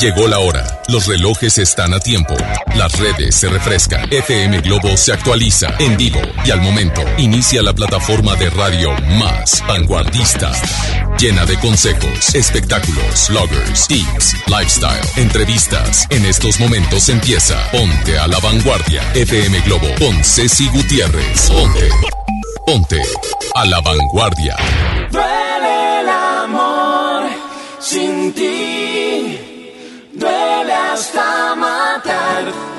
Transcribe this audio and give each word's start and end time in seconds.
Llegó 0.00 0.26
la 0.28 0.38
hora. 0.40 0.82
Los 0.88 1.06
relojes 1.06 1.58
están 1.58 1.94
a 1.94 2.00
tiempo. 2.00 2.34
Las 2.76 2.98
redes 2.98 3.36
se 3.36 3.48
refrescan. 3.48 4.12
FM 4.12 4.60
Globo 4.60 4.96
se 4.96 5.12
actualiza 5.12 5.74
en 5.78 5.96
vivo 5.96 6.20
y 6.44 6.50
al 6.50 6.60
momento 6.60 7.02
inicia 7.16 7.62
la 7.62 7.72
plataforma 7.72 8.34
de 8.36 8.50
radio 8.50 8.92
más 9.18 9.62
vanguardista. 9.66 10.52
Llena 11.18 11.46
de 11.46 11.58
consejos, 11.60 12.34
espectáculos, 12.34 13.28
bloggers, 13.30 13.86
tips, 13.86 14.34
lifestyle, 14.48 15.08
entrevistas. 15.16 16.06
En 16.10 16.26
estos 16.26 16.58
momentos 16.58 17.08
empieza 17.08 17.56
Ponte 17.70 18.18
a 18.18 18.26
la 18.26 18.38
Vanguardia. 18.40 19.02
FM 19.14 19.60
Globo 19.60 19.86
con 19.98 20.22
Ceci 20.24 20.68
Gutiérrez. 20.68 21.50
Ponte. 21.50 21.88
Ponte 22.66 23.00
a 23.54 23.64
la 23.64 23.80
Vanguardia. 23.80 24.56
El 25.10 26.08
amor 26.08 27.28
sin 27.80 28.32
ti, 28.32 29.03
duele 30.14 30.72
hasta 30.72 31.54
matar. 31.56 32.73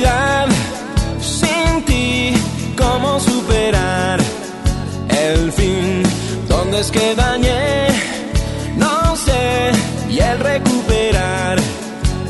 Fragilidad 0.00 0.48
sin 1.20 1.84
ti, 1.84 2.32
¿cómo 2.76 3.20
superar 3.20 4.18
el 5.08 5.52
fin? 5.52 6.02
¿Dónde 6.48 6.80
es 6.80 6.90
que 6.90 7.14
dañé? 7.14 7.88
No 8.76 9.16
sé, 9.16 9.72
y 10.10 10.18
el 10.18 10.38
recuperar 10.40 11.58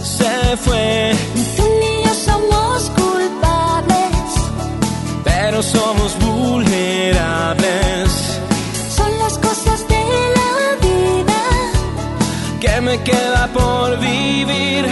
se 0.02 0.56
fue, 0.56 1.12
Tú 1.56 1.62
ni 1.80 2.04
yo 2.04 2.14
somos 2.14 2.90
culpables, 2.90 4.26
pero 5.24 5.62
somos 5.62 6.18
vulnerables. 6.18 8.10
son 8.96 9.18
las 9.18 9.38
cosas 9.38 9.86
de 9.88 10.02
la 10.38 10.76
vida. 10.86 11.40
que 12.60 12.80
me 12.80 12.98
queda 13.02 13.48
por 13.52 13.98
vivir. 14.00 14.89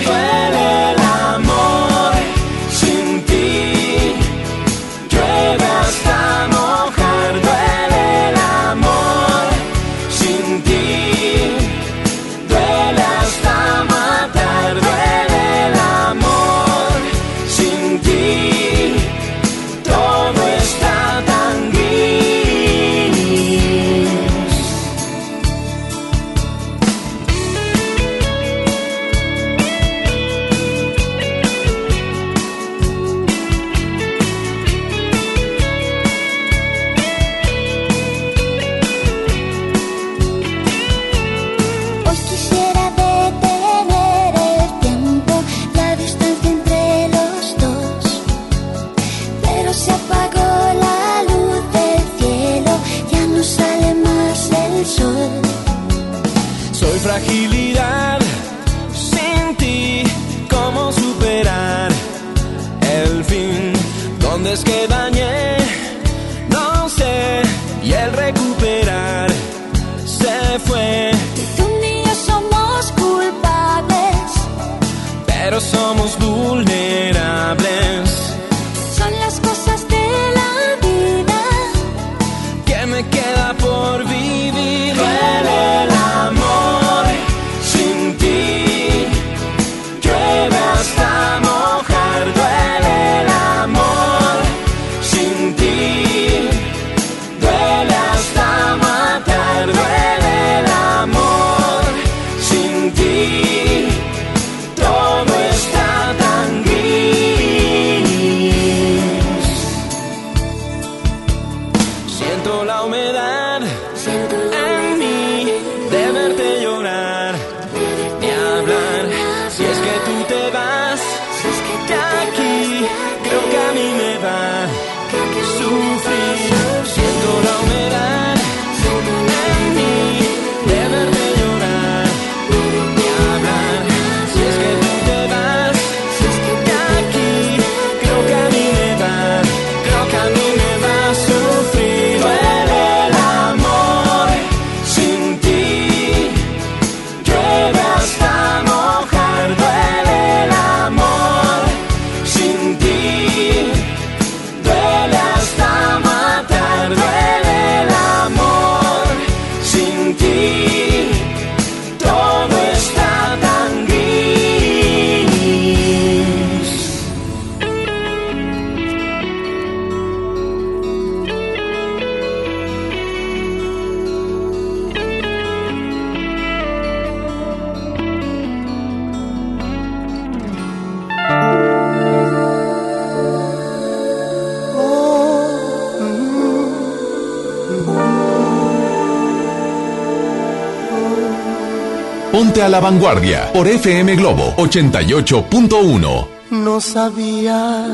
La 192.69 192.81
vanguardia 192.81 193.51
por 193.53 193.67
FM 193.67 194.17
Globo 194.17 194.55
88.1. 194.57 196.27
No 196.51 196.81
sabía 196.81 197.87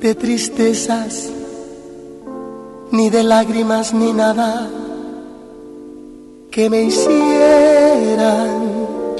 de 0.00 0.14
tristezas, 0.14 1.28
ni 2.92 3.10
de 3.10 3.22
lágrimas, 3.22 3.92
ni 3.92 4.12
nada 4.12 4.68
que 6.50 6.70
me 6.70 6.82
hicieran 6.82 8.62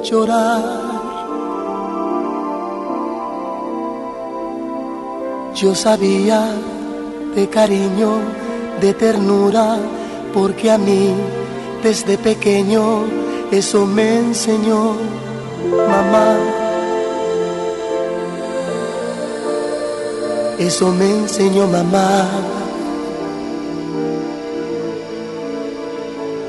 llorar. 0.03 0.63
Yo 5.55 5.75
sabía 5.75 6.53
de 7.35 7.49
cariño, 7.49 8.19
de 8.81 8.95
ternura, 8.95 9.77
porque 10.33 10.71
a 10.71 10.79
mí 10.79 11.13
desde 11.83 12.17
pequeño 12.19 13.18
eso 13.51 13.87
me 13.87 14.19
enseñó 14.19 14.97
mamá. 15.89 16.37
Eso 20.59 20.89
me 20.93 21.11
enseñó 21.11 21.67
mamá. 21.67 22.29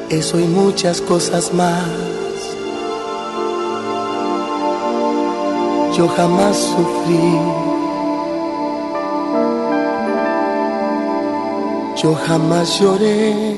Eso 0.09 0.39
y 0.39 0.45
muchas 0.45 0.99
cosas 0.99 1.53
más. 1.53 1.85
Yo 5.95 6.07
jamás 6.07 6.57
sufrí. 6.57 7.39
Yo 12.01 12.15
jamás 12.15 12.79
lloré. 12.79 13.55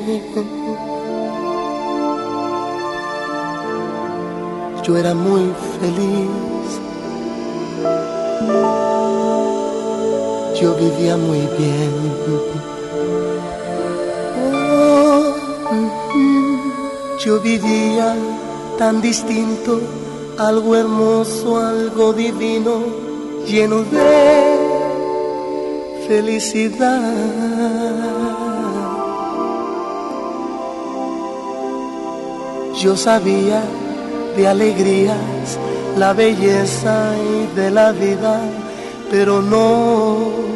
Yo 4.91 4.97
era 4.97 5.13
muy 5.13 5.53
feliz. 5.79 6.67
Yo 10.59 10.75
vivía 10.75 11.15
muy 11.15 11.39
bien. 11.57 11.93
Oh, 14.53 15.33
yo 17.23 17.39
vivía 17.39 18.17
tan 18.77 18.99
distinto, 19.01 19.79
algo 20.37 20.75
hermoso, 20.75 21.57
algo 21.57 22.11
divino, 22.11 22.83
lleno 23.47 23.83
de 23.83 24.57
felicidad. 26.05 27.01
Yo 32.81 32.97
sabía 32.97 33.63
de 34.35 34.47
alegrías, 34.47 35.57
la 35.97 36.13
belleza 36.13 37.13
y 37.17 37.55
de 37.55 37.71
la 37.71 37.91
vida, 37.91 38.39
pero 39.09 39.41
no 39.41 40.51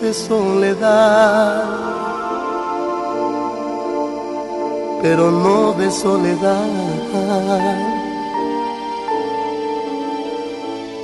de 0.00 0.12
soledad. 0.12 1.64
Pero 5.02 5.30
no 5.30 5.72
de 5.74 5.90
soledad. 5.90 6.66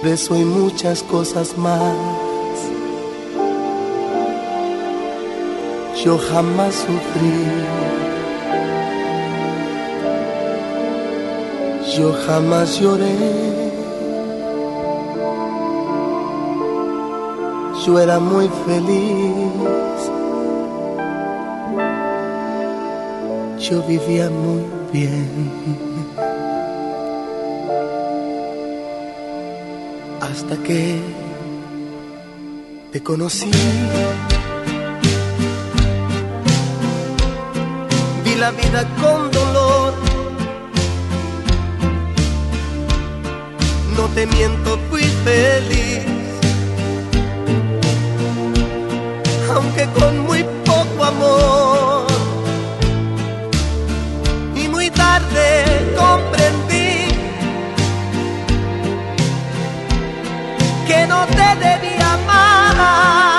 De 0.02 0.12
eso 0.12 0.36
y 0.36 0.44
muchas 0.44 1.02
cosas 1.02 1.56
más. 1.56 1.94
Yo 6.04 6.18
jamás 6.18 6.74
sufrí. 6.74 8.03
Yo 11.96 12.12
jamás 12.26 12.80
lloré. 12.80 13.14
Yo 17.86 18.00
era 18.00 18.18
muy 18.18 18.48
feliz. 18.66 20.00
Yo 23.66 23.82
vivía 23.82 24.28
muy 24.30 24.64
bien. 24.92 25.50
Hasta 30.20 30.56
que 30.64 31.00
te 32.92 33.02
conocí. 33.02 33.50
Vi 38.24 38.34
la 38.34 38.50
vida 38.50 38.84
con 39.00 39.30
dolor 39.30 39.63
no 43.96 44.08
te 44.08 44.26
miento, 44.26 44.78
fui 44.90 45.02
feliz. 45.24 46.04
Aunque 49.54 49.86
con 49.98 50.20
muy 50.20 50.44
poco 50.64 51.04
amor. 51.04 52.06
Y 54.56 54.68
muy 54.68 54.90
tarde 54.90 55.94
comprendí 55.96 57.08
que 60.86 61.06
no 61.06 61.26
te 61.26 61.48
debía 61.66 62.14
amar. 62.14 63.33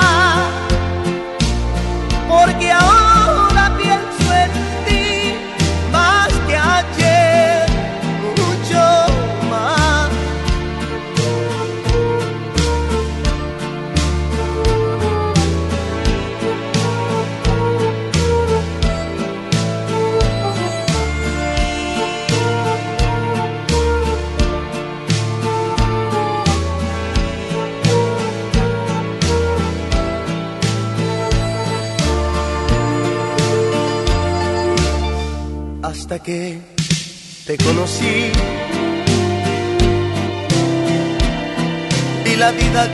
Hasta 36.16 36.22
que 36.22 36.58
te 37.46 37.56
conocí. 37.58 38.30
Vi 42.24 42.36
la 42.36 42.50
vida 42.52 42.88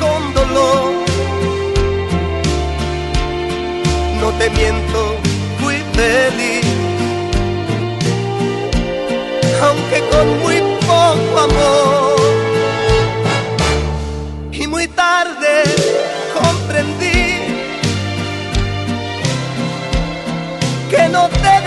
con 0.00 0.34
dolor. 0.34 0.92
No 4.20 4.30
te 4.38 4.50
miento, 4.50 5.16
fui 5.60 5.76
feliz. 5.94 6.64
Aunque 9.62 9.98
con 10.10 10.26
muy 10.40 10.58
poco 10.86 11.38
amor. 11.48 12.20
Y 14.52 14.66
muy 14.66 14.86
tarde 14.88 15.64
comprendí 16.34 17.24
que 20.90 21.08
no 21.08 21.28
te 21.28 21.63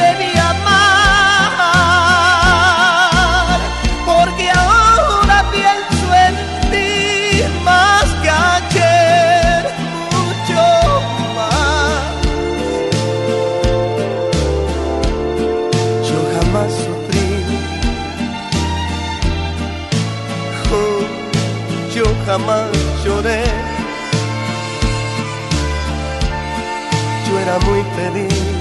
lloré. 23.04 23.44
Yo 27.28 27.40
era 27.40 27.60
muy 27.60 27.84
feliz. 27.96 28.57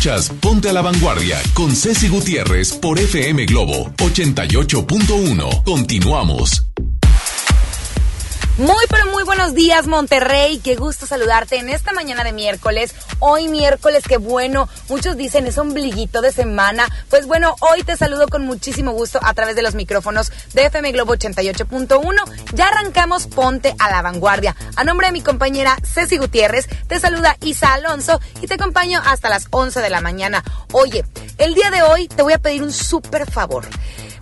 Escuchas 0.00 0.30
Ponte 0.40 0.70
a 0.70 0.72
la 0.72 0.80
Vanguardia 0.80 1.38
con 1.52 1.76
Ceci 1.76 2.08
Gutiérrez 2.08 2.72
por 2.72 2.98
FM 2.98 3.44
Globo 3.44 3.90
88.1. 3.98 5.62
Continuamos. 5.62 6.64
Muy 8.56 8.84
pero 8.88 9.10
muy 9.10 9.24
buenos 9.24 9.54
días 9.54 9.86
Monterrey, 9.86 10.58
qué 10.64 10.74
gusto 10.74 11.04
saludarte 11.04 11.56
en 11.56 11.68
esta 11.68 11.92
mañana 11.92 12.24
de 12.24 12.32
miércoles. 12.32 12.94
Hoy 13.22 13.48
miércoles, 13.48 14.04
qué 14.08 14.16
bueno, 14.16 14.66
muchos 14.88 15.14
dicen 15.14 15.46
es 15.46 15.58
ombliguito 15.58 16.22
de 16.22 16.32
semana. 16.32 16.88
Pues 17.10 17.26
bueno, 17.26 17.54
hoy 17.60 17.82
te 17.82 17.94
saludo 17.94 18.28
con 18.28 18.46
muchísimo 18.46 18.92
gusto 18.92 19.20
a 19.22 19.34
través 19.34 19.54
de 19.56 19.62
los 19.62 19.74
micrófonos 19.74 20.32
de 20.54 20.64
FM 20.64 20.90
Globo 20.92 21.14
88.1. 21.14 22.14
Ya 22.54 22.68
arrancamos 22.68 23.26
Ponte 23.26 23.74
a 23.78 23.90
la 23.90 24.00
Vanguardia. 24.00 24.56
A 24.74 24.84
nombre 24.84 25.08
de 25.08 25.12
mi 25.12 25.20
compañera 25.20 25.76
Ceci 25.84 26.16
Gutiérrez, 26.16 26.66
te 26.88 26.98
saluda 26.98 27.36
Isa 27.42 27.74
Alonso 27.74 28.18
y 28.40 28.46
te 28.46 28.54
acompaño 28.54 29.02
hasta 29.04 29.28
las 29.28 29.48
11 29.50 29.82
de 29.82 29.90
la 29.90 30.00
mañana. 30.00 30.42
Oye, 30.72 31.04
el 31.36 31.54
día 31.54 31.70
de 31.70 31.82
hoy 31.82 32.08
te 32.08 32.22
voy 32.22 32.32
a 32.32 32.38
pedir 32.38 32.62
un 32.62 32.72
súper 32.72 33.30
favor. 33.30 33.66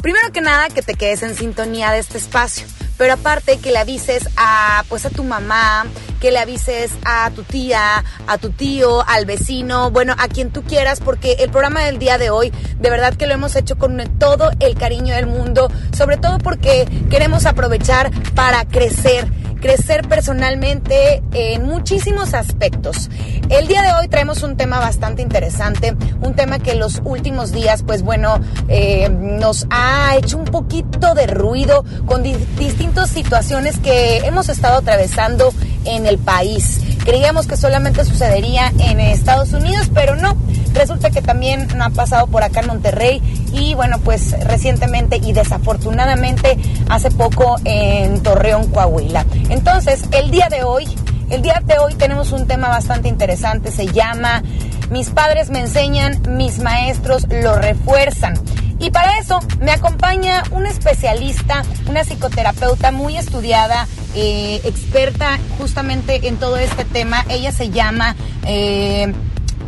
Primero 0.02 0.32
que 0.32 0.40
nada, 0.40 0.70
que 0.70 0.82
te 0.82 0.94
quedes 0.94 1.22
en 1.22 1.36
sintonía 1.36 1.92
de 1.92 2.00
este 2.00 2.18
espacio 2.18 2.66
pero 2.98 3.14
aparte 3.14 3.58
que 3.58 3.70
le 3.70 3.78
avises 3.78 4.28
a 4.36 4.84
pues 4.88 5.06
a 5.06 5.10
tu 5.10 5.24
mamá, 5.24 5.86
que 6.20 6.30
le 6.30 6.38
avises 6.38 6.90
a 7.04 7.30
tu 7.30 7.44
tía, 7.44 8.04
a 8.26 8.38
tu 8.38 8.50
tío, 8.50 9.08
al 9.08 9.24
vecino, 9.24 9.90
bueno, 9.90 10.14
a 10.18 10.28
quien 10.28 10.50
tú 10.50 10.62
quieras, 10.64 11.00
porque 11.00 11.36
el 11.38 11.50
programa 11.50 11.84
del 11.84 11.98
día 11.98 12.18
de 12.18 12.30
hoy, 12.30 12.52
de 12.78 12.90
verdad 12.90 13.14
que 13.14 13.26
lo 13.26 13.34
hemos 13.34 13.56
hecho 13.56 13.78
con 13.78 13.98
todo 14.18 14.50
el 14.60 14.74
cariño 14.74 15.14
del 15.14 15.26
mundo, 15.26 15.70
sobre 15.96 16.16
todo 16.16 16.38
porque 16.38 16.86
queremos 17.08 17.46
aprovechar 17.46 18.10
para 18.34 18.64
crecer 18.64 19.28
crecer 19.60 20.06
personalmente 20.08 21.22
en 21.32 21.66
muchísimos 21.66 22.34
aspectos. 22.34 23.10
El 23.48 23.66
día 23.66 23.82
de 23.82 23.92
hoy 23.94 24.08
traemos 24.08 24.42
un 24.42 24.56
tema 24.56 24.78
bastante 24.78 25.22
interesante, 25.22 25.96
un 26.20 26.34
tema 26.34 26.58
que 26.58 26.74
los 26.74 27.00
últimos 27.04 27.52
días, 27.52 27.82
pues 27.82 28.02
bueno, 28.02 28.40
eh, 28.68 29.08
nos 29.10 29.66
ha 29.70 30.16
hecho 30.16 30.36
un 30.36 30.44
poquito 30.44 31.14
de 31.14 31.26
ruido 31.26 31.84
con 32.06 32.22
distintas 32.22 33.10
situaciones 33.10 33.78
que 33.78 34.18
hemos 34.18 34.48
estado 34.48 34.78
atravesando 34.78 35.52
en 35.84 36.06
el 36.06 36.18
país. 36.18 36.80
Creíamos 37.08 37.46
que 37.46 37.56
solamente 37.56 38.04
sucedería 38.04 38.70
en 38.78 39.00
Estados 39.00 39.54
Unidos, 39.54 39.90
pero 39.94 40.14
no. 40.14 40.36
Resulta 40.74 41.08
que 41.08 41.22
también 41.22 41.66
ha 41.80 41.88
pasado 41.88 42.26
por 42.26 42.42
acá 42.42 42.60
en 42.60 42.66
Monterrey 42.66 43.22
y 43.50 43.72
bueno, 43.72 43.98
pues 44.00 44.38
recientemente 44.44 45.16
y 45.16 45.32
desafortunadamente 45.32 46.58
hace 46.90 47.10
poco 47.10 47.56
en 47.64 48.22
Torreón, 48.22 48.66
Coahuila. 48.66 49.24
Entonces, 49.48 50.02
el 50.10 50.30
día 50.30 50.50
de 50.50 50.64
hoy, 50.64 50.86
el 51.30 51.40
día 51.40 51.62
de 51.64 51.78
hoy 51.78 51.94
tenemos 51.94 52.32
un 52.32 52.46
tema 52.46 52.68
bastante 52.68 53.08
interesante, 53.08 53.72
se 53.72 53.86
llama 53.86 54.42
Mis 54.90 55.10
padres 55.10 55.50
me 55.50 55.60
enseñan, 55.60 56.20
mis 56.36 56.58
maestros 56.60 57.26
lo 57.30 57.56
refuerzan. 57.56 58.34
Y 58.80 58.90
para 58.90 59.18
eso 59.18 59.40
me 59.60 59.72
acompaña 59.72 60.44
una 60.52 60.68
especialista, 60.70 61.62
una 61.88 62.04
psicoterapeuta 62.04 62.92
muy 62.92 63.16
estudiada, 63.16 63.88
eh, 64.14 64.60
experta 64.64 65.38
justamente 65.58 66.28
en 66.28 66.36
todo 66.36 66.56
este 66.56 66.84
tema. 66.84 67.24
Ella 67.28 67.50
se 67.50 67.70
llama 67.70 68.14
eh, 68.46 69.12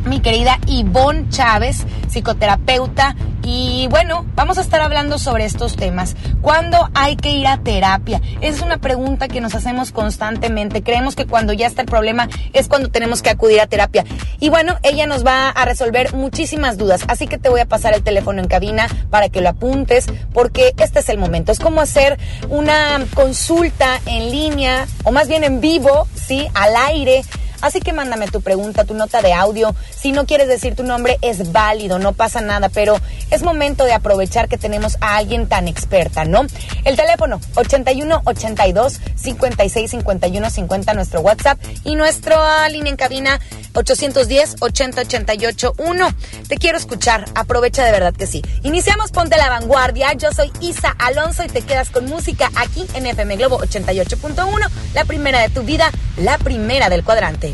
mi 0.05 0.21
querida 0.21 0.59
Ivonne 0.67 1.29
Chávez, 1.29 1.87
psicoterapeuta. 2.09 3.17
Y 3.43 3.89
bueno, 3.89 4.27
vamos 4.35 4.59
a 4.59 4.61
estar 4.61 4.81
hablando 4.83 5.19
sobre 5.19 5.47
estos 5.47 5.75
temas. 5.75 6.15
¿Cuándo 6.43 6.91
hay 6.95 7.17
que 7.17 7.31
ir 7.31 7.47
a 7.47 7.57
terapia? 7.57 8.21
Es 8.41 8.61
una 8.61 8.79
pregunta 8.79 9.29
que 9.29 9.41
nos 9.41 9.55
hacemos 9.55 9.93
constantemente. 9.93 10.83
Creemos 10.83 11.17
que 11.17 11.27
cuando 11.27 11.53
ya 11.55 11.67
está 11.67 11.81
el 11.81 11.89
problema 11.89 12.29
es 12.53 12.69
cuando 12.69 12.91
tenemos 12.91 13.23
que 13.23 13.31
acudir 13.31 13.61
a 13.61 13.67
terapia. 13.67 14.05
Y 14.41 14.51
bueno, 14.51 14.77
ella 14.83 15.07
nos 15.07 15.25
va 15.25 15.49
a 15.49 15.65
resolver 15.65 16.15
muchísimas 16.15 16.77
dudas. 16.77 17.03
Así 17.09 17.27
que 17.27 17.39
te 17.39 17.49
voy 17.49 17.61
a 17.61 17.67
pasar 17.67 17.95
el 17.95 18.03
teléfono 18.03 18.41
en 18.43 18.49
cabina 18.49 18.87
para 19.09 19.31
que 19.31 19.41
lo 19.41 19.49
apuntes, 19.49 20.07
porque 20.35 20.75
este 20.77 21.01
es 21.01 21.09
el 21.09 21.19
momento. 21.19 21.51
Es 21.51 21.59
como 21.59 21.81
hacer 21.81 22.19
una 22.51 23.05
consulta 23.15 24.01
en 24.07 24.31
línea, 24.31 24.87
o 25.05 25.13
más 25.13 25.29
bien 25.29 25.45
en 25.45 25.61
vivo, 25.61 26.07
¿sí? 26.15 26.47
Al 26.55 26.77
aire 26.77 27.23
Así 27.61 27.81
que 27.81 27.93
mándame 27.93 28.29
tu 28.29 28.41
pregunta, 28.41 28.85
tu 28.85 28.95
nota 28.95 29.23
de 29.23 29.33
audio. 29.33 29.75
Si 29.91 30.13
no 30.13 30.27
quieres 30.27 30.49
decir 30.49 30.75
tu 30.75 30.83
nombre, 30.83 31.19
es 31.23 31.53
válido, 31.53 31.99
no 31.99 32.13
pasa 32.13 32.41
nada, 32.41 32.69
pero 32.69 32.97
es 33.31 33.43
momento 33.43 33.85
de 33.85 33.93
aprovechar 33.93 34.49
que 34.49 34.59
tenemos 34.59 34.97
a 35.01 35.17
alguien 35.17 35.49
tan 35.49 35.69
experta, 35.69 36.25
¿no? 36.25 36.47
El 36.85 36.97
teléfono 36.97 37.41
81 37.55 38.23
82 38.25 39.01
56 39.15 39.91
51 39.91 40.51
50, 40.51 40.95
nuestro 40.95 41.21
WhatsApp 41.21 41.59
y 41.85 41.95
nuestra 41.95 42.69
línea 42.69 42.91
en 42.91 42.97
cabina 42.97 43.41
810 43.75 44.57
80 44.61 45.01
88 45.03 45.75
1. 45.79 46.15
Te 46.49 46.57
quiero 46.57 46.79
escuchar, 46.79 47.25
aprovecha 47.35 47.85
de 47.85 47.93
verdad 47.93 48.15
que 48.15 48.27
sí. 48.27 48.43
Iniciamos 48.63 49.11
Ponte 49.13 49.37
la 49.37 49.49
Vanguardia. 49.49 50.13
Yo 50.15 50.33
soy 50.33 50.51
Isa 50.61 50.95
Alonso 50.99 51.45
y 51.45 51.49
te 51.49 51.63
quedas 51.63 51.91
con 51.91 52.07
música 52.07 52.51
aquí 52.57 52.87
en 52.95 53.07
FM 53.07 53.37
Globo 53.37 53.59
88.1, 53.61 54.71
la 54.95 55.05
primera 55.05 55.41
de 55.41 55.49
tu 55.49 55.63
vida, 55.63 55.91
la 56.17 56.39
primera 56.39 56.89
del 56.89 57.05
cuadrante. 57.05 57.50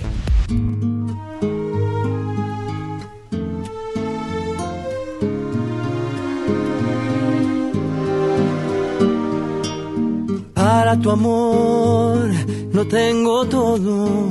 Para 10.55 10.97
tu 11.01 11.11
amor 11.11 12.29
no 12.73 12.87
tengo 12.87 13.45
todo, 13.47 14.29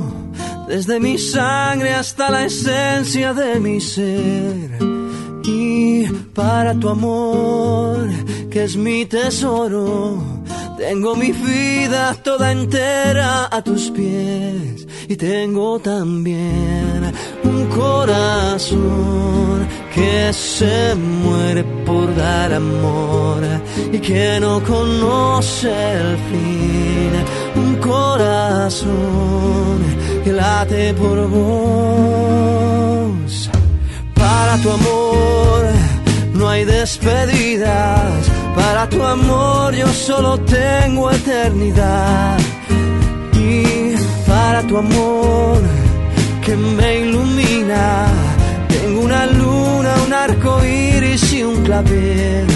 desde 0.68 1.00
mi 1.00 1.18
sangre 1.18 1.92
hasta 1.92 2.30
la 2.30 2.46
esencia 2.46 3.34
de 3.34 3.60
mi 3.60 3.80
ser. 3.80 4.78
Y 5.44 6.06
para 6.34 6.74
tu 6.74 6.88
amor, 6.88 8.08
que 8.50 8.64
es 8.64 8.76
mi 8.76 9.06
tesoro, 9.06 10.35
tengo 10.76 11.16
mi 11.16 11.32
vida 11.32 12.14
toda 12.22 12.52
entera 12.52 13.48
a 13.50 13.62
tus 13.62 13.90
pies 13.90 14.86
y 15.08 15.16
tengo 15.16 15.78
también 15.78 17.10
un 17.44 17.64
corazón 17.66 19.66
que 19.94 20.30
se 20.32 20.94
muere 20.94 21.64
por 21.86 22.14
dar 22.14 22.52
amor 22.52 23.42
y 23.92 23.98
que 23.98 24.38
no 24.40 24.62
conoce 24.62 25.92
el 25.92 26.18
fin. 26.28 27.12
Un 27.56 27.76
corazón 27.76 29.78
que 30.22 30.32
late 30.32 30.92
por 30.94 31.28
vos. 31.28 33.50
Para 34.14 34.56
tu 34.58 34.70
amor 34.70 35.66
no 36.34 36.48
hay 36.48 36.64
despedidas. 36.64 38.35
Para 38.56 38.88
tu 38.88 39.02
amor 39.02 39.74
yo 39.74 39.86
solo 39.88 40.38
tengo 40.40 41.10
eternidad 41.12 42.38
para 44.26 44.62
tu 44.62 44.76
amor 44.76 45.58
que 46.44 46.56
me 46.56 47.00
ilumina. 47.00 48.06
Tengo 48.68 49.00
una 49.02 49.26
luna, 49.26 49.94
un 50.06 50.12
arco 50.12 50.64
iris 50.64 51.32
y 51.32 51.42
un 51.42 51.62
clavel. 51.64 52.46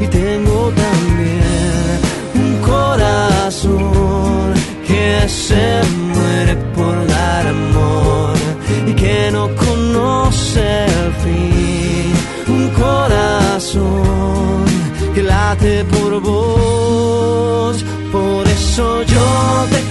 Y 0.00 0.06
tengo 0.06 0.72
también 0.84 1.98
un 2.34 2.52
corazón 2.60 4.54
que 4.86 5.28
se 5.28 5.82
muere 6.12 6.54
por 6.74 7.06
dar 7.06 7.46
amor 7.46 8.34
y 8.86 8.92
que 8.92 9.30
no 9.32 9.48
conoce 9.54 10.84
el 10.84 11.12
fin. 11.22 12.12
Un 12.48 12.68
corazón 12.70 14.57
por 15.84 16.20
vos. 16.20 17.84
Por 18.12 18.46
eso 18.48 19.02
yo 19.02 19.66
te 19.70 19.87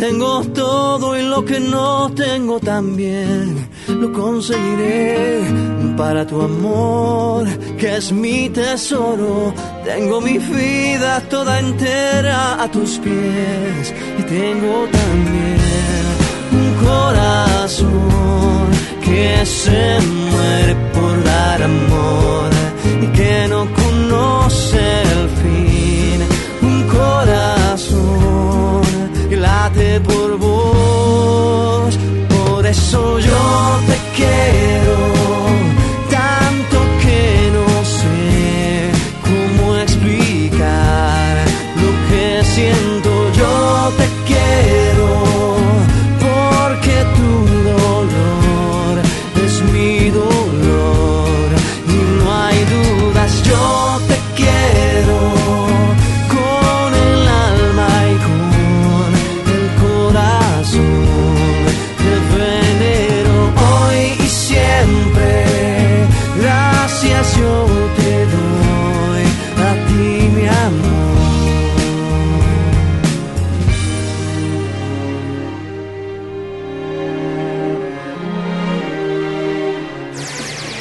tengo 0.00 0.42
todo 0.54 1.18
y 1.18 1.22
lo 1.22 1.44
que 1.44 1.60
no 1.60 2.10
tengo 2.14 2.58
también. 2.58 3.68
Lo 3.86 4.10
conseguiré 4.12 5.42
para 5.96 6.26
tu 6.26 6.40
amor, 6.40 7.46
que 7.76 7.96
es 7.98 8.10
mi 8.10 8.48
tesoro. 8.48 9.52
Tengo 9.84 10.22
mi 10.22 10.38
vida 10.38 11.20
toda 11.28 11.58
entera 11.58 12.62
a 12.62 12.70
tus 12.70 12.98
pies. 12.98 13.94
Y 14.18 14.22
tengo 14.22 14.88
también 15.00 16.04
un 16.60 16.70
corazón 16.86 18.68
que 19.04 19.44
se 19.44 19.98
muere 20.30 20.74
por 20.94 21.24
dar 21.24 21.62
amor. 21.62 22.50
Y 23.02 23.06
que 23.18 23.46
no 23.48 23.66
conoce 23.74 25.09
por 29.98 30.38
vos. 30.38 31.98
Por 32.28 32.66
eso 32.66 33.18
yo 33.18 33.80
te 33.88 33.96
quiero 34.16 34.96
tanto 36.10 36.78
que 37.02 37.50
no 37.56 37.84
sé 37.84 38.90
cómo 39.24 39.76
explicar 39.78 41.44
lo 41.82 41.90
que 42.08 42.44
siento. 42.44 42.89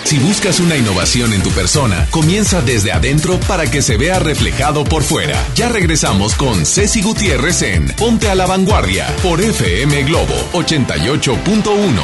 Si 0.09 0.17
buscas 0.17 0.59
una 0.59 0.75
innovación 0.75 1.33
en 1.33 1.43
tu 1.43 1.51
persona, 1.51 2.07
comienza 2.09 2.63
desde 2.63 2.91
adentro 2.91 3.39
para 3.47 3.69
que 3.69 3.83
se 3.83 3.95
vea 3.95 4.17
reflejado 4.17 4.83
por 4.83 5.03
fuera. 5.03 5.37
Ya 5.53 5.69
regresamos 5.69 6.33
con 6.33 6.65
Ceci 6.65 7.03
Gutiérrez 7.03 7.61
en 7.61 7.85
Ponte 7.89 8.27
a 8.27 8.33
la 8.33 8.47
Vanguardia 8.47 9.05
por 9.21 9.39
FM 9.39 10.05
Globo 10.05 10.33
88.1. 10.53 12.01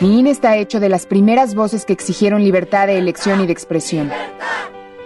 Mi 0.00 0.18
INE 0.18 0.32
está 0.32 0.58
hecho 0.58 0.80
de 0.80 0.90
las 0.90 1.06
primeras 1.06 1.54
voces 1.54 1.86
que 1.86 1.94
exigieron 1.94 2.44
libertad 2.44 2.88
de 2.88 2.98
elección 2.98 3.40
y 3.40 3.46
de 3.46 3.54
expresión. 3.54 4.12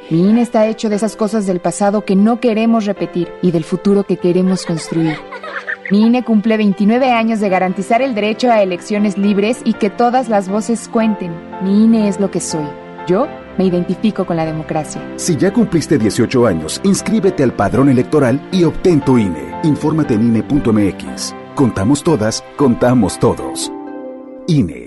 Mi 0.09 0.29
INE 0.29 0.43
está 0.43 0.67
hecho 0.67 0.89
de 0.89 0.97
esas 0.97 1.15
cosas 1.15 1.47
del 1.47 1.61
pasado 1.61 2.05
que 2.05 2.17
no 2.17 2.41
queremos 2.41 2.85
repetir 2.85 3.29
y 3.43 3.53
del 3.53 3.63
futuro 3.63 4.03
que 4.03 4.17
queremos 4.17 4.67
construir. 4.67 5.30
Mi 5.91 6.03
INE 6.03 6.23
cumple 6.23 6.57
29 6.57 7.11
años 7.11 7.41
de 7.41 7.49
garantizar 7.49 8.01
el 8.01 8.15
derecho 8.15 8.49
a 8.49 8.63
elecciones 8.63 9.19
libres 9.19 9.59
y 9.65 9.73
que 9.73 9.91
todas 9.91 10.29
las 10.29 10.49
voces 10.49 10.89
cuenten. 10.89 11.33
Mi 11.65 11.85
INE 11.85 12.07
es 12.07 12.21
lo 12.21 12.31
que 12.31 12.41
soy. 12.41 12.65
Yo 13.09 13.27
me 13.59 13.65
identifico 13.65 14.25
con 14.25 14.37
la 14.37 14.47
democracia. 14.47 15.03
Si 15.17 15.37
ya 15.37 15.53
cumpliste 15.53 15.99
18 15.99 16.47
años, 16.47 16.81
inscríbete 16.85 17.43
al 17.43 17.55
padrón 17.55 17.89
electoral 17.89 18.41
y 18.53 18.63
obtén 18.63 19.01
tu 19.01 19.19
INE. 19.19 19.53
Infórmate 19.65 20.15
en 20.15 20.29
INE.mx. 20.29 21.35
Contamos 21.57 22.05
todas, 22.05 22.45
contamos 22.57 23.19
todos. 23.19 23.73
INE. 24.47 24.87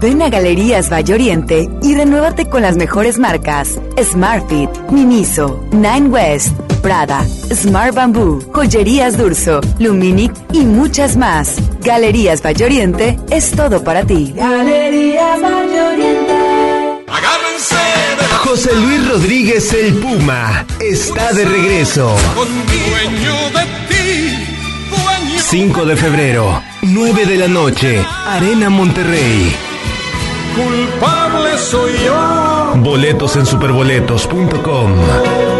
Ven 0.00 0.22
a 0.22 0.30
Galerías 0.30 0.90
Valle 0.90 1.12
Oriente 1.12 1.68
y 1.82 1.94
renuévate 1.94 2.46
con 2.46 2.62
las 2.62 2.78
mejores 2.78 3.18
marcas: 3.18 3.78
Smartfit, 4.02 4.70
Miniso, 4.90 5.62
Nine 5.72 6.08
West, 6.08 6.56
Prada, 6.80 7.26
Smart 7.52 7.94
Bamboo, 7.94 8.40
Joyerías 8.52 9.16
Durso, 9.16 9.60
Luminic 9.78 10.32
y 10.52 10.60
muchas 10.60 11.16
más. 11.16 11.56
Galerías 11.80 12.42
Valle 12.42 12.64
Oriente 12.64 13.18
es 13.30 13.50
todo 13.50 13.82
para 13.82 14.04
ti. 14.04 14.32
Galerías 14.36 15.40
Valle 15.40 15.82
Oriente. 15.82 16.34
José 18.44 18.74
Luis 18.74 19.08
Rodríguez 19.08 19.72
el 19.74 19.94
Puma 19.94 20.64
está 20.80 21.32
de 21.32 21.44
regreso. 21.44 22.16
5 25.36 25.84
de 25.84 25.96
febrero, 25.96 26.62
9 26.82 27.26
de 27.26 27.36
la 27.36 27.48
noche, 27.48 28.04
Arena 28.26 28.70
Monterrey. 28.70 29.54
Culpable 30.56 31.58
soy 31.58 31.92
yo. 32.04 32.72
Boletos 32.76 33.36
en 33.36 33.46
superboletos.com. 33.46 35.59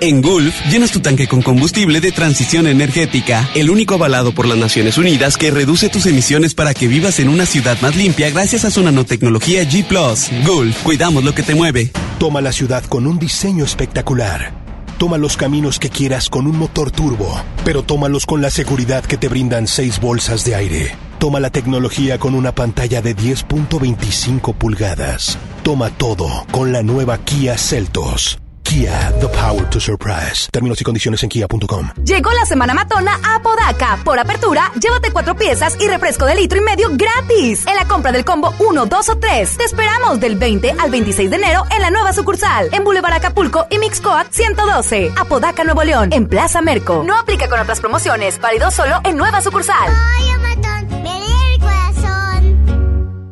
En 0.00 0.22
Gulf, 0.22 0.54
llenas 0.70 0.92
tu 0.92 1.00
tanque 1.00 1.26
con 1.26 1.42
combustible 1.42 2.00
de 2.00 2.12
transición 2.12 2.68
energética, 2.68 3.50
el 3.56 3.68
único 3.68 3.94
avalado 3.94 4.30
por 4.32 4.46
las 4.46 4.56
Naciones 4.56 4.96
Unidas 4.96 5.36
que 5.36 5.50
reduce 5.50 5.88
tus 5.88 6.06
emisiones 6.06 6.54
para 6.54 6.72
que 6.72 6.86
vivas 6.86 7.18
en 7.18 7.28
una 7.28 7.46
ciudad 7.46 7.76
más 7.80 7.96
limpia 7.96 8.30
gracias 8.30 8.64
a 8.64 8.70
su 8.70 8.80
nanotecnología 8.82 9.64
G⁇ 9.64 9.88
Gulf, 10.46 10.82
cuidamos 10.84 11.24
lo 11.24 11.34
que 11.34 11.42
te 11.42 11.56
mueve. 11.56 11.90
Toma 12.20 12.40
la 12.40 12.52
ciudad 12.52 12.84
con 12.84 13.08
un 13.08 13.18
diseño 13.18 13.64
espectacular. 13.64 14.52
Toma 14.98 15.18
los 15.18 15.36
caminos 15.36 15.80
que 15.80 15.90
quieras 15.90 16.28
con 16.28 16.46
un 16.46 16.56
motor 16.56 16.92
turbo, 16.92 17.40
pero 17.64 17.82
tómalos 17.82 18.24
con 18.24 18.40
la 18.40 18.50
seguridad 18.50 19.04
que 19.04 19.16
te 19.16 19.28
brindan 19.28 19.66
seis 19.66 20.00
bolsas 20.00 20.44
de 20.44 20.54
aire. 20.54 20.96
Toma 21.18 21.40
la 21.40 21.50
tecnología 21.50 22.18
con 22.18 22.36
una 22.36 22.54
pantalla 22.54 23.02
de 23.02 23.16
10.25 23.16 24.54
pulgadas. 24.54 25.38
Toma 25.64 25.90
todo 25.90 26.46
con 26.52 26.72
la 26.72 26.84
nueva 26.84 27.18
Kia 27.18 27.58
Celtos. 27.58 28.38
Kia, 28.68 29.10
the 29.18 29.28
power 29.28 29.64
to 29.70 29.80
surprise. 29.80 30.46
Términos 30.52 30.78
y 30.78 30.84
condiciones 30.84 31.22
en 31.22 31.30
kia.com. 31.30 31.88
Llegó 32.04 32.30
la 32.32 32.44
semana 32.44 32.74
matona 32.74 33.18
a 33.24 33.40
Podaca. 33.42 33.98
Por 34.04 34.18
apertura, 34.18 34.70
llévate 34.78 35.10
cuatro 35.10 35.34
piezas 35.34 35.74
y 35.80 35.88
refresco 35.88 36.26
de 36.26 36.34
litro 36.34 36.58
y 36.58 36.60
medio 36.60 36.90
gratis. 36.92 37.66
En 37.66 37.76
la 37.76 37.86
compra 37.86 38.12
del 38.12 38.26
combo 38.26 38.52
1, 38.58 38.84
2 38.84 39.08
o 39.08 39.16
3. 39.18 39.56
Te 39.56 39.64
esperamos 39.64 40.20
del 40.20 40.36
20 40.36 40.74
al 40.78 40.90
26 40.90 41.30
de 41.30 41.36
enero 41.36 41.62
en 41.74 41.80
la 41.80 41.90
nueva 41.90 42.12
sucursal. 42.12 42.68
En 42.72 42.84
Boulevard 42.84 43.14
Acapulco 43.14 43.66
y 43.70 43.78
Mixcoat 43.78 44.30
112. 44.30 45.12
Apodaca, 45.16 45.64
Nuevo 45.64 45.82
León. 45.82 46.10
En 46.12 46.28
Plaza 46.28 46.60
Merco. 46.60 47.02
No 47.06 47.16
aplica 47.16 47.48
con 47.48 47.58
otras 47.58 47.80
promociones. 47.80 48.38
Válido 48.38 48.70
solo 48.70 49.00
en 49.04 49.16
nueva 49.16 49.40
sucursal. 49.40 49.88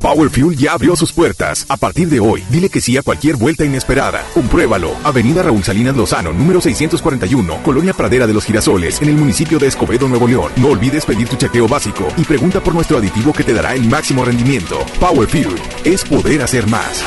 Power 0.06 0.30
Fuel 0.30 0.56
ya 0.56 0.74
abrió 0.74 0.94
sus 0.94 1.12
puertas. 1.12 1.66
A 1.68 1.76
partir 1.76 2.08
de 2.08 2.20
hoy, 2.20 2.44
dile 2.48 2.68
que 2.68 2.80
sí 2.80 2.96
a 2.96 3.02
cualquier 3.02 3.34
vuelta 3.34 3.64
inesperada. 3.64 4.24
Compruébalo. 4.34 4.94
Avenida 5.02 5.42
Raúl 5.42 5.64
Salinas 5.64 5.96
Lozano, 5.96 6.32
número 6.32 6.60
641, 6.60 7.64
Colonia 7.64 7.92
Pradera 7.92 8.24
de 8.28 8.32
los 8.32 8.44
Girasoles, 8.44 9.02
en 9.02 9.08
el 9.08 9.16
municipio 9.16 9.58
de 9.58 9.66
Escobedo, 9.66 10.06
Nuevo 10.06 10.28
León. 10.28 10.52
No 10.58 10.68
olvides 10.68 11.04
pedir 11.04 11.28
tu 11.28 11.34
chequeo 11.34 11.66
básico 11.66 12.06
y 12.16 12.22
pregunta 12.22 12.60
por 12.60 12.72
nuestro 12.72 12.98
aditivo 12.98 13.32
que 13.32 13.42
te 13.42 13.52
dará 13.52 13.74
el 13.74 13.82
máximo 13.88 14.24
rendimiento. 14.24 14.86
Power 15.00 15.28
Fuel 15.28 15.56
es 15.82 16.04
poder 16.04 16.40
hacer 16.40 16.68
más. 16.68 17.02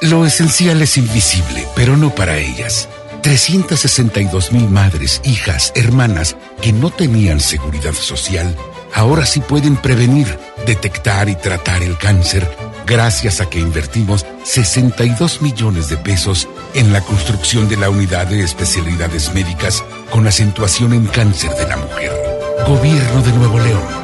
Lo 0.00 0.24
esencial 0.24 0.80
es 0.80 0.96
invisible, 0.96 1.66
pero 1.74 1.96
no 1.96 2.14
para 2.14 2.38
ellas. 2.38 2.88
362 3.24 4.52
mil 4.52 4.68
madres, 4.68 5.22
hijas, 5.24 5.72
hermanas 5.74 6.36
que 6.60 6.74
no 6.74 6.90
tenían 6.90 7.40
seguridad 7.40 7.94
social, 7.94 8.54
ahora 8.92 9.24
sí 9.24 9.40
pueden 9.40 9.76
prevenir, 9.76 10.38
detectar 10.66 11.30
y 11.30 11.34
tratar 11.34 11.82
el 11.82 11.96
cáncer 11.96 12.46
gracias 12.86 13.40
a 13.40 13.48
que 13.48 13.60
invertimos 13.60 14.26
62 14.42 15.40
millones 15.40 15.88
de 15.88 15.96
pesos 15.96 16.46
en 16.74 16.92
la 16.92 17.00
construcción 17.00 17.66
de 17.66 17.78
la 17.78 17.88
unidad 17.88 18.26
de 18.26 18.42
especialidades 18.42 19.32
médicas 19.32 19.82
con 20.10 20.26
acentuación 20.26 20.92
en 20.92 21.06
cáncer 21.06 21.50
de 21.52 21.66
la 21.66 21.78
mujer. 21.78 22.12
Gobierno 22.68 23.22
de 23.22 23.32
Nuevo 23.32 23.58
León. 23.58 24.03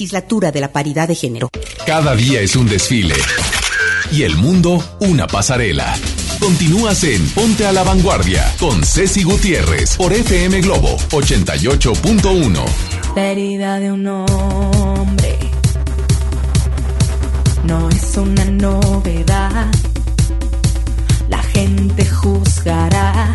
Legislatura 0.00 0.50
de 0.50 0.62
la 0.62 0.72
Paridad 0.72 1.08
de 1.08 1.14
Género. 1.14 1.50
Cada 1.86 2.16
día 2.16 2.40
es 2.40 2.56
un 2.56 2.66
desfile. 2.66 3.14
Y 4.10 4.22
el 4.22 4.34
mundo 4.34 4.82
una 5.00 5.26
pasarela. 5.26 5.94
Continúas 6.38 7.04
en 7.04 7.28
Ponte 7.28 7.66
a 7.66 7.72
la 7.72 7.82
Vanguardia 7.82 8.50
con 8.58 8.82
Ceci 8.82 9.24
Gutiérrez 9.24 9.98
por 9.98 10.14
FM 10.14 10.62
Globo 10.62 10.96
88.1. 11.10 12.64
La 13.14 13.26
herida 13.26 13.78
de 13.78 13.92
un 13.92 14.06
hombre 14.06 15.38
no 17.64 17.90
es 17.90 18.16
una 18.16 18.46
novedad. 18.46 19.70
La 21.28 21.42
gente 21.42 22.06
juzgará, 22.06 23.34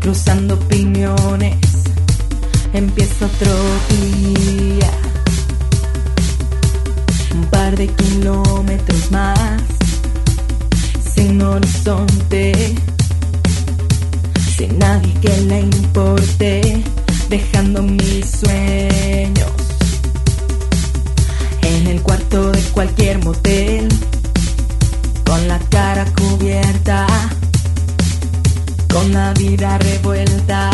cruzando 0.00 0.52
opiniones. 0.52 1.67
Empieza 2.72 3.26
otro 3.26 3.56
día. 3.88 4.90
Un 7.34 7.46
par 7.46 7.76
de 7.76 7.86
kilómetros 7.88 9.10
más, 9.10 9.62
sin 11.14 11.40
horizonte, 11.40 12.74
sin 14.56 14.78
nadie 14.78 15.14
que 15.14 15.34
le 15.42 15.60
importe, 15.60 16.82
dejando 17.30 17.82
mis 17.82 18.26
sueños. 18.30 19.50
En 21.62 21.86
el 21.86 22.02
cuarto 22.02 22.52
de 22.52 22.60
cualquier 22.72 23.24
motel, 23.24 23.88
con 25.24 25.48
la 25.48 25.58
cara 25.70 26.04
cubierta, 26.14 27.06
con 28.92 29.12
la 29.12 29.32
vida 29.32 29.78
revuelta. 29.78 30.70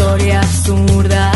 Historia 0.00 0.40
absurda. 0.40 1.30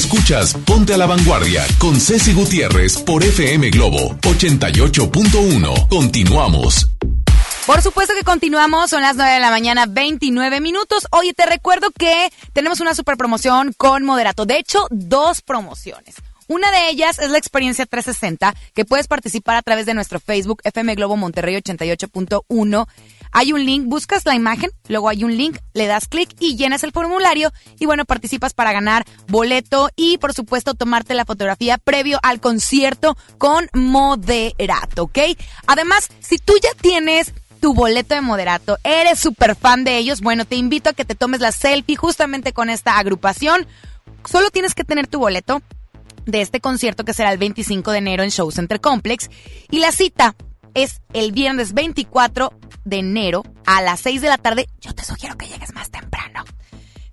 Escuchas 0.00 0.54
Ponte 0.54 0.94
a 0.94 0.96
la 0.96 1.04
Vanguardia 1.04 1.62
con 1.78 2.00
Ceci 2.00 2.32
Gutiérrez 2.32 2.96
por 3.02 3.22
FM 3.22 3.68
Globo 3.68 4.16
88.1. 4.22 5.88
Continuamos. 5.88 6.88
Por 7.66 7.82
supuesto 7.82 8.14
que 8.14 8.24
continuamos, 8.24 8.88
son 8.88 9.02
las 9.02 9.16
9 9.16 9.34
de 9.34 9.40
la 9.40 9.50
mañana, 9.50 9.84
29 9.86 10.62
minutos. 10.62 11.06
Oye, 11.10 11.34
te 11.34 11.44
recuerdo 11.44 11.90
que 11.90 12.32
tenemos 12.54 12.80
una 12.80 12.94
super 12.94 13.18
promoción 13.18 13.74
con 13.76 14.04
Moderato. 14.04 14.46
De 14.46 14.56
hecho, 14.56 14.86
dos 14.88 15.42
promociones. 15.42 16.14
Una 16.48 16.70
de 16.70 16.88
ellas 16.88 17.18
es 17.18 17.30
la 17.30 17.36
experiencia 17.36 17.84
360, 17.84 18.54
que 18.74 18.86
puedes 18.86 19.06
participar 19.06 19.56
a 19.56 19.62
través 19.62 19.84
de 19.84 19.92
nuestro 19.92 20.18
Facebook 20.18 20.62
FM 20.64 20.94
Globo 20.94 21.18
Monterrey 21.18 21.56
88.1. 21.56 22.88
Hay 23.32 23.52
un 23.52 23.64
link, 23.64 23.86
buscas 23.86 24.24
la 24.24 24.34
imagen, 24.34 24.70
luego 24.88 25.08
hay 25.08 25.24
un 25.24 25.36
link, 25.36 25.58
le 25.72 25.86
das 25.86 26.08
clic 26.08 26.30
y 26.40 26.56
llenas 26.56 26.82
el 26.84 26.92
formulario 26.92 27.52
y 27.78 27.86
bueno, 27.86 28.04
participas 28.04 28.54
para 28.54 28.72
ganar 28.72 29.04
boleto 29.28 29.90
y 29.96 30.18
por 30.18 30.34
supuesto 30.34 30.74
tomarte 30.74 31.14
la 31.14 31.24
fotografía 31.24 31.78
previo 31.78 32.18
al 32.22 32.40
concierto 32.40 33.16
con 33.38 33.68
Moderato, 33.72 35.04
¿ok? 35.04 35.18
Además, 35.66 36.08
si 36.20 36.38
tú 36.38 36.54
ya 36.62 36.70
tienes 36.80 37.32
tu 37.60 37.74
boleto 37.74 38.14
de 38.14 38.22
moderato, 38.22 38.78
eres 38.82 39.18
súper 39.18 39.54
fan 39.54 39.84
de 39.84 39.98
ellos, 39.98 40.20
bueno, 40.20 40.44
te 40.44 40.56
invito 40.56 40.90
a 40.90 40.92
que 40.94 41.04
te 41.04 41.14
tomes 41.14 41.40
la 41.40 41.52
selfie 41.52 41.96
justamente 41.96 42.52
con 42.52 42.70
esta 42.70 42.98
agrupación. 42.98 43.66
Solo 44.24 44.50
tienes 44.50 44.74
que 44.74 44.84
tener 44.84 45.06
tu 45.06 45.18
boleto 45.18 45.62
de 46.26 46.40
este 46.40 46.60
concierto 46.60 47.04
que 47.04 47.14
será 47.14 47.32
el 47.32 47.38
25 47.38 47.90
de 47.92 47.98
enero 47.98 48.22
en 48.22 48.30
Show 48.30 48.50
Center 48.50 48.80
Complex 48.80 49.30
y 49.70 49.78
la 49.78 49.92
cita 49.92 50.34
es 50.74 51.00
el 51.12 51.32
viernes 51.32 51.72
24 51.74 52.52
de 52.84 52.98
enero 52.98 53.42
a 53.66 53.82
las 53.82 54.00
6 54.00 54.20
de 54.20 54.28
la 54.28 54.38
tarde. 54.38 54.68
Yo 54.80 54.94
te 54.94 55.04
sugiero 55.04 55.36
que 55.36 55.46
llegues 55.46 55.74
más 55.74 55.90
temprano. 55.90 56.44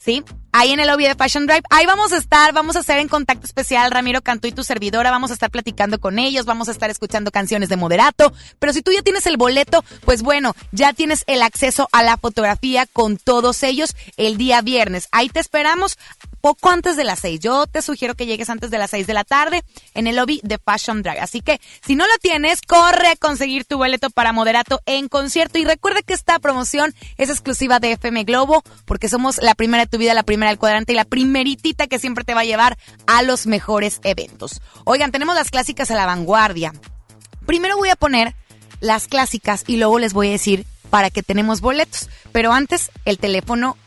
¿sí? 0.07 0.23
Ahí 0.53 0.71
en 0.71 0.79
el 0.79 0.87
lobby 0.87 1.05
de 1.05 1.15
Fashion 1.15 1.45
Drive. 1.45 1.63
Ahí 1.69 1.85
vamos 1.85 2.13
a 2.13 2.17
estar, 2.17 2.53
vamos 2.53 2.77
a 2.77 2.79
hacer 2.79 2.99
en 2.99 3.09
contacto 3.09 3.45
especial 3.45 3.91
Ramiro 3.91 4.21
Cantú 4.21 4.47
y 4.47 4.53
tu 4.53 4.63
servidora. 4.63 5.11
Vamos 5.11 5.31
a 5.31 5.33
estar 5.33 5.51
platicando 5.51 5.99
con 5.99 6.17
ellos, 6.17 6.45
vamos 6.45 6.69
a 6.69 6.71
estar 6.71 6.89
escuchando 6.89 7.29
canciones 7.29 7.67
de 7.67 7.75
moderato. 7.75 8.31
Pero 8.57 8.71
si 8.71 8.81
tú 8.81 8.93
ya 8.93 9.01
tienes 9.01 9.27
el 9.27 9.35
boleto, 9.35 9.83
pues 10.05 10.23
bueno, 10.23 10.55
ya 10.71 10.93
tienes 10.93 11.25
el 11.27 11.41
acceso 11.41 11.89
a 11.91 12.03
la 12.03 12.15
fotografía 12.15 12.85
con 12.85 13.17
todos 13.17 13.63
ellos 13.63 13.97
el 14.15 14.37
día 14.37 14.61
viernes. 14.61 15.09
Ahí 15.11 15.27
te 15.27 15.41
esperamos 15.41 15.97
poco 16.41 16.69
antes 16.69 16.95
de 16.95 17.03
las 17.03 17.19
seis. 17.19 17.39
Yo 17.39 17.67
te 17.67 17.81
sugiero 17.81 18.15
que 18.15 18.25
llegues 18.25 18.49
antes 18.49 18.71
de 18.71 18.77
las 18.77 18.91
seis 18.91 19.07
de 19.07 19.13
la 19.13 19.23
tarde 19.23 19.63
en 19.93 20.07
el 20.07 20.15
lobby 20.15 20.39
de 20.43 20.57
Fashion 20.57 21.03
Drive. 21.03 21.19
Así 21.19 21.41
que 21.41 21.59
si 21.85 21.95
no 21.95 22.05
lo 22.05 22.17
tienes, 22.19 22.61
corre 22.61 23.07
a 23.07 23.15
conseguir 23.15 23.65
tu 23.65 23.77
boleto 23.77 24.09
para 24.09 24.33
moderato 24.33 24.81
en 24.85 25.07
concierto. 25.07 25.59
Y 25.59 25.65
recuerda 25.65 26.01
que 26.01 26.13
esta 26.13 26.39
promoción 26.39 26.93
es 27.17 27.29
exclusiva 27.29 27.79
de 27.79 27.93
FM 27.93 28.23
Globo 28.23 28.63
porque 28.85 29.09
somos 29.09 29.37
la 29.41 29.55
primera 29.55 29.85
de 29.85 29.89
tu 29.89 29.97
vida, 29.97 30.13
la 30.13 30.23
primera 30.23 30.51
del 30.51 30.59
cuadrante 30.59 30.93
y 30.93 30.95
la 30.95 31.05
primeritita 31.05 31.87
que 31.87 31.99
siempre 31.99 32.23
te 32.23 32.33
va 32.33 32.41
a 32.41 32.45
llevar 32.45 32.77
a 33.05 33.23
los 33.23 33.47
mejores 33.47 33.99
eventos. 34.03 34.61
Oigan, 34.85 35.11
tenemos 35.11 35.35
las 35.35 35.49
clásicas 35.49 35.91
a 35.91 35.95
la 35.95 36.05
vanguardia. 36.05 36.73
Primero 37.45 37.77
voy 37.77 37.89
a 37.89 37.95
poner 37.95 38.35
las 38.79 39.07
clásicas 39.07 39.63
y 39.67 39.77
luego 39.77 39.99
les 39.99 40.13
voy 40.13 40.27
a 40.29 40.31
decir 40.31 40.65
para 40.89 41.09
que 41.09 41.23
tenemos 41.23 41.61
boletos. 41.61 42.09
Pero 42.31 42.53
antes, 42.53 42.91
el 43.05 43.17
teléfono 43.17 43.77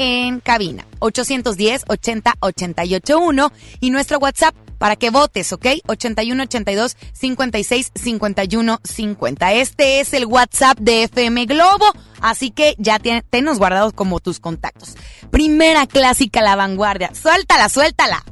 en 0.00 0.40
cabina. 0.40 0.86
810 1.00 1.84
80 1.86 2.34
881 2.40 3.52
y 3.80 3.90
nuestro 3.90 4.18
WhatsApp 4.18 4.54
para 4.78 4.96
que 4.96 5.10
votes, 5.10 5.52
¿ok? 5.52 5.66
81 5.86 6.42
82 6.44 6.96
56 7.12 7.92
51 7.94 8.80
50. 8.82 9.52
Este 9.52 10.00
es 10.00 10.14
el 10.14 10.24
WhatsApp 10.24 10.78
de 10.78 11.04
FM 11.04 11.44
Globo, 11.44 11.84
así 12.22 12.50
que 12.50 12.74
ya 12.78 12.98
tennos 12.98 13.58
guardados 13.58 13.92
como 13.92 14.20
tus 14.20 14.40
contactos. 14.40 14.96
Primera 15.30 15.86
clásica, 15.86 16.40
la 16.40 16.56
vanguardia. 16.56 17.10
Suéltala, 17.14 17.68
suéltala. 17.68 18.24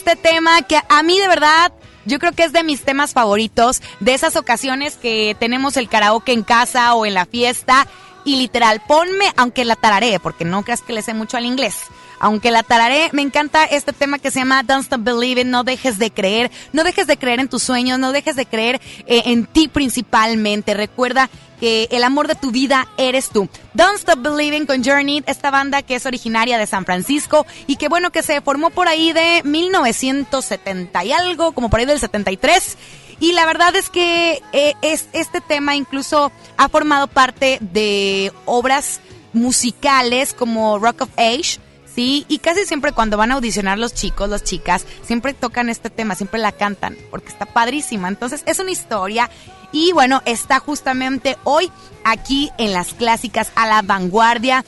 Este 0.00 0.16
tema 0.16 0.62
que 0.62 0.80
a 0.88 1.02
mí 1.02 1.18
de 1.18 1.28
verdad 1.28 1.72
yo 2.06 2.18
creo 2.18 2.32
que 2.32 2.44
es 2.44 2.54
de 2.54 2.64
mis 2.64 2.82
temas 2.82 3.12
favoritos, 3.12 3.82
de 4.00 4.14
esas 4.14 4.36
ocasiones 4.36 4.96
que 4.96 5.36
tenemos 5.38 5.76
el 5.76 5.90
karaoke 5.90 6.32
en 6.32 6.42
casa 6.42 6.94
o 6.94 7.04
en 7.04 7.12
la 7.12 7.26
fiesta 7.26 7.86
y 8.24 8.36
literal, 8.36 8.80
ponme, 8.88 9.26
aunque 9.36 9.66
la 9.66 9.76
tararé, 9.76 10.18
porque 10.18 10.46
no 10.46 10.62
creas 10.62 10.80
que 10.80 10.94
le 10.94 11.02
sé 11.02 11.12
mucho 11.12 11.36
al 11.36 11.44
inglés. 11.44 11.76
Aunque 12.18 12.50
la 12.50 12.62
tararé, 12.62 13.10
me 13.12 13.22
encanta 13.22 13.64
este 13.64 13.92
tema 13.92 14.18
que 14.18 14.30
se 14.30 14.40
llama 14.40 14.62
Don't 14.62 14.84
Stop 14.84 15.02
Believing, 15.02 15.50
no 15.50 15.64
dejes 15.64 15.98
de 15.98 16.10
creer, 16.10 16.50
no 16.72 16.82
dejes 16.82 17.06
de 17.06 17.18
creer 17.18 17.40
en 17.40 17.48
tus 17.48 17.62
sueños, 17.62 17.98
no 17.98 18.12
dejes 18.12 18.36
de 18.36 18.46
creer 18.46 18.80
eh, 19.06 19.22
en 19.26 19.44
ti 19.46 19.68
principalmente. 19.68 20.72
Recuerda 20.72 21.28
que 21.60 21.86
el 21.92 22.02
amor 22.02 22.26
de 22.26 22.34
tu 22.34 22.50
vida 22.50 22.88
eres 22.96 23.28
tú. 23.28 23.48
Don't 23.74 23.98
Stop 23.98 24.22
Believing 24.22 24.66
con 24.66 24.82
Journey, 24.82 25.22
esta 25.26 25.50
banda 25.50 25.82
que 25.82 25.94
es 25.94 26.06
originaria 26.06 26.58
de 26.58 26.66
San 26.66 26.86
Francisco 26.86 27.46
y 27.66 27.76
que 27.76 27.88
bueno 27.88 28.10
que 28.10 28.22
se 28.22 28.40
formó 28.40 28.70
por 28.70 28.88
ahí 28.88 29.12
de 29.12 29.42
1970 29.44 31.04
y 31.04 31.12
algo, 31.12 31.52
como 31.52 31.68
por 31.68 31.80
ahí 31.80 31.86
del 31.86 32.00
73. 32.00 32.78
Y 33.20 33.32
la 33.32 33.44
verdad 33.44 33.76
es 33.76 33.90
que 33.90 34.42
eh, 34.52 34.72
es, 34.80 35.08
este 35.12 35.42
tema 35.42 35.76
incluso 35.76 36.32
ha 36.56 36.68
formado 36.70 37.06
parte 37.06 37.58
de 37.60 38.32
obras 38.46 39.00
musicales 39.34 40.32
como 40.32 40.78
Rock 40.78 41.02
of 41.02 41.10
Age, 41.18 41.58
¿sí? 41.94 42.24
Y 42.28 42.38
casi 42.38 42.64
siempre 42.64 42.92
cuando 42.92 43.18
van 43.18 43.30
a 43.30 43.34
audicionar 43.34 43.78
los 43.78 43.92
chicos, 43.92 44.30
las 44.30 44.42
chicas, 44.42 44.86
siempre 45.02 45.34
tocan 45.34 45.68
este 45.68 45.90
tema, 45.90 46.14
siempre 46.14 46.40
la 46.40 46.52
cantan, 46.52 46.96
porque 47.10 47.28
está 47.28 47.44
padrísima. 47.44 48.08
Entonces 48.08 48.42
es 48.46 48.58
una 48.58 48.70
historia 48.70 49.28
y 49.72 49.92
bueno, 49.92 50.22
está 50.24 50.60
justamente 50.60 51.36
hoy 51.44 51.70
aquí 52.04 52.50
en 52.58 52.72
las 52.72 52.92
clásicas 52.94 53.52
a 53.54 53.66
la 53.66 53.82
vanguardia, 53.82 54.64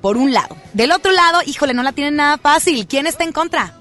por 0.00 0.16
un 0.16 0.32
lado. 0.32 0.56
Del 0.72 0.92
otro 0.92 1.12
lado, 1.12 1.40
híjole, 1.46 1.74
no 1.74 1.82
la 1.82 1.92
tienen 1.92 2.16
nada 2.16 2.38
fácil. 2.38 2.86
¿Quién 2.86 3.06
está 3.06 3.24
en 3.24 3.32
contra? 3.32 3.74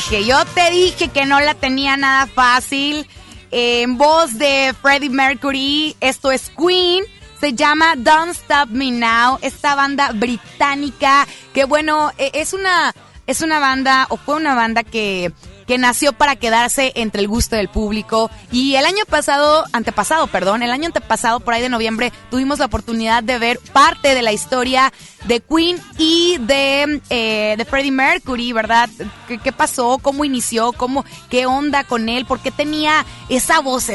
Yo 0.00 0.44
te 0.54 0.70
dije 0.70 1.08
que 1.08 1.24
no 1.24 1.40
la 1.40 1.54
tenía 1.54 1.96
nada 1.96 2.26
fácil. 2.26 3.08
En 3.50 3.96
voz 3.96 4.36
de 4.38 4.74
Freddie 4.82 5.08
Mercury, 5.08 5.96
esto 6.00 6.30
es 6.30 6.50
Queen. 6.50 7.04
Se 7.40 7.54
llama 7.54 7.94
Don't 7.96 8.32
Stop 8.32 8.68
Me 8.70 8.90
Now. 8.90 9.38
Esta 9.40 9.74
banda 9.74 10.12
británica 10.12 11.26
que 11.54 11.64
bueno, 11.64 12.12
e- 12.18 12.30
es 12.34 12.52
una 12.52 12.94
es 13.26 13.40
una 13.40 13.58
banda 13.58 14.06
o 14.10 14.18
fue 14.18 14.36
una 14.36 14.54
banda 14.54 14.82
que 14.84 15.32
que 15.66 15.78
nació 15.78 16.12
para 16.12 16.36
quedarse 16.36 16.92
entre 16.94 17.20
el 17.20 17.28
gusto 17.28 17.56
del 17.56 17.68
público 17.68 18.30
y 18.52 18.76
el 18.76 18.84
año 18.84 19.04
pasado, 19.08 19.64
antepasado, 19.72 20.26
perdón, 20.26 20.62
el 20.62 20.70
año 20.70 20.86
antepasado 20.86 21.40
por 21.40 21.54
ahí 21.54 21.62
de 21.62 21.68
noviembre 21.68 22.12
tuvimos 22.30 22.58
la 22.58 22.66
oportunidad 22.66 23.22
de 23.22 23.38
ver 23.38 23.58
parte 23.72 24.14
de 24.14 24.22
la 24.22 24.32
historia 24.32 24.92
de 25.24 25.40
Queen 25.40 25.78
y 25.98 26.38
de, 26.38 27.00
eh, 27.10 27.54
de 27.58 27.64
Freddie 27.64 27.90
Mercury, 27.90 28.52
¿verdad? 28.52 28.88
¿Qué, 29.26 29.38
qué 29.38 29.52
pasó? 29.52 29.98
¿Cómo 29.98 30.24
inició? 30.24 30.72
¿Cómo, 30.72 31.04
¿Qué 31.30 31.46
onda 31.46 31.84
con 31.84 32.08
él? 32.08 32.26
¿Por 32.26 32.40
qué 32.40 32.50
tenía 32.50 33.04
esa 33.28 33.60
voz 33.60 33.86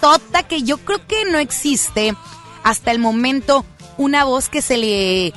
tota 0.00 0.42
que 0.44 0.62
yo 0.62 0.78
creo 0.78 1.06
que 1.06 1.24
no 1.26 1.38
existe 1.38 2.14
hasta 2.62 2.90
el 2.90 2.98
momento 2.98 3.64
una 3.96 4.24
voz 4.24 4.48
que 4.48 4.62
se 4.62 4.76
le 4.76 5.32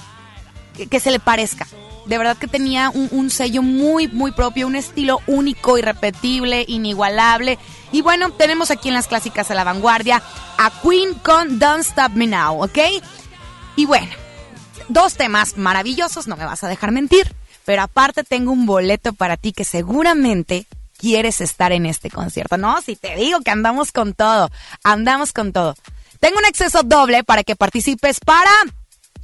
que 0.90 1.00
se 1.00 1.12
le 1.12 1.20
parezca. 1.20 1.68
De 2.08 2.18
verdad 2.18 2.38
que 2.38 2.48
tenía 2.48 2.90
un, 2.90 3.30
sello 3.30 3.62
muy, 3.62 4.08
muy 4.08 4.32
propio, 4.32 4.68
un 4.68 4.76
estilo 4.76 5.20
único, 5.28 5.78
irrepetible, 5.78 6.64
inigualable. 6.68 7.60
Y 7.92 8.02
bueno, 8.02 8.32
tenemos 8.32 8.72
aquí 8.72 8.88
en 8.88 8.94
las 8.94 9.08
clásicas 9.08 9.52
a 9.52 9.56
la 9.56 9.64
vanguardia 9.64 10.24
a 10.58 10.72
Queen 10.82 11.14
con 11.16 11.60
Don't 11.60 11.82
Stop 11.82 12.14
Me 12.14 12.28
Now, 12.28 12.64
¿ok? 12.64 12.78
Y 13.76 13.86
bueno, 13.86 14.12
dos 14.88 15.16
temas 15.16 15.58
maravillosos, 15.58 16.28
no 16.28 16.38
me 16.38 16.46
vas 16.46 16.64
a 16.64 16.70
dejar 16.70 16.92
mentir. 16.92 17.36
Pero 17.66 17.82
aparte 17.82 18.24
tengo 18.24 18.54
un 18.54 18.66
boleto 18.66 19.12
para 19.12 19.36
ti 19.36 19.52
que 19.52 19.66
seguramente 19.66 20.66
quieres 20.98 21.42
estar 21.42 21.74
en 21.74 21.86
este 21.86 22.10
concierto. 22.10 22.58
No, 22.58 22.82
si 22.82 22.96
te 22.96 23.16
digo 23.18 23.42
que 23.42 23.52
andamos 23.52 23.92
con 23.92 24.14
todo, 24.14 24.50
andamos 24.84 25.34
con 25.34 25.52
todo. 25.52 25.76
Tengo 26.22 26.38
un 26.40 26.46
acceso 26.46 26.84
doble 26.84 27.26
para 27.26 27.44
que 27.44 27.58
participes 27.58 28.22
para 28.22 28.52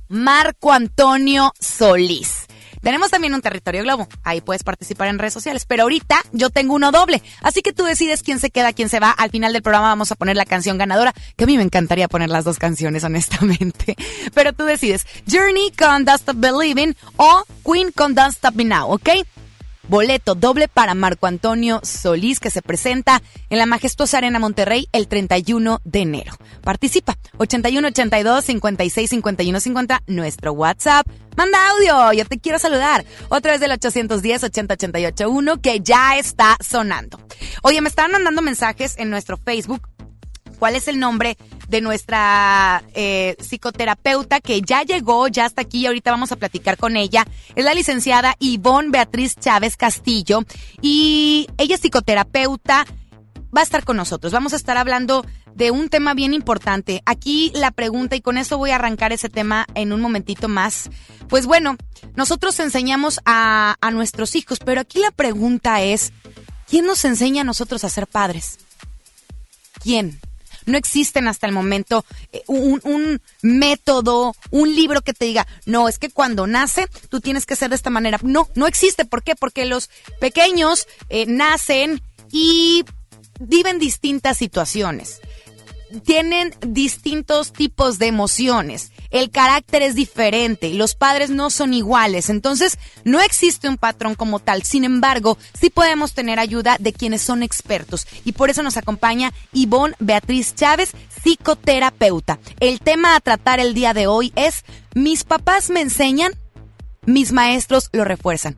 Marco 0.10 0.72
Antonio 0.72 1.54
Solís. 1.60 2.43
Tenemos 2.84 3.10
también 3.10 3.34
un 3.34 3.42
territorio 3.42 3.82
globo. 3.82 4.08
Ahí 4.24 4.42
puedes 4.42 4.64
participar 4.64 5.08
en 5.08 5.18
redes 5.18 5.34
sociales. 5.34 5.66
Pero 5.66 5.84
ahorita 5.84 6.22
yo 6.34 6.50
tengo 6.50 6.76
uno 6.76 6.92
doble. 6.92 7.24
Así 7.42 7.62
que 7.62 7.74
tú 7.74 7.84
decides 7.86 8.22
quién 8.22 8.40
se 8.40 8.52
queda, 8.52 8.74
quién 8.74 8.90
se 8.90 9.00
va. 9.00 9.12
Al 9.12 9.32
final 9.32 9.54
del 9.54 9.62
programa 9.62 9.88
vamos 9.88 10.12
a 10.12 10.16
poner 10.16 10.36
la 10.36 10.46
canción 10.46 10.78
ganadora. 10.78 11.14
Que 11.36 11.46
a 11.46 11.48
mí 11.48 11.58
me 11.58 11.64
encantaría 11.64 12.08
poner 12.08 12.30
las 12.30 12.44
dos 12.44 12.60
canciones, 12.60 13.04
honestamente. 13.06 13.96
Pero 14.34 14.54
tú 14.54 14.66
decides. 14.66 15.08
Journey 15.32 15.72
con 15.72 16.06
Don't 16.06 16.20
Stop 16.20 16.38
Believing 16.38 16.96
o 17.16 17.44
Queen 17.66 17.92
con 17.92 18.14
Don't 18.14 18.34
Stop 18.34 18.56
Me 18.56 18.66
Now, 18.66 18.92
¿ok? 18.92 19.10
Boleto 19.88 20.34
doble 20.34 20.70
para 20.70 20.94
Marco 20.94 21.28
Antonio 21.28 21.82
Solís 21.84 22.40
que 22.40 22.50
se 22.50 22.62
presenta 22.62 23.22
en 23.50 23.58
la 23.58 23.66
majestuosa 23.66 24.18
Arena 24.18 24.40
Monterrey 24.40 24.88
el 24.94 25.08
31 25.08 25.82
de 25.84 26.00
enero. 26.00 26.34
Participa 26.62 27.18
81 27.38 27.90
82 27.90 28.46
56 28.46 29.10
51 29.10 29.60
50 29.60 30.04
nuestro 30.08 30.54
WhatsApp. 30.54 31.06
Manda 31.36 31.70
audio, 31.70 32.14
yo 32.14 32.26
te 32.26 32.40
quiero 32.40 32.60
saludar. 32.60 33.04
Otra 33.30 33.52
vez 33.52 33.60
del 33.60 33.72
810 33.72 34.44
80 34.46 34.74
88 34.76 35.30
1 35.30 35.62
que 35.62 35.82
ya 35.82 36.18
está 36.18 36.58
sonando. 36.62 37.20
Oye, 37.62 37.82
me 37.82 37.90
estaban 37.90 38.12
mandando 38.12 38.42
mensajes 38.42 38.96
en 38.98 39.10
nuestro 39.10 39.36
Facebook 39.36 39.90
cuál 40.64 40.78
es 40.78 40.88
el 40.88 40.98
nombre 40.98 41.38
de 41.68 41.82
nuestra 41.82 42.86
eh, 42.94 43.36
psicoterapeuta 43.38 44.40
que 44.40 44.62
ya 44.62 44.84
llegó, 44.84 45.28
ya 45.28 45.46
está 45.46 45.64
aquí 45.64 45.80
y 45.80 45.88
ahorita 45.88 46.10
vamos 46.10 46.32
a 46.32 46.38
platicar 46.38 46.78
con 46.78 46.96
ella. 46.96 47.28
Es 47.56 47.66
la 47.66 47.74
licenciada 47.74 48.38
Ivonne 48.40 48.90
Beatriz 48.90 49.36
Chávez 49.36 49.76
Castillo 49.76 50.46
y 50.82 51.50
ella 51.58 51.76
es 51.76 51.82
psicoterapeuta, 51.82 52.86
va 53.54 53.60
a 53.60 53.64
estar 53.64 53.84
con 53.84 53.98
nosotros. 53.98 54.32
Vamos 54.32 54.54
a 54.54 54.56
estar 54.56 54.78
hablando 54.78 55.26
de 55.54 55.70
un 55.70 55.90
tema 55.90 56.14
bien 56.14 56.34
importante. 56.34 57.02
Aquí 57.06 57.52
la 57.54 57.72
pregunta, 57.72 58.16
y 58.16 58.22
con 58.22 58.38
eso 58.38 58.58
voy 58.58 58.72
a 58.72 58.76
arrancar 58.76 59.12
ese 59.12 59.28
tema 59.28 59.66
en 59.76 59.92
un 59.92 60.00
momentito 60.00 60.48
más. 60.48 60.90
Pues 61.28 61.46
bueno, 61.46 61.76
nosotros 62.16 62.58
enseñamos 62.62 63.20
a 63.26 63.76
nuestros 63.92 64.38
hijos, 64.38 64.60
pero 64.60 64.80
aquí 64.80 65.00
la 65.00 65.12
pregunta 65.12 65.82
es, 65.82 66.14
¿quién 66.70 66.86
nos 66.86 67.04
enseña 67.04 67.42
a 67.42 67.44
nosotros 67.44 67.84
a 67.84 67.90
ser 67.90 68.08
padres? 68.08 68.60
quién. 69.84 70.20
No 70.66 70.78
existen 70.78 71.28
hasta 71.28 71.48
el 71.48 71.54
momento 71.54 72.06
eh, 72.32 72.44
un, 72.48 72.82
un 72.84 73.22
método, 73.42 74.36
un 74.52 74.76
libro 74.76 75.02
que 75.02 75.14
te 75.14 75.26
diga, 75.26 75.48
no, 75.66 75.88
es 75.88 76.00
que 76.00 76.10
cuando 76.10 76.48
nace 76.48 76.88
tú 77.10 77.22
tienes 77.22 77.46
que 77.46 77.56
ser 77.56 77.70
de 77.70 77.76
esta 77.76 77.90
manera. 77.90 78.20
No, 78.24 78.50
no 78.56 78.68
existe. 78.68 79.06
¿Por 79.06 79.24
qué? 79.24 79.36
Porque 79.36 79.66
los 79.66 79.90
pequeños 80.20 80.88
eh, 81.10 81.26
nacen 81.26 82.02
y 82.32 82.84
viven 83.40 83.80
distintas 83.80 84.38
situaciones 84.38 85.20
tienen 86.02 86.54
distintos 86.62 87.54
tipos 87.54 88.00
de 88.00 88.08
emociones. 88.08 88.92
El 89.12 89.30
carácter 89.30 89.82
es 89.82 89.96
diferente, 89.96 90.74
los 90.74 90.96
padres 90.96 91.30
no 91.30 91.50
son 91.50 91.74
iguales, 91.74 92.30
entonces 92.30 92.78
no 93.04 93.22
existe 93.22 93.70
un 93.70 93.78
patrón 93.78 94.16
como 94.16 94.40
tal. 94.40 94.64
Sin 94.64 94.84
embargo, 94.84 95.38
sí 95.60 95.70
podemos 95.70 96.14
tener 96.14 96.40
ayuda 96.40 96.78
de 96.80 96.94
quienes 96.94 97.22
son 97.22 97.44
expertos 97.44 98.08
y 98.26 98.32
por 98.32 98.50
eso 98.50 98.64
nos 98.64 98.78
acompaña 98.78 99.34
Ivonne 99.52 99.96
Beatriz 100.00 100.56
Chávez, 100.56 100.94
psicoterapeuta. 101.24 102.40
El 102.60 102.80
tema 102.80 103.16
a 103.16 103.20
tratar 103.20 103.60
el 103.60 103.74
día 103.74 103.94
de 103.94 104.08
hoy 104.08 104.34
es 104.36 104.64
mis 104.96 105.24
papás 105.24 105.70
me 105.70 105.82
enseñan, 105.82 106.34
mis 107.06 107.32
maestros 107.32 107.90
lo 107.92 108.06
refuerzan. 108.06 108.58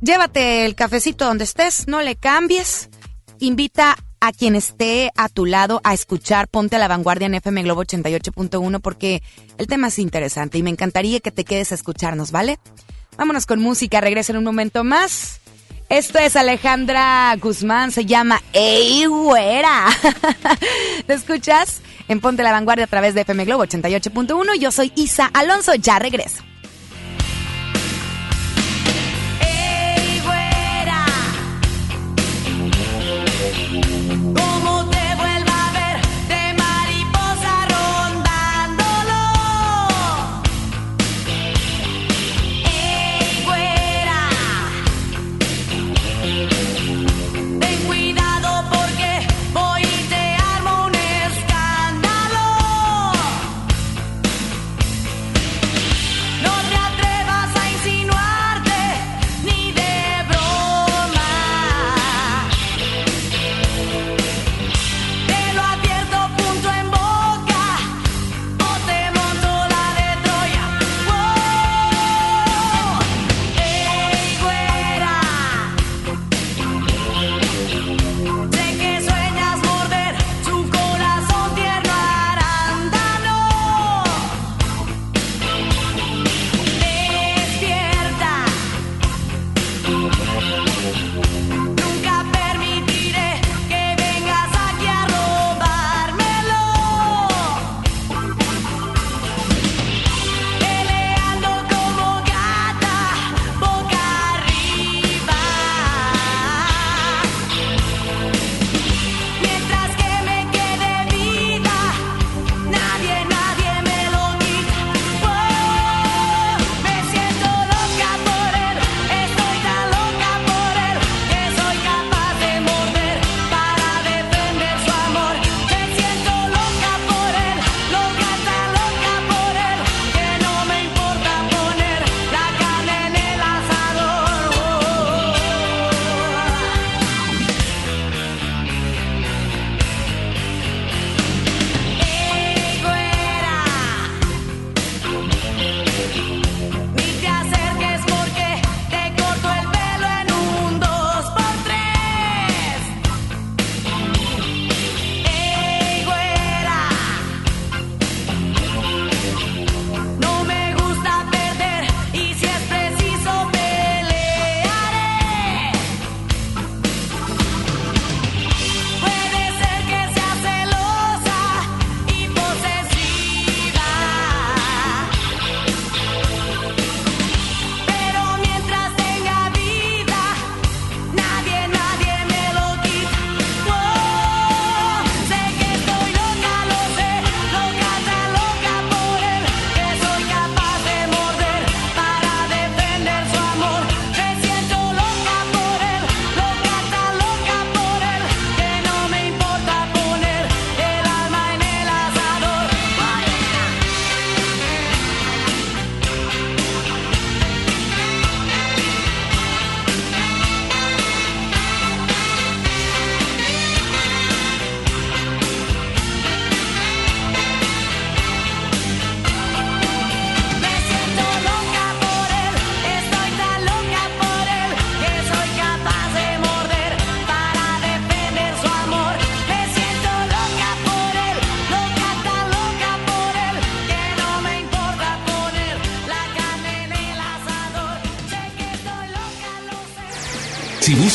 Llévate 0.00 0.66
el 0.66 0.74
cafecito 0.74 1.24
donde 1.24 1.44
estés, 1.44 1.88
no 1.88 2.02
le 2.02 2.16
cambies. 2.16 2.90
Invita 3.38 3.96
a 4.24 4.32
quien 4.32 4.56
esté 4.56 5.10
a 5.16 5.28
tu 5.28 5.44
lado 5.44 5.82
a 5.84 5.92
escuchar 5.92 6.48
Ponte 6.48 6.76
a 6.76 6.78
la 6.78 6.88
Vanguardia 6.88 7.26
en 7.26 7.34
FM 7.34 7.62
Globo 7.62 7.84
88.1 7.84 8.80
porque 8.80 9.22
el 9.58 9.66
tema 9.66 9.88
es 9.88 9.98
interesante 9.98 10.56
y 10.56 10.62
me 10.62 10.70
encantaría 10.70 11.20
que 11.20 11.30
te 11.30 11.44
quedes 11.44 11.72
a 11.72 11.74
escucharnos, 11.74 12.30
¿vale? 12.30 12.58
Vámonos 13.18 13.44
con 13.44 13.60
música, 13.60 14.00
regresa 14.00 14.32
en 14.32 14.38
un 14.38 14.44
momento 14.44 14.82
más. 14.82 15.40
Esto 15.90 16.18
es 16.18 16.36
Alejandra 16.36 17.36
Guzmán, 17.36 17.92
se 17.92 18.06
llama 18.06 18.40
Ey 18.54 19.04
Güera. 19.04 19.88
¿Lo 21.06 21.14
escuchas? 21.14 21.82
En 22.08 22.20
Ponte 22.20 22.42
la 22.42 22.52
Vanguardia 22.52 22.86
a 22.86 22.88
través 22.88 23.14
de 23.14 23.20
FM 23.20 23.44
Globo 23.44 23.66
88.1. 23.66 24.58
Yo 24.58 24.70
soy 24.70 24.90
Isa 24.96 25.26
Alonso, 25.34 25.74
ya 25.74 25.98
regreso. 25.98 26.42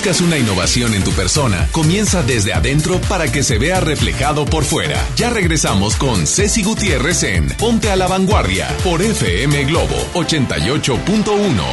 Buscas 0.09 0.21
una 0.27 0.39
innovación 0.39 0.95
en 0.95 1.03
tu 1.03 1.11
persona, 1.11 1.67
comienza 1.71 2.23
desde 2.23 2.51
adentro 2.53 2.99
para 3.09 3.31
que 3.31 3.43
se 3.43 3.59
vea 3.59 3.79
reflejado 3.79 4.45
por 4.45 4.63
fuera. 4.63 4.97
Ya 5.15 5.29
regresamos 5.29 5.95
con 5.97 6.25
Ceci 6.25 6.63
Gutiérrez 6.63 7.21
en 7.23 7.47
Ponte 7.49 7.91
a 7.91 7.95
la 7.95 8.07
Vanguardia 8.07 8.67
por 8.83 9.03
FM 9.03 9.65
Globo 9.65 9.95
88.1. 10.15 11.63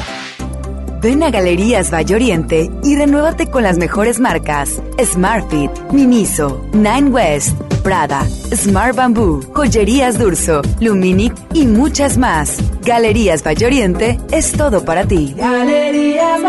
Ven 1.00 1.22
a 1.22 1.30
Galerías 1.30 1.90
Valle 1.90 2.14
Oriente 2.14 2.70
y 2.82 2.96
renuévate 2.96 3.46
con 3.46 3.62
las 3.62 3.78
mejores 3.78 4.20
marcas: 4.20 4.82
Smartfit, 5.02 5.70
Miniso, 5.92 6.62
Nine 6.74 7.08
West, 7.08 7.56
Prada, 7.82 8.26
Smart 8.54 8.94
Bamboo, 8.96 9.40
Joyerías 9.54 10.18
Durso, 10.18 10.60
Luminic 10.80 11.32
y 11.54 11.66
muchas 11.66 12.18
más. 12.18 12.58
Galerías 12.82 13.42
Valle 13.42 13.64
Oriente 13.64 14.18
es 14.30 14.52
todo 14.52 14.84
para 14.84 15.06
ti. 15.06 15.34
Galerías 15.38 16.42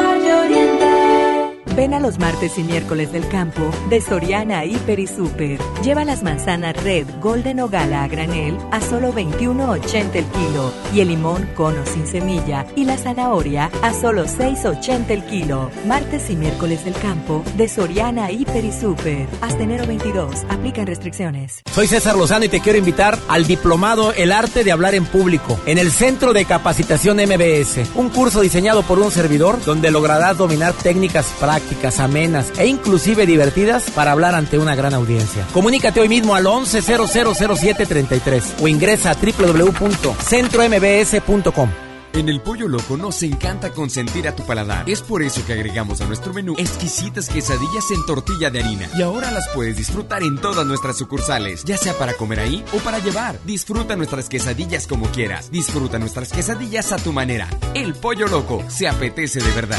Ven 1.78 1.94
a 1.94 2.00
los 2.00 2.18
martes 2.18 2.58
y 2.58 2.64
miércoles 2.64 3.12
del 3.12 3.28
campo 3.28 3.70
de 3.88 4.02
Soriana 4.02 4.66
Hiper 4.66 4.98
y 4.98 5.06
Super. 5.06 5.60
Lleva 5.84 6.04
las 6.06 6.24
manzanas 6.24 6.76
Red, 6.84 7.06
Golden 7.22 7.60
o 7.60 7.70
Gala 7.70 8.04
a 8.04 8.08
granel 8.08 8.58
a 8.72 8.82
solo 8.82 9.14
21.80 9.14 10.16
el 10.16 10.26
kilo 10.26 10.74
y 10.92 11.02
el 11.02 11.10
limón 11.10 11.48
cono 11.56 11.86
sin 11.86 12.08
semilla 12.08 12.66
y 12.76 12.86
la 12.86 12.98
zanahoria 12.98 13.70
a 13.84 13.94
solo 13.94 14.26
6.80 14.26 15.12
el 15.12 15.24
kilo. 15.26 15.70
Martes 15.86 16.32
y 16.32 16.36
miércoles 16.36 16.84
del 16.84 16.96
campo 16.96 17.44
de 17.56 17.70
Soriana 17.70 18.32
Hiper 18.32 18.66
y 18.66 18.72
Super. 18.72 19.28
Hasta 19.42 19.62
enero 19.62 19.86
22. 19.86 20.46
Aplican 20.50 20.88
restricciones. 20.88 21.62
Soy 21.72 21.86
César 21.86 22.16
Lozano 22.16 22.46
y 22.46 22.50
te 22.50 22.60
quiero 22.60 22.80
invitar 22.80 23.20
al 23.28 23.46
diplomado 23.46 24.14
El 24.14 24.32
arte 24.32 24.64
de 24.64 24.72
hablar 24.72 24.96
en 24.96 25.06
público 25.06 25.60
en 25.68 25.78
el 25.78 25.92
Centro 25.92 26.34
de 26.34 26.44
Capacitación 26.46 27.18
MBS, 27.18 27.92
un 27.94 28.10
curso 28.10 28.42
diseñado 28.42 28.82
por 28.82 28.98
un 28.98 29.12
servidor 29.12 29.64
donde 29.64 29.92
lograrás 29.92 30.38
dominar 30.38 30.74
técnicas 30.74 31.28
prácticas, 31.40 31.66
amenas 31.99 32.51
e 32.57 32.68
inclusive 32.68 33.26
divertidas 33.26 33.89
para 33.91 34.11
hablar 34.11 34.36
ante 34.36 34.59
una 34.59 34.76
gran 34.76 34.93
audiencia. 34.93 35.47
Comunícate 35.53 36.01
hoy 36.01 36.09
mismo 36.09 36.36
al 36.36 36.43
11000733 36.45 38.61
o 38.61 38.68
ingresa 38.68 39.11
a 39.11 39.15
www.centrombs.com. 39.15 41.70
En 42.13 42.30
el 42.30 42.39
Pollo 42.41 42.68
Loco 42.68 42.97
nos 42.97 43.22
encanta 43.22 43.70
consentir 43.72 44.28
a 44.28 44.36
tu 44.36 44.43
paladar. 44.43 44.89
Es 44.89 45.03
por 45.03 45.22
eso 45.22 45.45
que 45.45 45.53
agregamos 45.53 46.01
a 46.01 46.05
nuestro 46.05 46.34
menú 46.34 46.55
exquisitas 46.57 47.30
quesadillas 47.30 47.91
en 47.91 48.03
tortilla 48.07 48.49
de 48.49 48.61
harina. 48.61 48.89
Y 48.97 49.03
ahora 49.03 49.30
las 49.30 49.47
puedes 49.49 49.78
disfrutar 49.78 50.24
en 50.24 50.39
todas 50.39 50.65
nuestras 50.65 50.97
sucursales, 50.97 51.63
ya 51.63 51.78
sea 51.78 51.93
para 51.93 52.13
comer 52.13 52.39
ahí 52.39 52.65
o 52.74 52.80
para 52.80 52.97
llevar. 52.97 53.38
Disfruta 53.45 53.95
nuestras 53.95 54.30
quesadillas 54.30 54.88
como 54.88 55.05
quieras. 55.11 55.51
Disfruta 55.51 55.99
nuestras 55.99 56.32
quesadillas 56.32 56.91
a 56.91 56.97
tu 56.97 57.13
manera. 57.13 57.47
El 57.76 57.93
Pollo 57.93 58.26
Loco 58.28 58.63
se 58.68 58.88
apetece 58.88 59.39
de 59.39 59.51
verdad. 59.51 59.78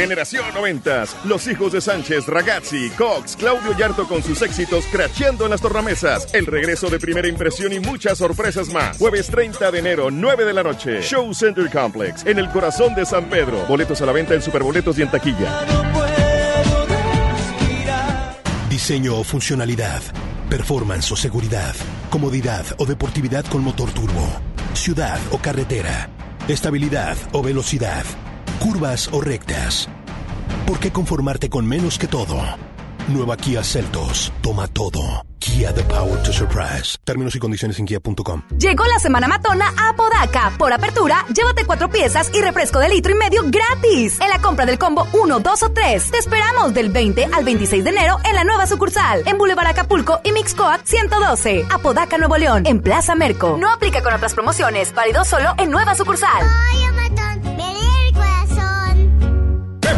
Generación 0.00 0.46
90, 0.54 1.04
los 1.24 1.46
hijos 1.46 1.72
de 1.72 1.82
Sánchez, 1.82 2.26
Ragazzi, 2.26 2.88
Cox, 2.96 3.36
Claudio 3.36 3.76
Yarto 3.76 4.08
con 4.08 4.22
sus 4.22 4.40
éxitos 4.40 4.86
cracheando 4.90 5.44
en 5.44 5.50
las 5.50 5.60
tornamesas, 5.60 6.32
el 6.32 6.46
regreso 6.46 6.88
de 6.88 6.98
primera 6.98 7.28
impresión 7.28 7.70
y 7.74 7.80
muchas 7.80 8.16
sorpresas 8.16 8.70
más. 8.70 8.96
Jueves 8.96 9.26
30 9.26 9.70
de 9.70 9.78
enero, 9.78 10.10
9 10.10 10.46
de 10.46 10.54
la 10.54 10.62
noche, 10.62 11.02
Show 11.02 11.34
Center 11.34 11.68
Complex, 11.70 12.24
en 12.24 12.38
el 12.38 12.48
corazón 12.48 12.94
de 12.94 13.04
San 13.04 13.26
Pedro. 13.28 13.66
Boletos 13.66 14.00
a 14.00 14.06
la 14.06 14.12
venta 14.12 14.32
en 14.32 14.40
Superboletos 14.40 14.98
y 14.98 15.02
en 15.02 15.10
taquilla. 15.10 15.66
Diseño 18.70 19.18
o 19.18 19.22
funcionalidad, 19.22 20.00
performance 20.48 21.12
o 21.12 21.16
seguridad, 21.16 21.74
comodidad 22.08 22.64
o 22.78 22.86
deportividad 22.86 23.44
con 23.44 23.62
motor 23.62 23.92
turbo, 23.92 24.26
ciudad 24.72 25.20
o 25.30 25.36
carretera, 25.36 26.08
estabilidad 26.48 27.18
o 27.32 27.42
velocidad, 27.42 28.06
curvas 28.60 29.08
o 29.12 29.20
rectas. 29.20 29.88
¿Por 30.66 30.78
qué 30.78 30.92
conformarte 30.92 31.48
con 31.48 31.66
menos 31.66 31.98
que 31.98 32.06
todo? 32.06 32.38
Nueva 33.08 33.36
Kia 33.36 33.64
Celtos, 33.64 34.32
toma 34.42 34.68
todo. 34.68 35.24
Kia 35.40 35.72
The 35.74 35.82
Power 35.84 36.22
to 36.22 36.32
Surprise. 36.32 36.96
Términos 37.02 37.34
y 37.34 37.38
condiciones 37.38 37.78
en 37.78 37.86
kia.com. 37.86 38.42
Llegó 38.58 38.84
la 38.84 38.98
semana 38.98 39.26
matona 39.26 39.72
a 39.76 39.96
Podaca. 39.96 40.52
Por 40.58 40.72
apertura, 40.72 41.24
llévate 41.34 41.64
cuatro 41.64 41.90
piezas 41.90 42.30
y 42.34 42.42
refresco 42.42 42.78
de 42.78 42.90
litro 42.90 43.12
y 43.12 43.14
medio 43.16 43.42
gratis. 43.46 44.20
En 44.20 44.28
la 44.28 44.38
compra 44.40 44.66
del 44.66 44.78
combo 44.78 45.08
1, 45.14 45.40
2 45.40 45.62
o 45.62 45.72
3. 45.72 46.10
Te 46.10 46.18
esperamos 46.18 46.74
del 46.74 46.90
20 46.90 47.30
al 47.32 47.42
26 47.42 47.82
de 47.82 47.90
enero 47.90 48.18
en 48.24 48.36
la 48.36 48.44
nueva 48.44 48.66
sucursal. 48.66 49.22
En 49.26 49.38
Boulevard 49.38 49.68
Acapulco 49.68 50.20
y 50.22 50.32
Mixcoat 50.32 50.82
112. 50.84 51.64
Apodaca, 51.70 52.18
Nuevo 52.18 52.36
León. 52.36 52.64
En 52.66 52.82
Plaza 52.82 53.14
Merco. 53.14 53.56
No 53.58 53.72
aplica 53.72 54.02
con 54.02 54.12
otras 54.12 54.34
promociones. 54.34 54.94
Válido 54.94 55.24
solo 55.24 55.54
en 55.56 55.70
nueva 55.70 55.94
sucursal. 55.94 56.44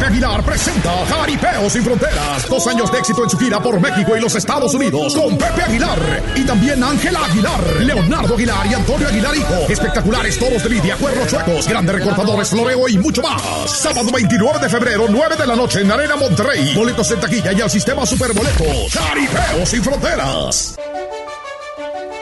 Pepe 0.02 0.14
Aguilar 0.14 0.42
presenta 0.42 0.90
Jaripeo 1.06 1.70
sin 1.70 1.84
Fronteras. 1.84 2.48
Dos 2.48 2.66
años 2.66 2.90
de 2.90 2.98
éxito 2.98 3.22
en 3.22 3.30
su 3.30 3.38
gira 3.38 3.62
por 3.62 3.78
México 3.78 4.16
y 4.16 4.20
los 4.20 4.34
Estados 4.34 4.74
Unidos 4.74 5.14
con 5.14 5.38
Pepe 5.38 5.62
Aguilar. 5.62 6.22
Y 6.34 6.42
también 6.42 6.82
Ángela 6.82 7.24
Aguilar, 7.24 7.62
Leonardo 7.82 8.34
Aguilar 8.34 8.66
y 8.66 8.74
Antonio 8.74 9.06
Aguilar 9.06 9.36
Hijo. 9.36 9.54
Espectaculares 9.68 10.36
toros 10.40 10.60
de 10.64 10.70
lidia, 10.70 10.96
cuernos 10.96 11.28
chuecos, 11.28 11.68
grandes 11.68 11.94
recortadores, 11.94 12.48
floreo 12.48 12.88
y 12.88 12.98
mucho 12.98 13.22
más. 13.22 13.70
Sábado 13.70 14.10
29 14.12 14.58
de 14.58 14.68
febrero, 14.68 15.06
9 15.08 15.36
de 15.36 15.46
la 15.46 15.54
noche 15.54 15.82
en 15.82 15.92
Arena 15.92 16.16
Monterrey. 16.16 16.74
Boletos 16.74 17.08
en 17.12 17.20
taquilla 17.20 17.52
y 17.52 17.60
al 17.60 17.70
sistema 17.70 18.04
Superboletos. 18.04 18.92
Jaripeo 18.92 19.64
sin 19.64 19.84
Fronteras. 19.84 20.74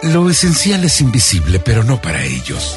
Lo 0.03 0.28
esencial 0.28 0.85
es 0.85 1.01
invisible, 1.01 1.61
pero 1.61 1.83
no 1.83 1.99
para 1.99 2.22
ellos. 2.24 2.76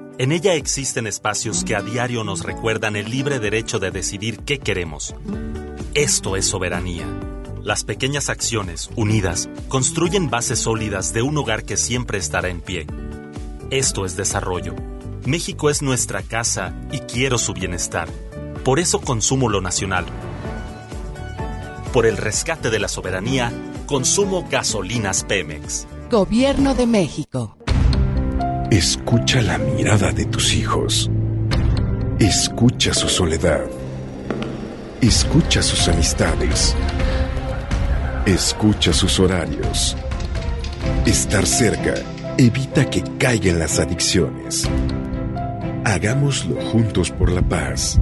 En 0.17 0.31
ella 0.31 0.53
existen 0.55 1.07
espacios 1.07 1.63
que 1.63 1.75
a 1.75 1.81
diario 1.81 2.23
nos 2.23 2.43
recuerdan 2.43 2.95
el 2.95 3.09
libre 3.09 3.39
derecho 3.39 3.79
de 3.79 3.91
decidir 3.91 4.39
qué 4.39 4.59
queremos. 4.59 5.15
Esto 5.93 6.35
es 6.35 6.45
soberanía. 6.45 7.05
Las 7.63 7.83
pequeñas 7.83 8.29
acciones, 8.29 8.89
unidas, 8.95 9.49
construyen 9.67 10.29
bases 10.29 10.59
sólidas 10.59 11.13
de 11.13 11.21
un 11.21 11.37
hogar 11.37 11.63
que 11.63 11.77
siempre 11.77 12.17
estará 12.17 12.49
en 12.49 12.61
pie. 12.61 12.87
Esto 13.71 14.05
es 14.05 14.15
desarrollo. 14.15 14.75
México 15.25 15.69
es 15.69 15.81
nuestra 15.81 16.21
casa 16.23 16.75
y 16.91 16.99
quiero 16.99 17.37
su 17.37 17.53
bienestar. 17.53 18.09
Por 18.65 18.79
eso 18.79 18.99
consumo 18.99 19.49
lo 19.49 19.61
nacional. 19.61 20.05
Por 21.93 22.05
el 22.05 22.17
rescate 22.17 22.69
de 22.69 22.79
la 22.79 22.87
soberanía, 22.87 23.51
consumo 23.85 24.47
gasolinas 24.49 25.23
Pemex. 25.23 25.87
Gobierno 26.09 26.75
de 26.75 26.85
México. 26.85 27.57
Escucha 28.71 29.41
la 29.41 29.57
mirada 29.57 30.13
de 30.13 30.23
tus 30.23 30.53
hijos. 30.53 31.11
Escucha 32.19 32.93
su 32.93 33.09
soledad. 33.09 33.65
Escucha 35.01 35.61
sus 35.61 35.89
amistades. 35.89 36.73
Escucha 38.25 38.93
sus 38.93 39.19
horarios. 39.19 39.97
Estar 41.05 41.45
cerca 41.45 41.95
evita 42.37 42.89
que 42.89 43.03
caigan 43.19 43.59
las 43.59 43.77
adicciones. 43.77 44.69
Hagámoslo 45.83 46.55
juntos 46.71 47.11
por 47.11 47.29
la 47.29 47.41
paz. 47.41 47.99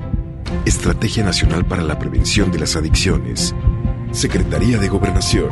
Estrategia 0.66 1.24
Nacional 1.24 1.66
para 1.66 1.82
la 1.82 1.98
Prevención 1.98 2.52
de 2.52 2.60
las 2.60 2.76
Adicciones. 2.76 3.56
Secretaría 4.12 4.78
de 4.78 4.88
Gobernación. 4.88 5.50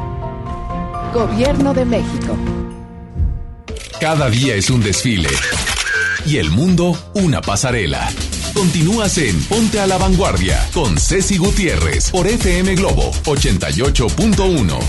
Gobierno 1.11 1.73
de 1.73 1.85
México. 1.85 2.37
Cada 3.99 4.29
día 4.29 4.53
es 4.53 4.69
un 4.69 4.79
desfile 4.83 5.29
y 6.23 6.37
el 6.37 6.51
mundo 6.51 6.95
una 7.15 7.41
pasarela. 7.41 8.07
Continúas 8.53 9.17
en 9.17 9.41
Ponte 9.45 9.79
a 9.79 9.87
la 9.87 9.97
Vanguardia 9.97 10.63
con 10.71 10.99
Ceci 10.99 11.37
Gutiérrez 11.37 12.11
por 12.11 12.27
FM 12.27 12.75
Globo 12.75 13.11
88.1. 13.25 14.79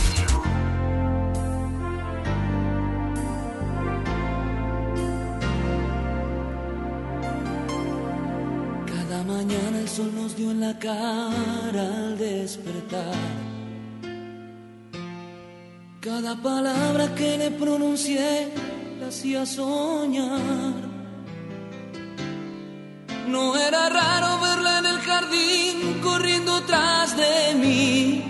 Cada 8.86 9.24
mañana 9.24 9.80
el 9.80 9.88
sol 9.88 10.14
nos 10.14 10.36
dio 10.36 10.50
en 10.50 10.61
la 10.61 10.78
cara 10.78 11.82
al 11.82 12.18
despertar. 12.18 13.14
Cada 16.00 16.36
palabra 16.42 17.14
que 17.14 17.38
le 17.38 17.50
pronuncié 17.52 18.52
hacía 19.09 19.46
soñar. 19.46 20.74
No 23.26 23.56
era 23.56 23.88
raro 23.88 24.40
verla 24.40 24.78
en 24.80 24.86
el 24.86 24.98
jardín 24.98 26.00
corriendo 26.02 26.62
tras 26.64 27.16
de 27.16 27.54
mí. 27.54 28.24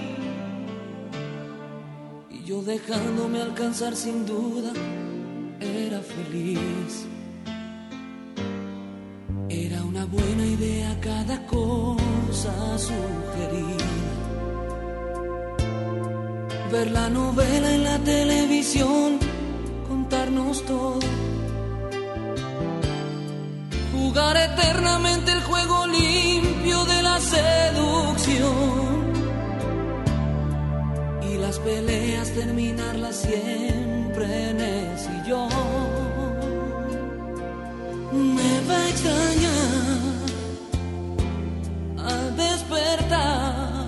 Y 2.31 2.45
yo 2.45 2.63
dejándome 2.63 3.43
alcanzar 3.43 3.97
sin 3.97 4.25
duda, 4.25 4.73
era 5.61 6.01
feliz. 6.01 7.07
Era 9.49 9.83
una 9.83 10.05
buena 10.05 10.45
idea 10.47 10.97
cada 11.01 11.45
cosa 11.47 12.51
a 12.75 12.79
sugerir. 12.79 13.83
Ver 16.71 16.91
la 16.91 17.09
novela 17.09 17.69
en 17.75 17.83
la 17.83 17.99
televisión, 17.99 19.19
contarnos 20.09 20.65
todo. 20.65 21.01
Jugar 23.93 24.37
eternamente 24.39 25.33
el 25.33 25.43
juego 25.43 25.87
limpio 25.87 26.85
de 26.87 27.03
la 27.03 27.21
seducción. 27.21 28.49
Y 31.31 31.37
las 31.37 31.59
peleas 31.59 32.31
terminarlas 32.31 33.17
siempre 33.17 34.51
en 34.51 34.61
el 34.61 34.99
sillón. 34.99 35.51
Me 38.13 38.61
va 38.67 38.79
a 38.79 38.89
extrañar 38.89 40.09
al 41.99 42.37
despertar 42.37 43.87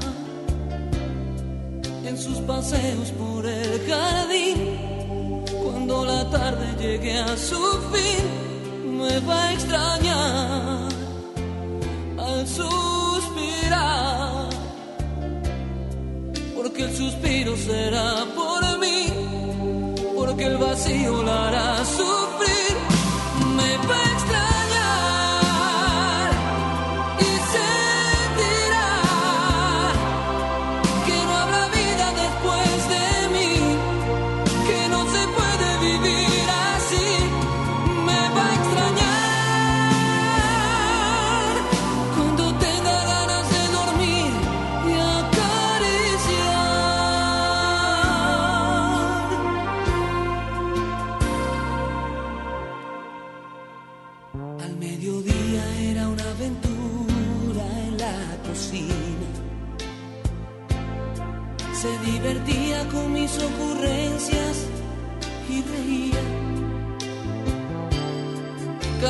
en 2.04 2.18
sus 2.18 2.38
paseos 2.40 3.10
por 3.12 3.46
el 3.46 3.80
jardín. 3.88 4.89
Cuando 5.90 6.06
la 6.06 6.30
tarde 6.30 6.66
llegue 6.78 7.18
a 7.18 7.36
su 7.36 7.60
fin, 7.90 8.96
me 8.96 9.18
va 9.26 9.42
a 9.42 9.52
extrañar 9.54 10.88
al 12.16 12.46
suspirar. 12.46 13.30
Porque 16.54 16.84
el 16.84 16.96
suspiro 16.96 17.56
será 17.56 18.24
por 18.36 18.78
mí, 18.78 19.06
porque 20.14 20.44
el 20.44 20.58
vacío 20.58 21.24
la 21.24 21.48
hará 21.48 21.84
sufrir. 21.84 22.69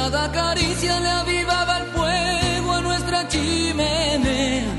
Cada 0.03 0.33
caricia 0.33 0.99
le 0.99 1.11
avivaba 1.11 1.79
el 1.81 1.87
fuego 1.95 2.73
a 2.73 2.81
nuestra 2.81 3.29
chimenea. 3.29 4.73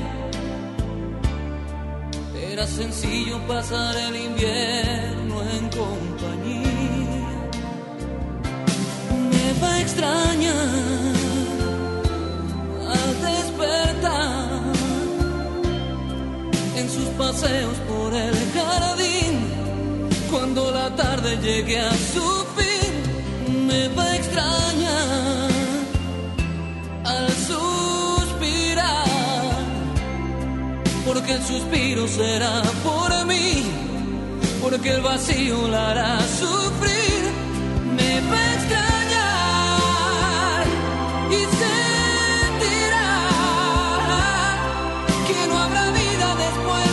Era 2.50 2.66
sencillo 2.66 3.38
pasar 3.46 3.94
el 4.08 4.16
invierno 4.16 5.36
en 5.56 5.64
compañía. 5.80 7.28
Me 9.30 9.46
va 9.62 9.70
a 9.74 9.80
extrañar 9.80 11.14
al 12.96 13.10
despertar 13.28 14.62
en 16.80 16.90
sus 16.90 17.08
paseos 17.22 17.76
por 17.90 18.12
el 18.12 18.34
jardín. 18.56 19.34
Cuando 20.32 20.72
la 20.72 20.88
tarde 20.96 21.36
llegue 21.36 21.78
a 21.78 21.92
su 22.12 22.26
fin, 22.56 23.66
me 23.68 23.88
va 23.96 24.04
a 24.04 24.11
al 27.04 27.28
suspirar. 27.48 29.06
Porque 31.06 31.32
el 31.34 31.42
suspiro 31.42 32.08
será 32.08 32.62
por 32.82 33.26
mí, 33.26 33.64
porque 34.62 34.90
el 34.90 35.02
vacío 35.02 35.68
la 35.68 35.90
hará 35.90 36.18
sufrir. 36.20 37.22
Me 37.96 38.20
va 38.30 38.38
a 38.38 38.54
extrañar 38.54 40.66
y 41.30 41.40
sentirá 41.60 43.10
que 45.26 45.46
no 45.48 45.58
habrá 45.58 45.90
vida 45.90 46.34
después 46.36 46.91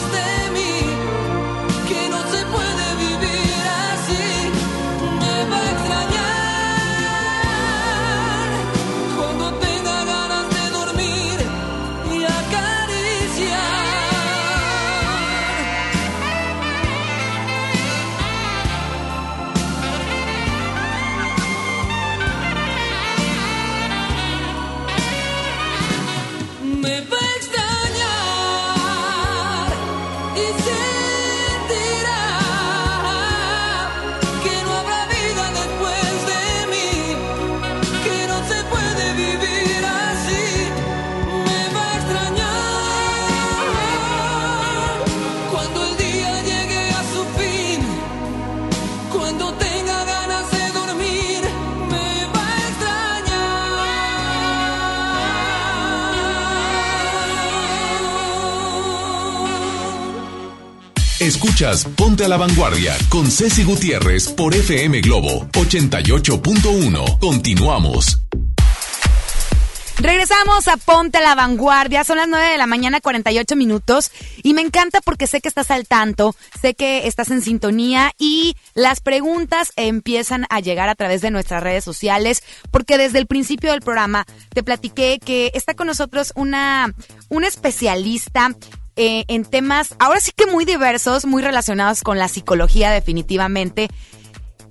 Ponte 61.97 62.23
a 62.23 62.29
la 62.29 62.37
Vanguardia 62.37 62.95
con 63.09 63.29
Ceci 63.29 63.65
Gutiérrez 63.65 64.29
por 64.29 64.55
FM 64.55 65.01
Globo 65.01 65.49
88.1. 65.51 67.19
Continuamos. 67.19 68.21
Regresamos 69.97 70.69
a 70.69 70.77
Ponte 70.77 71.17
a 71.17 71.21
la 71.21 71.35
Vanguardia. 71.35 72.05
Son 72.05 72.15
las 72.15 72.29
9 72.29 72.51
de 72.51 72.57
la 72.57 72.65
mañana, 72.65 73.01
48 73.01 73.57
minutos. 73.57 74.09
Y 74.41 74.53
me 74.53 74.61
encanta 74.61 75.01
porque 75.01 75.27
sé 75.27 75.41
que 75.41 75.49
estás 75.49 75.69
al 75.69 75.85
tanto, 75.85 76.33
sé 76.61 76.75
que 76.75 77.07
estás 77.07 77.29
en 77.29 77.41
sintonía 77.41 78.13
y 78.17 78.55
las 78.73 79.01
preguntas 79.01 79.73
empiezan 79.75 80.45
a 80.49 80.61
llegar 80.61 80.87
a 80.87 80.95
través 80.95 81.19
de 81.19 81.29
nuestras 81.29 81.61
redes 81.61 81.83
sociales. 81.83 82.41
Porque 82.71 82.97
desde 82.97 83.19
el 83.19 83.27
principio 83.27 83.71
del 83.71 83.81
programa 83.81 84.25
te 84.53 84.63
platiqué 84.63 85.19
que 85.19 85.51
está 85.53 85.73
con 85.73 85.87
nosotros 85.87 86.31
una, 86.37 86.95
una 87.27 87.49
especialista 87.49 88.55
eh, 89.01 89.23
en 89.29 89.45
temas, 89.45 89.95
ahora 89.97 90.19
sí 90.19 90.31
que 90.35 90.45
muy 90.45 90.65
diversos, 90.65 91.25
muy 91.25 91.41
relacionados 91.41 92.01
con 92.01 92.17
la 92.19 92.27
psicología 92.27 92.91
definitivamente. 92.91 93.87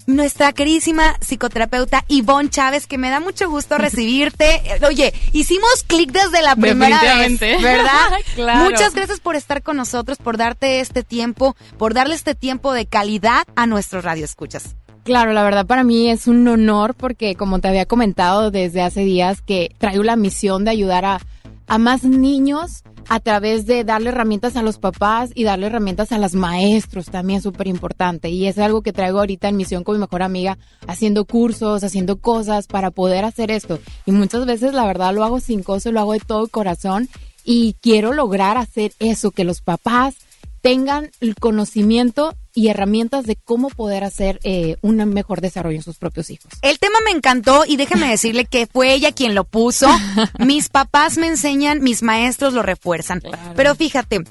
Nuestra 0.07 0.53
queridísima 0.53 1.16
psicoterapeuta 1.20 2.05
Ivonne 2.09 2.51
Chávez, 2.51 2.87
que 2.87 2.99
me 2.99 3.09
da 3.09 3.20
mucho 3.20 3.49
gusto 3.49 3.79
recibirte. 3.79 4.61
Oye, 4.87 5.14
hicimos 5.33 5.83
clic 5.87 6.12
desde 6.12 6.43
la 6.43 6.57
primera 6.57 7.01
vez. 7.01 7.41
¿verdad? 7.41 8.11
Claro. 8.35 8.70
Muchas 8.70 8.95
gracias 8.95 9.18
por 9.20 9.35
estar 9.35 9.62
con 9.62 9.79
nosotros, 9.79 10.18
por 10.18 10.37
darte 10.37 10.81
este 10.81 11.03
tiempo, 11.03 11.57
por 11.79 11.95
darle 11.95 12.14
este 12.14 12.35
tiempo 12.35 12.74
de 12.74 12.85
calidad 12.85 13.45
a 13.57 13.66
nuestros 13.66 14.05
radioescuchas. 14.05 14.76
Claro, 15.05 15.33
la 15.33 15.43
verdad 15.43 15.64
para 15.64 15.85
mí 15.85 16.11
es 16.11 16.26
un 16.26 16.47
honor 16.49 16.93
porque 16.93 17.35
como 17.35 17.61
te 17.61 17.68
había 17.68 17.87
comentado 17.87 18.51
desde 18.51 18.83
hace 18.83 19.01
días 19.01 19.41
que 19.41 19.74
traigo 19.79 20.03
la 20.03 20.16
misión 20.16 20.66
de 20.66 20.70
ayudar 20.70 21.07
a, 21.07 21.20
a 21.69 21.79
más 21.79 22.03
niños 22.03 22.83
a 23.09 23.21
través 23.21 23.66
de 23.66 23.85
darle 23.85 24.11
herramientas 24.11 24.57
a 24.57 24.62
los 24.62 24.79
papás 24.79 25.31
y 25.35 25.45
darle 25.45 25.66
herramientas 25.66 26.12
a 26.12 26.19
los 26.19 26.35
maestros 26.35 27.07
también 27.07 27.41
súper 27.41 27.66
importante. 27.66 28.29
Y 28.29 28.47
es 28.47 28.59
algo 28.59 28.83
que 28.83 28.93
traigo 28.93 29.19
ahorita 29.19 29.49
en 29.49 29.57
misión 29.57 29.85
con 29.85 29.97
mi 29.97 30.01
mejor 30.01 30.23
amiga, 30.23 30.59
haciendo 30.87 31.25
cursos, 31.25 31.85
haciendo 31.85 32.21
cosas 32.21 32.66
para 32.66 32.91
poder 32.91 33.25
hacer 33.25 33.51
esto. 33.51 33.79
Y 34.05 34.12
muchas 34.12 34.45
veces 34.45 34.75
la 34.75 34.87
verdad 34.87 35.14
lo 35.14 35.25
hago 35.25 35.41
sin 35.41 35.62
costo, 35.62 35.93
lo 35.93 36.01
hago 36.01 36.12
de 36.12 36.21
todo 36.21 36.49
corazón 36.49 37.09
y 37.45 37.77
quiero 37.81 38.12
lograr 38.12 38.59
hacer 38.59 38.93
eso, 38.99 39.31
que 39.31 39.45
los 39.45 39.62
papás 39.62 40.16
tengan 40.61 41.11
el 41.21 41.35
conocimiento 41.35 42.35
y 42.55 42.68
herramientas 42.68 43.24
de 43.24 43.36
cómo 43.36 43.68
poder 43.68 44.05
hacer 44.05 44.40
eh, 44.42 44.76
un 44.80 44.96
mejor 44.96 45.40
desarrollo 45.40 45.76
en 45.76 45.82
sus 45.82 45.96
propios 45.96 46.30
hijos. 46.30 46.53
El 46.62 46.78
tema 46.78 46.99
me 47.05 47.11
encantó 47.11 47.64
y 47.66 47.76
déjeme 47.76 48.09
decirle 48.11 48.44
que 48.44 48.66
fue 48.66 48.92
ella 48.92 49.12
quien 49.12 49.34
lo 49.34 49.44
puso. 49.44 49.88
Mis 50.38 50.68
papás 50.68 51.18
me 51.18 51.26
enseñan, 51.26 51.82
mis 51.82 52.03
maestros 52.03 52.53
lo 52.53 52.62
refuerzan. 52.62 53.22
Pero 53.55 53.74
fíjate, 53.74 54.24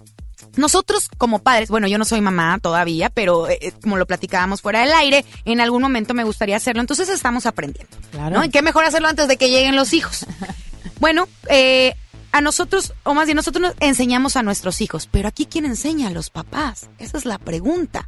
nosotros 0.58 1.10
como 1.18 1.40
padres, 1.40 1.70
bueno, 1.70 1.88
yo 1.88 1.98
no 1.98 2.06
soy 2.06 2.22
mamá 2.22 2.60
todavía, 2.62 3.10
pero 3.10 3.50
eh, 3.50 3.74
como 3.82 3.98
lo 3.98 4.06
platicábamos 4.06 4.62
fuera 4.62 4.82
del 4.82 4.94
aire, 4.94 5.26
en 5.46 5.62
algún 5.62 5.82
momento 5.82 6.14
me 6.14 6.24
gustaría 6.24 6.58
hacerlo, 6.58 6.82
entonces 6.82 7.10
estamos 7.10 7.46
aprendiendo. 7.46 7.96
¿no? 8.32 8.44
Y 8.44 8.50
qué 8.50 8.62
mejor 8.62 8.86
hacerlo 8.86 9.08
antes 9.08 9.28
de 9.28 9.38
que 9.38 9.50
lleguen 9.50 9.76
los 9.76 9.94
hijos. 9.94 10.26
bueno, 11.00 11.28
eh, 11.50 11.96
a 12.32 12.42
nosotros, 12.42 12.94
o 13.04 13.14
más 13.14 13.26
bien 13.26 13.36
nosotros 13.38 13.62
nos 13.62 13.74
enseñamos 13.80 14.36
a 14.36 14.44
nuestros 14.44 14.82
hijos, 14.82 15.08
pero 15.12 15.28
aquí 15.28 15.46
quién 15.46 15.66
enseña 15.66 16.08
a 16.08 16.12
los 16.12 16.30
papás, 16.30 16.90
esa 17.00 17.18
es 17.18 17.26
la 17.26 17.38
pregunta. 17.40 18.08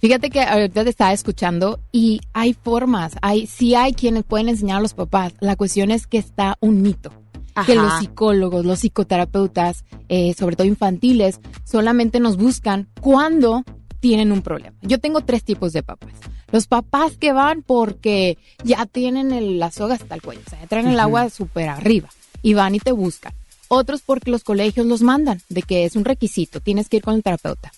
Fíjate 0.00 0.30
que 0.30 0.40
ahorita 0.42 0.84
te 0.84 0.90
estaba 0.90 1.12
escuchando 1.12 1.80
y 1.90 2.20
hay 2.32 2.54
formas, 2.54 3.16
hay 3.20 3.46
sí 3.48 3.74
hay 3.74 3.92
quienes 3.92 4.22
pueden 4.22 4.48
enseñar 4.48 4.78
a 4.78 4.80
los 4.80 4.94
papás. 4.94 5.32
La 5.40 5.56
cuestión 5.56 5.90
es 5.90 6.06
que 6.06 6.18
está 6.18 6.56
un 6.60 6.82
mito. 6.82 7.10
Que 7.66 7.74
los 7.74 7.98
psicólogos, 7.98 8.64
los 8.64 8.78
psicoterapeutas, 8.78 9.84
eh, 10.08 10.32
sobre 10.38 10.54
todo 10.54 10.68
infantiles, 10.68 11.40
solamente 11.64 12.20
nos 12.20 12.36
buscan 12.36 12.86
cuando 13.00 13.64
tienen 13.98 14.30
un 14.30 14.42
problema. 14.42 14.76
Yo 14.82 15.00
tengo 15.00 15.22
tres 15.22 15.42
tipos 15.42 15.72
de 15.72 15.82
papás. 15.82 16.12
Los 16.52 16.68
papás 16.68 17.16
que 17.18 17.32
van 17.32 17.62
porque 17.62 18.38
ya 18.62 18.86
tienen 18.86 19.32
el- 19.32 19.58
la 19.58 19.72
soga 19.72 19.96
hasta 19.96 20.14
el 20.14 20.22
cuello, 20.22 20.42
o 20.46 20.48
sea, 20.50 20.60
ya 20.60 20.66
traen 20.68 20.86
el 20.86 21.00
agua 21.00 21.28
súper 21.30 21.68
arriba 21.68 22.08
y 22.42 22.54
van 22.54 22.74
y 22.74 22.80
te 22.80 22.92
buscan. 22.92 23.32
Otros 23.68 24.00
porque 24.04 24.30
los 24.30 24.44
colegios 24.44 24.86
los 24.86 25.02
mandan, 25.02 25.42
de 25.48 25.62
que 25.62 25.84
es 25.84 25.94
un 25.94 26.04
requisito, 26.04 26.60
tienes 26.60 26.88
que 26.88 26.98
ir 26.98 27.02
con 27.02 27.14
el 27.14 27.22
terapeuta. 27.22 27.70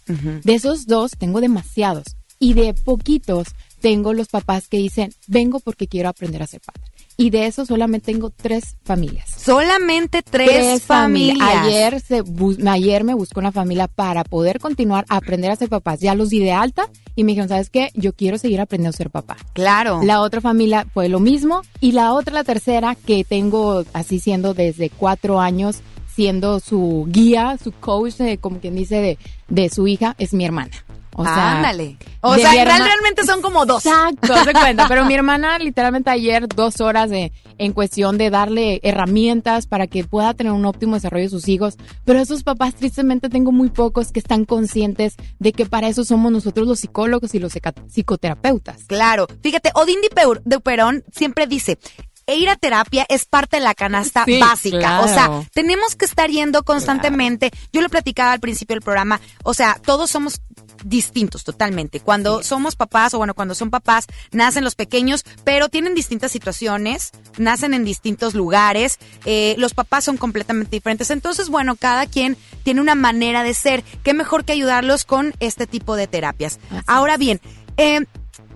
De 0.45 0.55
esos 0.55 0.87
dos 0.87 1.13
tengo 1.19 1.41
demasiados. 1.41 2.05
Y 2.39 2.55
de 2.55 2.73
poquitos 2.73 3.49
tengo 3.81 4.15
los 4.15 4.29
papás 4.29 4.69
que 4.69 4.79
dicen, 4.79 5.13
vengo 5.27 5.61
porque 5.61 5.89
quiero 5.89 6.09
aprender 6.09 6.43
a 6.43 6.47
ser 6.47 6.61
padre. 6.61 6.90
Y 7.21 7.29
de 7.29 7.45
esos 7.45 7.69
solamente 7.69 8.11
tengo 8.13 8.31
tres 8.31 8.79
familias. 8.83 9.29
Solamente 9.29 10.23
tres, 10.23 10.83
familias. 10.83 11.67
Ayer, 11.67 12.01
se 12.01 12.25
ayer 12.67 13.05
me 13.05 13.13
buscó 13.13 13.41
una 13.41 13.53
familia 13.53 13.89
para 13.89 14.25
poder 14.25 14.59
continuar 14.59 15.05
a 15.11 15.19
aprender 15.19 15.51
a 15.51 15.57
ser 15.57 15.69
papás. 15.69 16.01
Ya 16.01 16.15
los 16.15 16.31
di 16.31 16.39
de 16.39 16.53
alta 16.53 16.89
y 17.17 17.25
me 17.25 17.33
dijeron, 17.33 17.51
¿sabes 17.51 17.69
qué? 17.69 17.91
Yo 17.93 18.15
quiero 18.15 18.39
seguir 18.39 18.59
aprendiendo 18.59 18.95
a 18.95 18.97
ser 18.97 19.11
papá. 19.11 19.37
Claro. 19.53 20.01
La 20.03 20.23
otra 20.23 20.41
familia 20.41 20.87
fue 20.95 21.11
lo 21.11 21.21
mismo. 21.21 21.61
Y 21.79 21.93
la 21.93 22.15
otra, 22.15 22.33
la 22.33 22.45
tercera, 22.45 22.95
que 22.95 23.23
tengo 23.23 23.85
así 23.93 24.19
siendo 24.19 24.55
desde 24.55 24.89
cuatro 24.89 25.41
años, 25.41 25.81
siendo 26.15 26.59
su 26.59 27.07
guía, 27.07 27.59
su 27.63 27.73
coach, 27.73 28.19
eh, 28.21 28.39
como 28.39 28.61
quien 28.61 28.77
dice, 28.77 28.97
de, 28.97 29.19
de 29.51 29.69
su 29.69 29.87
hija, 29.87 30.17
es 30.19 30.33
mi 30.33 30.47
hermana. 30.47 30.73
O 31.17 31.25
sea, 31.25 31.57
Ándale. 31.59 31.97
O 32.21 32.35
sea, 32.37 32.53
realmente 32.65 33.25
son 33.27 33.43
como 33.43 33.67
dos. 33.67 33.85
Exacto, 33.85 34.45
de 34.45 34.53
cuenta. 34.53 34.87
Pero 34.89 35.05
mi 35.05 35.15
hermana, 35.15 35.59
literalmente 35.59 36.11
ayer, 36.11 36.47
dos 36.49 36.81
horas 36.81 37.11
de, 37.11 37.33
en 37.59 37.73
cuestión 37.73 38.17
de 38.19 38.31
darle 38.31 38.81
herramientas 38.83 39.67
para 39.67 39.87
que 39.87 40.05
pueda 40.05 40.35
tener 40.35 40.53
un 40.53 40.65
óptimo 40.67 40.95
desarrollo 40.95 41.25
de 41.25 41.31
sus 41.31 41.49
hijos. 41.49 41.77
Pero 42.05 42.21
esos 42.21 42.43
papás, 42.43 42.75
tristemente, 42.75 43.29
tengo 43.29 43.53
muy 43.53 43.71
pocos 43.71 44.13
que 44.13 44.21
están 44.21 44.45
conscientes 44.45 45.17
de 45.39 45.53
que 45.53 45.67
para 45.67 45.89
eso 45.89 46.05
somos 46.05 46.31
nosotros 46.31 46.67
los 46.67 46.81
psicólogos 46.81 47.35
y 47.35 47.39
los 47.39 47.53
psicoterapeutas. 47.89 48.85
Claro. 48.87 49.27
Fíjate, 49.43 49.71
Odín 49.75 49.99
de 50.45 50.61
Perón 50.61 51.05
siempre 51.13 51.47
dice, 51.47 51.79
"E 52.27 52.37
ir 52.37 52.49
a 52.49 52.57
terapia 52.57 53.05
es 53.09 53.25
parte 53.25 53.57
de 53.57 53.63
la 53.65 53.75
canasta 53.75 54.25
Sí, 54.25 54.39
básica. 54.39 54.79
claro. 54.79 55.05
O 55.05 55.09
sea, 55.09 55.31
tenemos 55.53 55.97
que 55.97 56.05
estar 56.05 56.31
yendo 56.31 56.63
constantemente. 56.63 57.51
Yo 57.73 57.81
lo 57.83 57.89
platicaba 57.89 58.33
al 58.33 58.41
principio 58.41 58.75
del 58.75 58.83
programa. 58.83 59.21
O 59.43 59.53
sea, 59.55 59.79
todos 59.85 60.11
somos 60.11 60.41
distintos 60.85 61.45
totalmente. 61.45 62.01
Cuando 62.01 62.43
somos 62.43 62.77
papás, 62.77 63.15
o 63.15 63.19
bueno, 63.19 63.35
cuando 63.35 63.55
son 63.55 63.71
papás, 63.71 64.07
nacen 64.33 64.65
los 64.65 64.75
pequeños, 64.75 65.25
pero 65.45 65.69
tienen 65.69 65.95
distintas 65.95 66.33
situaciones, 66.33 67.11
nacen 67.39 67.75
en 67.75 67.85
distintos 67.85 68.35
lugares, 68.35 68.99
eh, 69.25 69.55
los 69.59 69.75
papás 69.75 70.05
son 70.05 70.17
completamente 70.17 70.77
diferentes. 70.77 71.11
Entonces, 71.11 71.49
bueno, 71.49 71.77
cada 71.77 72.07
quien 72.07 72.37
tiene 72.63 72.81
una 72.81 72.95
manera 72.95 73.43
de 73.43 73.55
ser. 73.55 73.83
Qué 74.03 74.15
mejor 74.15 74.45
que 74.45 74.53
ayudarlos 74.53 75.05
con 75.05 75.35
este 75.41 75.67
tipo 75.67 75.97
de 75.97 76.07
terapias. 76.07 76.59
Ahora 76.87 77.17
bien, 77.17 77.41
eh, 77.77 78.05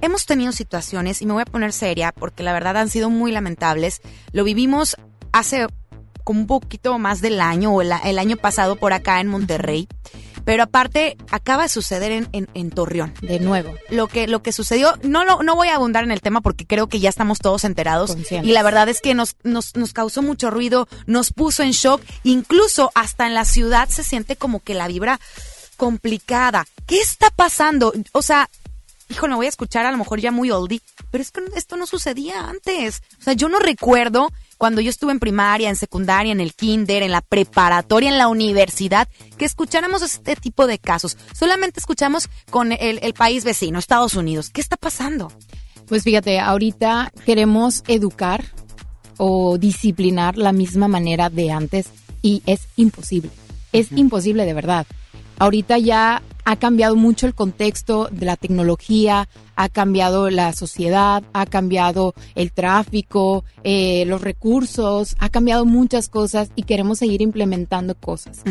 hemos 0.01 0.27
tenido 0.27 0.53
situaciones, 0.53 1.23
y 1.23 1.27
me 1.27 1.33
voy 1.33 1.43
a 1.43 1.47
poner 1.47 1.73
seria, 1.73 2.13
porque 2.13 2.43
la 2.43 2.53
verdad 2.53 2.77
han 2.77 2.91
sido 2.91 3.11
muy 3.11 3.33
lamentables. 3.33 4.01
Lo 4.33 4.45
vivimos 4.45 4.97
hace 5.33 5.67
como 6.25 6.41
un 6.41 6.47
poquito 6.47 6.99
más 6.99 7.21
del 7.21 7.41
año, 7.41 7.73
o 7.73 7.83
el, 7.83 7.93
el 8.05 8.19
año 8.19 8.37
pasado 8.37 8.77
por 8.77 8.93
acá 8.93 9.21
en 9.21 9.29
Monterrey. 9.29 9.89
Pero 10.45 10.63
aparte, 10.63 11.17
acaba 11.31 11.65
de 11.65 11.69
suceder 11.69 12.13
en, 12.13 12.29
en, 12.33 12.49
en 12.55 12.71
Torreón. 12.71 13.15
De 13.23 13.41
nuevo. 13.41 13.75
Lo 13.91 14.07
que, 14.07 14.27
lo 14.29 14.43
que 14.43 14.53
sucedió, 14.53 14.95
no, 15.03 15.25
lo, 15.25 15.43
no 15.43 15.55
voy 15.57 15.69
a 15.69 15.77
abundar 15.77 16.05
en 16.05 16.11
el 16.11 16.21
tema 16.21 16.41
porque 16.41 16.67
creo 16.67 16.89
que 16.89 17.01
ya 17.01 17.09
estamos 17.09 17.39
todos 17.39 17.65
enterados. 17.65 18.13
Conscientes. 18.13 18.49
Y 18.49 18.53
la 18.53 18.63
verdad 18.63 18.89
es 18.89 19.01
que 19.01 19.15
nos, 19.15 19.37
nos, 19.43 19.75
nos 19.77 19.93
causó 19.93 20.23
mucho 20.23 20.51
ruido, 20.51 20.89
nos 21.07 21.33
puso 21.33 21.63
en 21.63 21.71
shock. 21.73 22.03
Incluso 22.23 22.93
hasta 22.95 23.27
en 23.27 23.35
la 23.35 23.45
ciudad 23.45 23.89
se 23.89 24.05
siente 24.05 24.37
como 24.37 24.61
que 24.61 24.75
la 24.75 24.89
vibra 24.89 25.21
complicada. 25.77 26.67
¿Qué 26.87 27.01
está 27.01 27.31
pasando? 27.31 27.93
O 28.13 28.23
sea, 28.23 28.49
híjole, 29.09 29.31
me 29.31 29.37
voy 29.37 29.47
a 29.47 29.51
escuchar 29.51 29.87
a 29.87 29.93
lo 29.93 29.99
mejor 29.99 30.21
ya 30.21 30.31
muy 30.31 30.51
oldie, 30.51 30.81
pero 31.11 31.23
es 31.23 31.31
que 31.31 31.43
esto 31.57 31.77
no 31.77 31.87
sucedía 31.87 32.49
antes. 32.49 33.03
O 33.21 33.23
sea, 33.23 33.33
yo 33.35 33.49
no 33.49 33.59
recuerdo 33.59 34.31
cuando 34.65 34.81
yo 34.81 34.89
estuve 34.89 35.13
en 35.13 35.21
primaria, 35.21 35.69
en 35.69 35.77
secundaria, 35.77 36.33
en 36.33 36.41
el 36.41 36.55
kinder, 36.55 37.03
en 37.03 37.11
la 37.11 37.21
preparatoria, 37.21 38.09
en 38.09 38.17
la 38.17 38.29
universidad, 38.29 39.11
que 39.37 39.45
escucháramos 39.45 40.01
este 40.01 40.37
tipo 40.37 40.67
de 40.67 40.79
casos. 40.79 41.19
Solamente 41.35 41.81
escuchamos 41.81 42.31
con 42.49 42.73
el, 42.73 42.99
el 43.03 43.13
país 43.13 43.45
vecino, 43.45 43.79
Estados 43.79 44.15
Unidos. 44.15 44.49
¿Qué 44.49 44.63
está 44.63 44.79
pasando? 44.79 45.31
Pues 45.87 46.03
fíjate, 46.03 46.41
ahorita 46.41 47.13
queremos 47.27 47.85
educar 47.89 48.43
o 49.19 49.59
disciplinar 49.59 50.39
la 50.39 50.53
misma 50.53 50.89
manera 50.89 51.29
de 51.29 51.51
antes 51.51 51.89
y 52.23 52.43
es 52.47 52.63
imposible. 52.77 53.33
Es 53.73 53.93
imposible 53.93 54.47
de 54.47 54.55
verdad. 54.55 54.87
Ahorita 55.39 55.77
ya 55.77 56.23
ha 56.45 56.57
cambiado 56.57 56.97
mucho 56.97 57.27
el 57.27 57.35
contexto 57.35 58.09
de 58.11 58.27
la 58.27 58.37
tecnología, 58.37 59.29
ha 59.57 59.69
cambiado 59.69 60.31
la 60.31 60.53
sociedad, 60.53 61.23
ha 61.33 61.47
cambiado 61.47 62.15
el 62.35 62.53
tráfico, 62.53 63.45
eh, 63.63 64.05
los 64.07 64.21
recursos, 64.21 65.17
ha 65.19 65.29
cambiado 65.29 65.65
muchas 65.65 66.09
cosas 66.09 66.51
y 66.55 66.65
queremos 66.65 66.99
seguir 66.99 67.23
implementando 67.23 67.95
cosas. 67.95 68.43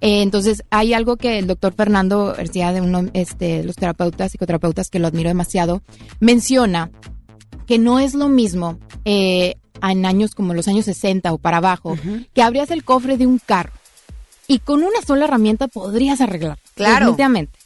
Eh, 0.00 0.22
entonces, 0.22 0.62
hay 0.70 0.94
algo 0.94 1.16
que 1.16 1.38
el 1.38 1.46
doctor 1.46 1.72
Fernando 1.74 2.34
García, 2.36 2.72
de 2.72 2.80
uno 2.80 3.06
este, 3.14 3.64
los 3.64 3.76
terapeutas, 3.76 4.32
psicoterapeutas, 4.32 4.90
que 4.90 4.98
lo 4.98 5.08
admiro 5.08 5.28
demasiado, 5.28 5.82
menciona 6.20 6.90
que 7.66 7.78
no 7.78 7.98
es 7.98 8.14
lo 8.14 8.28
mismo 8.28 8.78
eh, 9.04 9.56
en 9.82 10.06
años 10.06 10.34
como 10.34 10.54
los 10.54 10.68
años 10.68 10.84
60 10.84 11.32
o 11.32 11.38
para 11.38 11.58
abajo, 11.58 11.96
que 12.34 12.42
abrías 12.42 12.70
el 12.70 12.84
cofre 12.84 13.16
de 13.16 13.26
un 13.26 13.38
carro 13.38 13.72
y 14.54 14.58
con 14.58 14.82
una 14.82 15.00
sola 15.06 15.24
herramienta 15.24 15.68
podrías 15.68 16.20
arreglar. 16.20 16.58
Claro. 16.74 16.94
Definitivamente. 17.12 17.58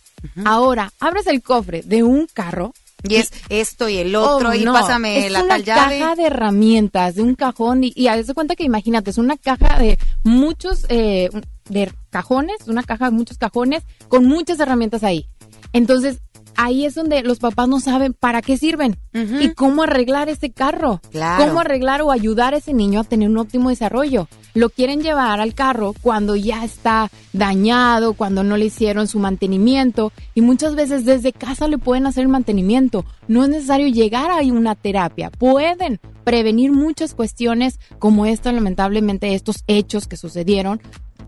Ahora, 0.45 0.93
abres 1.01 1.27
el 1.27 1.43
cofre 1.43 1.83
de 1.83 2.03
un 2.03 2.27
carro. 2.33 2.73
Y 3.07 3.17
es 3.17 3.31
esto 3.51 3.89
y 3.91 3.99
el 3.99 4.17
otro, 4.17 4.49
Oh, 4.51 4.55
y 4.55 4.65
no, 4.65 4.73
pásame 4.73 5.27
es 5.27 5.31
la 5.33 5.41
una 5.41 5.49
tal 5.57 5.65
llave. 5.65 5.99
caja 5.99 6.15
de 6.15 6.25
herramientas, 6.25 7.15
de 7.17 7.23
un 7.23 7.35
cajón, 7.35 7.85
y, 7.85 7.93
y 7.95 8.09
haz 8.09 8.27
de 8.27 8.33
cuenta 8.33 8.57
que 8.57 8.65
imagínate, 8.65 9.11
es 9.11 9.19
una 9.19 9.37
caja 9.37 9.79
de 9.79 9.99
muchos, 10.23 10.87
eh, 10.89 11.29
de 11.69 11.93
cajones, 12.09 12.57
una 12.67 12.83
caja 12.83 13.07
de 13.07 13.11
muchos 13.11 13.37
cajones, 13.37 13.83
con 14.09 14.25
muchas 14.25 14.59
herramientas 14.59 15.05
ahí. 15.05 15.27
Entonces, 15.75 16.21
ahí 16.57 16.87
es 16.87 16.95
donde 16.95 17.23
los 17.23 17.41
papás 17.41 17.69
no 17.69 17.79
saben 17.79 18.15
para 18.15 18.41
qué 18.41 18.57
sirven 18.57 18.97
y 19.13 19.53
cómo 19.53 19.83
arreglar 19.83 20.31
ese 20.31 20.51
carro. 20.53 21.03
Claro. 21.11 21.45
Cómo 21.47 21.61
arreglar 21.61 22.01
o 22.01 22.11
ayudar 22.11 22.55
a 22.55 22.59
ese 22.59 22.73
niño 22.73 23.01
a 23.01 23.05
tener 23.05 23.29
un 23.29 23.37
óptimo 23.37 23.69
desarrollo. 23.69 24.29
Lo 24.55 24.71
quieren 24.71 25.03
llevar 25.03 25.41
al 25.41 25.53
carro 25.55 25.95
cuando 26.01 26.37
ya 26.37 26.65
está 26.65 27.11
dañado, 27.33 28.15
cuando 28.15 28.45
no 28.45 28.57
le 28.57 28.67
hicieron 28.67 29.09
su 29.09 29.19
mantenimiento 29.19 30.13
y 30.35 30.41
muchas 30.43 30.77
veces 30.77 31.05
desde 31.05 31.33
casa 31.33 31.67
le 31.67 31.79
pueden 31.79 32.07
hacer 32.07 32.23
el 32.23 32.29
mantenimiento. 32.29 33.05
No 33.27 33.43
es 33.43 33.51
necesario 33.51 33.89
llegar 33.89 34.31
a 34.31 34.39
una 34.45 34.77
terapia. 34.77 35.31
Pueden 35.31 35.99
prevenir 36.23 36.73
muchas 36.73 37.15
cuestiones 37.15 37.81
como 37.99 38.27
esta, 38.27 38.53
lamentablemente, 38.53 39.35
estos 39.35 39.65
hechos 39.67 40.07
que 40.07 40.17
sucedieron 40.17 40.81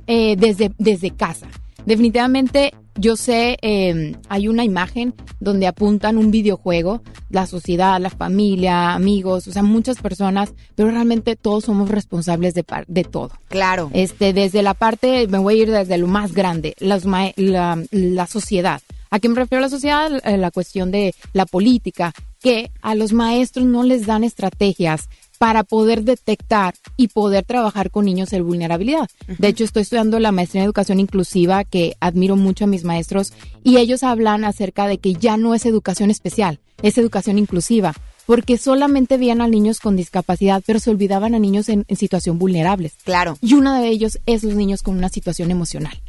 eh, 0.07 0.37
desde, 0.37 0.73
desde 0.79 1.11
casa. 1.11 1.49
Definitivamente, 1.87 2.73
yo 2.97 3.17
sé, 3.17 3.57
eh, 3.63 4.17
hay 4.29 4.49
una 4.49 4.65
imagen 4.65 5.15
donde 5.39 5.67
apuntan 5.69 6.19
un 6.19 6.31
videojuego, 6.33 7.01
la 7.31 7.47
sociedad, 7.47 8.01
la 8.01 8.11
familia, 8.11 8.93
amigos, 8.95 9.47
o 9.47 9.53
sea, 9.53 9.63
muchas 9.63 9.99
personas, 10.03 10.53
pero 10.75 10.91
realmente 10.91 11.37
todos 11.37 11.65
somos 11.65 11.89
responsables 11.89 12.55
de, 12.55 12.65
par- 12.65 12.87
de 12.89 13.05
todo. 13.05 13.31
Claro. 13.49 13.91
Este, 13.95 14.33
desde 14.33 14.63
la 14.63 14.75
parte, 14.75 15.29
me 15.29 15.39
voy 15.39 15.61
a 15.61 15.63
ir 15.63 15.71
desde 15.71 15.97
lo 15.97 16.09
más 16.09 16.33
grande, 16.33 16.75
las 16.81 17.07
ma- 17.07 17.31
la, 17.37 17.81
la 17.93 18.27
sociedad. 18.27 18.81
¿A 19.09 19.21
qué 19.21 19.29
me 19.29 19.37
refiero 19.37 19.61
a 19.61 19.67
la 19.67 19.71
sociedad? 19.71 20.11
Eh, 20.25 20.37
La 20.37 20.51
cuestión 20.51 20.91
de 20.91 21.15
la 21.33 21.47
política, 21.47 22.13
que 22.41 22.71
a 22.83 22.97
los 22.97 23.13
maestros 23.13 23.65
no 23.65 23.85
les 23.85 24.07
dan 24.07 24.25
estrategias 24.25 25.09
para 25.37 25.65
poder 25.65 26.03
detectar 26.03 26.75
y 26.97 27.09
poder 27.09 27.45
trabajar 27.45 27.91
con 27.91 28.05
niños 28.05 28.33
en 28.33 28.47
vulnerabilidad. 28.47 29.09
De 29.39 29.49
hecho, 29.49 29.65
estoy 29.65 29.83
estudiando 29.83 30.19
la 30.19 30.33
maestría 30.33 30.63
en 30.63 30.67
educación 30.67 31.01
inclusiva, 31.01 31.65
que 31.65 31.97
admiro 32.01 32.37
mucho 32.37 32.65
a 32.65 32.69
mis 32.69 32.85
maestros, 32.85 33.33
y 33.63 33.79
ellos 33.79 34.03
hablan 34.03 34.45
acerca 34.45 34.87
de 34.87 34.99
que 34.99 35.15
ya 35.15 35.37
no 35.37 35.55
es 35.55 35.67
educación 35.67 36.11
especial, 36.11 36.61
es 36.83 36.99
educación 36.99 37.39
inclusiva, 37.39 37.95
porque 38.27 38.59
solamente 38.59 39.19
veían 39.19 39.41
a 39.41 39.49
niños 39.49 39.81
con 39.81 39.97
discapacidad, 39.97 40.63
pero 40.67 40.81
se 40.81 40.91
olvidaban 40.91 41.35
a 41.35 41.39
niños 41.39 41.69
en, 41.69 41.85
en 41.89 41.97
situación 41.97 42.39
vulnerables. 42.39 42.95
Claro. 43.05 43.39
Y 43.41 43.55
uno 43.55 43.75
de 43.75 43.89
ellos 43.89 44.19
es 44.27 44.43
los 44.43 44.55
niños 44.55 44.83
con 44.83 44.97
una 44.97 45.09
situación 45.09 45.51
emocional. 45.51 46.01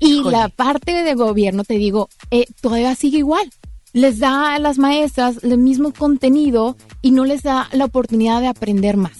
Y 0.00 0.22
la 0.22 0.48
parte 0.48 0.92
de 1.02 1.14
gobierno, 1.14 1.64
te 1.64 1.74
digo, 1.74 2.08
eh, 2.30 2.46
todavía 2.60 2.94
sigue 2.94 3.18
igual. 3.18 3.50
Les 3.92 4.18
da 4.18 4.54
a 4.54 4.58
las 4.58 4.78
maestras 4.78 5.42
el 5.42 5.58
mismo 5.58 5.92
contenido 5.92 6.76
y 7.02 7.10
no 7.10 7.24
les 7.24 7.42
da 7.42 7.68
la 7.72 7.86
oportunidad 7.86 8.40
de 8.40 8.48
aprender 8.48 8.96
más. 8.96 9.18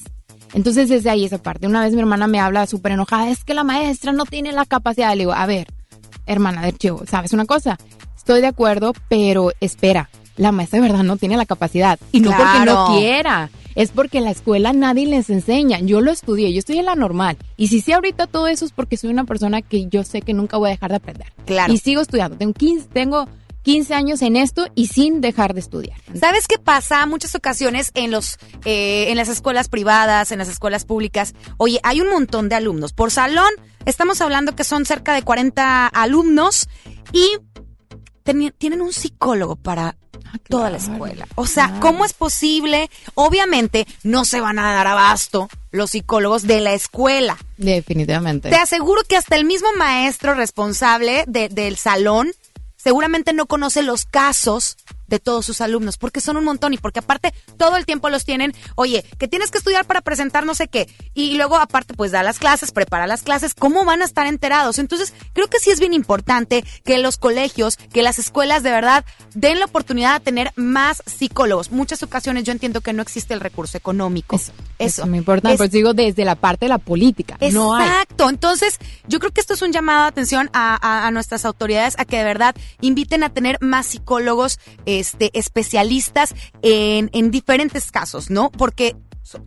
Entonces, 0.54 0.88
desde 0.88 1.10
ahí 1.10 1.24
esa 1.24 1.38
parte. 1.38 1.66
Una 1.66 1.82
vez 1.82 1.94
mi 1.94 2.00
hermana 2.00 2.26
me 2.26 2.40
habla 2.40 2.66
súper 2.66 2.92
enojada, 2.92 3.28
es 3.30 3.44
que 3.44 3.54
la 3.54 3.64
maestra 3.64 4.12
no 4.12 4.24
tiene 4.24 4.52
la 4.52 4.64
capacidad. 4.66 5.12
Le 5.12 5.20
digo, 5.20 5.32
a 5.32 5.46
ver, 5.46 5.66
hermana, 6.26 6.62
de 6.62 6.68
hecho, 6.70 7.00
¿sabes 7.08 7.32
una 7.32 7.44
cosa? 7.44 7.78
Estoy 8.16 8.40
de 8.40 8.46
acuerdo, 8.46 8.92
pero 9.08 9.52
espera, 9.60 10.10
la 10.36 10.52
maestra 10.52 10.80
de 10.80 10.88
verdad 10.88 11.04
no 11.04 11.16
tiene 11.16 11.36
la 11.36 11.46
capacidad. 11.46 11.98
Y 12.12 12.20
no 12.20 12.30
porque 12.30 12.42
Claro. 12.42 12.74
no 12.74 12.96
quiera, 12.98 13.50
es 13.74 13.90
porque 13.90 14.18
en 14.18 14.24
la 14.24 14.30
escuela 14.30 14.72
nadie 14.72 15.06
les 15.06 15.28
enseña. 15.30 15.80
Yo 15.80 16.00
lo 16.00 16.10
estudié, 16.10 16.52
yo 16.52 16.58
estoy 16.58 16.78
en 16.78 16.86
la 16.86 16.94
normal. 16.94 17.36
Y 17.56 17.68
si 17.68 17.80
sé 17.80 17.94
ahorita 17.94 18.26
todo 18.26 18.46
eso 18.48 18.64
es 18.64 18.72
porque 18.72 18.96
soy 18.96 19.10
una 19.10 19.24
persona 19.24 19.60
que 19.62 19.86
yo 19.88 20.02
sé 20.04 20.22
que 20.22 20.34
nunca 20.34 20.56
voy 20.56 20.68
a 20.68 20.72
dejar 20.72 20.90
de 20.90 20.96
aprender. 20.96 21.32
Claro. 21.46 21.72
Y 21.72 21.78
sigo 21.78 22.00
estudiando. 22.00 22.36
Tengo 22.36 22.52
15, 22.54 22.88
tengo 22.92 23.28
15 23.68 23.92
años 23.94 24.22
en 24.22 24.36
esto 24.36 24.66
y 24.74 24.86
sin 24.86 25.20
dejar 25.20 25.52
de 25.52 25.60
estudiar. 25.60 25.98
¿Sabes 26.18 26.48
qué 26.48 26.58
pasa? 26.58 27.04
Muchas 27.04 27.34
ocasiones 27.34 27.90
en 27.92 28.10
los 28.10 28.38
eh, 28.64 29.10
en 29.10 29.16
las 29.18 29.28
escuelas 29.28 29.68
privadas, 29.68 30.32
en 30.32 30.38
las 30.38 30.48
escuelas 30.48 30.86
públicas, 30.86 31.34
oye, 31.58 31.78
hay 31.82 32.00
un 32.00 32.08
montón 32.08 32.48
de 32.48 32.54
alumnos. 32.54 32.94
Por 32.94 33.10
salón, 33.10 33.50
estamos 33.84 34.22
hablando 34.22 34.56
que 34.56 34.64
son 34.64 34.86
cerca 34.86 35.12
de 35.12 35.20
40 35.22 35.86
alumnos 35.88 36.66
y 37.12 37.28
tienen 38.56 38.80
un 38.80 38.92
psicólogo 38.94 39.56
para 39.56 39.96
toda 40.48 40.70
la 40.70 40.78
escuela. 40.78 41.26
O 41.34 41.46
sea, 41.46 41.78
¿cómo 41.80 42.06
es 42.06 42.14
posible? 42.14 42.88
Obviamente 43.14 43.86
no 44.02 44.24
se 44.24 44.40
van 44.40 44.58
a 44.58 44.72
dar 44.72 44.86
abasto 44.86 45.48
los 45.72 45.90
psicólogos 45.90 46.42
de 46.46 46.60
la 46.62 46.72
escuela. 46.72 47.36
Definitivamente. 47.58 48.48
Te 48.48 48.56
aseguro 48.56 49.02
que 49.06 49.16
hasta 49.16 49.36
el 49.36 49.44
mismo 49.44 49.68
maestro 49.76 50.32
responsable 50.34 51.24
de- 51.26 51.48
del 51.50 51.76
salón 51.76 52.32
seguramente 52.88 53.34
no 53.34 53.44
conoce 53.44 53.82
los 53.82 54.06
casos 54.06 54.78
de 55.08 55.18
todos 55.18 55.44
sus 55.44 55.60
alumnos, 55.60 55.96
porque 55.98 56.20
son 56.20 56.36
un 56.36 56.44
montón 56.44 56.72
y 56.74 56.78
porque 56.78 57.00
aparte 57.00 57.34
todo 57.56 57.76
el 57.76 57.84
tiempo 57.86 58.08
los 58.10 58.24
tienen, 58.24 58.54
oye, 58.76 59.04
que 59.18 59.26
tienes 59.28 59.50
que 59.50 59.58
estudiar 59.58 59.84
para 59.86 60.00
presentar 60.02 60.46
no 60.46 60.54
sé 60.54 60.68
qué, 60.68 60.88
y 61.14 61.36
luego 61.36 61.56
aparte 61.56 61.94
pues 61.94 62.12
da 62.12 62.22
las 62.22 62.38
clases, 62.38 62.72
prepara 62.72 63.06
las 63.06 63.22
clases, 63.22 63.54
¿cómo 63.54 63.84
van 63.84 64.02
a 64.02 64.04
estar 64.04 64.26
enterados? 64.26 64.78
Entonces 64.78 65.12
creo 65.32 65.48
que 65.48 65.58
sí 65.58 65.70
es 65.70 65.80
bien 65.80 65.94
importante 65.94 66.64
que 66.84 66.98
los 66.98 67.16
colegios, 67.18 67.76
que 67.76 68.02
las 68.02 68.18
escuelas 68.18 68.62
de 68.62 68.70
verdad 68.70 69.04
den 69.34 69.58
la 69.58 69.64
oportunidad 69.66 70.18
de 70.18 70.24
tener 70.24 70.52
más 70.56 71.02
psicólogos. 71.06 71.70
Muchas 71.72 72.02
ocasiones 72.02 72.44
yo 72.44 72.52
entiendo 72.52 72.80
que 72.80 72.92
no 72.92 73.02
existe 73.02 73.34
el 73.34 73.40
recurso 73.40 73.76
económico. 73.78 74.36
Eso, 74.36 74.52
Eso 74.78 75.06
me 75.06 75.16
importa, 75.16 75.50
Es- 75.50 75.56
pues 75.56 75.70
digo 75.70 75.94
desde 75.94 76.24
la 76.24 76.34
parte 76.36 76.66
de 76.66 76.70
la 76.70 76.78
política. 76.78 77.36
No 77.52 77.74
hay. 77.74 77.88
Exacto. 77.88 78.28
Entonces, 78.28 78.78
yo 79.08 79.18
creo 79.18 79.32
que 79.32 79.40
esto 79.40 79.54
es 79.54 79.62
un 79.62 79.72
llamado 79.72 80.02
de 80.02 80.08
atención 80.08 80.50
a, 80.52 80.74
a- 80.80 81.06
a 81.06 81.10
nuestras 81.10 81.44
autoridades 81.44 81.94
a 81.98 82.04
que 82.04 82.18
de 82.18 82.24
verdad 82.24 82.54
inviten 82.80 83.22
a 83.24 83.30
tener 83.30 83.58
más 83.60 83.86
psicólogos 83.86 84.58
este, 84.98 85.30
especialistas 85.38 86.34
en, 86.62 87.10
en 87.12 87.30
diferentes 87.30 87.90
casos, 87.90 88.30
¿no? 88.30 88.50
Porque 88.50 88.96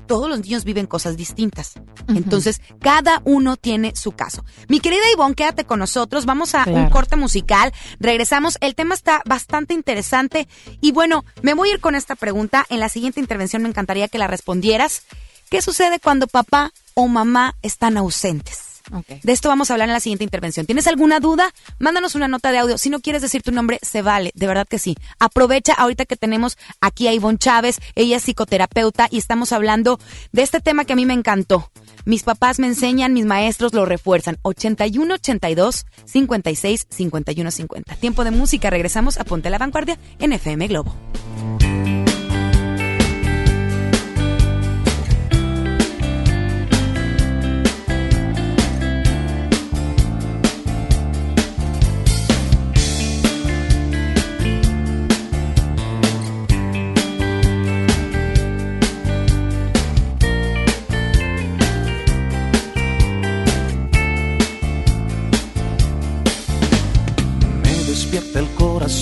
todos 0.05 0.29
los 0.29 0.41
niños 0.41 0.63
viven 0.63 0.85
cosas 0.85 1.17
distintas. 1.17 1.73
Entonces, 2.07 2.61
cada 2.79 3.21
uno 3.25 3.57
tiene 3.57 3.93
su 3.95 4.11
caso. 4.11 4.45
Mi 4.67 4.79
querida 4.79 5.01
Ivonne, 5.13 5.35
quédate 5.35 5.65
con 5.65 5.79
nosotros. 5.79 6.25
Vamos 6.25 6.53
a 6.53 6.65
un 6.67 6.89
corte 6.89 7.15
musical. 7.15 7.73
Regresamos. 7.99 8.57
El 8.61 8.75
tema 8.75 8.93
está 8.93 9.21
bastante 9.25 9.73
interesante. 9.73 10.47
Y 10.81 10.91
bueno, 10.91 11.25
me 11.41 11.53
voy 11.53 11.69
a 11.69 11.73
ir 11.73 11.79
con 11.79 11.95
esta 11.95 12.15
pregunta. 12.15 12.65
En 12.69 12.79
la 12.79 12.89
siguiente 12.89 13.19
intervención 13.19 13.63
me 13.63 13.69
encantaría 13.69 14.07
que 14.07 14.19
la 14.19 14.27
respondieras. 14.27 15.03
¿Qué 15.49 15.61
sucede 15.61 15.99
cuando 15.99 16.27
papá 16.27 16.71
o 16.93 17.07
mamá 17.07 17.55
están 17.61 17.97
ausentes? 17.97 18.70
De 19.23 19.31
esto 19.31 19.49
vamos 19.49 19.69
a 19.69 19.73
hablar 19.73 19.89
en 19.89 19.93
la 19.93 19.99
siguiente 19.99 20.23
intervención. 20.23 20.65
¿Tienes 20.65 20.87
alguna 20.87 21.19
duda? 21.19 21.53
Mándanos 21.79 22.15
una 22.15 22.27
nota 22.27 22.51
de 22.51 22.59
audio. 22.59 22.77
Si 22.77 22.89
no 22.89 22.99
quieres 22.99 23.21
decir 23.21 23.41
tu 23.41 23.51
nombre, 23.51 23.79
se 23.81 24.01
vale, 24.01 24.31
de 24.35 24.47
verdad 24.47 24.67
que 24.67 24.79
sí. 24.79 24.95
Aprovecha 25.19 25.73
ahorita 25.73 26.05
que 26.05 26.15
tenemos 26.15 26.57
aquí 26.79 27.07
a 27.07 27.13
Ivonne 27.13 27.37
Chávez, 27.37 27.79
ella 27.95 28.17
es 28.17 28.23
psicoterapeuta 28.23 29.07
y 29.09 29.17
estamos 29.17 29.51
hablando 29.51 29.99
de 30.31 30.41
este 30.41 30.59
tema 30.59 30.85
que 30.85 30.93
a 30.93 30.95
mí 30.95 31.05
me 31.05 31.13
encantó. 31.13 31.71
Mis 32.05 32.23
papás 32.23 32.59
me 32.59 32.67
enseñan, 32.67 33.13
mis 33.13 33.25
maestros 33.25 33.73
lo 33.73 33.85
refuerzan. 33.85 34.37
81 34.41 35.13
82 35.15 35.85
56 36.05 36.87
51 36.89 37.51
50. 37.51 37.95
Tiempo 37.95 38.23
de 38.23 38.31
música, 38.31 38.69
regresamos 38.69 39.17
a 39.17 39.23
Ponte 39.23 39.49
la 39.49 39.57
Vanguardia 39.57 39.99
en 40.19 40.33
FM 40.33 40.67
Globo. 40.67 40.95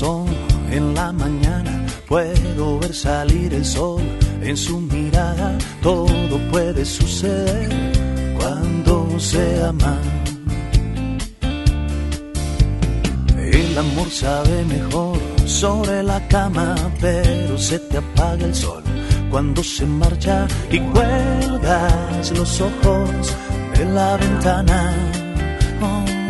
En 0.01 0.93
la 0.93 1.11
mañana, 1.11 1.85
puedo 2.07 2.79
ver 2.79 2.93
salir 2.93 3.53
el 3.53 3.65
sol 3.65 4.01
en 4.41 4.55
su 4.55 4.79
mirada, 4.79 5.57
todo 5.81 6.37
puede 6.51 6.85
suceder 6.85 7.69
cuando 8.39 9.19
se 9.19 9.61
ama. 9.61 9.97
El 13.37 13.77
amor 13.77 14.09
sabe 14.09 14.63
mejor 14.65 15.17
sobre 15.45 16.01
la 16.03 16.25
cama, 16.29 16.75
pero 17.01 17.57
se 17.57 17.79
te 17.79 17.97
apaga 17.97 18.45
el 18.45 18.55
sol 18.55 18.83
cuando 19.29 19.61
se 19.63 19.85
marcha 19.85 20.47
y 20.71 20.79
cuelgas 20.79 22.31
los 22.31 22.61
ojos 22.61 23.35
de 23.77 23.85
la 23.85 24.15
ventana. 24.15 24.93
Oh 25.81 26.28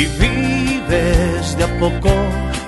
y 0.00 0.06
vives 0.18 1.56
de 1.58 1.64
a 1.64 1.78
poco 1.78 2.10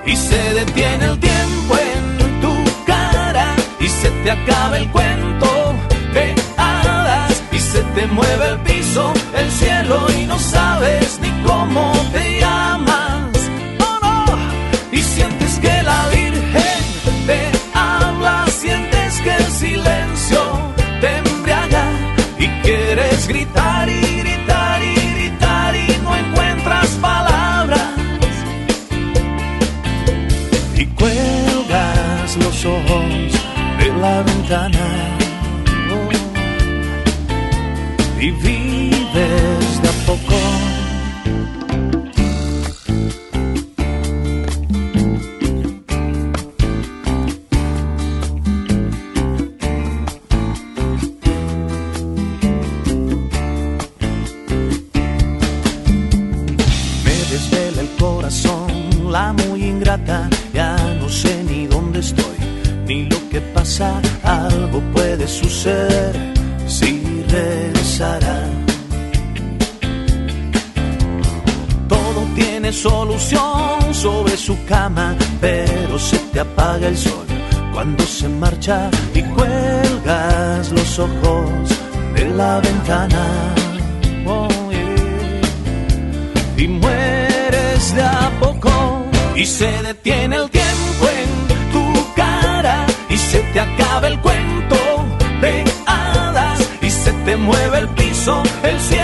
y 0.04 0.14
se 0.14 0.42
detiene 0.52 1.04
el 1.06 1.18
tiempo 1.18 1.72
en 1.78 2.40
tu 2.42 2.54
cara 2.84 3.54
y 3.80 3.88
se 3.88 4.10
te 4.22 4.30
acaba 4.30 4.76
el 4.76 4.90
cuento 4.90 5.48
de 6.12 6.34
hadas 6.58 7.42
y 7.50 7.58
se 7.58 7.82
te 7.94 8.06
mueve 8.08 8.48
el 8.50 8.58
piso, 8.60 9.14
el 9.34 9.50
cielo 9.50 10.06
y 10.18 10.26
no 10.26 10.38
sabes 10.38 11.18
ni 11.22 11.30
cómo 11.46 11.92
te 12.12 12.40
llamas. 12.40 13.30
Oh 13.80 13.98
no, 14.02 14.38
y 14.92 14.98
sientes 14.98 15.58
que 15.58 15.82
la 15.82 16.08
Virgen 16.08 16.82
te 17.26 17.40
habla, 17.72 18.46
sientes 18.48 19.20
que 19.22 19.34
el 19.36 19.50
silencio 19.62 20.40
te 21.00 21.16
embriaga 21.16 21.84
y 22.38 22.46
quieres 22.62 23.26
gritar 23.26 23.81
cuelgas 31.02 32.36
los 32.36 32.64
ojos 32.64 33.32
de 33.78 33.88
la 34.00 34.22
ventana 34.22 34.86
y 38.20 38.30
vives 38.30 39.82
de 39.82 39.88
a 39.88 39.92
poco. 40.06 40.81
Pero 75.40 75.98
se 75.98 76.18
te 76.32 76.40
apaga 76.40 76.88
el 76.88 76.96
sol 76.96 77.26
cuando 77.72 78.04
se 78.04 78.28
marcha 78.28 78.90
y 79.14 79.22
cuelgas 79.22 80.70
los 80.70 80.98
ojos 80.98 81.68
de 82.14 82.24
la 82.30 82.60
ventana. 82.60 83.54
Y 86.56 86.68
mueres 86.68 87.94
de 87.94 88.02
a 88.02 88.30
poco 88.40 88.70
y 89.34 89.44
se 89.44 89.70
detiene 89.82 90.36
el 90.36 90.48
tiempo 90.48 91.04
en 91.20 91.30
tu 91.72 92.14
cara 92.14 92.86
y 93.10 93.16
se 93.16 93.40
te 93.52 93.60
acaba 93.60 94.06
el 94.06 94.18
cuento 94.20 94.76
de 95.40 95.64
hadas 95.86 96.60
y 96.80 96.88
se 96.88 97.12
te 97.24 97.36
mueve 97.36 97.78
el 97.78 97.88
piso, 97.88 98.42
el 98.62 98.78
cielo 98.80 99.01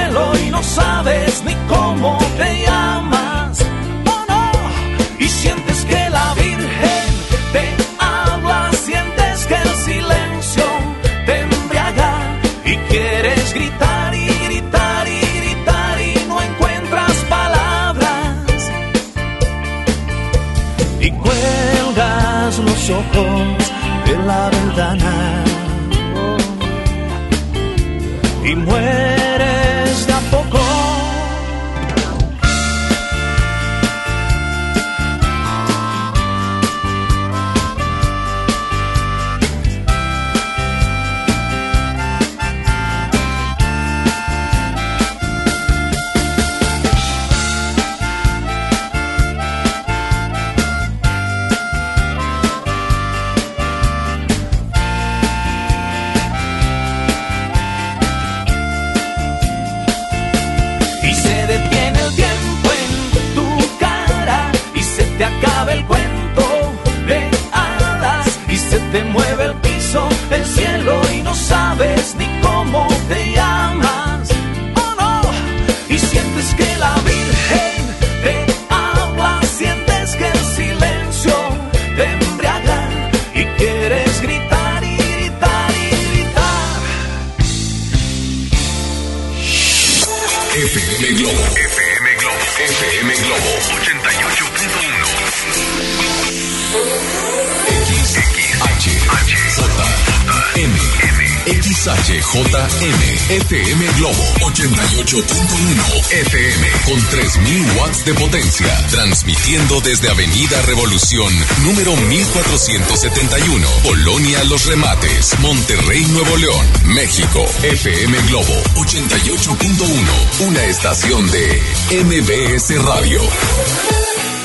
desde 109.49 110.11
Avenida 110.11 110.61
Revolución, 110.67 111.33
número 111.65 111.97
1471, 111.97 113.67
Colonia 113.83 114.45
Los 114.45 114.67
Remates, 114.67 115.39
Monterrey, 115.41 116.05
Nuevo 116.05 116.37
León, 116.37 116.67
México. 116.85 117.47
FM 117.63 118.19
Globo 118.29 118.63
88.1, 118.75 120.47
una 120.49 120.65
estación 120.65 121.31
de 121.31 121.63
MBS 122.05 122.85
Radio. 122.85 124.38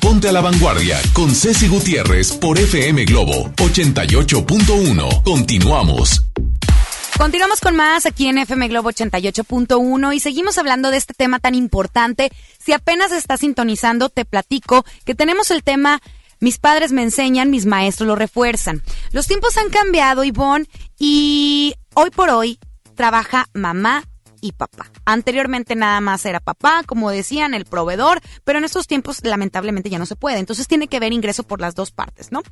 Ponte 0.00 0.26
a 0.26 0.32
la 0.32 0.40
Vanguardia 0.40 0.98
con 1.12 1.34
Ceci 1.34 1.68
Gutiérrez 1.68 2.32
por 2.32 2.58
FM 2.58 3.04
Globo 3.04 3.52
88.1. 3.56 5.22
Continuamos. 5.22 6.24
Continuamos 7.18 7.60
con 7.60 7.76
más 7.76 8.06
aquí 8.06 8.28
en 8.28 8.38
FM 8.38 8.68
Globo 8.68 8.90
88.1 8.90 10.14
y 10.14 10.20
seguimos 10.20 10.56
hablando 10.56 10.90
de 10.90 10.96
este 10.96 11.12
tema 11.12 11.40
tan 11.40 11.54
importante. 11.54 12.32
Si 12.58 12.72
apenas 12.72 13.12
estás 13.12 13.40
sintonizando, 13.40 14.08
te 14.08 14.24
platico 14.24 14.86
que 15.04 15.14
tenemos 15.14 15.50
el 15.50 15.62
tema 15.62 16.00
Mis 16.40 16.56
padres 16.56 16.90
me 16.90 17.02
enseñan, 17.02 17.50
mis 17.50 17.66
maestros 17.66 18.06
lo 18.06 18.16
refuerzan. 18.16 18.82
Los 19.12 19.26
tiempos 19.26 19.58
han 19.58 19.68
cambiado, 19.68 20.24
Ivonne, 20.24 20.64
y 20.98 21.74
hoy 21.92 22.08
por 22.08 22.30
hoy 22.30 22.58
trabaja 22.94 23.46
mamá 23.52 24.04
y 24.40 24.52
papá. 24.52 24.90
Anteriormente 25.04 25.74
nada 25.74 26.00
más 26.00 26.24
era 26.24 26.40
papá, 26.40 26.82
como 26.86 27.10
decían, 27.10 27.54
el 27.54 27.64
proveedor, 27.64 28.20
pero 28.44 28.58
en 28.58 28.64
estos 28.64 28.86
tiempos 28.86 29.22
lamentablemente 29.22 29.90
ya 29.90 29.98
no 29.98 30.06
se 30.06 30.16
puede. 30.16 30.38
Entonces 30.38 30.68
tiene 30.68 30.88
que 30.88 30.96
haber 30.96 31.12
ingreso 31.12 31.42
por 31.42 31.60
las 31.60 31.74
dos 31.74 31.90
partes, 31.90 32.32
¿no? 32.32 32.42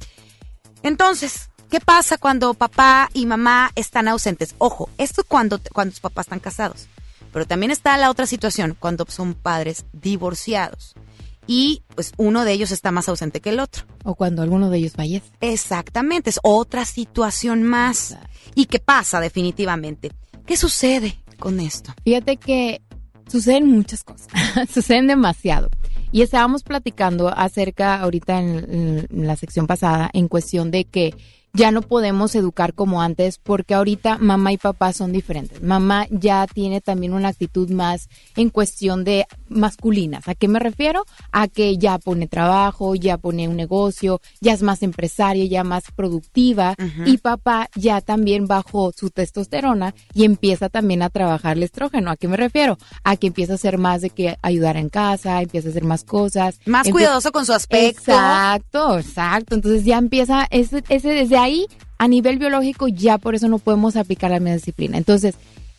Entonces, 0.82 1.50
¿qué 1.70 1.80
pasa 1.80 2.18
cuando 2.18 2.54
papá 2.54 3.08
y 3.12 3.26
mamá 3.26 3.70
están 3.74 4.08
ausentes? 4.08 4.54
Ojo, 4.58 4.88
esto 4.98 5.22
es 5.22 5.26
cuando, 5.26 5.60
cuando 5.72 5.92
tus 5.92 6.00
papás 6.00 6.26
están 6.26 6.40
casados. 6.40 6.88
Pero 7.32 7.46
también 7.46 7.70
está 7.70 7.96
la 7.98 8.10
otra 8.10 8.26
situación, 8.26 8.76
cuando 8.78 9.04
son 9.08 9.34
padres 9.34 9.84
divorciados. 9.92 10.94
Y 11.46 11.82
pues 11.94 12.12
uno 12.18 12.44
de 12.44 12.52
ellos 12.52 12.70
está 12.70 12.90
más 12.90 13.08
ausente 13.08 13.40
que 13.40 13.50
el 13.50 13.60
otro. 13.60 13.84
O 14.04 14.14
cuando 14.14 14.42
alguno 14.42 14.68
de 14.68 14.78
ellos 14.78 14.92
fallece. 14.92 15.30
Exactamente, 15.40 16.30
es 16.30 16.40
otra 16.42 16.84
situación 16.84 17.62
más. 17.62 18.16
¿Y 18.54 18.66
qué 18.66 18.78
pasa 18.78 19.18
definitivamente? 19.20 20.12
¿Qué 20.46 20.56
sucede 20.56 21.18
con 21.38 21.60
esto? 21.60 21.92
Fíjate 22.04 22.36
que 22.36 22.82
suceden 23.28 23.66
muchas 23.68 24.04
cosas, 24.04 24.28
suceden 24.72 25.06
demasiado. 25.06 25.68
Y 26.10 26.22
estábamos 26.22 26.62
platicando 26.62 27.28
acerca 27.28 28.00
ahorita 28.00 28.40
en, 28.40 29.06
en 29.10 29.26
la 29.26 29.36
sección 29.36 29.66
pasada 29.66 30.10
en 30.12 30.28
cuestión 30.28 30.70
de 30.70 30.84
que 30.84 31.14
ya 31.58 31.72
no 31.72 31.82
podemos 31.82 32.36
educar 32.36 32.72
como 32.72 33.02
antes 33.02 33.38
porque 33.38 33.74
ahorita 33.74 34.18
mamá 34.18 34.52
y 34.52 34.58
papá 34.58 34.92
son 34.92 35.10
diferentes. 35.10 35.60
Mamá 35.60 36.06
ya 36.08 36.46
tiene 36.46 36.80
también 36.80 37.12
una 37.14 37.28
actitud 37.28 37.68
más 37.70 38.08
en 38.36 38.50
cuestión 38.50 39.02
de 39.02 39.26
masculinas. 39.48 40.28
¿A 40.28 40.36
qué 40.36 40.46
me 40.46 40.60
refiero? 40.60 41.04
A 41.32 41.48
que 41.48 41.76
ya 41.76 41.98
pone 41.98 42.28
trabajo, 42.28 42.94
ya 42.94 43.18
pone 43.18 43.48
un 43.48 43.56
negocio, 43.56 44.20
ya 44.40 44.52
es 44.52 44.62
más 44.62 44.84
empresaria, 44.84 45.44
ya 45.46 45.64
más 45.64 45.90
productiva 45.90 46.76
y 47.04 47.18
papá 47.18 47.68
ya 47.74 48.00
también 48.02 48.46
bajó 48.46 48.92
su 48.92 49.10
testosterona 49.10 49.96
y 50.14 50.24
empieza 50.24 50.68
también 50.68 51.02
a 51.02 51.10
trabajar 51.10 51.56
el 51.56 51.64
estrógeno. 51.64 52.12
¿A 52.12 52.16
qué 52.16 52.28
me 52.28 52.36
refiero? 52.36 52.78
A 53.02 53.16
que 53.16 53.26
empieza 53.26 53.54
a 53.54 53.56
hacer 53.56 53.78
más 53.78 54.00
de 54.02 54.10
que 54.10 54.38
ayudar 54.42 54.76
en 54.76 54.90
casa, 54.90 55.42
empieza 55.42 55.68
a 55.68 55.70
hacer 55.72 55.84
más 55.84 56.04
cosas. 56.04 56.60
Más 56.66 56.88
cuidadoso 56.88 57.32
con 57.32 57.44
su 57.44 57.52
aspecto. 57.52 58.12
Exacto, 58.12 58.98
exacto. 59.00 59.56
Entonces 59.56 59.84
ya 59.84 59.98
empieza, 59.98 60.46
ese, 60.50 60.84
ese 60.88 61.08
desde 61.08 61.36
ahí, 61.36 61.47
a 61.98 62.08
nivel 62.08 62.38
biológico, 62.38 62.88
ya 62.88 63.18
por 63.18 63.34
eso 63.34 63.48
no 63.48 63.58
podemos 63.58 63.96
aplicar 63.96 64.30
la 64.30 64.40
misma 64.40 64.54
disciplina. 64.54 64.96
Entonces, 64.96 65.34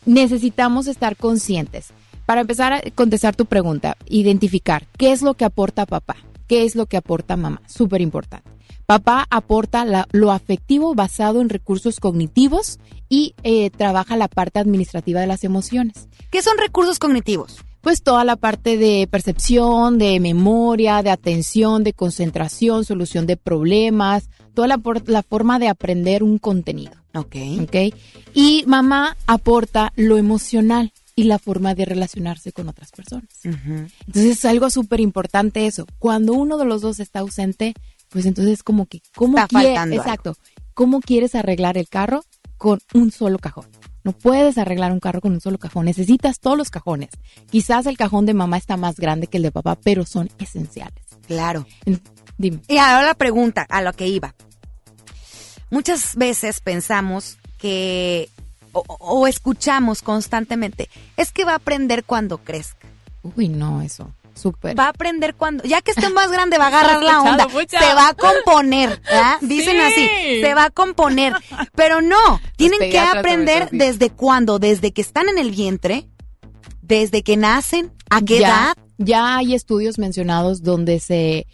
necesitamos 0.06 0.86
estar 0.86 1.16
conscientes. 1.16 1.88
Para 2.26 2.42
empezar 2.42 2.72
a 2.72 2.82
contestar 2.94 3.34
tu 3.34 3.46
pregunta, 3.46 3.96
identificar 4.06 4.86
qué 4.96 5.12
es 5.12 5.22
lo 5.22 5.34
que 5.34 5.44
aporta 5.44 5.86
papá, 5.86 6.16
qué 6.46 6.64
es 6.64 6.76
lo 6.76 6.86
que 6.86 6.96
aporta 6.96 7.36
mamá, 7.36 7.62
súper 7.66 8.00
importante. 8.00 8.48
Papá 8.86 9.26
aporta 9.30 9.84
lo 10.12 10.32
afectivo 10.32 10.94
basado 10.94 11.40
en 11.40 11.48
recursos 11.48 12.00
cognitivos 12.00 12.80
y 13.08 13.34
eh, 13.44 13.70
trabaja 13.70 14.16
la 14.16 14.28
parte 14.28 14.58
administrativa 14.58 15.20
de 15.20 15.28
las 15.28 15.44
emociones. 15.44 16.08
¿Qué 16.30 16.42
son 16.42 16.58
recursos 16.58 16.98
cognitivos? 16.98 17.64
Pues 17.80 18.02
toda 18.02 18.24
la 18.24 18.36
parte 18.36 18.76
de 18.76 19.08
percepción, 19.10 19.98
de 19.98 20.20
memoria, 20.20 21.02
de 21.02 21.10
atención, 21.10 21.82
de 21.82 21.92
concentración, 21.92 22.84
solución 22.84 23.26
de 23.26 23.36
problemas, 23.36 24.28
toda 24.54 24.68
la, 24.68 24.80
la 25.06 25.22
forma 25.22 25.58
de 25.58 25.68
aprender 25.68 26.22
un 26.22 26.38
contenido. 26.38 26.92
Ok. 27.14 27.36
¿Ok? 27.62 27.94
Y 28.34 28.64
mamá 28.66 29.16
aporta 29.26 29.92
lo 29.96 30.18
emocional 30.18 30.92
y 31.16 31.24
la 31.24 31.38
forma 31.38 31.74
de 31.74 31.84
relacionarse 31.84 32.52
con 32.52 32.68
otras 32.68 32.92
personas. 32.92 33.28
Entonces 33.44 34.38
es 34.38 34.44
algo 34.44 34.70
súper 34.70 35.00
importante 35.00 35.66
eso. 35.66 35.86
Cuando 35.98 36.32
uno 36.32 36.56
de 36.56 36.64
los 36.64 36.80
dos 36.80 37.00
está 37.00 37.20
ausente, 37.20 37.74
pues 38.08 38.26
entonces 38.26 38.62
como 38.62 38.86
que, 38.86 39.02
¿cómo 39.14 39.38
Está. 39.38 39.84
Exacto. 39.94 40.36
¿Cómo 40.74 41.00
quieres 41.00 41.34
arreglar 41.34 41.76
el 41.76 41.88
carro 41.88 42.24
con 42.56 42.80
un 42.94 43.10
solo 43.10 43.38
cajón? 43.38 43.66
No 44.02 44.12
puedes 44.12 44.58
arreglar 44.58 44.92
un 44.92 45.00
carro 45.00 45.20
con 45.20 45.32
un 45.32 45.40
solo 45.40 45.58
cajón. 45.58 45.84
Necesitas 45.86 46.40
todos 46.40 46.56
los 46.56 46.70
cajones. 46.70 47.10
Quizás 47.50 47.86
el 47.86 47.96
cajón 47.96 48.26
de 48.26 48.34
mamá 48.34 48.56
está 48.56 48.76
más 48.76 48.96
grande 48.96 49.26
que 49.26 49.36
el 49.36 49.42
de 49.42 49.52
papá, 49.52 49.76
pero 49.76 50.06
son 50.06 50.30
esenciales. 50.38 51.04
Claro. 51.26 51.66
Dime. 52.38 52.60
Y 52.68 52.78
ahora 52.78 53.06
la 53.06 53.14
pregunta, 53.14 53.66
a 53.68 53.82
lo 53.82 53.92
que 53.92 54.08
iba. 54.08 54.34
Muchas 55.70 56.16
veces 56.16 56.60
pensamos 56.60 57.38
que, 57.58 58.28
o, 58.72 58.84
o 58.88 59.26
escuchamos 59.26 60.02
constantemente, 60.02 60.88
es 61.16 61.30
que 61.30 61.44
va 61.44 61.52
a 61.52 61.56
aprender 61.56 62.04
cuando 62.04 62.38
crezca. 62.38 62.88
Uy, 63.22 63.48
no, 63.48 63.82
eso. 63.82 64.10
Súper. 64.34 64.78
Va 64.78 64.86
a 64.86 64.88
aprender 64.88 65.34
cuando, 65.34 65.64
ya 65.64 65.82
que 65.82 65.90
esté 65.90 66.08
más 66.10 66.30
grande, 66.30 66.58
va 66.58 66.64
a 66.64 66.68
agarrar 66.68 67.02
la 67.02 67.22
onda. 67.22 67.46
Se 67.68 67.94
va 67.94 68.08
a 68.08 68.14
componer, 68.14 69.00
¿verdad? 69.02 69.38
Dicen 69.40 69.76
Sí. 69.76 69.80
así, 69.80 70.40
se 70.40 70.54
va 70.54 70.64
a 70.64 70.70
componer. 70.70 71.34
Pero 71.74 72.00
no, 72.00 72.40
tienen 72.56 72.78
que 72.78 72.98
aprender 72.98 73.68
desde 73.72 74.10
cuándo, 74.10 74.58
desde 74.58 74.92
que 74.92 75.00
están 75.02 75.28
en 75.28 75.38
el 75.38 75.50
vientre, 75.50 76.08
desde 76.82 77.22
que 77.22 77.36
nacen, 77.36 77.92
a 78.08 78.20
qué 78.22 78.40
ya, 78.40 78.48
edad. 78.48 78.76
Ya 78.98 79.36
hay 79.36 79.54
estudios 79.54 79.98
mencionados 79.98 80.62
donde 80.62 81.00
se, 81.00 81.46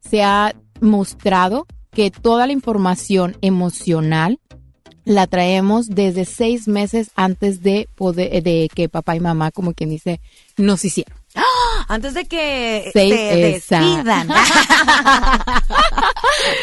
se 0.00 0.22
ha 0.22 0.54
mostrado 0.80 1.66
que 1.92 2.10
toda 2.10 2.46
la 2.46 2.52
información 2.52 3.36
emocional 3.40 4.38
la 5.04 5.26
traemos 5.26 5.88
desde 5.88 6.24
seis 6.24 6.68
meses 6.68 7.10
antes 7.16 7.62
de 7.62 7.88
poder, 7.96 8.42
de 8.42 8.68
que 8.74 8.88
papá 8.88 9.16
y 9.16 9.20
mamá, 9.20 9.50
como 9.50 9.72
quien 9.72 9.90
dice, 9.90 10.20
nos 10.56 10.84
hicieron. 10.84 11.19
Antes 11.88 12.14
de 12.14 12.24
que 12.24 12.90
se 12.92 13.00
despidan. 13.00 14.28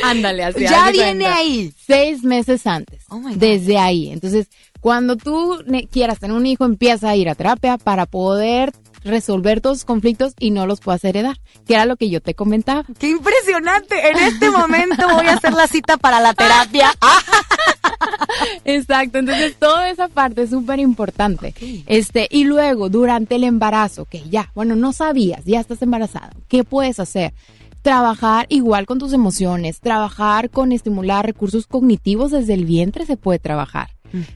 Ándale, 0.03 0.43
así. 0.45 0.61
Ya 0.61 0.89
viene 0.91 1.25
cuenta. 1.25 1.39
ahí. 1.39 1.73
Seis 1.85 2.23
meses 2.23 2.65
antes. 2.67 3.03
Oh 3.09 3.19
my 3.19 3.33
God. 3.33 3.39
desde 3.39 3.77
ahí. 3.77 4.09
Entonces, 4.09 4.47
cuando 4.79 5.15
tú 5.17 5.63
quieras 5.91 6.19
tener 6.19 6.35
un 6.35 6.45
hijo, 6.45 6.65
empieza 6.65 7.09
a 7.09 7.15
ir 7.15 7.29
a 7.29 7.35
terapia 7.35 7.77
para 7.77 8.05
poder 8.05 8.71
resolver 9.03 9.61
todos 9.61 9.77
los 9.77 9.85
conflictos 9.85 10.33
y 10.39 10.51
no 10.51 10.65
los 10.65 10.79
puedas 10.79 11.03
heredar, 11.03 11.37
que 11.65 11.75
era 11.75 11.85
lo 11.85 11.97
que 11.97 12.09
yo 12.09 12.21
te 12.21 12.33
comentaba. 12.33 12.83
¡Qué 12.99 13.09
impresionante! 13.09 14.09
En 14.09 14.17
este 14.17 14.49
momento 14.49 15.07
voy 15.13 15.27
a 15.27 15.33
hacer 15.33 15.53
la 15.53 15.67
cita 15.67 15.97
para 15.97 16.19
la 16.19 16.33
terapia. 16.33 16.91
Exacto, 18.65 19.19
entonces 19.19 19.55
toda 19.57 19.89
esa 19.89 20.07
parte 20.07 20.43
es 20.43 20.49
súper 20.49 20.79
importante. 20.79 21.53
Este, 21.85 22.27
y 22.29 22.43
luego, 22.43 22.89
durante 22.89 23.35
el 23.35 23.43
embarazo, 23.43 24.05
que 24.05 24.27
ya, 24.29 24.51
bueno, 24.55 24.75
no 24.75 24.93
sabías, 24.93 25.43
ya 25.45 25.59
estás 25.59 25.81
embarazada, 25.81 26.31
¿qué 26.47 26.63
puedes 26.63 26.99
hacer? 26.99 27.33
Trabajar 27.81 28.47
igual 28.49 28.85
con 28.85 28.99
tus 28.99 29.13
emociones, 29.13 29.79
trabajar 29.79 30.49
con 30.49 30.71
estimular 30.71 31.25
recursos 31.25 31.67
cognitivos 31.67 32.31
desde 32.31 32.53
el 32.53 32.65
vientre 32.65 33.05
se 33.05 33.17
puede 33.17 33.39
trabajar. 33.39 33.89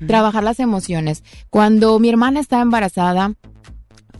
Trabajar 0.05 0.43
las 0.43 0.59
emociones. 0.59 1.23
Cuando 1.49 1.97
mi 1.99 2.09
hermana 2.09 2.41
estaba 2.41 2.61
embarazada, 2.61 3.35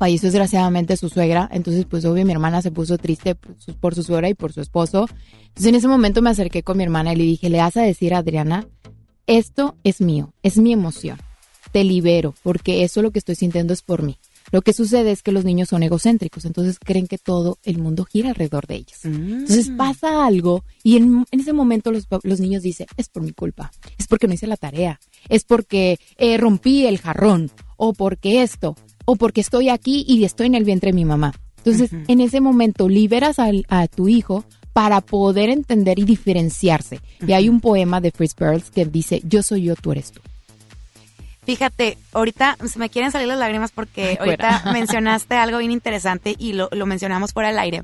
falleció 0.01 0.29
desgraciadamente 0.29 0.97
su 0.97 1.09
suegra, 1.09 1.47
entonces 1.53 1.85
pues 1.85 2.05
obvio 2.05 2.25
mi 2.25 2.31
hermana 2.31 2.63
se 2.63 2.71
puso 2.71 2.97
triste 2.97 3.35
por 3.35 3.93
su, 3.93 4.01
suegra 4.01 4.29
y 4.29 4.33
por 4.33 4.51
su 4.51 4.59
esposo. 4.59 5.07
Entonces 5.49 5.67
en 5.67 5.75
ese 5.75 5.87
momento 5.87 6.23
me 6.23 6.31
acerqué 6.31 6.63
con 6.63 6.77
mi 6.77 6.83
hermana 6.83 7.13
y 7.13 7.17
le 7.17 7.23
dije, 7.23 7.51
le 7.51 7.59
vas 7.59 7.77
a 7.77 7.83
decir 7.83 8.15
a 8.15 8.17
Adriana, 8.17 8.67
esto 9.27 9.75
es 9.83 10.01
mío, 10.01 10.33
es 10.41 10.57
mi 10.57 10.73
emoción, 10.73 11.19
te 11.71 11.83
libero, 11.83 12.33
porque 12.41 12.83
eso 12.83 13.03
lo 13.03 13.11
que 13.11 13.19
estoy 13.19 13.35
sintiendo 13.35 13.73
es 13.73 13.83
por 13.83 14.01
mí. 14.01 14.17
Lo 14.51 14.63
que 14.63 14.73
sucede 14.73 15.11
es 15.11 15.21
que 15.21 15.31
los 15.31 15.45
niños 15.45 15.69
son 15.69 15.83
egocéntricos, 15.83 16.45
entonces 16.45 16.79
creen 16.79 17.05
que 17.05 17.19
todo 17.19 17.59
el 17.61 17.77
mundo 17.77 18.03
gira 18.05 18.29
alrededor 18.29 18.65
de 18.65 18.77
ellos. 18.77 19.05
Entonces 19.05 19.69
pasa 19.77 20.25
algo 20.25 20.63
y 20.81 20.97
en, 20.97 21.25
en 21.29 21.39
ese 21.39 21.53
momento 21.53 21.91
los 21.91 22.39
niños 22.39 22.63
dicen, 22.63 22.87
es 22.97 23.07
por 23.07 23.21
mi 23.21 23.33
culpa, 23.33 23.71
es 23.99 24.07
porque 24.07 24.27
no 24.27 24.33
hice 24.33 24.47
la 24.47 24.57
tarea, 24.57 24.99
es 25.29 25.43
porque 25.43 25.99
eh, 26.17 26.39
rompí 26.39 26.87
el 26.87 26.97
jarrón, 26.97 27.51
o 27.83 27.93
porque 27.93 28.43
esto, 28.43 28.75
o 29.05 29.15
porque 29.15 29.41
estoy 29.41 29.69
aquí 29.69 30.05
y 30.07 30.23
estoy 30.23 30.47
en 30.47 30.55
el 30.55 30.63
vientre 30.63 30.89
de 30.91 30.95
mi 30.95 31.05
mamá. 31.05 31.33
Entonces, 31.57 31.91
en 32.07 32.21
ese 32.21 32.41
momento 32.41 32.89
liberas 32.89 33.37
al- 33.39 33.65
a, 33.69 33.87
tu 33.87 34.07
hijo 34.07 34.43
para 34.73 35.01
poder 35.01 35.49
entender 35.49 35.99
y 35.99 36.05
diferenciarse. 36.05 36.99
Y 37.27 37.33
hay 37.33 37.49
un 37.49 37.59
poema 37.61 38.01
de 38.01 38.11
Fritz 38.11 38.33
Perls 38.33 38.71
que 38.71 38.85
dice, 38.85 39.21
yo 39.25 39.43
soy 39.43 39.63
yo, 39.63 39.75
tú 39.75 39.91
eres 39.91 40.11
tú. 40.11 40.21
Fíjate, 41.43 41.97
ahorita 42.13 42.57
se 42.67 42.79
me 42.79 42.89
quieren 42.89 43.11
salir 43.11 43.27
las 43.27 43.39
lágrimas 43.39 43.71
porque 43.71 44.17
ahorita 44.19 44.63
mencionaste 44.73 45.35
algo 45.35 45.57
bien 45.57 45.71
interesante 45.71 46.35
y 46.37 46.53
lo, 46.53 46.69
lo 46.71 46.85
mencionamos 46.85 47.33
fuera 47.33 47.49
del 47.49 47.59
aire. 47.59 47.83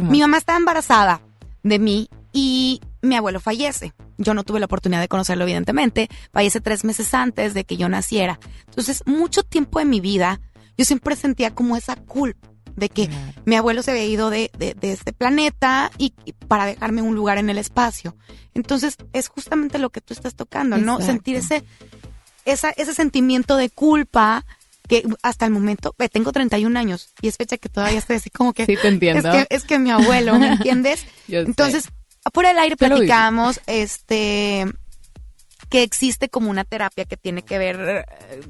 Mi 0.00 0.20
mamá 0.20 0.38
estaba 0.38 0.58
embarazada 0.58 1.20
de 1.62 1.78
mí 1.78 2.08
y 2.32 2.80
mi 3.02 3.14
abuelo 3.16 3.38
fallece. 3.40 3.92
Yo 4.18 4.34
no 4.34 4.44
tuve 4.44 4.60
la 4.60 4.66
oportunidad 4.66 5.00
de 5.00 5.08
conocerlo, 5.08 5.44
evidentemente. 5.44 6.08
Fallece 6.32 6.60
tres 6.60 6.84
meses 6.84 7.12
antes 7.14 7.54
de 7.54 7.64
que 7.64 7.76
yo 7.76 7.88
naciera. 7.88 8.38
Entonces, 8.66 9.02
mucho 9.06 9.42
tiempo 9.42 9.78
de 9.78 9.84
mi 9.84 10.00
vida, 10.00 10.40
yo 10.78 10.84
siempre 10.84 11.16
sentía 11.16 11.54
como 11.54 11.76
esa 11.76 11.96
culpa. 11.96 12.48
De 12.76 12.90
que 12.90 13.08
mi 13.46 13.56
abuelo 13.56 13.82
se 13.82 13.90
había 13.92 14.04
ido 14.04 14.28
de, 14.28 14.50
de- 14.58 14.74
de 14.74 14.92
este 14.92 15.14
planeta 15.14 15.90
y, 15.96 16.12
y 16.26 16.32
para 16.34 16.66
dejarme 16.66 17.00
un 17.00 17.14
lugar 17.14 17.38
en 17.38 17.48
el 17.48 17.56
espacio. 17.56 18.14
Entonces, 18.52 18.96
es 19.14 19.28
justamente 19.28 19.78
lo 19.78 19.88
que 19.88 20.02
tú 20.02 20.12
estás 20.12 20.34
tocando, 20.34 20.76
¿no? 20.84 20.98
Sentir 21.06 21.36
ese, 21.36 21.64
esa, 22.44 22.70
ese 22.70 22.92
sentimiento 22.94 23.56
de 23.56 23.70
culpa 23.70 24.44
que 24.88 25.04
hasta 25.22 25.46
el 25.46 25.52
momento, 25.52 25.94
ve, 25.98 26.08
tengo 26.10 26.32
31 26.32 26.78
años 26.78 27.14
y 27.22 27.28
es 27.28 27.36
fecha 27.38 27.56
que 27.56 27.68
todavía 27.70 27.98
estoy 27.98 28.16
así 28.16 28.28
como 28.30 28.52
que... 28.52 28.66
Sí, 28.66 28.76
te 28.76 28.88
entiendo. 28.88 29.30
Es 29.32 29.46
que, 29.48 29.54
es 29.56 29.64
que 29.64 29.78
mi 29.78 29.90
abuelo, 29.90 30.38
¿me 30.38 30.48
entiendes? 30.48 31.06
Sé. 31.84 31.90
Por 32.32 32.46
el 32.46 32.58
aire 32.58 32.76
platicamos, 32.76 33.60
este, 33.66 34.66
que 35.68 35.82
existe 35.82 36.28
como 36.28 36.50
una 36.50 36.64
terapia 36.64 37.04
que 37.04 37.16
tiene 37.16 37.42
que 37.42 37.58
ver, 37.58 38.06
eh, 38.30 38.40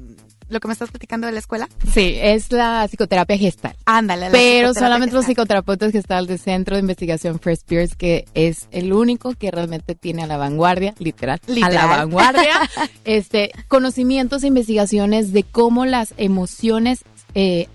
lo 0.49 0.59
que 0.59 0.67
me 0.67 0.73
estás 0.73 0.89
platicando 0.89 1.27
de 1.27 1.33
la 1.33 1.39
escuela. 1.39 1.67
Sí, 1.93 2.17
es 2.19 2.51
la 2.51 2.87
psicoterapia 2.87 3.37
gestal. 3.37 3.75
Ándale. 3.85 4.29
Pero 4.31 4.73
solamente 4.73 5.15
los 5.15 5.25
psicoterapeutas 5.25 5.91
gestal 5.91 6.27
del 6.27 6.39
Centro 6.39 6.75
de 6.75 6.81
Investigación 6.81 7.39
First 7.39 7.63
Spears, 7.63 7.95
que 7.95 8.25
es 8.33 8.67
el 8.71 8.93
único 8.93 9.33
que 9.33 9.51
realmente 9.51 9.95
tiene 9.95 10.23
a 10.23 10.27
la 10.27 10.37
vanguardia, 10.37 10.93
literal, 10.99 11.39
a 11.63 11.69
la 11.69 11.85
vanguardia, 11.97 12.61
este, 13.03 13.51
conocimientos 13.67 14.43
e 14.43 14.47
investigaciones 14.47 15.33
de 15.33 15.43
cómo 15.43 15.85
las 15.85 16.13
emociones 16.17 17.03
eh, 17.33 17.67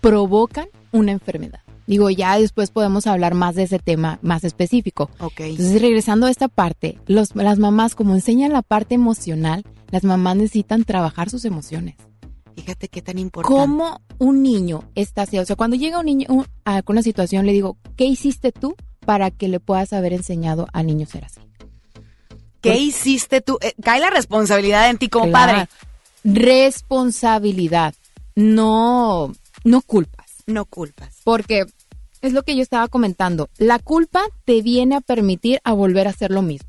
provocan 0.00 0.66
una 0.92 1.12
enfermedad. 1.12 1.60
Digo, 1.88 2.08
ya 2.10 2.38
después 2.38 2.70
podemos 2.70 3.06
hablar 3.08 3.34
más 3.34 3.56
de 3.56 3.64
ese 3.64 3.78
tema 3.80 4.18
más 4.22 4.44
específico. 4.44 5.10
Ok. 5.18 5.40
Entonces, 5.40 5.80
regresando 5.82 6.26
a 6.26 6.30
esta 6.30 6.46
parte, 6.46 6.98
los, 7.06 7.34
las 7.34 7.58
mamás, 7.58 7.94
como 7.96 8.14
enseñan 8.14 8.52
la 8.52 8.62
parte 8.62 8.94
emocional, 8.94 9.64
las 9.90 10.04
mamás 10.04 10.36
necesitan 10.36 10.84
trabajar 10.84 11.30
sus 11.30 11.44
emociones. 11.46 11.96
Fíjate 12.54 12.88
qué 12.88 13.00
tan 13.02 13.18
importante. 13.18 13.58
¿Cómo 13.58 14.00
un 14.18 14.42
niño 14.42 14.84
está 14.94 15.22
así? 15.22 15.38
O 15.38 15.44
sea, 15.46 15.56
cuando 15.56 15.76
llega 15.76 15.98
un 15.98 16.06
niño 16.06 16.26
un- 16.28 16.46
a 16.64 16.82
una 16.86 17.02
situación, 17.02 17.46
le 17.46 17.52
digo, 17.52 17.78
¿qué 17.96 18.04
hiciste 18.04 18.52
tú 18.52 18.76
para 19.06 19.30
que 19.30 19.48
le 19.48 19.58
puedas 19.58 19.92
haber 19.94 20.12
enseñado 20.12 20.66
al 20.74 20.86
niño 20.86 21.06
ser 21.06 21.24
así? 21.24 21.40
¿Qué 22.60 22.76
hiciste 22.76 23.40
tú? 23.40 23.56
Eh, 23.62 23.72
cae 23.82 24.00
la 24.00 24.10
responsabilidad 24.10 24.90
en 24.90 24.98
ti 24.98 25.08
como 25.08 25.28
Claro. 25.30 25.52
padre. 25.52 25.68
Responsabilidad, 26.24 27.94
no, 28.34 29.32
no 29.64 29.80
culpas. 29.82 30.26
No 30.46 30.64
culpas. 30.64 31.20
Porque 31.24 31.64
es 32.22 32.32
lo 32.32 32.42
que 32.42 32.56
yo 32.56 32.62
estaba 32.62 32.88
comentando. 32.88 33.48
La 33.58 33.78
culpa 33.78 34.22
te 34.44 34.62
viene 34.62 34.96
a 34.96 35.00
permitir 35.00 35.60
a 35.64 35.72
volver 35.72 36.06
a 36.06 36.10
hacer 36.10 36.30
lo 36.30 36.42
mismo. 36.42 36.68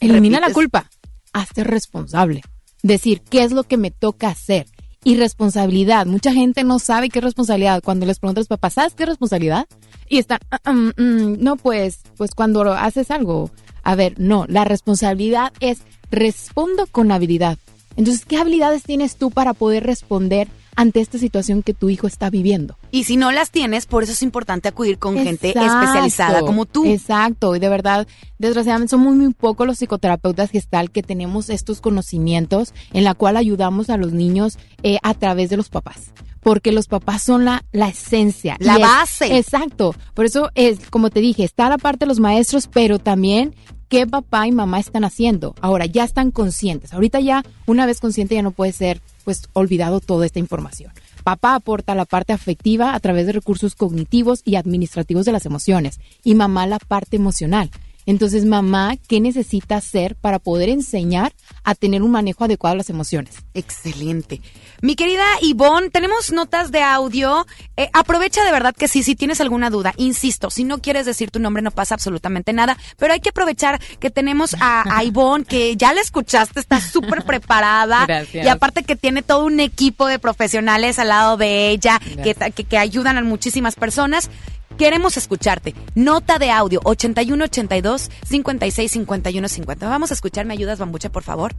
Elimina 0.00 0.38
la 0.40 0.46
Repites. 0.48 0.54
culpa. 0.54 0.90
Hazte 1.32 1.64
responsable. 1.64 2.42
Decir, 2.82 3.22
¿qué 3.22 3.42
es 3.44 3.52
lo 3.52 3.64
que 3.64 3.76
me 3.76 3.90
toca 3.90 4.28
hacer? 4.28 4.66
Y 5.02 5.16
responsabilidad. 5.16 6.06
Mucha 6.06 6.32
gente 6.32 6.64
no 6.64 6.78
sabe 6.78 7.08
qué 7.10 7.18
es 7.18 7.24
responsabilidad. 7.24 7.82
Cuando 7.82 8.06
les 8.06 8.18
pregunto 8.18 8.40
a 8.40 8.42
los 8.42 8.48
papás, 8.48 8.74
¿sabes 8.74 8.94
qué 8.94 9.02
es 9.04 9.08
responsabilidad? 9.10 9.66
Y 10.08 10.18
están, 10.18 10.38
"Ah, 10.50 10.72
mm, 10.72 10.90
mm, 10.96 11.36
no, 11.40 11.56
pues, 11.56 12.00
pues 12.16 12.30
cuando 12.34 12.62
haces 12.72 13.10
algo. 13.10 13.50
A 13.82 13.94
ver, 13.96 14.14
no, 14.18 14.46
la 14.48 14.64
responsabilidad 14.64 15.52
es 15.60 15.78
respondo 16.10 16.86
con 16.86 17.12
habilidad. 17.12 17.58
Entonces, 17.96 18.24
¿qué 18.24 18.38
habilidades 18.38 18.82
tienes 18.82 19.16
tú 19.16 19.30
para 19.30 19.52
poder 19.54 19.84
responder 19.84 20.48
ante 20.76 21.00
esta 21.00 21.18
situación 21.18 21.62
que 21.62 21.74
tu 21.74 21.88
hijo 21.90 22.06
está 22.06 22.30
viviendo? 22.30 22.76
Y 22.90 23.04
si 23.04 23.16
no 23.16 23.32
las 23.32 23.50
tienes, 23.50 23.86
por 23.86 24.02
eso 24.02 24.12
es 24.12 24.22
importante 24.22 24.68
acudir 24.68 24.98
con 24.98 25.16
gente 25.16 25.48
especializada 25.48 26.40
como 26.40 26.66
tú. 26.66 26.84
Exacto, 26.86 27.54
y 27.56 27.58
de 27.58 27.68
verdad, 27.68 28.06
desgraciadamente 28.38 28.90
son 28.90 29.00
muy, 29.00 29.16
muy 29.16 29.32
pocos 29.34 29.66
los 29.66 29.78
psicoterapeutas 29.78 30.50
gestal 30.50 30.90
que 30.90 31.02
tenemos 31.02 31.50
estos 31.50 31.80
conocimientos 31.80 32.72
en 32.92 33.04
la 33.04 33.14
cual 33.14 33.36
ayudamos 33.36 33.90
a 33.90 33.96
los 33.96 34.12
niños 34.12 34.58
eh, 34.82 34.98
a 35.02 35.14
través 35.14 35.50
de 35.50 35.56
los 35.56 35.68
papás. 35.68 36.12
Porque 36.40 36.72
los 36.72 36.88
papás 36.88 37.22
son 37.22 37.46
la, 37.46 37.64
la 37.72 37.88
esencia. 37.88 38.56
La 38.60 38.74
es- 38.74 38.80
base. 38.80 39.36
exacto. 39.38 39.94
Por 40.12 40.26
eso 40.26 40.50
es, 40.54 40.90
como 40.90 41.08
te 41.08 41.20
dije, 41.20 41.42
está 41.42 41.70
la 41.70 41.78
parte 41.78 42.00
de 42.00 42.08
los 42.08 42.20
maestros, 42.20 42.68
pero 42.70 42.98
también 42.98 43.54
qué 43.88 44.06
papá 44.06 44.46
y 44.46 44.52
mamá 44.52 44.80
están 44.80 45.04
haciendo. 45.04 45.54
Ahora 45.60 45.86
ya 45.86 46.04
están 46.04 46.30
conscientes. 46.30 46.92
Ahorita 46.92 47.20
ya, 47.20 47.44
una 47.66 47.86
vez 47.86 48.00
consciente, 48.00 48.34
ya 48.34 48.42
no 48.42 48.50
puede 48.50 48.72
ser 48.72 49.00
pues 49.24 49.48
olvidado 49.52 50.00
toda 50.00 50.26
esta 50.26 50.38
información. 50.38 50.92
Papá 51.24 51.54
aporta 51.54 51.94
la 51.94 52.04
parte 52.04 52.32
afectiva 52.32 52.94
a 52.94 53.00
través 53.00 53.26
de 53.26 53.32
recursos 53.32 53.74
cognitivos 53.74 54.42
y 54.44 54.56
administrativos 54.56 55.24
de 55.24 55.32
las 55.32 55.46
emociones 55.46 55.98
y 56.22 56.34
mamá 56.34 56.66
la 56.66 56.78
parte 56.78 57.16
emocional. 57.16 57.70
Entonces, 58.06 58.44
mamá, 58.44 58.96
¿qué 59.08 59.20
necesita 59.20 59.76
hacer 59.76 60.14
para 60.16 60.38
poder 60.38 60.68
enseñar 60.68 61.32
a 61.62 61.74
tener 61.74 62.02
un 62.02 62.10
manejo 62.10 62.44
adecuado 62.44 62.74
de 62.74 62.78
las 62.78 62.90
emociones? 62.90 63.36
Excelente. 63.54 64.40
Mi 64.82 64.96
querida 64.96 65.24
Ivonne, 65.40 65.90
tenemos 65.90 66.32
notas 66.32 66.70
de 66.70 66.82
audio. 66.82 67.46
Eh, 67.76 67.88
aprovecha 67.92 68.44
de 68.44 68.52
verdad 68.52 68.74
que 68.74 68.88
sí, 68.88 69.02
si 69.02 69.14
tienes 69.16 69.40
alguna 69.40 69.70
duda, 69.70 69.94
insisto, 69.96 70.50
si 70.50 70.64
no 70.64 70.78
quieres 70.78 71.06
decir 71.06 71.30
tu 71.30 71.38
nombre 71.38 71.62
no 71.62 71.70
pasa 71.70 71.94
absolutamente 71.94 72.52
nada, 72.52 72.76
pero 72.98 73.14
hay 73.14 73.20
que 73.20 73.30
aprovechar 73.30 73.80
que 73.98 74.10
tenemos 74.10 74.54
a, 74.60 74.84
a 74.96 75.04
Ivonne, 75.04 75.44
que 75.44 75.76
ya 75.76 75.94
la 75.94 76.00
escuchaste, 76.00 76.60
está 76.60 76.80
súper 76.80 77.24
preparada. 77.24 78.04
Gracias. 78.06 78.44
Y 78.44 78.48
aparte 78.48 78.82
que 78.82 78.96
tiene 78.96 79.22
todo 79.22 79.44
un 79.44 79.60
equipo 79.60 80.06
de 80.06 80.18
profesionales 80.18 80.98
al 80.98 81.08
lado 81.08 81.36
de 81.36 81.70
ella, 81.70 81.98
que, 82.22 82.34
que 82.34 82.78
ayudan 82.78 83.16
a 83.16 83.22
muchísimas 83.22 83.74
personas. 83.74 84.30
Queremos 84.78 85.16
escucharte. 85.16 85.72
Nota 85.94 86.38
de 86.38 86.50
audio 86.50 86.80
8182 86.84 88.10
56 88.24 88.90
51 88.90 89.48
50. 89.48 89.88
Vamos 89.88 90.10
a 90.10 90.14
escuchar, 90.14 90.46
¿me 90.46 90.54
ayudas, 90.54 90.78
Bambucha, 90.80 91.10
por 91.10 91.22
favor? 91.22 91.52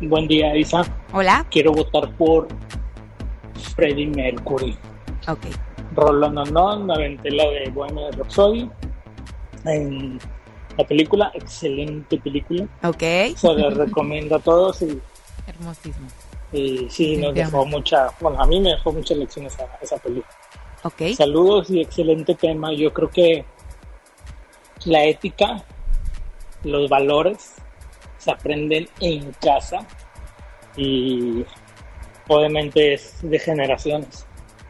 Buen 0.00 0.26
día, 0.26 0.56
Isa. 0.56 0.84
Hola. 1.12 1.44
Quiero 1.50 1.72
votar 1.72 2.10
por 2.16 2.48
Freddie 3.76 4.06
Mercury. 4.06 4.76
Ok. 5.26 5.46
Rolando 5.94 6.44
No, 6.46 6.78
me 6.80 6.94
aventé 6.94 7.30
la 7.30 7.44
de 7.44 7.68
Bohemian 7.70 8.12
Rhapsody. 8.12 8.70
En 9.64 10.18
la 10.78 10.86
película, 10.86 11.30
excelente 11.34 12.16
película. 12.18 12.66
Ok. 12.84 13.02
Se 13.36 13.52
la 13.54 13.68
recomiendo 13.70 14.36
a 14.36 14.38
todos 14.38 14.80
y, 14.82 14.98
Hermosísimo. 15.46 16.06
y 16.52 16.86
sí, 16.88 17.16
nos 17.16 17.34
dejó 17.34 17.66
mucha, 17.66 18.08
bueno, 18.20 18.40
a 18.40 18.46
mí 18.46 18.60
me 18.60 18.70
dejó 18.70 18.92
muchas 18.92 19.18
lecciones 19.18 19.52
esa, 19.54 19.66
esa 19.82 19.96
película. 19.98 20.32
Ok. 20.84 21.14
Saludos 21.16 21.70
y 21.70 21.80
excelente 21.80 22.34
tema. 22.34 22.72
Yo 22.72 22.92
creo 22.92 23.10
que 23.10 23.44
la 24.84 25.04
ética, 25.04 25.64
los 26.64 26.88
valores 26.88 27.54
se 28.18 28.30
aprenden 28.30 28.88
en 29.00 29.32
casa 29.32 29.86
y 30.76 31.44
obviamente 32.28 32.94
es 32.94 33.18
de 33.22 33.38
generaciones. 33.38 34.26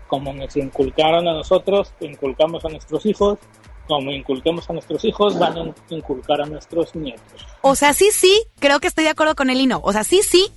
Como 0.07 0.33
nos 0.33 0.57
inculcaron 0.57 1.29
a 1.29 1.35
nosotros, 1.35 1.93
inculcamos 2.01 2.65
a 2.65 2.69
nuestros 2.71 3.05
hijos, 3.05 3.39
como 3.87 4.11
inculquemos 4.11 4.69
a 4.71 4.73
nuestros 4.73 5.05
hijos, 5.05 5.39
van 5.39 5.59
a 5.59 5.75
inculcar 5.91 6.41
a 6.43 6.47
nuestros 6.47 6.95
nietos. 6.95 7.47
O 7.63 7.75
sea, 7.75 7.93
sí, 7.93 8.11
sí, 8.13 8.45
creo 8.59 8.81
que 8.81 8.89
estoy 8.89 9.05
de 9.05 9.11
acuerdo 9.11 9.35
con 9.35 9.51
el 9.51 9.59
Lino. 9.59 9.81
O 9.83 9.93
sea, 9.93 10.05
sí, 10.05 10.21
sí, 10.23 10.51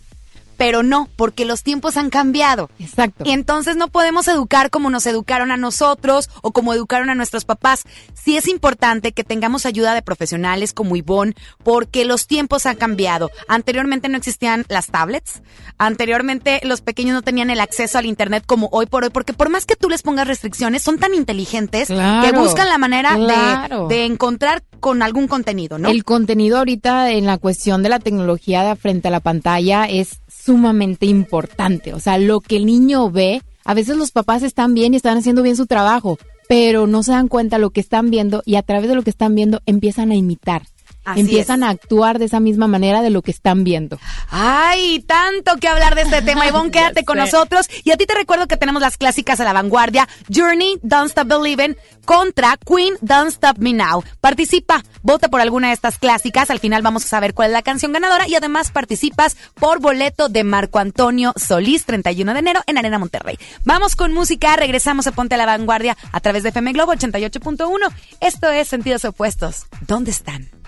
pero 0.62 0.84
no, 0.84 1.10
porque 1.16 1.44
los 1.44 1.64
tiempos 1.64 1.98
han 1.98 2.12
cambiado. 2.12 2.70
Exacto. 2.78 3.24
Y 3.26 3.32
entonces 3.32 3.78
no 3.78 3.88
podemos 3.88 4.28
educar 4.28 4.70
como 4.70 4.92
nos 4.92 5.08
educaron 5.08 5.52
a 5.52 5.58
nosotros 5.58 6.30
o 6.44 6.52
como 6.52 6.72
educaron 6.72 7.10
a 7.10 7.16
nuestros 7.16 7.46
papás. 7.46 7.82
Sí 8.14 8.38
es 8.38 8.48
importante 8.48 9.12
que 9.12 9.24
tengamos 9.24 9.66
ayuda 9.66 9.96
de 9.96 10.04
profesionales 10.04 10.72
como 10.72 10.96
Ivonne, 10.96 11.34
porque 11.64 12.06
los 12.06 12.28
tiempos 12.28 12.68
han 12.68 12.76
cambiado. 12.76 13.32
Anteriormente 13.48 14.08
no 14.08 14.18
existían 14.18 14.64
las 14.70 14.86
tablets, 14.86 15.42
anteriormente 15.80 16.60
los 16.62 16.82
pequeños 16.82 17.16
no 17.16 17.24
tenían 17.24 17.50
el 17.50 17.60
acceso 17.60 17.98
al 17.98 18.06
internet 18.06 18.44
como 18.46 18.70
hoy 18.72 18.86
por 18.86 19.04
hoy, 19.04 19.10
porque 19.10 19.34
por 19.34 19.50
más 19.50 19.66
que 19.66 19.76
tú 19.76 19.90
les 19.90 20.04
pongas 20.04 20.28
restricciones, 20.28 20.84
son 20.84 21.00
tan 21.00 21.16
inteligentes 21.16 21.88
que 21.88 22.32
buscan 22.36 22.70
la 22.70 22.78
manera 22.78 23.18
de, 23.88 24.06
encontrar 24.06 24.62
con 24.82 25.02
algún 25.02 25.28
contenido, 25.28 25.78
¿no? 25.78 25.90
El 25.90 26.04
contenido 26.04 26.58
ahorita 26.58 27.12
en 27.12 27.26
la 27.26 27.38
cuestión 27.38 27.84
de 27.84 27.90
la 27.90 28.00
tecnología 28.00 28.64
de 28.64 28.76
frente 28.76 29.08
a 29.08 29.12
la 29.12 29.22
pantalla 29.22 29.86
es 29.86 30.20
sumamente 30.28 31.06
importante. 31.06 31.94
O 31.94 32.00
sea, 32.02 32.18
lo 32.18 32.42
que 32.42 32.58
el 32.58 32.66
niño 32.66 33.10
ve, 33.10 33.42
a 33.64 33.74
veces 33.74 33.96
los 33.96 34.12
papás 34.12 34.44
están 34.44 34.74
bien 34.74 34.94
y 34.94 34.98
están 34.98 35.18
haciendo 35.18 35.44
bien 35.44 35.56
su 35.56 35.68
trabajo, 35.68 36.18
pero 36.50 36.88
no 36.88 37.04
se 37.04 37.12
dan 37.12 37.30
cuenta 37.30 37.60
lo 37.60 37.70
que 37.70 37.80
están 37.80 38.10
viendo 38.10 38.42
y 38.46 38.56
a 38.56 38.64
través 38.64 38.90
de 38.90 38.96
lo 38.96 39.04
que 39.04 39.12
están 39.12 39.36
viendo 39.36 39.62
empiezan 39.66 40.12
a 40.12 40.16
imitar. 40.16 40.64
Así 41.04 41.22
empiezan 41.22 41.64
es. 41.64 41.68
a 41.68 41.72
actuar 41.72 42.20
de 42.20 42.26
esa 42.26 42.40
misma 42.40 42.68
manera 42.68 43.02
de 43.02 43.10
lo 43.10 43.22
que 43.22 43.32
están 43.32 43.64
viendo. 43.64 44.00
Ay, 44.30 45.00
tanto 45.08 45.58
que 45.58 45.68
hablar 45.68 45.96
de 45.96 46.04
este 46.04 46.22
tema. 46.22 46.48
Ivonne, 46.50 46.72
quédate 46.72 47.04
con 47.04 47.18
nosotros. 47.18 47.68
Y 47.84 47.92
a 47.92 47.98
ti 47.98 48.06
te 48.06 48.14
recuerdo 48.14 48.48
que 48.48 48.58
tenemos 48.58 48.82
las 48.82 48.98
clásicas 48.98 49.40
a 49.40 49.44
la 49.44 49.54
vanguardia. 49.54 50.08
Journey, 50.34 50.78
Don't 50.84 51.10
Stop 51.10 51.28
Believing, 51.28 51.76
contra 52.06 52.58
Queen, 52.58 52.96
Don't 53.02 53.30
Stop 53.30 53.58
Me 53.58 53.74
Now. 53.74 54.04
Participa, 54.20 54.84
vota 55.02 55.30
por 55.30 55.42
alguna 55.42 55.70
de 55.70 55.74
estas 55.74 55.98
clásicas. 55.98 56.52
Al 56.52 56.60
final 56.60 56.84
vamos 56.84 57.06
a 57.06 57.08
saber 57.08 57.34
cuál 57.34 57.50
es 57.50 57.54
la 57.54 57.64
canción 57.64 57.94
ganadora. 57.94 58.28
Y 58.28 58.36
además 58.36 58.72
participas 58.72 59.38
por 59.56 59.80
boleto 59.80 60.30
de 60.30 60.44
Marco 60.44 60.78
Antonio 60.80 61.34
Solís, 61.36 61.86
31 61.86 62.34
de 62.34 62.40
enero 62.40 62.62
en 62.68 62.78
Arena 62.78 63.00
Monterrey. 63.00 63.40
Vamos 63.66 63.96
con 63.96 64.14
música. 64.14 64.56
Regresamos 64.56 65.08
a 65.08 65.12
Ponte 65.12 65.36
a 65.36 65.38
la 65.38 65.46
Vanguardia 65.48 65.98
a 66.12 66.20
través 66.20 66.44
de 66.44 66.50
FM 66.50 66.74
Globo 66.74 66.94
88.1. 66.94 67.92
Esto 68.20 68.52
es 68.52 68.68
Sentidos 68.68 69.06
Opuestos. 69.06 69.66
¿Dónde 69.88 70.12
están? 70.12 70.61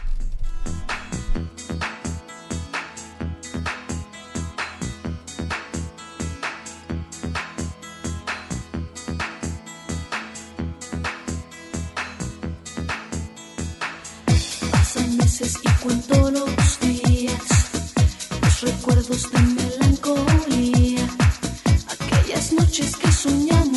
Pasan 14.72 15.18
meses 15.18 15.60
y 15.64 15.70
cuentan 15.84 16.34
los 16.34 16.80
días, 16.80 17.42
los 18.42 18.62
recuerdos 18.62 19.32
de 19.32 19.40
melancolía, 19.40 21.08
aquellas 21.88 22.54
noches 22.54 22.96
que 22.98 23.12
soñamos. 23.12 23.73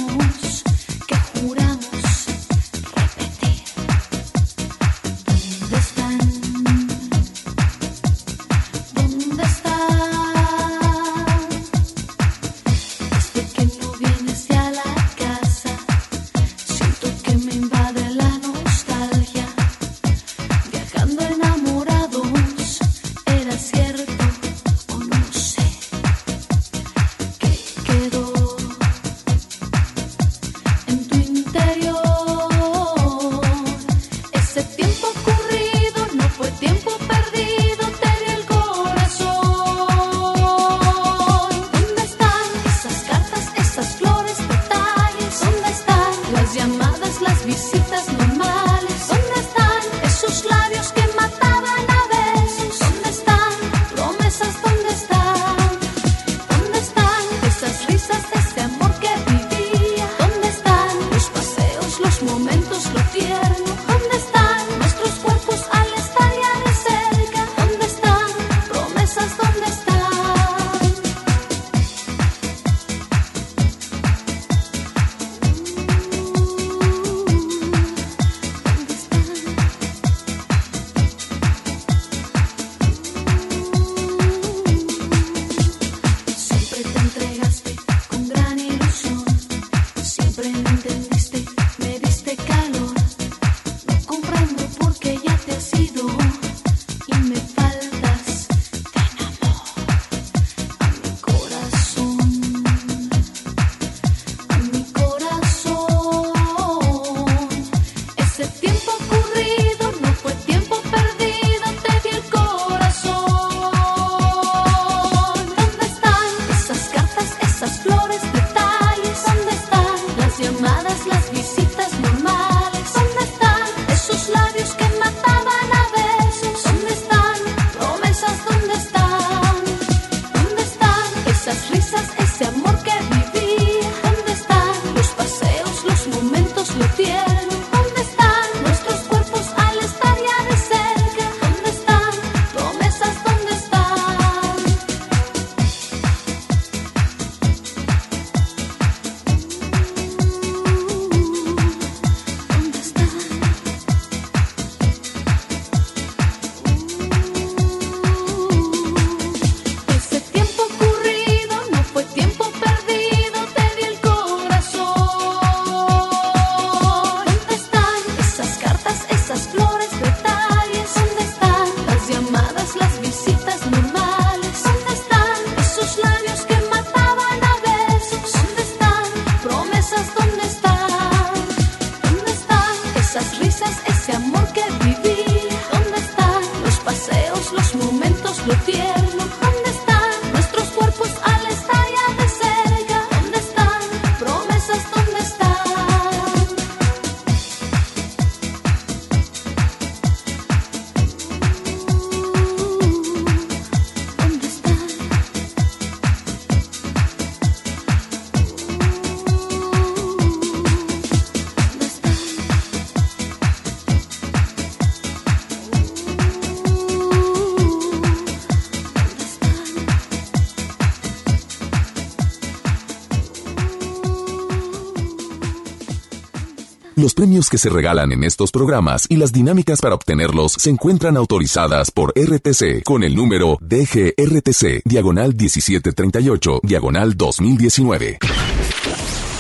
premios 227.16 227.48
que 227.48 227.56
se 227.56 227.70
regalan 227.70 228.12
en 228.12 228.22
estos 228.24 228.52
programas 228.52 229.06
y 229.08 229.16
las 229.16 229.32
dinámicas 229.32 229.80
para 229.80 229.94
obtenerlos 229.94 230.52
se 230.52 230.68
encuentran 230.68 231.16
autorizadas 231.16 231.90
por 231.90 232.12
RTC 232.14 232.84
con 232.84 233.02
el 233.02 233.16
número 233.16 233.58
DGRTC, 233.62 234.82
diagonal 234.84 235.34
1738, 235.34 236.60
diagonal 236.62 237.16
2019. 237.16 238.18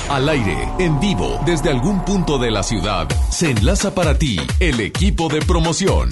Al 0.08 0.28
aire, 0.28 0.68
en 0.78 0.98
vivo, 1.00 1.38
desde 1.44 1.68
algún 1.68 2.02
punto 2.04 2.38
de 2.38 2.50
la 2.50 2.62
ciudad, 2.62 3.08
se 3.30 3.50
enlaza 3.50 3.94
para 3.94 4.16
ti 4.18 4.38
el 4.58 4.80
equipo 4.80 5.28
de 5.28 5.40
promoción. 5.40 6.08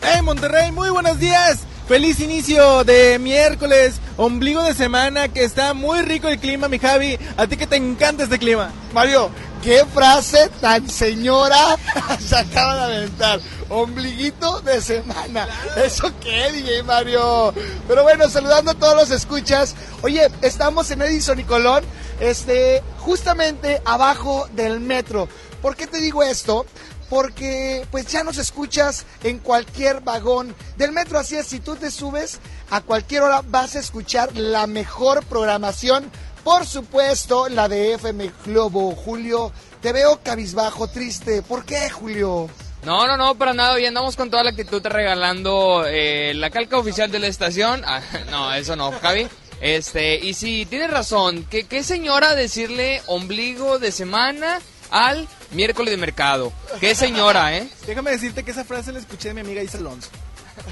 ¡Hey 0.00 0.22
Monterrey! 0.22 0.72
¡Muy 0.72 0.88
buenos 0.88 1.18
días! 1.18 1.66
Feliz 1.86 2.18
inicio 2.20 2.82
de 2.84 3.18
miércoles, 3.18 4.00
ombligo 4.16 4.62
de 4.62 4.72
semana, 4.72 5.28
que 5.28 5.44
está 5.44 5.74
muy 5.74 6.00
rico 6.00 6.28
el 6.28 6.38
clima, 6.38 6.66
mi 6.68 6.78
Javi. 6.78 7.18
A 7.36 7.46
ti 7.46 7.58
que 7.58 7.66
te 7.66 7.76
encanta 7.76 8.24
este 8.24 8.38
clima. 8.38 8.72
Mario, 8.94 9.30
¿Qué 9.64 9.82
frase 9.86 10.50
tan 10.60 10.90
señora 10.90 11.78
se 12.20 12.36
acaba 12.36 12.86
de 12.86 12.96
aventar? 12.98 13.40
Ombliguito 13.70 14.60
de 14.60 14.78
semana. 14.82 15.48
¿Eso 15.82 16.12
qué, 16.20 16.52
DJ 16.52 16.82
Mario? 16.82 17.54
Pero 17.88 18.02
bueno, 18.02 18.28
saludando 18.28 18.72
a 18.72 18.74
todos 18.74 18.94
los 18.94 19.10
escuchas. 19.10 19.74
Oye, 20.02 20.30
estamos 20.42 20.90
en 20.90 21.00
Edison 21.00 21.40
y 21.40 21.44
Colón, 21.44 21.82
este, 22.20 22.82
justamente 22.98 23.80
abajo 23.86 24.46
del 24.52 24.80
metro. 24.80 25.30
¿Por 25.62 25.76
qué 25.76 25.86
te 25.86 25.96
digo 25.96 26.22
esto? 26.22 26.66
porque 27.10 27.86
pues 27.90 28.06
ya 28.06 28.24
nos 28.24 28.38
escuchas 28.38 29.04
en 29.22 29.38
cualquier 29.38 30.00
vagón 30.00 30.54
del 30.76 30.90
metro. 30.90 31.18
Así 31.18 31.36
es, 31.36 31.46
si 31.46 31.60
tú 31.60 31.76
te 31.76 31.90
subes 31.90 32.40
a 32.70 32.80
cualquier 32.80 33.22
hora 33.22 33.42
vas 33.46 33.76
a 33.76 33.78
escuchar 33.78 34.34
la 34.36 34.66
mejor 34.66 35.24
programación 35.24 36.10
por 36.44 36.66
supuesto, 36.66 37.48
la 37.48 37.68
de 37.68 37.94
FM 37.94 38.30
Globo. 38.44 38.94
Julio, 38.94 39.50
te 39.80 39.92
veo 39.94 40.20
cabizbajo, 40.22 40.88
triste. 40.88 41.40
¿Por 41.40 41.64
qué, 41.64 41.88
Julio? 41.88 42.50
No, 42.84 43.06
no, 43.06 43.16
no, 43.16 43.34
para 43.34 43.54
nada 43.54 43.74
bien. 43.76 43.94
Vamos 43.94 44.14
con 44.14 44.30
toda 44.30 44.44
la 44.44 44.50
actitud 44.50 44.82
regalando 44.84 45.84
eh, 45.86 46.34
la 46.34 46.50
calca 46.50 46.76
oficial 46.76 47.10
de 47.10 47.18
la 47.18 47.28
estación. 47.28 47.82
Ah, 47.86 48.02
no, 48.30 48.52
eso 48.52 48.76
no, 48.76 48.92
Javi. 48.92 49.26
Este, 49.62 50.16
y 50.16 50.34
sí, 50.34 50.66
tienes 50.68 50.90
razón. 50.90 51.46
¿Qué, 51.48 51.82
señora 51.82 52.34
decirle 52.34 53.00
ombligo 53.06 53.78
de 53.78 53.90
semana 53.90 54.60
al 54.90 55.26
miércoles 55.52 55.92
de 55.92 55.96
mercado? 55.96 56.52
¿Qué 56.78 56.94
señora, 56.94 57.56
eh? 57.56 57.66
Déjame 57.86 58.10
decirte 58.10 58.42
que 58.42 58.50
esa 58.50 58.64
frase 58.64 58.92
la 58.92 58.98
escuché 58.98 59.28
de 59.28 59.34
mi 59.34 59.40
amiga 59.40 59.62
Isa 59.62 59.78
Alonso. 59.78 60.10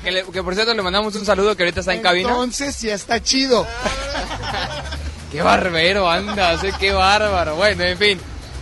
Que, 0.04 0.42
por 0.42 0.54
cierto 0.54 0.74
le 0.74 0.82
mandamos 0.82 1.14
un 1.16 1.24
saludo 1.24 1.56
que 1.56 1.62
ahorita 1.62 1.80
está 1.80 1.94
en 1.94 2.02
cabina. 2.02 2.28
Entonces 2.28 2.76
sí 2.76 2.90
está 2.90 3.22
chido. 3.22 3.66
Qué 5.32 5.40
barbero 5.40 6.10
andas, 6.10 6.62
eh, 6.62 6.74
qué 6.78 6.92
bárbaro. 6.92 7.56
Bueno, 7.56 7.84
en 7.84 7.96
fin. 7.96 8.20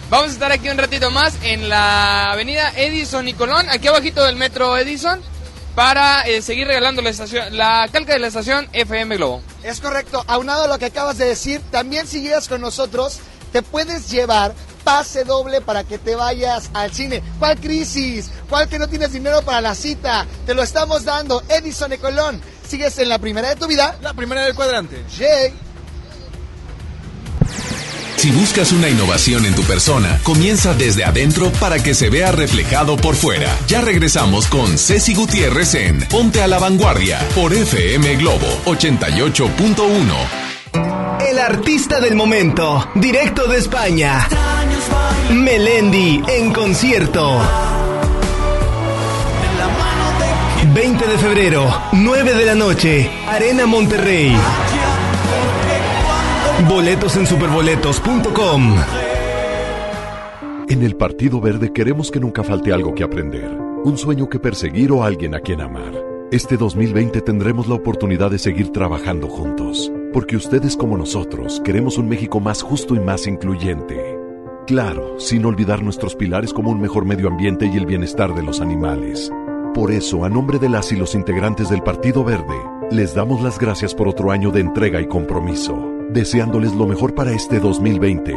Vamos 0.09 0.29
a 0.29 0.33
estar 0.35 0.53
aquí 0.53 0.69
un 0.69 0.79
ratito 0.79 1.11
más 1.11 1.35
en 1.43 1.69
la 1.69 2.31
avenida 2.31 2.73
Edison 2.77 3.27
y 3.27 3.35
Colón, 3.35 3.69
aquí 3.69 3.89
abajito 3.89 4.25
del 4.25 4.37
metro 4.37 4.79
Edison, 4.79 5.21
para 5.75 6.23
eh, 6.23 6.43
seguir 6.43 6.69
regalando 6.69 7.03
la, 7.03 7.11
estación, 7.11 7.57
la 7.57 7.89
calca 7.93 8.13
de 8.13 8.21
la 8.21 8.29
estación 8.29 8.69
FM 8.73 9.17
Globo. 9.17 9.43
Es 9.65 9.81
correcto. 9.81 10.25
Aunado 10.29 10.65
a 10.65 10.69
lo 10.69 10.79
que 10.79 10.85
acabas 10.85 11.19
de 11.19 11.27
decir, 11.27 11.61
también 11.73 12.07
si 12.07 12.21
llegas 12.21 12.47
con 12.47 12.61
nosotros, 12.61 13.19
te 13.51 13.63
puedes 13.63 14.09
llevar 14.09 14.55
pase 14.85 15.25
doble 15.25 15.61
para 15.61 15.83
que 15.83 15.99
te 15.99 16.15
vayas 16.15 16.71
al 16.73 16.93
cine. 16.93 17.21
¿Cuál 17.41 17.59
crisis? 17.59 18.31
¿Cuál 18.49 18.69
que 18.69 18.79
no 18.79 18.87
tienes 18.87 19.13
dinero 19.13 19.43
para 19.43 19.61
la 19.61 19.75
cita? 19.75 20.25
Te 20.47 20.55
lo 20.55 20.63
estamos 20.63 21.05
dando. 21.05 21.43
Edison 21.49 21.93
y 21.93 21.99
Colón. 21.99 22.41
¿Sigues 22.69 22.97
en 22.99 23.09
la 23.09 23.19
primera 23.19 23.49
de 23.49 23.57
tu 23.57 23.67
vida? 23.67 23.97
La 24.03 24.15
primera 24.15 24.45
del 24.45 24.55
cuadrante. 24.55 25.05
Jay. 25.19 25.53
Si 28.21 28.31
buscas 28.33 28.71
una 28.73 28.91
innovación 28.91 29.47
en 29.47 29.55
tu 29.55 29.63
persona, 29.63 30.21
comienza 30.23 30.75
desde 30.75 31.07
adentro 31.07 31.51
para 31.53 31.83
que 31.83 31.95
se 31.95 32.11
vea 32.11 32.31
reflejado 32.31 32.99
por 32.99 33.15
fuera. 33.15 33.57
Ya 33.67 33.81
regresamos 33.81 34.47
con 34.47 34.77
Ceci 34.77 35.15
Gutiérrez 35.15 35.75
en 35.75 36.01
Ponte 36.01 36.43
a 36.43 36.47
la 36.47 36.59
Vanguardia 36.59 37.19
por 37.35 37.55
FM 37.55 38.17
Globo 38.17 38.47
88.1. 38.67 40.15
El 41.31 41.39
artista 41.39 41.99
del 41.99 42.15
momento, 42.15 42.91
directo 42.95 43.47
de 43.47 43.57
España. 43.57 44.29
Melendi 45.31 46.23
en 46.29 46.53
concierto. 46.53 47.41
20 50.75 51.07
de 51.07 51.17
febrero, 51.17 51.83
9 51.93 52.35
de 52.35 52.45
la 52.45 52.55
noche, 52.55 53.11
Arena 53.27 53.65
Monterrey. 53.65 54.37
Boletos 56.69 57.16
en 57.16 57.27
superboletos.com. 57.27 58.77
En 60.69 60.82
el 60.82 60.97
Partido 60.97 61.41
Verde 61.41 61.73
queremos 61.73 62.11
que 62.11 62.20
nunca 62.20 62.45
falte 62.45 62.73
algo 62.73 62.95
que 62.95 63.03
aprender, 63.03 63.51
un 63.85 63.99
sueño 63.99 64.28
que 64.28 64.39
perseguir 64.39 64.93
o 64.93 65.03
alguien 65.03 65.35
a 65.35 65.41
quien 65.41 65.61
amar. 65.61 65.93
Este 66.31 66.57
2020 66.57 67.23
tendremos 67.23 67.66
la 67.66 67.74
oportunidad 67.74 68.31
de 68.31 68.39
seguir 68.39 68.70
trabajando 68.70 69.28
juntos, 69.28 69.91
porque 70.12 70.37
ustedes 70.37 70.77
como 70.77 70.97
nosotros 70.97 71.61
queremos 71.65 71.99
un 71.99 72.09
México 72.09 72.39
más 72.41 72.62
justo 72.62 72.95
y 72.95 73.01
más 73.01 73.27
incluyente. 73.27 74.16
Claro, 74.66 75.19
sin 75.19 75.45
olvidar 75.45 75.82
nuestros 75.82 76.15
pilares 76.15 76.53
como 76.53 76.70
un 76.70 76.81
mejor 76.81 77.05
medio 77.05 77.28
ambiente 77.28 77.66
y 77.66 77.77
el 77.77 77.87
bienestar 77.87 78.35
de 78.35 78.43
los 78.43 78.61
animales. 78.61 79.32
Por 79.74 79.91
eso, 79.91 80.24
a 80.24 80.28
nombre 80.28 80.59
de 80.59 80.69
las 80.69 80.93
y 80.93 80.97
los 80.97 81.15
integrantes 81.15 81.69
del 81.70 81.82
Partido 81.82 82.23
Verde, 82.23 82.57
les 82.91 83.15
damos 83.15 83.41
las 83.43 83.59
gracias 83.59 83.95
por 83.95 84.09
otro 84.09 84.31
año 84.31 84.51
de 84.51 84.61
entrega 84.61 85.01
y 85.01 85.07
compromiso, 85.07 85.99
deseándoles 86.12 86.73
lo 86.73 86.87
mejor 86.87 87.15
para 87.15 87.32
este 87.32 87.61
2020. 87.61 88.35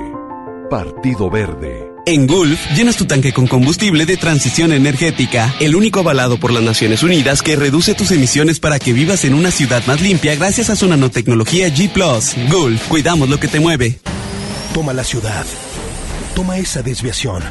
Partido 0.69 1.29
Verde. 1.29 1.93
En 2.05 2.27
Gulf, 2.27 2.59
llenas 2.75 2.97
tu 2.97 3.05
tanque 3.05 3.31
con 3.31 3.47
combustible 3.47 4.05
de 4.05 4.17
transición 4.17 4.73
energética, 4.73 5.55
el 5.61 5.75
único 5.75 6.01
avalado 6.01 6.37
por 6.37 6.51
las 6.51 6.63
Naciones 6.63 7.01
Unidas 7.01 7.41
que 7.41 7.55
reduce 7.55 7.93
tus 7.93 8.11
emisiones 8.11 8.59
para 8.59 8.77
que 8.77 8.91
vivas 8.91 9.23
en 9.23 9.33
una 9.33 9.51
ciudad 9.51 9.81
más 9.87 10.01
limpia 10.01 10.35
gracias 10.35 10.69
a 10.69 10.75
su 10.75 10.87
nanotecnología 10.87 11.69
G⁇ 11.69 11.93
Gulf, 12.51 12.87
cuidamos 12.89 13.29
lo 13.29 13.39
que 13.39 13.47
te 13.47 13.61
mueve. 13.61 13.99
Toma 14.73 14.91
la 14.91 15.03
ciudad. 15.03 15.45
Toma 16.35 16.57
esa 16.57 16.81
desviación. 16.81 17.41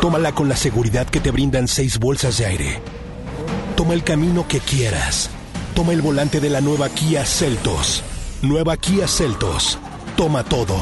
Tómala 0.00 0.32
con 0.32 0.48
la 0.48 0.56
seguridad 0.56 1.08
que 1.08 1.20
te 1.20 1.30
brindan 1.30 1.66
seis 1.66 1.98
bolsas 1.98 2.38
de 2.38 2.46
aire. 2.46 2.80
Toma 3.76 3.94
el 3.94 4.04
camino 4.04 4.46
que 4.46 4.60
quieras. 4.60 5.30
Toma 5.74 5.92
el 5.92 6.02
volante 6.02 6.40
de 6.40 6.50
la 6.50 6.60
nueva 6.60 6.88
Kia 6.90 7.24
Celtos. 7.24 8.04
Nueva 8.42 8.76
Kia 8.78 9.06
Celtos. 9.06 9.78
Toma 10.16 10.42
todo. 10.42 10.74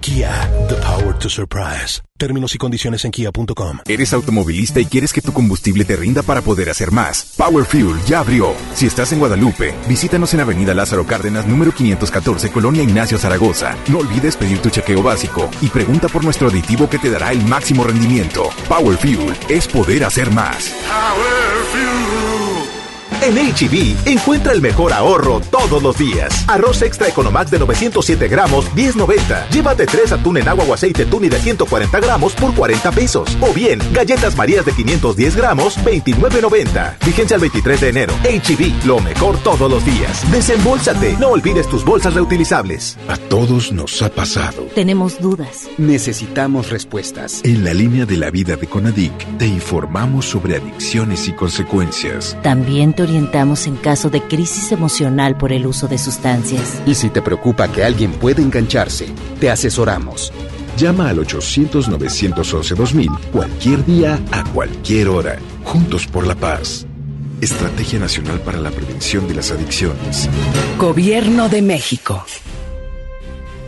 Kia, 0.00 0.48
the 0.68 0.76
power 0.76 1.18
to 1.18 1.28
surprise. 1.28 2.02
Términos 2.18 2.54
y 2.54 2.58
condiciones 2.58 3.04
en 3.04 3.10
kia.com. 3.10 3.78
¿Eres 3.86 4.12
automovilista 4.12 4.78
y 4.78 4.84
quieres 4.84 5.12
que 5.12 5.22
tu 5.22 5.32
combustible 5.32 5.84
te 5.84 5.96
rinda 5.96 6.22
para 6.22 6.42
poder 6.42 6.68
hacer 6.70 6.92
más? 6.92 7.34
Power 7.36 7.64
Fuel 7.64 7.96
ya 8.06 8.20
abrió. 8.20 8.54
Si 8.74 8.86
estás 8.86 9.12
en 9.12 9.18
Guadalupe, 9.18 9.74
visítanos 9.88 10.32
en 10.34 10.40
Avenida 10.40 10.74
Lázaro 10.74 11.06
Cárdenas, 11.06 11.46
número 11.46 11.72
514, 11.72 12.52
Colonia 12.52 12.82
Ignacio 12.82 13.18
Zaragoza. 13.18 13.74
No 13.88 13.98
olvides 13.98 14.36
pedir 14.36 14.60
tu 14.60 14.68
chequeo 14.68 15.02
básico 15.02 15.50
y 15.62 15.68
pregunta 15.68 16.08
por 16.08 16.24
nuestro 16.24 16.48
aditivo 16.48 16.88
que 16.88 16.98
te 16.98 17.10
dará 17.10 17.32
el 17.32 17.42
máximo 17.44 17.84
rendimiento. 17.84 18.50
Power 18.68 18.98
Fuel 18.98 19.34
es 19.48 19.66
poder 19.66 20.04
hacer 20.04 20.30
más. 20.30 20.72
En 23.22 23.34
HB, 23.36 24.08
encuentra 24.08 24.52
el 24.52 24.60
mejor 24.60 24.92
ahorro 24.92 25.40
todos 25.50 25.82
los 25.82 25.96
días. 25.98 26.44
Arroz 26.48 26.82
extra 26.82 27.08
Economax 27.08 27.50
de 27.50 27.58
907 27.58 28.28
gramos, 28.28 28.66
10.90. 28.72 29.48
Llévate 29.48 29.86
3 29.86 30.12
atún 30.12 30.36
en 30.36 30.48
agua 30.48 30.64
o 30.68 30.74
aceite 30.74 31.06
tuni 31.06 31.28
de 31.28 31.38
140 31.38 31.98
gramos 32.00 32.34
por 32.34 32.54
40 32.54 32.92
pesos. 32.92 33.36
O 33.40 33.52
bien, 33.54 33.80
galletas 33.92 34.36
marías 34.36 34.66
de 34.66 34.72
510 34.72 35.36
gramos, 35.36 35.78
29.90. 35.78 36.98
Vigencia 37.04 37.36
el 37.36 37.40
23 37.40 37.80
de 37.80 37.88
enero. 37.88 38.14
HB, 38.22 38.86
lo 38.86 39.00
mejor 39.00 39.38
todos 39.38 39.70
los 39.70 39.84
días. 39.84 40.30
Desembolsate. 40.30 41.16
No 41.18 41.30
olvides 41.30 41.68
tus 41.68 41.84
bolsas 41.84 42.14
reutilizables. 42.14 42.98
A 43.08 43.16
todos 43.16 43.72
nos 43.72 44.02
ha 44.02 44.10
pasado. 44.10 44.64
Tenemos 44.74 45.20
dudas. 45.20 45.68
Necesitamos 45.78 46.70
respuestas. 46.70 47.40
En 47.44 47.64
la 47.64 47.72
línea 47.72 48.04
de 48.04 48.18
la 48.18 48.30
vida 48.30 48.56
de 48.56 48.66
Conadic 48.66 49.38
te 49.38 49.46
informamos 49.46 50.26
sobre 50.26 50.56
adicciones 50.56 51.28
y 51.28 51.32
consecuencias. 51.32 52.36
También 52.42 52.92
te 52.92 53.05
orientamos 53.06 53.68
en 53.68 53.76
caso 53.76 54.10
de 54.10 54.20
crisis 54.20 54.72
emocional 54.72 55.38
por 55.38 55.52
el 55.52 55.66
uso 55.66 55.86
de 55.86 55.96
sustancias. 55.96 56.82
Y 56.86 56.96
si 56.96 57.08
te 57.08 57.22
preocupa 57.22 57.68
que 57.68 57.84
alguien 57.84 58.10
pueda 58.10 58.42
engancharse, 58.42 59.06
te 59.38 59.48
asesoramos. 59.48 60.32
Llama 60.76 61.08
al 61.08 61.18
800-911-2000 61.18 63.18
cualquier 63.32 63.84
día, 63.84 64.18
a 64.32 64.42
cualquier 64.52 65.08
hora. 65.08 65.38
Juntos 65.64 66.06
por 66.06 66.26
la 66.26 66.34
paz. 66.34 66.84
Estrategia 67.40 68.00
Nacional 68.00 68.40
para 68.40 68.58
la 68.58 68.70
Prevención 68.70 69.28
de 69.28 69.36
las 69.36 69.52
Adicciones. 69.52 70.28
Gobierno 70.78 71.48
de 71.48 71.62
México. 71.62 72.24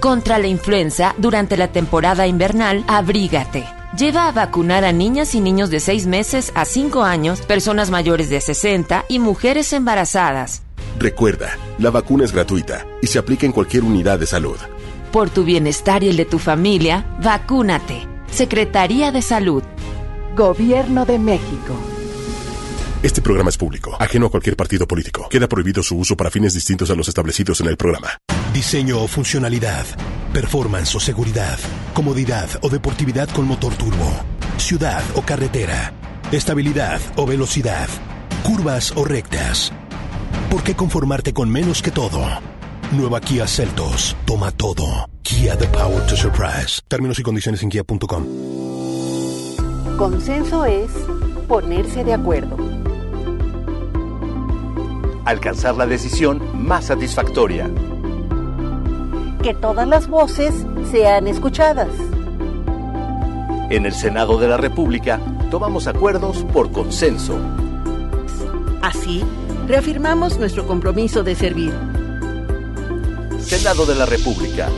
Contra 0.01 0.39
la 0.39 0.48
influenza, 0.48 1.15
durante 1.16 1.56
la 1.56 1.69
temporada 1.69 2.27
invernal, 2.27 2.85
abrígate. 2.89 3.77
Lleva 3.97 4.28
a 4.28 4.32
vacunar 4.32 4.85
a 4.85 4.93
niñas 4.93 5.35
y 5.35 5.40
niños 5.40 5.70
de 5.70 5.81
6 5.81 6.06
meses 6.06 6.52
a 6.55 6.66
5 6.66 7.05
años, 7.05 7.40
personas 7.40 7.90
mayores 7.90 8.28
de 8.28 8.40
60 8.40 9.06
y 9.09 9.19
mujeres 9.19 9.73
embarazadas. 9.73 10.62
Recuerda, 10.98 11.56
la 11.78 11.90
vacuna 11.90 12.24
es 12.24 12.32
gratuita 12.32 12.86
y 13.01 13.06
se 13.06 13.19
aplica 13.19 13.47
en 13.47 13.52
cualquier 13.52 13.85
unidad 13.85 14.19
de 14.19 14.27
salud. 14.27 14.59
Por 15.10 15.31
tu 15.31 15.44
bienestar 15.44 16.02
y 16.02 16.10
el 16.10 16.19
de 16.19 16.27
tu 16.27 16.39
familia, 16.39 17.06
vacúnate. 17.23 18.06
Secretaría 18.31 19.10
de 19.10 19.23
Salud. 19.23 19.62
Gobierno 20.36 21.06
de 21.06 21.19
México. 21.19 21.74
Este 23.02 23.23
programa 23.23 23.48
es 23.48 23.56
público, 23.56 23.97
ajeno 23.98 24.27
a 24.27 24.31
cualquier 24.31 24.55
partido 24.55 24.86
político. 24.86 25.28
Queda 25.31 25.48
prohibido 25.48 25.82
su 25.82 25.97
uso 25.97 26.15
para 26.15 26.31
fines 26.31 26.52
distintos 26.52 26.90
a 26.90 26.94
los 26.94 27.09
establecidos 27.09 27.60
en 27.62 27.69
el 27.69 27.78
programa. 27.78 28.19
Diseño 28.53 29.03
o 29.03 29.09
funcionalidad, 29.09 29.85
performance 30.33 30.95
o 30.95 31.01
seguridad, 31.01 31.59
comodidad 31.95 32.49
o 32.62 32.69
deportividad 32.69 33.29
con 33.29 33.47
motor 33.47 33.75
turbo, 33.75 34.11
ciudad 34.57 35.03
o 35.15 35.23
carretera, 35.23 35.93
estabilidad 36.33 37.01
o 37.16 37.27
velocidad, 37.27 37.89
curvas 38.43 38.93
o 38.97 39.05
rectas. 39.05 39.73
¿Por 40.51 40.62
qué 40.62 40.75
conformarte 40.75 41.33
con 41.35 41.51
menos 41.51 41.83
que 41.83 41.91
todo? 41.91 42.27
Nueva 42.93 43.20
Kia 43.20 43.47
Celtos, 43.47 44.16
toma 44.25 44.51
todo. 44.51 45.09
Kia 45.23 45.55
the 45.57 45.66
power 45.69 46.05
to 46.07 46.16
surprise. 46.16 46.81
Términos 46.89 47.19
y 47.19 47.23
condiciones 47.23 47.62
en 47.62 47.69
kia.com. 47.69 48.25
Consenso 49.99 50.65
es 50.65 50.91
ponerse 51.47 52.03
de 52.03 52.15
acuerdo. 52.15 52.57
Alcanzar 55.27 55.77
la 55.77 55.87
decisión 55.87 56.41
más 56.66 56.87
satisfactoria. 56.87 57.70
Que 59.43 59.55
todas 59.55 59.86
las 59.86 60.09
voces 60.09 60.66
sean 60.90 61.27
escuchadas. 61.28 61.89
En 63.70 63.86
el 63.86 63.93
Senado 63.93 64.39
de 64.39 64.48
la 64.48 64.56
República 64.56 65.20
tomamos 65.51 65.86
acuerdos 65.86 66.44
por 66.52 66.73
consenso. 66.73 67.39
Así, 68.82 69.23
reafirmamos 69.66 70.39
nuestro 70.39 70.66
compromiso 70.66 71.23
de 71.23 71.35
servir. 71.35 71.73
Senado 73.40 73.86
de 73.86 73.94
la 73.94 74.06
República. 74.06 74.69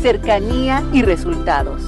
Cercanía 0.00 0.82
y 0.92 1.02
resultados. 1.02 1.82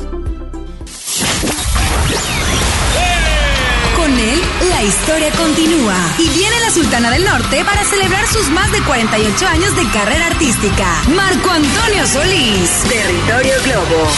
Él, 4.18 4.40
la 4.70 4.82
historia 4.82 5.30
continúa. 5.32 5.94
Y 6.18 6.28
viene 6.30 6.58
la 6.60 6.70
Sultana 6.70 7.10
del 7.10 7.24
Norte 7.24 7.64
para 7.64 7.84
celebrar 7.84 8.26
sus 8.26 8.48
más 8.50 8.70
de 8.72 8.82
48 8.82 9.46
años 9.46 9.76
de 9.76 9.88
carrera 9.90 10.26
artística. 10.26 10.86
Marco 11.14 11.50
Antonio 11.50 12.06
Solís. 12.06 12.70
Territorio 12.88 13.54
Globo. 13.64 14.08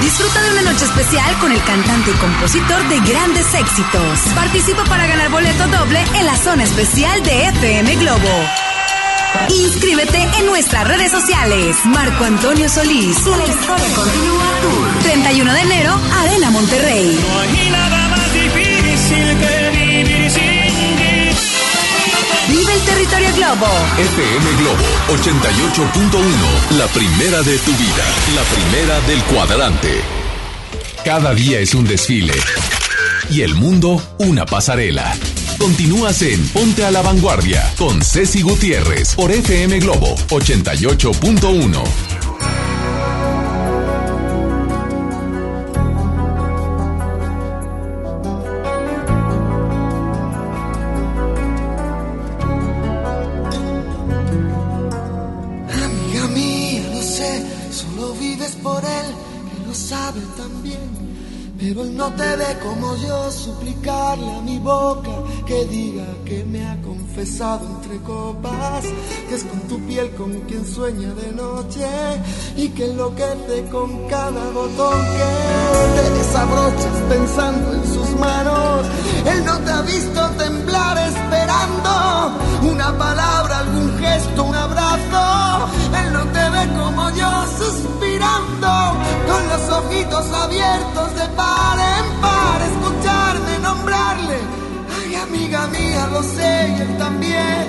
Disfruta 0.00 0.42
de 0.42 0.50
una 0.52 0.72
noche 0.72 0.84
especial 0.84 1.38
con 1.38 1.52
el 1.52 1.62
cantante 1.64 2.10
y 2.10 2.14
compositor 2.14 2.88
de 2.88 3.00
grandes 3.00 3.54
éxitos. 3.54 4.20
Participa 4.34 4.84
para 4.84 5.06
ganar 5.06 5.30
boleto 5.30 5.66
doble 5.68 6.04
en 6.14 6.26
la 6.26 6.36
zona 6.36 6.64
especial 6.64 7.22
de 7.22 7.48
FM 7.48 7.96
Globo. 7.96 8.75
Inscríbete 9.48 10.28
en 10.38 10.46
nuestras 10.46 10.86
redes 10.86 11.10
sociales. 11.10 11.76
Marco 11.84 12.24
Antonio 12.24 12.68
Solís. 12.68 13.16
La 13.26 13.46
historia 13.46 13.94
continúa 13.94 14.44
Tour. 14.62 15.02
31 15.02 15.52
de 15.52 15.60
enero, 15.60 16.00
Arena 16.20 16.50
Monterrey. 16.50 17.18
No 17.20 17.40
hay 17.40 17.70
nada 17.70 18.08
más 18.08 18.32
difícil 18.32 19.38
que 19.38 19.70
vivir 19.70 20.30
sin 20.30 20.42
ti. 20.42 21.30
Vive 22.48 22.72
el 22.72 22.80
territorio 22.80 23.28
Globo. 23.34 23.66
FM 23.98 24.52
Globo 24.58 24.84
88.1, 25.08 26.78
la 26.78 26.86
primera 26.88 27.42
de 27.42 27.58
tu 27.58 27.72
vida, 27.72 28.04
la 28.34 28.42
primera 28.42 29.00
del 29.00 29.22
cuadrante. 29.24 30.00
Cada 31.04 31.34
día 31.34 31.60
es 31.60 31.74
un 31.74 31.84
desfile 31.84 32.34
y 33.30 33.42
el 33.42 33.54
mundo 33.54 34.02
una 34.18 34.46
pasarela. 34.46 35.14
Continúas 35.58 36.22
en 36.22 36.46
Ponte 36.48 36.84
a 36.84 36.90
la 36.90 37.02
Vanguardia 37.02 37.72
con 37.78 38.02
Ceci 38.02 38.42
Gutiérrez 38.42 39.14
por 39.14 39.32
FM 39.32 39.80
Globo 39.80 40.14
88.1. 40.28 42.25
no 62.08 62.12
te 62.12 62.36
ve 62.36 62.58
como 62.62 62.94
yo, 62.96 63.32
suplicarle 63.32 64.30
a 64.30 64.40
mi 64.42 64.58
boca 64.60 65.10
que 65.44 65.64
diga 65.64 66.06
que 66.24 66.44
me 66.44 66.64
ha 66.64 66.80
confesado 66.80 67.66
entre 67.66 67.96
copas, 68.02 68.84
que 69.28 69.34
es 69.34 69.42
con 69.42 69.60
tu 69.62 69.80
piel 69.86 70.10
con 70.12 70.30
quien 70.42 70.64
sueña 70.64 71.12
de 71.14 71.32
noche 71.32 71.88
y 72.56 72.68
que 72.68 72.84
enloquece 72.84 73.64
con 73.72 74.06
cada 74.06 74.50
botón 74.50 75.00
que 75.16 76.00
te 76.00 76.10
desabrochas 76.18 76.96
pensando 77.08 77.72
en 77.74 77.84
sus 77.94 78.10
manos. 78.20 78.86
Él 79.32 79.44
no 79.44 79.58
te 79.58 79.70
ha 79.72 79.82
visto 79.82 80.20
temblar 80.38 80.98
esperando 80.98 81.90
una 82.70 82.96
palabra, 82.96 83.58
algún 83.58 83.98
gesto, 83.98 84.44
un 84.44 84.54
abrazo. 84.54 85.68
Él 86.00 86.12
no 86.12 86.24
te 86.26 86.50
ve 86.50 86.68
como 86.78 87.10
yo 87.10 87.30
suspirando 87.58 88.68
con 89.26 89.48
los 89.48 89.62
ojitos 89.78 90.32
abiertos 90.32 91.14
de 91.16 91.26
par 91.34 91.95
en 92.16 92.20
par, 92.20 92.60
escucharme 92.62 93.58
nombrarle. 93.60 94.38
Ay, 94.98 95.14
amiga 95.14 95.66
mía, 95.68 96.08
lo 96.12 96.22
sé 96.22 96.82
él 96.82 96.96
también. 96.98 97.66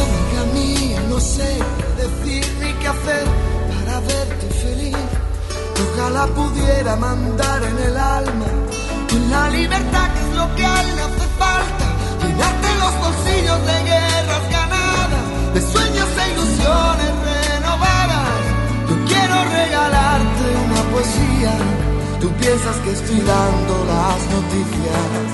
Amiga 0.00 0.42
mía, 0.54 1.00
no 1.08 1.20
sé 1.20 1.58
qué 1.78 2.02
decir 2.02 2.46
ni 2.60 2.72
qué 2.80 2.88
hacer 2.88 3.26
para 3.74 4.00
verte 4.00 4.46
feliz. 4.62 4.96
Ojalá 5.92 6.26
pudiera 6.26 6.96
mandar 6.96 7.62
en 7.62 7.78
el 7.78 7.96
alma 7.96 8.67
con 9.08 9.30
la 9.30 9.50
libertad 9.50 10.06
que 10.14 10.20
es 10.20 10.36
lo 10.36 10.46
que 10.56 10.64
a 10.64 10.80
él 10.82 10.96
le 10.96 11.02
hace 11.02 11.26
falta. 11.42 11.86
Llenarte 12.22 12.68
los 12.82 12.94
bolsillos 13.04 13.60
de 13.68 13.76
guerras 13.90 14.44
ganadas, 14.50 15.24
de 15.54 15.60
sueños 15.60 16.08
e 16.22 16.24
ilusiones 16.32 17.12
renovadas. 17.28 18.40
Yo 18.88 18.96
quiero 19.10 19.36
regalarte 19.58 20.44
una 20.66 20.82
poesía. 20.92 21.52
Tú 22.20 22.28
piensas 22.42 22.76
que 22.84 22.92
estoy 22.92 23.20
dando 23.20 23.74
las 23.92 24.20
noticias. 24.36 25.26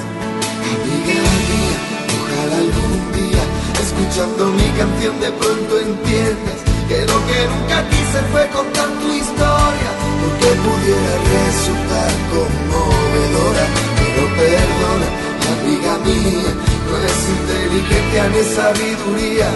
Amiga 0.74 1.20
mía, 1.50 1.78
ojalá 2.16 2.56
algún 2.66 3.00
día, 3.12 3.44
escuchando 3.84 4.42
mi 4.58 4.68
canción, 4.78 5.14
de 5.20 5.30
pronto 5.32 5.72
entiendas 5.78 6.58
que 6.88 6.98
lo 7.06 7.18
que 7.28 7.38
nunca 7.52 7.88
quise 7.88 8.20
fue 8.32 8.48
contar 8.48 8.88
tu 9.00 9.08
historia, 9.12 9.90
porque 10.24 10.48
pudiera 10.66 11.14
resultar 11.36 12.12
conmovedora, 12.32 13.64
pero 13.98 14.22
perdona, 14.40 15.08
amiga 15.52 15.94
mía, 16.06 16.52
no 16.86 16.94
es 17.08 17.20
inteligencia 17.36 18.22
ni 18.32 18.42
sabiduría. 18.56 19.50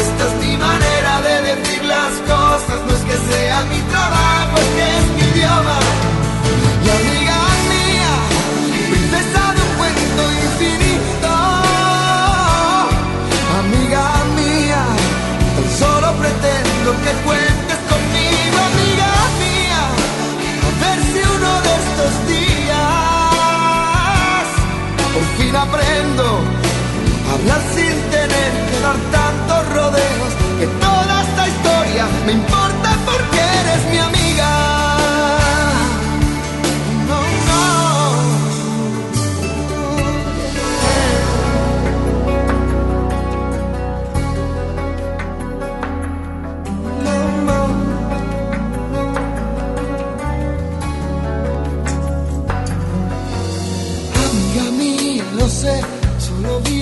Esta 0.00 0.22
es 0.28 0.34
mi 0.44 0.54
manera 0.56 1.12
de 1.26 1.34
decir 1.50 1.82
las 1.84 2.12
cosas, 2.28 2.78
no 2.86 2.92
es 2.92 3.02
que 3.08 3.16
sea 3.32 3.58
mi 3.72 3.80
trabajo, 3.92 4.54
es 4.64 4.70
que 4.76 4.86
es 4.98 5.06
mi 5.16 5.24
idioma. 5.32 5.78
Y 6.84 6.88
amiga 7.00 7.40
mía, 7.72 8.12
princesa 8.90 9.42
de 9.56 9.60
un 9.66 9.72
cuento 9.80 10.22
infinito, 10.44 11.32
amiga 13.60 14.04
mía, 14.36 14.82
tan 15.56 15.68
solo 15.80 16.08
pretendo 16.20 16.90
que 17.02 17.12
cuentes 17.24 17.39
fin 25.50 25.56
aprendo 25.56 26.24
a 27.28 27.34
hablar 27.34 27.60
sin 27.74 27.94
tener 28.10 28.50
que 28.70 28.80
dar 28.80 28.96
tantos 29.10 29.74
rodeos, 29.74 30.32
que 30.58 30.66
toda 30.66 31.22
esta 31.22 31.48
historia 31.48 32.06
me 32.26 32.32
importa 32.32 32.96
porque 33.04 33.38
eres 33.38 33.90
mi 33.90 33.98
amiga. 33.98 34.19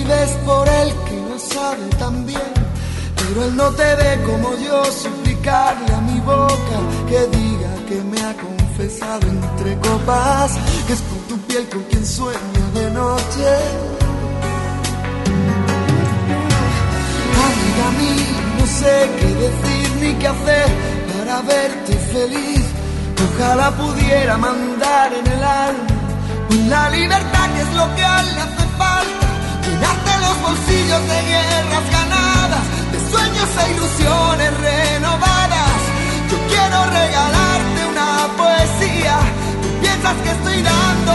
Vives 0.09 0.31
por 0.45 0.67
él 0.67 0.93
que 1.07 1.15
lo 1.29 1.39
sabe 1.39 1.85
también. 1.97 2.53
Pero 3.15 3.45
él 3.45 3.55
no 3.55 3.69
te 3.71 3.95
ve 3.95 4.19
como 4.25 4.55
yo, 4.57 4.83
suplicarle 4.85 5.93
a 5.93 6.01
mi 6.01 6.19
boca 6.21 6.77
que 7.07 7.37
diga 7.37 7.71
que 7.87 7.95
me 8.03 8.19
ha 8.21 8.33
confesado 8.33 9.27
entre 9.27 9.77
copas, 9.79 10.51
que 10.87 10.93
es 10.93 11.01
con 11.01 11.19
tu 11.29 11.37
piel 11.47 11.69
con 11.69 11.83
quien 11.83 12.05
sueña 12.05 12.65
de 12.73 12.91
noche. 12.91 13.49
Amiga 17.47 17.87
mía, 17.99 18.41
no 18.59 18.65
sé 18.65 19.09
qué 19.19 19.27
decir 19.45 19.95
ni 20.01 20.13
qué 20.19 20.27
hacer 20.27 20.69
para 21.13 21.41
verte 21.41 21.93
feliz. 22.13 22.65
Ojalá 23.27 23.71
pudiera 23.71 24.37
mandar 24.37 25.13
en 25.13 25.27
el 25.27 25.43
alma 25.43 25.99
la 26.67 26.89
libertad 26.89 27.49
que 27.53 27.61
es 27.61 27.73
lo 27.75 27.95
que 27.95 28.03
a 28.03 28.21
él 28.21 28.35
le 28.35 28.41
hace 28.41 28.49
falta. 28.49 28.58
Llenarte 29.79 30.11
los 30.19 30.41
bolsillos 30.41 31.01
de 31.07 31.21
guerras 31.23 31.89
ganadas, 31.89 32.63
de 32.91 32.99
sueños 33.11 33.49
e 33.63 33.71
ilusiones 33.71 34.57
renovadas. 34.57 35.79
Yo 36.29 36.37
quiero 36.49 36.85
regalarte 36.85 37.85
una 37.93 38.27
poesía. 38.35 39.19
Tú 39.61 39.69
piensas 39.79 40.15
que 40.23 40.31
estoy 40.31 40.61
dando 40.61 41.08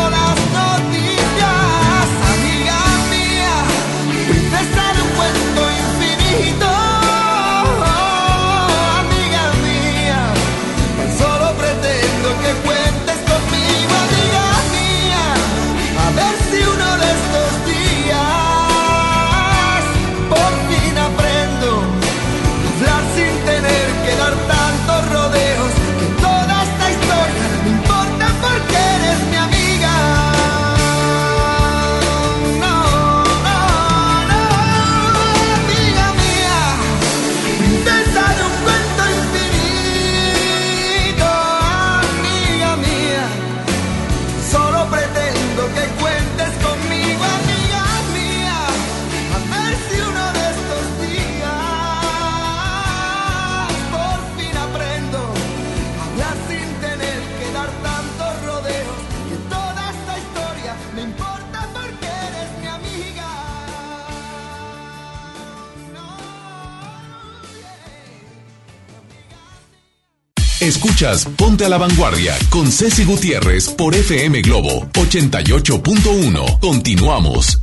Ponte 71.05 71.67
a 71.67 71.69
la 71.69 71.77
Vanguardia 71.77 72.35
con 72.49 72.73
Ceci 72.73 73.05
Gutiérrez 73.05 73.69
por 73.69 73.95
FM 73.95 74.41
Globo 74.41 74.87
88.1. 74.93 76.61
Continuamos. 76.61 77.61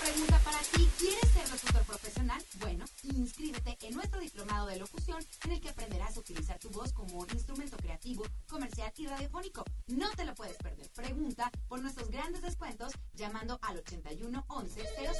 pregunta 0.00 0.40
para 0.42 0.58
ti, 0.58 0.88
¿quieres 0.98 1.30
ser 1.32 1.48
locutor 1.48 1.82
profesional? 1.84 2.42
Bueno, 2.58 2.86
inscríbete 3.04 3.78
en 3.82 3.94
nuestro 3.94 4.18
diplomado 4.18 4.66
de 4.66 4.80
locución 4.80 5.24
en 5.44 5.52
el 5.52 5.60
que 5.60 5.68
aprenderás 5.68 6.16
a 6.16 6.20
utilizar 6.20 6.58
tu 6.58 6.70
voz 6.70 6.92
como 6.92 7.24
instrumento 7.32 7.76
creativo, 7.76 8.24
comercial 8.48 8.92
y 8.96 9.06
radiofónico. 9.06 9.62
No 9.86 10.10
te 10.16 10.24
lo 10.24 10.34
puedes 10.34 10.56
perder. 10.56 10.90
Pregunta 10.90 11.52
por 11.68 11.80
nuestros 11.80 12.10
grandes 12.10 12.42
descuentos 12.42 12.94
llamando 13.14 13.60
al 13.62 13.76
81 13.76 14.44
11 14.48 14.80
0007 14.80 14.90
33 14.96 15.13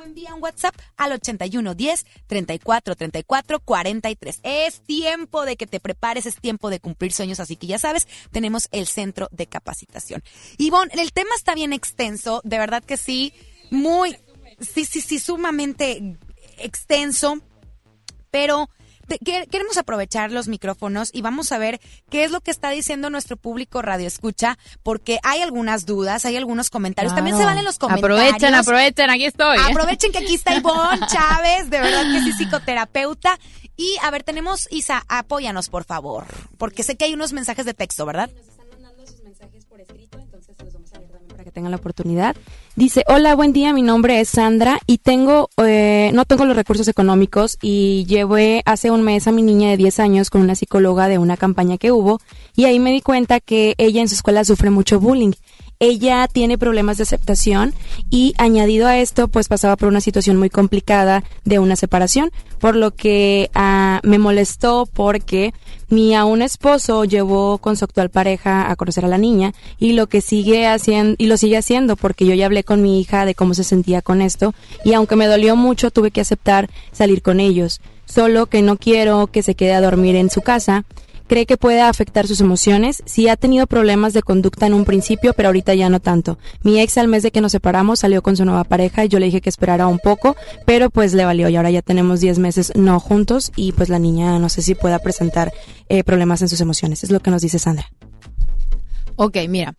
envía 0.00 0.34
un 0.34 0.42
WhatsApp 0.42 0.74
al 0.96 1.12
81 1.12 1.74
10 1.74 2.06
34 2.26 2.96
34 2.96 3.60
43. 3.60 4.40
Es 4.42 4.80
tiempo 4.80 5.44
de 5.44 5.56
que 5.56 5.66
te 5.66 5.80
prepares, 5.80 6.26
es 6.26 6.36
tiempo 6.36 6.70
de 6.70 6.80
cumplir 6.80 7.12
sueños, 7.12 7.40
así 7.40 7.56
que 7.56 7.66
ya 7.66 7.78
sabes, 7.78 8.06
tenemos 8.30 8.68
el 8.72 8.86
centro 8.86 9.28
de 9.32 9.46
capacitación. 9.46 10.22
Ivonne, 10.58 10.92
el 10.94 11.12
tema 11.12 11.34
está 11.36 11.54
bien 11.54 11.72
extenso, 11.72 12.40
de 12.44 12.58
verdad 12.58 12.82
que 12.84 12.96
sí, 12.96 13.32
muy, 13.70 14.16
sí, 14.60 14.84
sí, 14.84 15.00
sí, 15.00 15.18
sumamente 15.18 16.18
extenso, 16.58 17.40
pero 18.30 18.68
te- 19.06 19.18
que- 19.18 19.46
queremos 19.50 19.76
aprovechar 19.76 20.30
los 20.32 20.48
micrófonos 20.48 21.10
y 21.12 21.22
vamos 21.22 21.52
a 21.52 21.58
ver 21.58 21.80
qué 22.10 22.24
es 22.24 22.30
lo 22.30 22.40
que 22.40 22.50
está 22.50 22.70
diciendo 22.70 23.10
nuestro 23.10 23.36
público 23.36 23.82
radio 23.82 24.06
escucha, 24.06 24.58
porque 24.82 25.18
hay 25.22 25.42
algunas 25.42 25.86
dudas, 25.86 26.24
hay 26.24 26.36
algunos 26.36 26.70
comentarios. 26.70 27.14
También 27.14 27.36
se 27.36 27.44
valen 27.44 27.64
los 27.64 27.78
comentarios. 27.78 28.18
Aprovechen, 28.20 28.54
aprovechen, 28.54 29.10
aquí 29.10 29.24
estoy. 29.24 29.58
Aprovechen 29.70 30.12
que 30.12 30.18
aquí 30.18 30.34
está 30.34 30.54
Ivonne 30.56 31.06
Chávez, 31.06 31.70
de 31.70 31.80
verdad 31.80 32.02
que 32.12 32.20
sí, 32.22 32.32
psicoterapeuta. 32.32 33.38
Y 33.76 33.96
a 34.02 34.10
ver, 34.10 34.22
tenemos, 34.22 34.68
Isa, 34.70 35.04
apóyanos, 35.08 35.68
por 35.68 35.84
favor, 35.84 36.24
porque 36.58 36.82
sé 36.82 36.96
que 36.96 37.04
hay 37.04 37.14
unos 37.14 37.32
mensajes 37.32 37.66
de 37.66 37.74
texto, 37.74 38.06
¿verdad? 38.06 38.30
para 38.30 39.84
que 39.84 40.25
tengan 41.56 41.70
la 41.70 41.78
oportunidad. 41.78 42.36
Dice, 42.74 43.02
hola, 43.08 43.34
buen 43.34 43.54
día, 43.54 43.72
mi 43.72 43.80
nombre 43.80 44.20
es 44.20 44.28
Sandra 44.28 44.78
y 44.86 44.98
tengo, 44.98 45.48
eh, 45.64 46.10
no 46.12 46.26
tengo 46.26 46.44
los 46.44 46.54
recursos 46.54 46.86
económicos 46.86 47.56
y 47.62 48.04
llevé 48.04 48.60
hace 48.66 48.90
un 48.90 49.00
mes 49.00 49.26
a 49.26 49.32
mi 49.32 49.40
niña 49.40 49.70
de 49.70 49.78
10 49.78 50.00
años 50.00 50.28
con 50.28 50.42
una 50.42 50.54
psicóloga 50.54 51.08
de 51.08 51.16
una 51.16 51.38
campaña 51.38 51.78
que 51.78 51.92
hubo 51.92 52.20
y 52.56 52.66
ahí 52.66 52.78
me 52.78 52.92
di 52.92 53.00
cuenta 53.00 53.40
que 53.40 53.74
ella 53.78 54.02
en 54.02 54.08
su 54.08 54.16
escuela 54.16 54.44
sufre 54.44 54.68
mucho 54.68 55.00
bullying. 55.00 55.32
Ella 55.78 56.26
tiene 56.32 56.56
problemas 56.56 56.96
de 56.96 57.02
aceptación 57.02 57.74
y 58.10 58.34
añadido 58.38 58.86
a 58.86 58.98
esto, 58.98 59.28
pues 59.28 59.48
pasaba 59.48 59.76
por 59.76 59.88
una 59.88 60.00
situación 60.00 60.38
muy 60.38 60.48
complicada 60.48 61.22
de 61.44 61.58
una 61.58 61.76
separación, 61.76 62.30
por 62.58 62.76
lo 62.76 62.92
que 62.92 63.50
ah, 63.54 64.00
me 64.02 64.18
molestó 64.18 64.88
porque 64.90 65.52
mi 65.88 66.14
aún 66.14 66.42
esposo 66.42 67.04
llevó 67.04 67.58
con 67.58 67.76
su 67.76 67.84
actual 67.84 68.10
pareja 68.10 68.70
a 68.70 68.76
conocer 68.76 69.04
a 69.04 69.08
la 69.08 69.18
niña 69.18 69.52
y 69.78 69.92
lo 69.92 70.08
que 70.08 70.20
sigue 70.20 70.66
haciendo 70.66 71.14
y 71.18 71.26
lo 71.26 71.36
sigue 71.36 71.58
haciendo 71.58 71.96
porque 71.96 72.26
yo 72.26 72.34
ya 72.34 72.46
hablé 72.46 72.64
con 72.64 72.82
mi 72.82 73.00
hija 73.00 73.24
de 73.24 73.34
cómo 73.34 73.54
se 73.54 73.62
sentía 73.62 74.02
con 74.02 74.22
esto 74.22 74.54
y 74.84 74.94
aunque 74.94 75.16
me 75.16 75.26
dolió 75.26 75.56
mucho 75.56 75.90
tuve 75.90 76.10
que 76.10 76.20
aceptar 76.20 76.70
salir 76.90 77.22
con 77.22 77.38
ellos, 77.38 77.80
solo 78.06 78.46
que 78.46 78.62
no 78.62 78.76
quiero 78.78 79.28
que 79.28 79.42
se 79.42 79.54
quede 79.54 79.74
a 79.74 79.80
dormir 79.80 80.16
en 80.16 80.30
su 80.30 80.40
casa 80.40 80.84
cree 81.26 81.46
que 81.46 81.56
puede 81.56 81.80
afectar 81.80 82.26
sus 82.26 82.40
emociones. 82.40 83.02
Sí 83.06 83.28
ha 83.28 83.36
tenido 83.36 83.66
problemas 83.66 84.12
de 84.12 84.22
conducta 84.22 84.66
en 84.66 84.74
un 84.74 84.84
principio, 84.84 85.32
pero 85.34 85.48
ahorita 85.48 85.74
ya 85.74 85.88
no 85.88 86.00
tanto. 86.00 86.38
Mi 86.62 86.80
ex 86.80 86.98
al 86.98 87.08
mes 87.08 87.22
de 87.22 87.30
que 87.30 87.40
nos 87.40 87.52
separamos 87.52 88.00
salió 88.00 88.22
con 88.22 88.36
su 88.36 88.44
nueva 88.44 88.64
pareja 88.64 89.04
y 89.04 89.08
yo 89.08 89.18
le 89.18 89.26
dije 89.26 89.40
que 89.40 89.48
esperara 89.48 89.86
un 89.86 89.98
poco, 89.98 90.36
pero 90.64 90.90
pues 90.90 91.14
le 91.14 91.24
valió 91.24 91.48
y 91.48 91.56
ahora 91.56 91.70
ya 91.70 91.82
tenemos 91.82 92.20
10 92.20 92.38
meses 92.38 92.72
no 92.74 92.98
juntos 93.00 93.52
y 93.56 93.72
pues 93.72 93.88
la 93.88 93.98
niña 93.98 94.38
no 94.38 94.48
sé 94.48 94.62
si 94.62 94.74
pueda 94.74 94.98
presentar 94.98 95.52
eh, 95.88 96.04
problemas 96.04 96.42
en 96.42 96.48
sus 96.48 96.60
emociones. 96.60 97.04
Es 97.04 97.10
lo 97.10 97.20
que 97.20 97.30
nos 97.30 97.42
dice 97.42 97.58
Sandra. 97.58 97.90
Ok, 99.16 99.36
mira. 99.48 99.74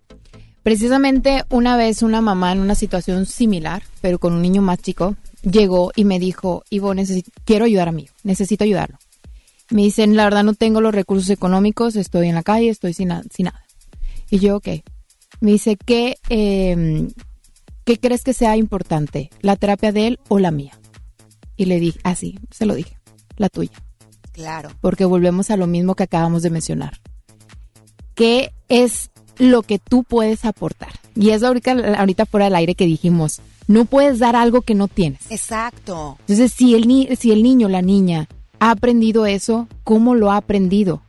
Precisamente 0.63 1.45
una 1.49 1.77
vez 1.77 2.01
una 2.01 2.19
mamá 2.19 2.51
en 2.51 2.59
una 2.59 2.75
situación 2.75 3.25
similar, 3.25 3.83
pero 4.01 4.19
con 4.19 4.33
un 4.33 4.41
niño 4.41 4.61
más 4.61 4.79
chico, 4.79 5.15
llegó 5.41 5.93
y 5.95 6.03
me 6.03 6.19
dijo, 6.19 6.63
Ivo, 6.69 6.93
quiero 7.45 7.63
ayudar 7.63 7.87
a 7.87 7.91
mi 7.93 8.03
hijo, 8.03 8.15
necesito 8.23 8.65
ayudarlo. 8.65 8.97
Me 9.69 9.81
dicen, 9.83 10.15
la 10.15 10.23
verdad 10.23 10.43
no 10.43 10.53
tengo 10.53 10.79
los 10.81 10.93
recursos 10.95 11.29
económicos, 11.29 11.95
estoy 11.95 12.29
en 12.29 12.35
la 12.35 12.43
calle, 12.43 12.69
estoy 12.69 12.93
sin, 12.93 13.09
na- 13.09 13.23
sin 13.33 13.45
nada. 13.45 13.63
Y 14.29 14.39
yo, 14.39 14.57
ok. 14.57 14.67
Me 15.41 15.51
dice, 15.51 15.77
¿qué, 15.77 16.17
eh, 16.29 17.07
¿qué 17.83 17.99
crees 17.99 18.23
que 18.23 18.33
sea 18.33 18.55
importante? 18.57 19.29
¿La 19.41 19.55
terapia 19.55 19.91
de 19.91 20.07
él 20.07 20.19
o 20.29 20.39
la 20.39 20.51
mía? 20.51 20.79
Y 21.57 21.65
le 21.65 21.79
dije, 21.79 21.99
así, 22.03 22.39
se 22.51 22.65
lo 22.65 22.75
dije, 22.75 22.97
la 23.35 23.49
tuya. 23.49 23.71
Claro. 24.31 24.69
Porque 24.81 25.05
volvemos 25.05 25.49
a 25.51 25.57
lo 25.57 25.67
mismo 25.67 25.95
que 25.95 26.03
acabamos 26.03 26.43
de 26.43 26.49
mencionar. 26.49 26.99
¿Qué 28.15 28.51
es 28.69 29.09
lo 29.37 29.61
que 29.63 29.79
tú 29.79 30.03
puedes 30.03 30.45
aportar? 30.45 30.89
Y 31.15 31.31
es 31.31 31.43
ahorita, 31.43 31.71
ahorita 31.99 32.25
fuera 32.25 32.45
del 32.45 32.55
aire 32.55 32.75
que 32.75 32.85
dijimos, 32.85 33.41
no 33.67 33.85
puedes 33.85 34.19
dar 34.19 34.35
algo 34.35 34.61
que 34.61 34.75
no 34.75 34.87
tienes. 34.87 35.21
Exacto. 35.29 36.17
Entonces, 36.21 36.51
si 36.53 36.75
el, 36.75 36.87
ni 36.87 37.07
si 37.15 37.31
el 37.31 37.43
niño, 37.43 37.67
la 37.69 37.81
niña, 37.81 38.27
ha 38.59 38.71
aprendido 38.71 39.25
eso, 39.25 39.67
¿cómo 39.83 40.15
lo 40.15 40.31
ha 40.31 40.37
aprendido? 40.37 41.01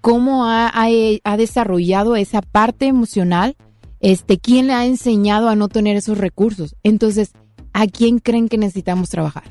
¿Cómo 0.00 0.46
ha, 0.46 0.68
ha- 0.72 0.88
ha 1.24 1.36
desarrollado 1.36 2.16
esa 2.16 2.40
parte 2.42 2.86
emocional? 2.86 3.56
Este, 4.00 4.38
¿Quién 4.38 4.66
le 4.68 4.72
ha 4.72 4.86
enseñado 4.86 5.48
a 5.48 5.56
no 5.56 5.68
tener 5.68 5.96
esos 5.96 6.18
recursos? 6.18 6.74
Entonces, 6.82 7.32
¿a 7.72 7.86
quién 7.86 8.18
creen 8.18 8.48
que 8.48 8.56
necesitamos 8.58 9.10
trabajar? 9.10 9.44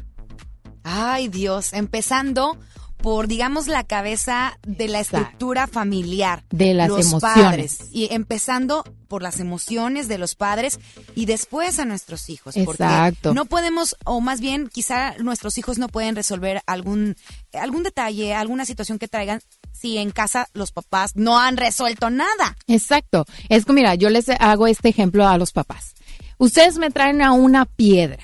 Ay, 0.84 1.27
Dios, 1.27 1.73
empezando 1.73 2.57
por, 3.01 3.27
digamos, 3.27 3.67
la 3.67 3.84
cabeza 3.84 4.59
de 4.67 4.88
la 4.88 4.99
estructura 4.99 5.67
familiar. 5.67 6.43
De 6.49 6.73
las 6.73 6.89
los 6.89 7.05
emociones. 7.07 7.77
padres. 7.77 7.77
Y 7.91 8.13
empezando 8.13 8.84
por 9.07 9.23
las 9.23 9.39
emociones 9.39 10.07
de 10.07 10.17
los 10.17 10.35
padres 10.35 10.80
y 11.15 11.26
después 11.26 11.80
a 11.80 11.85
nuestros 11.85 12.30
hijos. 12.30 12.55
Porque 12.65 12.84
Exacto. 12.84 13.34
no 13.34 13.45
podemos, 13.45 13.95
o 14.05 14.21
más 14.21 14.41
bien, 14.41 14.67
quizá 14.67 15.15
nuestros 15.17 15.57
hijos 15.57 15.77
no 15.80 15.88
pueden 15.88 16.15
resolver 16.15 16.61
algún, 16.67 17.15
algún 17.53 17.84
detalle, 17.84 18.35
alguna 18.35 18.65
situación 18.65 18.99
que 18.99 19.07
traigan 19.07 19.41
si 19.71 19.97
en 19.97 20.11
casa 20.11 20.47
los 20.53 20.71
papás 20.71 21.15
no 21.15 21.39
han 21.39 21.57
resuelto 21.57 22.09
nada. 22.09 22.57
Exacto. 22.67 23.26
Es 23.47 23.65
que 23.65 23.73
mira, 23.73 23.95
yo 23.95 24.09
les 24.09 24.30
hago 24.30 24.67
este 24.67 24.89
ejemplo 24.89 25.27
a 25.27 25.38
los 25.38 25.53
papás. 25.53 25.95
Ustedes 26.38 26.77
me 26.77 26.91
traen 26.91 27.21
a 27.21 27.31
una 27.31 27.65
piedra 27.65 28.23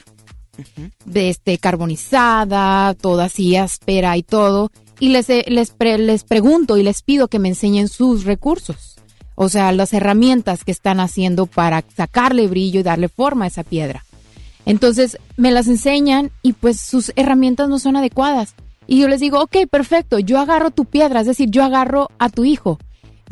de 1.05 1.29
este 1.29 1.57
carbonizada, 1.57 2.93
toda 2.93 3.25
así 3.25 3.55
áspera 3.55 4.17
y 4.17 4.23
todo, 4.23 4.71
y 4.99 5.09
les 5.09 5.29
eh, 5.29 5.45
les 5.47 5.71
pre- 5.71 5.97
les 5.97 6.23
pregunto 6.23 6.77
y 6.77 6.83
les 6.83 7.01
pido 7.01 7.27
que 7.27 7.39
me 7.39 7.49
enseñen 7.49 7.87
sus 7.87 8.23
recursos. 8.23 8.95
O 9.35 9.49
sea, 9.49 9.71
las 9.73 9.91
herramientas 9.93 10.63
que 10.63 10.71
están 10.71 10.99
haciendo 11.01 11.45
para 11.45 11.83
sacarle 11.95 12.47
brillo 12.47 12.79
y 12.79 12.83
darle 12.83 13.09
forma 13.09 13.45
a 13.45 13.47
esa 13.49 13.63
piedra. 13.63 14.05
Entonces, 14.65 15.17
me 15.37 15.51
las 15.51 15.67
enseñan 15.67 16.31
y 16.41 16.53
pues 16.53 16.79
sus 16.79 17.11
herramientas 17.17 17.67
no 17.69 17.77
son 17.77 17.97
adecuadas. 17.97 18.55
Y 18.87 18.99
yo 18.99 19.07
les 19.07 19.19
digo, 19.19 19.41
ok, 19.41 19.57
perfecto, 19.69 20.19
yo 20.19 20.39
agarro 20.39 20.71
tu 20.71 20.85
piedra, 20.85 21.19
es 21.19 21.27
decir, 21.27 21.49
yo 21.49 21.63
agarro 21.63 22.09
a 22.17 22.29
tu 22.29 22.45
hijo. 22.45 22.79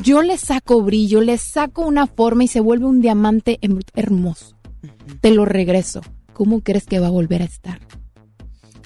Yo 0.02 0.22
le 0.22 0.36
saco 0.36 0.82
brillo, 0.82 1.20
le 1.20 1.38
saco 1.38 1.82
una 1.82 2.06
forma 2.06 2.44
y 2.44 2.48
se 2.48 2.60
vuelve 2.60 2.84
un 2.84 3.00
diamante 3.00 3.58
hermoso. 3.94 4.56
Te 5.20 5.30
lo 5.30 5.44
regreso. 5.44 6.02
¿Cómo 6.34 6.60
crees 6.60 6.84
que 6.86 7.00
va 7.00 7.06
a 7.06 7.10
volver 7.10 7.42
a 7.42 7.46
estar? 7.46 7.80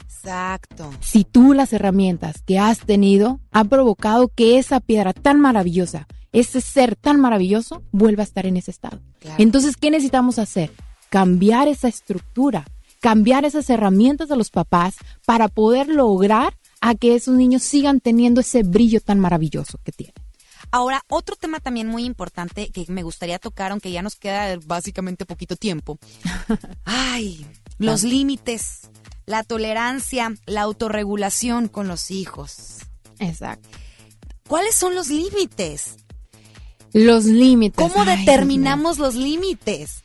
Exacto. 0.02 0.90
Si 1.00 1.24
tú 1.24 1.54
las 1.54 1.72
herramientas 1.72 2.42
que 2.42 2.58
has 2.58 2.80
tenido 2.80 3.40
han 3.50 3.68
provocado 3.68 4.28
que 4.28 4.58
esa 4.58 4.80
piedra 4.80 5.12
tan 5.14 5.40
maravillosa, 5.40 6.06
ese 6.32 6.60
ser 6.60 6.96
tan 6.96 7.20
maravilloso, 7.20 7.82
vuelva 7.90 8.22
a 8.22 8.26
estar 8.26 8.44
en 8.44 8.58
ese 8.58 8.70
estado. 8.70 9.00
Entonces, 9.38 9.76
¿qué 9.76 9.90
necesitamos 9.90 10.38
hacer? 10.38 10.70
Cambiar 11.08 11.68
esa 11.68 11.88
estructura, 11.88 12.66
cambiar 13.00 13.44
esas 13.46 13.70
herramientas 13.70 14.28
de 14.28 14.36
los 14.36 14.50
papás 14.50 14.96
para 15.24 15.48
poder 15.48 15.88
lograr 15.88 16.54
a 16.80 16.94
que 16.94 17.14
esos 17.14 17.34
niños 17.34 17.62
sigan 17.62 18.00
teniendo 18.00 18.42
ese 18.42 18.62
brillo 18.62 19.00
tan 19.00 19.18
maravilloso 19.18 19.78
que 19.82 19.92
tienen. 19.92 20.27
Ahora, 20.70 21.02
otro 21.08 21.34
tema 21.36 21.60
también 21.60 21.86
muy 21.86 22.04
importante 22.04 22.70
que 22.70 22.84
me 22.88 23.02
gustaría 23.02 23.38
tocar, 23.38 23.72
aunque 23.72 23.90
ya 23.90 24.02
nos 24.02 24.16
queda 24.16 24.58
básicamente 24.66 25.24
poquito 25.24 25.56
tiempo. 25.56 25.98
Ay, 26.84 27.46
los 27.78 28.02
límites, 28.02 28.90
la 29.24 29.44
tolerancia, 29.44 30.34
la 30.46 30.62
autorregulación 30.62 31.68
con 31.68 31.88
los 31.88 32.10
hijos. 32.10 32.78
Exacto. 33.18 33.68
¿Cuáles 34.46 34.74
son 34.74 34.94
los 34.94 35.08
límites? 35.08 35.96
Los 36.92 37.24
límites. 37.24 37.76
¿Cómo 37.76 38.02
Ay, 38.08 38.18
determinamos 38.18 38.98
los 38.98 39.14
límites? 39.14 40.04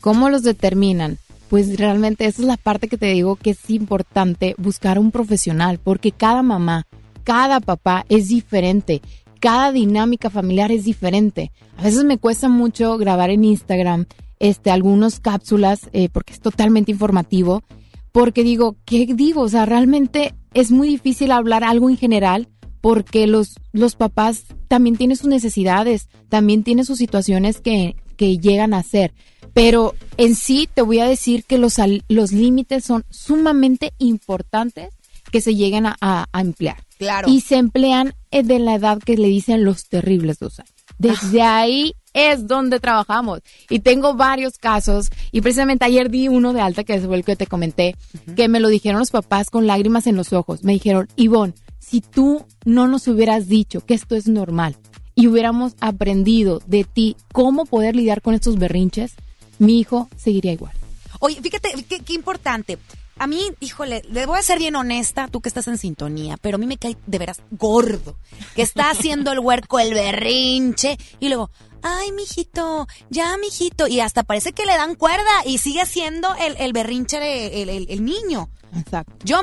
¿Cómo 0.00 0.30
los 0.30 0.42
determinan? 0.42 1.18
Pues 1.48 1.76
realmente 1.78 2.26
esa 2.26 2.42
es 2.42 2.48
la 2.48 2.56
parte 2.56 2.88
que 2.88 2.96
te 2.96 3.06
digo 3.06 3.36
que 3.36 3.50
es 3.50 3.70
importante 3.70 4.54
buscar 4.58 4.98
un 4.98 5.10
profesional, 5.10 5.78
porque 5.78 6.10
cada 6.10 6.42
mamá, 6.42 6.86
cada 7.24 7.60
papá 7.60 8.06
es 8.08 8.28
diferente, 8.28 9.02
cada 9.42 9.72
dinámica 9.72 10.30
familiar 10.30 10.70
es 10.70 10.84
diferente. 10.84 11.50
A 11.76 11.82
veces 11.82 12.04
me 12.04 12.16
cuesta 12.16 12.48
mucho 12.48 12.96
grabar 12.96 13.28
en 13.30 13.42
Instagram 13.42 14.06
este, 14.38 14.70
algunas 14.70 15.18
cápsulas 15.18 15.90
eh, 15.92 16.08
porque 16.12 16.32
es 16.32 16.40
totalmente 16.40 16.92
informativo, 16.92 17.64
porque 18.12 18.44
digo, 18.44 18.76
¿qué 18.84 19.04
digo? 19.04 19.40
O 19.40 19.48
sea, 19.48 19.66
realmente 19.66 20.36
es 20.54 20.70
muy 20.70 20.86
difícil 20.86 21.32
hablar 21.32 21.64
algo 21.64 21.90
en 21.90 21.96
general 21.96 22.46
porque 22.80 23.26
los, 23.26 23.56
los 23.72 23.96
papás 23.96 24.44
también 24.68 24.96
tienen 24.96 25.16
sus 25.16 25.26
necesidades, 25.28 26.08
también 26.28 26.62
tienen 26.62 26.84
sus 26.84 26.98
situaciones 26.98 27.60
que, 27.60 27.96
que 28.16 28.38
llegan 28.38 28.74
a 28.74 28.84
ser. 28.84 29.12
Pero 29.54 29.96
en 30.18 30.36
sí 30.36 30.68
te 30.72 30.82
voy 30.82 31.00
a 31.00 31.08
decir 31.08 31.42
que 31.42 31.58
los, 31.58 31.80
los 32.06 32.30
límites 32.30 32.84
son 32.84 33.02
sumamente 33.10 33.92
importantes 33.98 34.94
que 35.32 35.40
se 35.40 35.56
lleguen 35.56 35.86
a, 35.86 35.96
a, 36.00 36.40
emplear. 36.40 36.76
Claro. 37.02 37.28
Y 37.28 37.40
se 37.40 37.56
emplean 37.56 38.14
eh, 38.30 38.42
de 38.42 38.58
la 38.58 38.74
edad 38.74 38.98
que 38.98 39.16
le 39.16 39.28
dicen 39.28 39.64
los 39.64 39.88
terribles 39.88 40.38
dos 40.38 40.58
años. 40.60 40.72
Desde 40.98 41.42
ah. 41.42 41.58
ahí 41.58 41.94
es 42.14 42.46
donde 42.46 42.80
trabajamos. 42.80 43.40
Y 43.68 43.80
tengo 43.80 44.14
varios 44.14 44.58
casos. 44.58 45.10
Y 45.30 45.40
precisamente 45.40 45.84
ayer 45.84 46.10
di 46.10 46.28
uno 46.28 46.52
de 46.52 46.60
alta, 46.60 46.84
que 46.84 46.94
es 46.94 47.04
el 47.04 47.24
que 47.24 47.36
te 47.36 47.46
comenté, 47.46 47.96
que 48.36 48.48
me 48.48 48.60
lo 48.60 48.68
dijeron 48.68 49.00
los 49.00 49.10
papás 49.10 49.50
con 49.50 49.66
lágrimas 49.66 50.06
en 50.06 50.16
los 50.16 50.32
ojos. 50.32 50.64
Me 50.64 50.72
dijeron, 50.72 51.08
Ivonne, 51.16 51.54
si 51.78 52.00
tú 52.00 52.44
no 52.64 52.88
nos 52.88 53.08
hubieras 53.08 53.48
dicho 53.48 53.84
que 53.84 53.94
esto 53.94 54.16
es 54.16 54.28
normal 54.28 54.76
y 55.14 55.26
hubiéramos 55.26 55.74
aprendido 55.80 56.62
de 56.66 56.84
ti 56.84 57.16
cómo 57.32 57.66
poder 57.66 57.96
lidiar 57.96 58.22
con 58.22 58.34
estos 58.34 58.58
berrinches, 58.58 59.14
mi 59.58 59.78
hijo 59.78 60.08
seguiría 60.16 60.52
igual. 60.52 60.72
Oye, 61.20 61.40
fíjate, 61.40 61.70
qué, 61.84 62.14
importante. 62.14 62.78
A 63.18 63.26
mí, 63.26 63.52
híjole, 63.60 64.02
le 64.10 64.26
voy 64.26 64.38
a 64.38 64.42
ser 64.42 64.58
bien 64.58 64.74
honesta, 64.74 65.28
tú 65.28 65.40
que 65.40 65.48
estás 65.48 65.68
en 65.68 65.78
sintonía, 65.78 66.36
pero 66.40 66.56
a 66.56 66.58
mí 66.58 66.66
me 66.66 66.78
cae 66.78 66.96
de 67.06 67.18
veras 67.18 67.42
gordo, 67.50 68.16
que 68.54 68.62
está 68.62 68.90
haciendo 68.90 69.32
el 69.32 69.38
huerco 69.38 69.78
el 69.78 69.94
berrinche 69.94 70.98
y 71.20 71.28
luego, 71.28 71.50
ay, 71.82 72.12
mijito, 72.12 72.86
ya, 73.10 73.36
mijito, 73.38 73.86
y 73.86 74.00
hasta 74.00 74.22
parece 74.22 74.52
que 74.52 74.66
le 74.66 74.76
dan 74.76 74.94
cuerda 74.94 75.30
y 75.44 75.58
sigue 75.58 75.82
haciendo 75.82 76.34
el, 76.36 76.56
el 76.58 76.72
berrinche 76.72 77.20
de, 77.20 77.62
el, 77.62 78.04
niño. 78.04 78.48
Exacto. 78.74 79.12
Yo, 79.24 79.40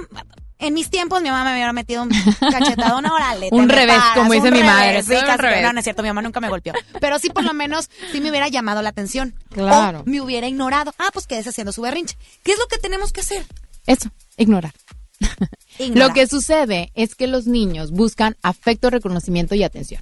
en 0.59 0.73
mis 0.73 0.89
tiempos 0.89 1.21
mi 1.21 1.29
mamá 1.29 1.45
me 1.45 1.51
había 1.51 1.71
metido 1.73 2.03
un 2.03 2.09
cachetadón 2.39 3.05
oral. 3.05 3.45
un 3.51 3.69
revés, 3.69 3.99
como 4.13 4.33
dice 4.33 4.51
mi 4.51 4.61
madre. 4.61 5.01
Sí, 5.03 5.13
no, 5.13 5.73
no 5.73 5.79
es 5.79 5.83
cierto, 5.83 6.03
mi 6.03 6.09
mamá 6.09 6.21
nunca 6.21 6.39
me 6.41 6.49
golpeó. 6.49 6.73
Pero 6.99 7.17
sí, 7.17 7.29
por 7.29 7.43
lo 7.43 7.53
menos, 7.53 7.89
sí 8.11 8.19
me 8.21 8.29
hubiera 8.29 8.49
llamado 8.49 8.81
la 8.81 8.89
atención. 8.89 9.33
Claro. 9.49 10.01
O 10.01 10.03
me 10.05 10.21
hubiera 10.21 10.47
ignorado. 10.47 10.93
Ah, 10.99 11.09
pues 11.13 11.27
quedes 11.27 11.47
haciendo 11.47 11.71
su 11.71 11.81
berrinche. 11.81 12.17
¿Qué 12.43 12.51
es 12.51 12.59
lo 12.59 12.67
que 12.67 12.77
tenemos 12.77 13.13
que 13.13 13.21
hacer? 13.21 13.45
Eso, 13.85 14.11
ignorar. 14.37 14.73
Lo 15.79 16.09
que 16.13 16.27
sucede 16.27 16.91
es 16.93 17.15
que 17.15 17.27
los 17.27 17.47
niños 17.47 17.91
buscan 17.91 18.37
afecto, 18.41 18.89
reconocimiento 18.89 19.55
y 19.55 19.63
atención. 19.63 20.01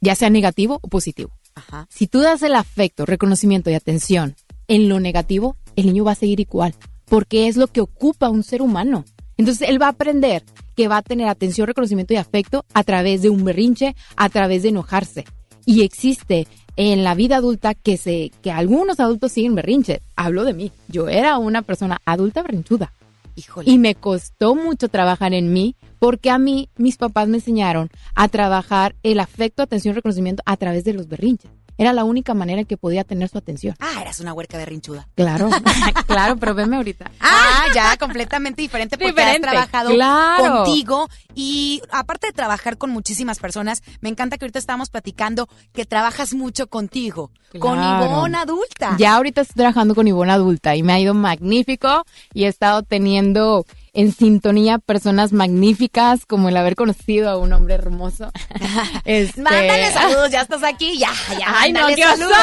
Ya 0.00 0.14
sea 0.14 0.30
negativo 0.30 0.78
o 0.82 0.88
positivo. 0.88 1.32
Ajá. 1.54 1.86
Si 1.90 2.06
tú 2.06 2.20
das 2.20 2.42
el 2.42 2.54
afecto, 2.54 3.06
reconocimiento 3.06 3.70
y 3.70 3.74
atención 3.74 4.36
en 4.68 4.88
lo 4.88 5.00
negativo, 5.00 5.56
el 5.76 5.86
niño 5.86 6.04
va 6.04 6.12
a 6.12 6.14
seguir 6.14 6.40
igual, 6.40 6.74
porque 7.06 7.48
es 7.48 7.56
lo 7.56 7.66
que 7.66 7.80
ocupa 7.80 8.28
un 8.28 8.42
ser 8.42 8.62
humano. 8.62 9.04
Entonces 9.40 9.70
él 9.70 9.80
va 9.80 9.86
a 9.86 9.90
aprender 9.92 10.42
que 10.76 10.86
va 10.86 10.98
a 10.98 11.02
tener 11.02 11.26
atención, 11.26 11.66
reconocimiento 11.66 12.12
y 12.12 12.18
afecto 12.18 12.66
a 12.74 12.84
través 12.84 13.22
de 13.22 13.30
un 13.30 13.42
berrinche, 13.42 13.96
a 14.14 14.28
través 14.28 14.62
de 14.62 14.68
enojarse. 14.68 15.24
Y 15.64 15.80
existe 15.80 16.46
en 16.76 17.04
la 17.04 17.14
vida 17.14 17.36
adulta 17.36 17.74
que 17.74 17.96
se 17.96 18.32
que 18.42 18.52
algunos 18.52 19.00
adultos 19.00 19.32
siguen 19.32 19.54
berrinche. 19.54 20.02
Hablo 20.14 20.44
de 20.44 20.52
mí. 20.52 20.72
Yo 20.88 21.08
era 21.08 21.38
una 21.38 21.62
persona 21.62 22.02
adulta 22.04 22.42
berrinchuda. 22.42 22.92
Híjole. 23.34 23.70
Y 23.70 23.78
me 23.78 23.94
costó 23.94 24.54
mucho 24.54 24.90
trabajar 24.90 25.32
en 25.32 25.54
mí 25.54 25.74
porque 25.98 26.28
a 26.28 26.36
mí 26.36 26.68
mis 26.76 26.98
papás 26.98 27.26
me 27.26 27.38
enseñaron 27.38 27.88
a 28.14 28.28
trabajar 28.28 28.94
el 29.02 29.20
afecto, 29.20 29.62
atención, 29.62 29.94
reconocimiento 29.94 30.42
a 30.44 30.58
través 30.58 30.84
de 30.84 30.92
los 30.92 31.08
berrinches. 31.08 31.50
Era 31.80 31.94
la 31.94 32.04
única 32.04 32.34
manera 32.34 32.60
en 32.60 32.66
que 32.66 32.76
podía 32.76 33.04
tener 33.04 33.30
su 33.30 33.38
atención. 33.38 33.74
Ah, 33.80 34.02
eras 34.02 34.20
una 34.20 34.34
huerca 34.34 34.58
berrinchuda. 34.58 35.08
Claro, 35.14 35.48
claro, 36.06 36.36
pero 36.36 36.54
venme 36.54 36.76
ahorita. 36.76 37.10
Ah, 37.20 37.68
ya, 37.74 37.96
completamente 37.96 38.60
diferente 38.60 38.98
porque 38.98 39.12
diferente. 39.12 39.48
has 39.48 39.70
trabajado 39.70 39.90
contigo 40.36 41.08
y 41.34 41.80
aparte 41.90 42.26
de 42.26 42.32
trabajar 42.34 42.76
con 42.76 42.90
muchísimas 42.90 43.38
personas, 43.38 43.82
me 44.02 44.10
encanta 44.10 44.36
que 44.36 44.44
ahorita 44.44 44.58
estamos 44.58 44.90
platicando 44.90 45.48
que 45.72 45.86
trabajas 45.86 46.34
mucho 46.34 46.66
contigo, 46.66 47.30
con 47.58 47.78
Ivonne 47.78 48.36
adulta. 48.36 48.96
Ya 48.98 49.14
ahorita 49.16 49.40
estoy 49.40 49.54
trabajando 49.54 49.94
con 49.94 50.06
Ivonne 50.06 50.32
adulta 50.32 50.76
y 50.76 50.82
me 50.82 50.92
ha 50.92 51.00
ido 51.00 51.14
magnífico 51.14 52.04
y 52.34 52.44
he 52.44 52.48
estado 52.48 52.82
teniendo 52.82 53.64
en 53.92 54.12
sintonía 54.12 54.78
personas 54.78 55.32
magníficas 55.32 56.26
como 56.26 56.48
el 56.48 56.56
haber 56.56 56.76
conocido 56.76 57.30
a 57.30 57.36
un 57.36 57.52
hombre 57.52 57.74
hermoso. 57.74 58.30
este... 59.04 59.40
Mándale 59.40 59.92
saludos, 59.92 60.30
ya 60.30 60.42
estás 60.42 60.62
aquí, 60.62 60.98
ya, 60.98 61.12
ya. 61.38 61.46
Ay, 61.46 61.72
no, 61.72 61.86
qué 61.88 62.02
saludos. 62.02 62.36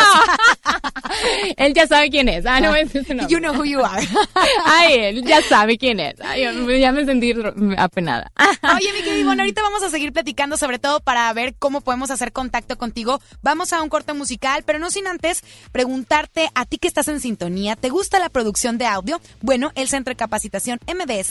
él 1.57 1.73
ya 1.73 1.87
sabe 1.87 2.09
quién 2.09 2.29
es. 2.29 2.45
Ah, 2.45 2.59
no 2.59 2.75
es 2.75 2.91
You 3.27 3.39
know 3.39 3.53
who 3.53 3.65
you 3.65 3.83
are. 3.83 4.07
Ay, 4.65 4.93
él 4.93 5.23
ya 5.23 5.41
sabe 5.41 5.77
quién 5.77 5.99
es. 5.99 6.15
Ay, 6.21 6.43
ya 6.79 6.91
me 6.91 7.05
sentí 7.05 7.33
apenada. 7.77 8.31
Oye, 8.75 8.93
mi 8.93 9.03
querido, 9.03 9.25
bueno, 9.25 9.43
ahorita 9.43 9.61
vamos 9.61 9.83
a 9.83 9.89
seguir 9.89 10.13
platicando 10.13 10.57
sobre 10.57 10.79
todo 10.79 10.99
para 10.99 11.31
ver 11.33 11.55
cómo 11.57 11.81
podemos 11.81 12.11
hacer 12.11 12.31
contacto 12.31 12.77
contigo. 12.77 13.21
Vamos 13.41 13.73
a 13.73 13.81
un 13.81 13.89
corte 13.89 14.13
musical, 14.13 14.63
pero 14.65 14.79
no 14.79 14.89
sin 14.89 15.07
antes 15.07 15.43
preguntarte 15.71 16.49
a 16.55 16.65
ti 16.65 16.77
que 16.77 16.87
estás 16.87 17.07
en 17.07 17.19
sintonía, 17.19 17.75
¿te 17.75 17.89
gusta 17.89 18.19
la 18.19 18.29
producción 18.29 18.77
de 18.77 18.85
audio? 18.85 19.21
Bueno, 19.41 19.71
el 19.75 19.87
Centro 19.87 20.11
de 20.11 20.17
Capacitación 20.17 20.79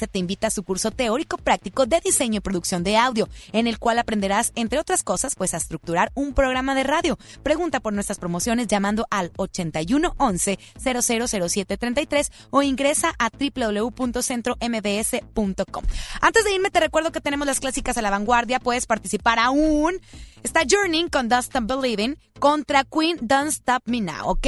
Te 0.06 0.18
invita 0.18 0.48
a 0.48 0.50
su 0.50 0.62
curso 0.62 0.90
teórico 0.90 1.38
práctico 1.38 1.86
de 1.86 2.00
diseño 2.00 2.38
y 2.38 2.40
producción 2.40 2.84
de 2.84 2.96
audio, 2.96 3.28
en 3.52 3.66
el 3.66 3.78
cual 3.78 3.98
aprenderás, 3.98 4.52
entre 4.54 4.78
otras 4.78 5.02
cosas, 5.02 5.34
pues 5.34 5.54
a 5.54 5.58
estructurar 5.58 6.12
un 6.14 6.34
programa 6.34 6.74
de 6.74 6.84
radio. 6.84 7.18
Pregunta 7.42 7.80
por 7.80 7.92
nuestras 7.92 8.18
promociones 8.18 8.66
llamando 8.66 9.06
al 9.10 9.32
8111 9.36 10.58
000733 10.78 12.32
o 12.50 12.62
ingresa 12.62 13.14
a 13.18 13.30
www.centrombs.com. 13.30 15.84
Antes 16.20 16.44
de 16.44 16.54
irme 16.54 16.70
te 16.70 16.80
recuerdo 16.80 17.12
que 17.12 17.20
tenemos 17.20 17.46
las 17.46 17.60
clásicas 17.60 17.96
a 17.96 18.02
la 18.02 18.10
vanguardia, 18.10 18.60
puedes 18.60 18.86
participar 18.86 19.38
aún. 19.38 20.00
Está 20.42 20.62
Journey 20.68 21.08
con 21.10 21.28
Dust 21.28 21.54
and 21.56 21.68
Believing 21.68 22.16
contra 22.38 22.84
Queen 22.84 23.18
Don't 23.20 23.48
Stop 23.48 23.82
Me 23.86 24.00
Now, 24.00 24.28
¿ok? 24.28 24.46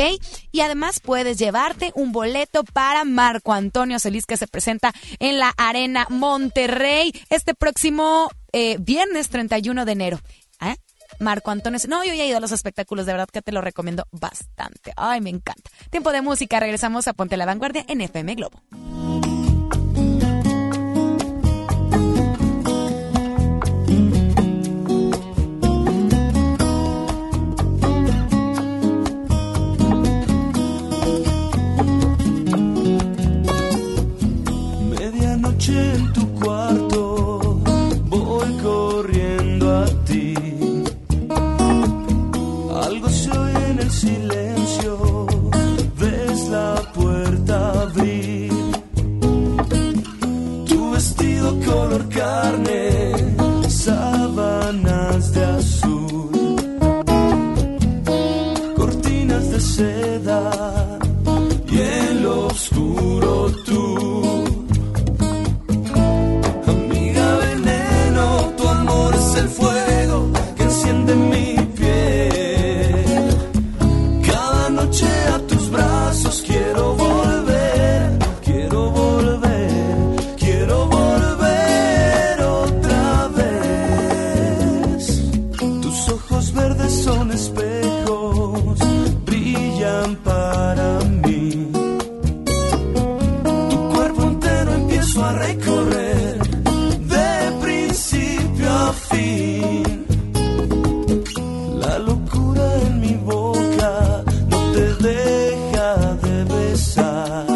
Y 0.52 0.60
además 0.60 1.00
puedes 1.00 1.38
llevarte 1.38 1.92
un 1.94 2.12
boleto 2.12 2.64
para 2.64 3.04
Marco 3.04 3.52
Antonio 3.52 3.98
Celis 3.98 4.26
que 4.26 4.36
se 4.36 4.46
presenta 4.46 4.92
en 5.18 5.38
la 5.38 5.52
Arena 5.56 6.06
Monterrey 6.10 7.12
este 7.30 7.54
próximo 7.54 8.30
eh, 8.52 8.76
viernes 8.80 9.28
31 9.28 9.84
de 9.84 9.92
enero. 9.92 10.20
¿Eh? 10.60 10.76
Marco 11.20 11.50
Antonio. 11.50 11.78
No, 11.88 12.04
yo 12.04 12.14
ya 12.14 12.24
he 12.24 12.28
ido 12.28 12.36
a 12.36 12.40
los 12.40 12.52
espectáculos, 12.52 13.06
de 13.06 13.12
verdad 13.12 13.28
que 13.32 13.42
te 13.42 13.52
lo 13.52 13.60
recomiendo 13.60 14.06
bastante. 14.12 14.92
Ay, 14.96 15.20
me 15.20 15.30
encanta. 15.30 15.70
Tiempo 15.90 16.12
de 16.12 16.22
música, 16.22 16.60
regresamos 16.60 17.08
a 17.08 17.12
Ponte 17.12 17.36
la 17.36 17.46
Vanguardia 17.46 17.84
en 17.88 18.00
FM 18.00 18.34
Globo. 18.34 18.62
En 35.76 36.12
tu 36.12 36.26
cuarto, 36.34 37.60
voy 38.08 38.52
corriendo 38.62 39.76
a 39.76 39.86
ti. 40.06 40.34
Algo 42.86 43.08
se 43.08 43.30
oye 43.30 43.70
en 43.70 43.78
el 43.80 43.90
silencio, 43.90 45.26
ves 45.98 46.48
la 46.48 46.74
puerta 46.94 47.82
abrir. 47.82 48.52
Tu 50.66 50.90
vestido 50.90 51.58
color 51.66 52.08
carne, 52.08 53.12
sábanas 53.68 55.32
de 55.32 55.44
azul, 55.44 56.56
cortinas 58.76 59.50
de 59.50 59.60
seda 59.60 60.98
y 61.70 61.78
en 61.80 62.22
lo 62.22 62.46
oscuro 62.46 63.50
tú. 63.66 63.87
La 101.82 101.98
locura 101.98 102.64
en 102.86 103.00
mi 103.00 103.14
boca 103.14 104.22
no 104.50 104.58
te 104.72 104.94
deja 105.08 106.14
de 106.22 106.44
besar. 106.44 107.46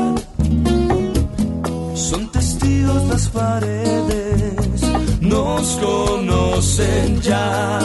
Son 1.94 2.30
testigos 2.32 3.02
las 3.08 3.28
paredes, 3.28 4.82
nos 5.20 5.78
conocen. 5.78 7.20
ya. 7.20 7.78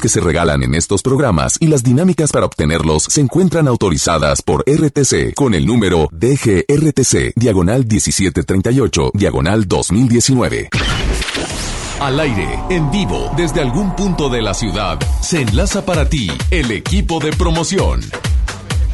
Que 0.00 0.08
se 0.08 0.20
regalan 0.20 0.62
en 0.62 0.74
estos 0.74 1.02
programas 1.02 1.56
y 1.60 1.66
las 1.66 1.82
dinámicas 1.82 2.32
para 2.32 2.46
obtenerlos 2.46 3.04
se 3.04 3.20
encuentran 3.20 3.68
autorizadas 3.68 4.42
por 4.42 4.64
RTC 4.66 5.34
con 5.34 5.54
el 5.54 5.66
número 5.66 6.08
DGRTC, 6.12 7.32
diagonal 7.36 7.86
1738, 7.86 9.10
diagonal 9.14 9.66
2019. 9.66 10.68
Al 12.00 12.20
aire, 12.20 12.60
en 12.70 12.90
vivo, 12.92 13.32
desde 13.36 13.60
algún 13.60 13.96
punto 13.96 14.28
de 14.28 14.40
la 14.40 14.54
ciudad, 14.54 14.98
se 15.20 15.40
enlaza 15.40 15.84
para 15.84 16.08
ti 16.08 16.30
el 16.50 16.70
equipo 16.70 17.18
de 17.18 17.32
promoción. 17.32 18.00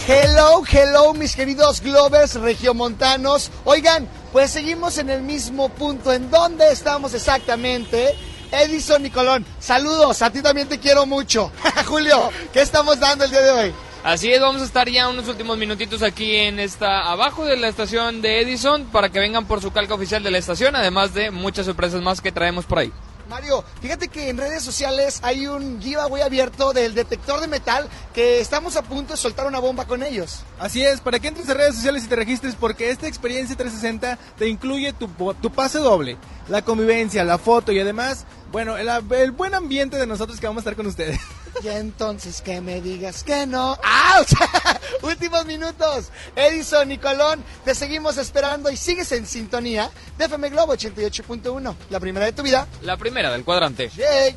Hello, 0.06 0.62
hello, 0.70 1.14
mis 1.14 1.36
queridos 1.36 1.80
Glovers 1.80 2.34
regiomontanos. 2.34 3.50
Oigan, 3.64 4.08
pues 4.32 4.50
seguimos 4.50 4.98
en 4.98 5.10
el 5.10 5.22
mismo 5.22 5.68
punto. 5.68 6.12
¿En 6.12 6.30
dónde 6.30 6.70
estamos 6.72 7.14
exactamente? 7.14 8.14
Edison 8.62 9.04
y 9.04 9.10
Colón. 9.10 9.44
Saludos, 9.58 10.22
a 10.22 10.30
ti 10.30 10.42
también 10.42 10.68
te 10.68 10.78
quiero 10.78 11.06
mucho. 11.06 11.50
Julio, 11.86 12.30
¿qué 12.52 12.62
estamos 12.62 13.00
dando 13.00 13.24
el 13.24 13.30
día 13.30 13.42
de 13.42 13.50
hoy? 13.50 13.74
Así 14.04 14.30
es, 14.30 14.40
vamos 14.40 14.60
a 14.60 14.66
estar 14.66 14.88
ya 14.88 15.08
unos 15.08 15.28
últimos 15.28 15.56
minutitos 15.56 16.02
aquí 16.02 16.36
en 16.36 16.58
esta, 16.58 17.10
abajo 17.10 17.46
de 17.46 17.56
la 17.56 17.68
estación 17.68 18.20
de 18.20 18.42
Edison, 18.42 18.84
para 18.86 19.08
que 19.08 19.18
vengan 19.18 19.46
por 19.46 19.62
su 19.62 19.72
calca 19.72 19.94
oficial 19.94 20.22
de 20.22 20.30
la 20.30 20.36
estación, 20.36 20.76
además 20.76 21.14
de 21.14 21.30
muchas 21.30 21.64
sorpresas 21.64 22.02
más 22.02 22.20
que 22.20 22.30
traemos 22.30 22.66
por 22.66 22.80
ahí. 22.80 22.92
Mario, 23.28 23.64
fíjate 23.80 24.08
que 24.08 24.28
en 24.28 24.36
redes 24.36 24.62
sociales 24.62 25.20
hay 25.22 25.46
un 25.46 25.80
giveaway 25.80 26.22
abierto 26.22 26.72
del 26.72 26.94
detector 26.94 27.40
de 27.40 27.46
metal 27.46 27.88
que 28.12 28.40
estamos 28.40 28.76
a 28.76 28.82
punto 28.82 29.14
de 29.14 29.16
soltar 29.16 29.46
una 29.46 29.60
bomba 29.60 29.86
con 29.86 30.02
ellos. 30.02 30.40
Así 30.58 30.84
es, 30.84 31.00
para 31.00 31.18
que 31.18 31.28
entres 31.28 31.48
a 31.48 31.54
redes 31.54 31.76
sociales 31.76 32.04
y 32.04 32.08
te 32.08 32.16
registres 32.16 32.54
porque 32.54 32.90
esta 32.90 33.08
experiencia 33.08 33.56
360 33.56 34.18
te 34.36 34.48
incluye 34.48 34.92
tu, 34.92 35.08
tu 35.40 35.50
pase 35.50 35.78
doble, 35.78 36.18
la 36.48 36.62
convivencia, 36.62 37.24
la 37.24 37.38
foto 37.38 37.72
y 37.72 37.80
además, 37.80 38.26
bueno, 38.54 38.78
el, 38.78 38.88
el 38.88 39.32
buen 39.32 39.52
ambiente 39.52 39.96
de 39.96 40.06
nosotros 40.06 40.38
que 40.38 40.46
vamos 40.46 40.60
a 40.60 40.62
estar 40.62 40.76
con 40.76 40.86
ustedes. 40.86 41.18
Y 41.62 41.68
entonces 41.68 42.40
que 42.40 42.60
me 42.60 42.80
digas 42.80 43.22
que 43.22 43.46
no. 43.46 43.78
¡Auch! 43.82 44.28
Últimos 45.02 45.46
minutos. 45.46 46.10
Edison 46.34 46.90
y 46.90 46.98
Colón, 46.98 47.44
te 47.64 47.76
seguimos 47.76 48.16
esperando 48.16 48.70
y 48.70 48.76
sigues 48.76 49.12
en 49.12 49.24
sintonía 49.24 49.88
de 50.18 50.24
FM 50.24 50.50
Globo 50.50 50.74
88.1. 50.74 51.74
La 51.90 52.00
primera 52.00 52.26
de 52.26 52.32
tu 52.32 52.42
vida. 52.42 52.66
La 52.82 52.96
primera 52.96 53.30
del 53.30 53.44
cuadrante. 53.44 53.88
Yay. 53.96 54.34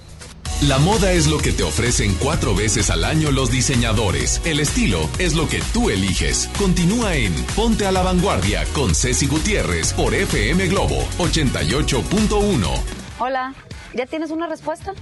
La 0.67 0.77
moda 0.77 1.11
es 1.11 1.25
lo 1.25 1.39
que 1.39 1.51
te 1.51 1.63
ofrecen 1.63 2.15
cuatro 2.15 2.55
veces 2.55 2.91
al 2.91 3.03
año 3.03 3.31
los 3.31 3.51
diseñadores. 3.51 4.39
El 4.45 4.59
estilo 4.59 5.09
es 5.17 5.33
lo 5.33 5.47
que 5.49 5.61
tú 5.73 5.89
eliges. 5.89 6.49
Continúa 6.57 7.15
en 7.15 7.33
Ponte 7.55 7.87
a 7.87 7.91
la 7.91 8.03
Vanguardia 8.03 8.63
con 8.73 8.93
Ceci 8.93 9.25
Gutiérrez 9.25 9.93
por 9.93 10.13
FM 10.13 10.67
Globo 10.67 11.03
88.1. 11.17 12.97
Hola, 13.19 13.55
¿ya 13.97 14.05
tienes 14.05 14.29
una 14.29 14.47
respuesta? 14.47 14.93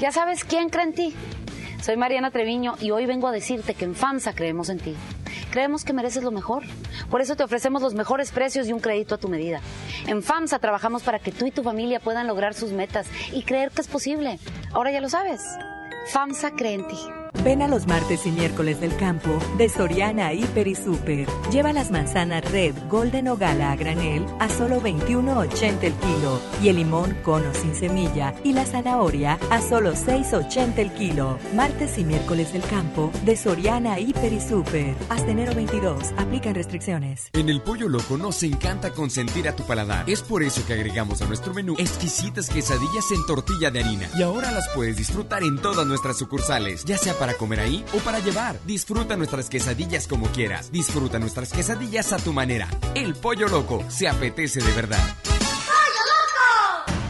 ¿Ya 0.00 0.10
sabes 0.10 0.44
quién 0.44 0.68
cree 0.68 0.84
en 0.84 0.92
ti? 0.92 1.14
Soy 1.80 1.96
Mariana 1.96 2.32
Treviño 2.32 2.74
y 2.80 2.90
hoy 2.90 3.06
vengo 3.06 3.28
a 3.28 3.32
decirte 3.32 3.74
que 3.74 3.84
en 3.84 3.94
FAMSA 3.94 4.34
creemos 4.34 4.68
en 4.68 4.80
ti. 4.80 4.96
Creemos 5.52 5.84
que 5.84 5.92
mereces 5.92 6.24
lo 6.24 6.32
mejor. 6.32 6.64
Por 7.08 7.20
eso 7.20 7.36
te 7.36 7.44
ofrecemos 7.44 7.82
los 7.82 7.94
mejores 7.94 8.32
precios 8.32 8.66
y 8.68 8.72
un 8.72 8.80
crédito 8.80 9.14
a 9.14 9.18
tu 9.18 9.28
medida. 9.28 9.60
En 10.08 10.24
FAMSA 10.24 10.58
trabajamos 10.58 11.04
para 11.04 11.20
que 11.20 11.30
tú 11.30 11.46
y 11.46 11.52
tu 11.52 11.62
familia 11.62 12.00
puedan 12.00 12.26
lograr 12.26 12.54
sus 12.54 12.72
metas 12.72 13.06
y 13.32 13.42
creer 13.44 13.70
que 13.70 13.80
es 13.80 13.88
posible. 13.88 14.40
Ahora 14.72 14.90
ya 14.90 15.00
lo 15.00 15.08
sabes. 15.08 15.42
FAMSA 16.08 16.50
cree 16.52 16.74
en 16.74 16.88
ti. 16.88 16.98
Ven 17.44 17.60
a 17.60 17.68
los 17.68 17.86
martes 17.86 18.24
y 18.26 18.30
miércoles 18.30 18.80
del 18.80 18.94
campo 18.96 19.38
de 19.58 19.68
Soriana 19.68 20.32
Hiper 20.32 20.68
y 20.68 20.74
Super. 20.74 21.26
Lleva 21.50 21.72
las 21.72 21.90
manzanas 21.90 22.48
Red, 22.52 22.74
Golden 22.88 23.28
o 23.28 23.36
Gala 23.36 23.72
a 23.72 23.76
granel 23.76 24.24
a 24.38 24.48
solo 24.48 24.80
21.80 24.80 25.82
el 25.82 25.94
kilo 25.94 26.40
y 26.62 26.68
el 26.68 26.76
limón 26.76 27.16
cono 27.24 27.52
sin 27.54 27.74
semilla 27.74 28.34
y 28.44 28.52
la 28.52 28.64
zanahoria 28.64 29.38
a 29.50 29.60
solo 29.60 29.94
6.80 29.94 30.78
el 30.78 30.92
kilo. 30.92 31.38
Martes 31.54 31.98
y 31.98 32.04
miércoles 32.04 32.52
del 32.52 32.62
campo 32.62 33.10
de 33.24 33.36
Soriana 33.36 33.98
Hiper 33.98 34.32
y 34.32 34.40
Super. 34.40 34.94
Hasta 35.08 35.30
enero 35.30 35.54
22. 35.54 36.12
Aplican 36.16 36.54
restricciones. 36.54 37.30
En 37.32 37.48
el 37.48 37.60
Pollo 37.60 37.88
Loco 37.88 38.16
nos 38.16 38.42
encanta 38.42 38.92
consentir 38.92 39.48
a 39.48 39.56
tu 39.56 39.64
paladar. 39.64 40.08
Es 40.08 40.22
por 40.22 40.42
eso 40.42 40.64
que 40.66 40.74
agregamos 40.74 41.22
a 41.22 41.26
nuestro 41.26 41.52
menú 41.54 41.74
exquisitas 41.78 42.48
quesadillas 42.48 43.10
en 43.10 43.26
tortilla 43.26 43.70
de 43.70 43.80
harina. 43.80 44.08
Y 44.16 44.22
ahora 44.22 44.50
las 44.52 44.68
puedes 44.74 44.96
disfrutar 44.96 45.42
en 45.42 45.60
todas 45.60 45.86
nuestras 45.86 46.18
sucursales, 46.18 46.84
ya 46.84 46.98
sea 46.98 47.14
para 47.22 47.34
comer 47.34 47.60
ahí 47.60 47.84
o 47.94 47.98
para 47.98 48.18
llevar. 48.18 48.58
Disfruta 48.66 49.16
nuestras 49.16 49.48
quesadillas 49.48 50.08
como 50.08 50.26
quieras. 50.32 50.72
Disfruta 50.72 51.20
nuestras 51.20 51.52
quesadillas 51.52 52.12
a 52.12 52.16
tu 52.16 52.32
manera. 52.32 52.66
El 52.96 53.14
Pollo 53.14 53.46
Loco 53.46 53.84
se 53.86 54.08
apetece 54.08 54.60
de 54.60 54.72
verdad. 54.72 54.98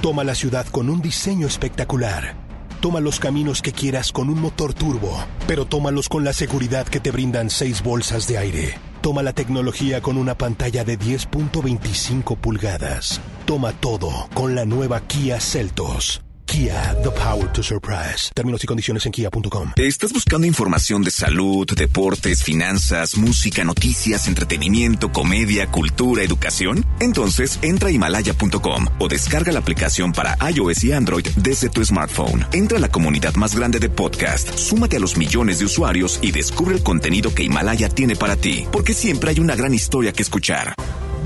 Toma 0.02 0.22
la 0.22 0.34
ciudad 0.34 0.66
con 0.66 0.90
un 0.90 1.00
diseño 1.00 1.46
espectacular. 1.46 2.36
Toma 2.82 3.00
los 3.00 3.20
caminos 3.20 3.62
que 3.62 3.72
quieras 3.72 4.12
con 4.12 4.28
un 4.28 4.38
motor 4.38 4.74
turbo, 4.74 5.18
pero 5.46 5.64
tómalos 5.64 6.10
con 6.10 6.24
la 6.24 6.34
seguridad 6.34 6.86
que 6.86 7.00
te 7.00 7.10
brindan 7.10 7.48
seis 7.48 7.82
bolsas 7.82 8.28
de 8.28 8.36
aire. 8.36 8.74
Toma 9.00 9.22
la 9.22 9.32
tecnología 9.32 10.02
con 10.02 10.18
una 10.18 10.36
pantalla 10.36 10.84
de 10.84 10.98
10.25 10.98 12.36
pulgadas. 12.36 13.18
Toma 13.46 13.72
todo 13.72 14.28
con 14.34 14.54
la 14.54 14.66
nueva 14.66 15.00
Kia 15.00 15.40
Celtos. 15.40 16.20
Kia, 16.52 16.94
the 17.02 17.10
power 17.10 17.50
to 17.50 17.62
surprise. 17.62 18.30
Términos 18.34 18.62
y 18.62 18.66
condiciones 18.66 19.06
en 19.06 19.12
kia.com. 19.12 19.72
¿Estás 19.74 20.12
buscando 20.12 20.46
información 20.46 21.02
de 21.02 21.10
salud, 21.10 21.66
deportes, 21.74 22.44
finanzas, 22.44 23.16
música, 23.16 23.64
noticias, 23.64 24.28
entretenimiento, 24.28 25.10
comedia, 25.10 25.68
cultura, 25.68 26.22
educación? 26.22 26.84
Entonces 27.00 27.58
entra 27.62 27.88
a 27.88 27.92
himalaya.com 27.92 28.86
o 28.98 29.08
descarga 29.08 29.50
la 29.50 29.60
aplicación 29.60 30.12
para 30.12 30.36
iOS 30.50 30.84
y 30.84 30.92
Android 30.92 31.26
desde 31.36 31.70
tu 31.70 31.82
smartphone. 31.82 32.44
Entra 32.52 32.76
a 32.76 32.82
la 32.82 32.90
comunidad 32.90 33.34
más 33.36 33.56
grande 33.56 33.78
de 33.78 33.88
podcast, 33.88 34.54
súmate 34.54 34.98
a 34.98 35.00
los 35.00 35.16
millones 35.16 35.58
de 35.58 35.64
usuarios 35.64 36.18
y 36.20 36.32
descubre 36.32 36.74
el 36.74 36.82
contenido 36.82 37.34
que 37.34 37.44
Himalaya 37.44 37.88
tiene 37.88 38.14
para 38.14 38.36
ti, 38.36 38.66
porque 38.70 38.92
siempre 38.92 39.30
hay 39.30 39.40
una 39.40 39.56
gran 39.56 39.72
historia 39.72 40.12
que 40.12 40.22
escuchar. 40.22 40.74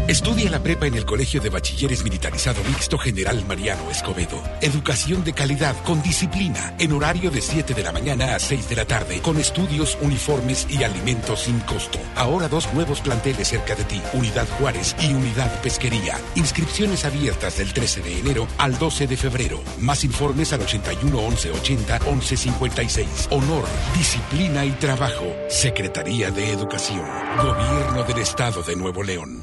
Estudia 0.08 0.48
la 0.50 0.62
prepa 0.62 0.86
en 0.86 0.94
el 0.94 1.04
Colegio 1.04 1.40
de 1.40 1.50
Bachilleres 1.50 2.04
Militarizado 2.04 2.62
Mixto 2.62 2.96
General 2.96 3.44
Mariano 3.44 3.90
Escobedo. 3.90 4.40
Educación 4.60 5.24
de 5.24 5.32
calidad 5.32 5.74
con 5.82 6.00
disciplina 6.00 6.76
en 6.78 6.92
horario 6.92 7.28
de 7.28 7.40
7 7.40 7.74
de 7.74 7.82
la 7.82 7.90
mañana 7.90 8.36
a 8.36 8.38
6 8.38 8.68
de 8.68 8.76
la 8.76 8.84
tarde 8.84 9.20
con 9.20 9.36
estudios, 9.36 9.98
uniformes 10.00 10.68
y 10.70 10.84
alimentos 10.84 11.40
sin 11.40 11.58
costo. 11.58 11.98
Ahora 12.14 12.46
dos 12.46 12.72
nuevos 12.72 13.00
planteles 13.00 13.48
cerca 13.48 13.74
de 13.74 13.82
ti, 13.82 14.00
Unidad 14.12 14.46
Juárez 14.60 14.94
y 15.00 15.12
Unidad 15.12 15.60
Pesquería. 15.60 16.16
Inscripciones 16.36 17.04
abiertas 17.04 17.58
del 17.58 17.72
13 17.72 18.02
de 18.02 18.20
enero 18.20 18.46
al 18.58 18.78
12 18.78 19.08
de 19.08 19.16
febrero. 19.16 19.60
Más 19.80 20.04
informes 20.04 20.52
al 20.52 20.60
81 20.60 21.18
11 21.18 21.50
80 21.50 22.00
11 22.06 22.36
56. 22.36 23.28
Honor, 23.30 23.64
disciplina 23.98 24.64
y 24.64 24.70
trabajo. 24.70 25.34
Secretaría 25.48 26.30
de 26.30 26.52
Educación. 26.52 27.04
Gobierno 27.38 28.04
del 28.04 28.18
Estado 28.18 28.62
de 28.62 28.76
Nuevo 28.76 29.02
León. 29.02 29.42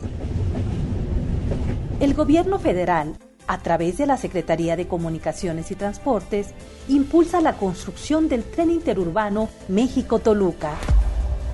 El 2.03 2.15
gobierno 2.15 2.59
federal, 2.59 3.15
a 3.47 3.59
través 3.59 3.97
de 3.97 4.05
la 4.05 4.17
Secretaría 4.17 4.75
de 4.75 4.89
Comunicaciones 4.89 5.71
y 5.71 5.75
Transportes, 5.75 6.49
impulsa 6.89 7.39
la 7.39 7.53
construcción 7.53 8.27
del 8.27 8.43
tren 8.43 8.71
interurbano 8.71 9.47
México-Toluca, 9.69 10.73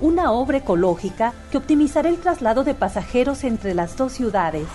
una 0.00 0.32
obra 0.32 0.58
ecológica 0.58 1.34
que 1.52 1.58
optimizará 1.58 2.08
el 2.08 2.18
traslado 2.18 2.64
de 2.64 2.74
pasajeros 2.74 3.44
entre 3.44 3.74
las 3.74 3.96
dos 3.96 4.10
ciudades. 4.10 4.66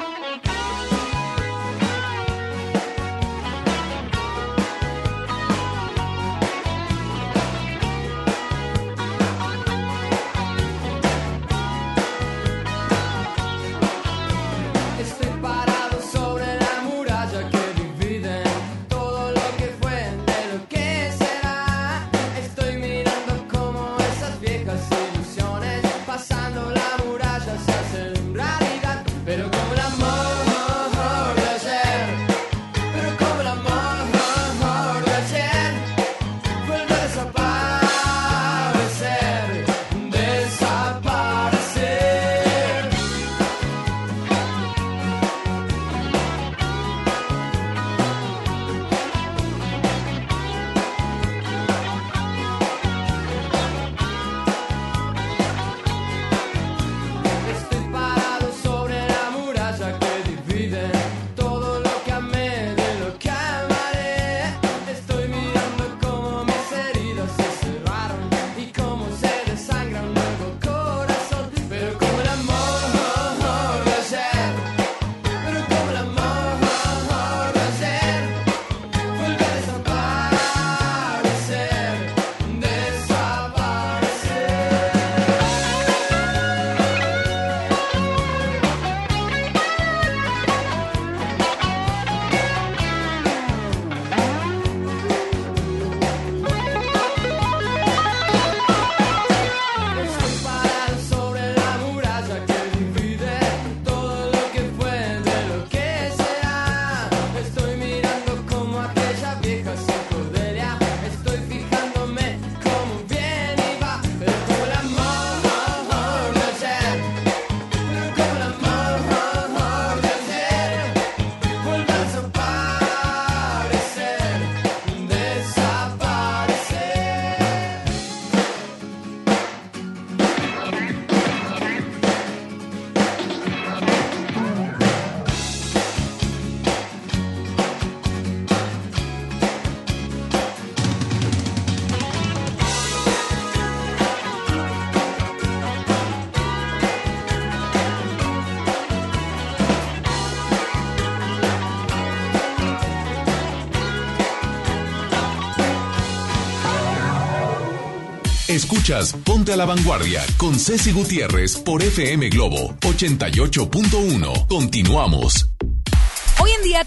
Escuchas 158.61 159.13
Ponte 159.23 159.53
a 159.53 159.57
la 159.57 159.65
Vanguardia 159.65 160.21
con 160.37 160.53
Ceci 160.53 160.91
Gutiérrez 160.91 161.57
por 161.57 161.81
FM 161.81 162.29
Globo 162.29 162.75
88.1. 162.81 164.47
Continuamos. 164.47 165.50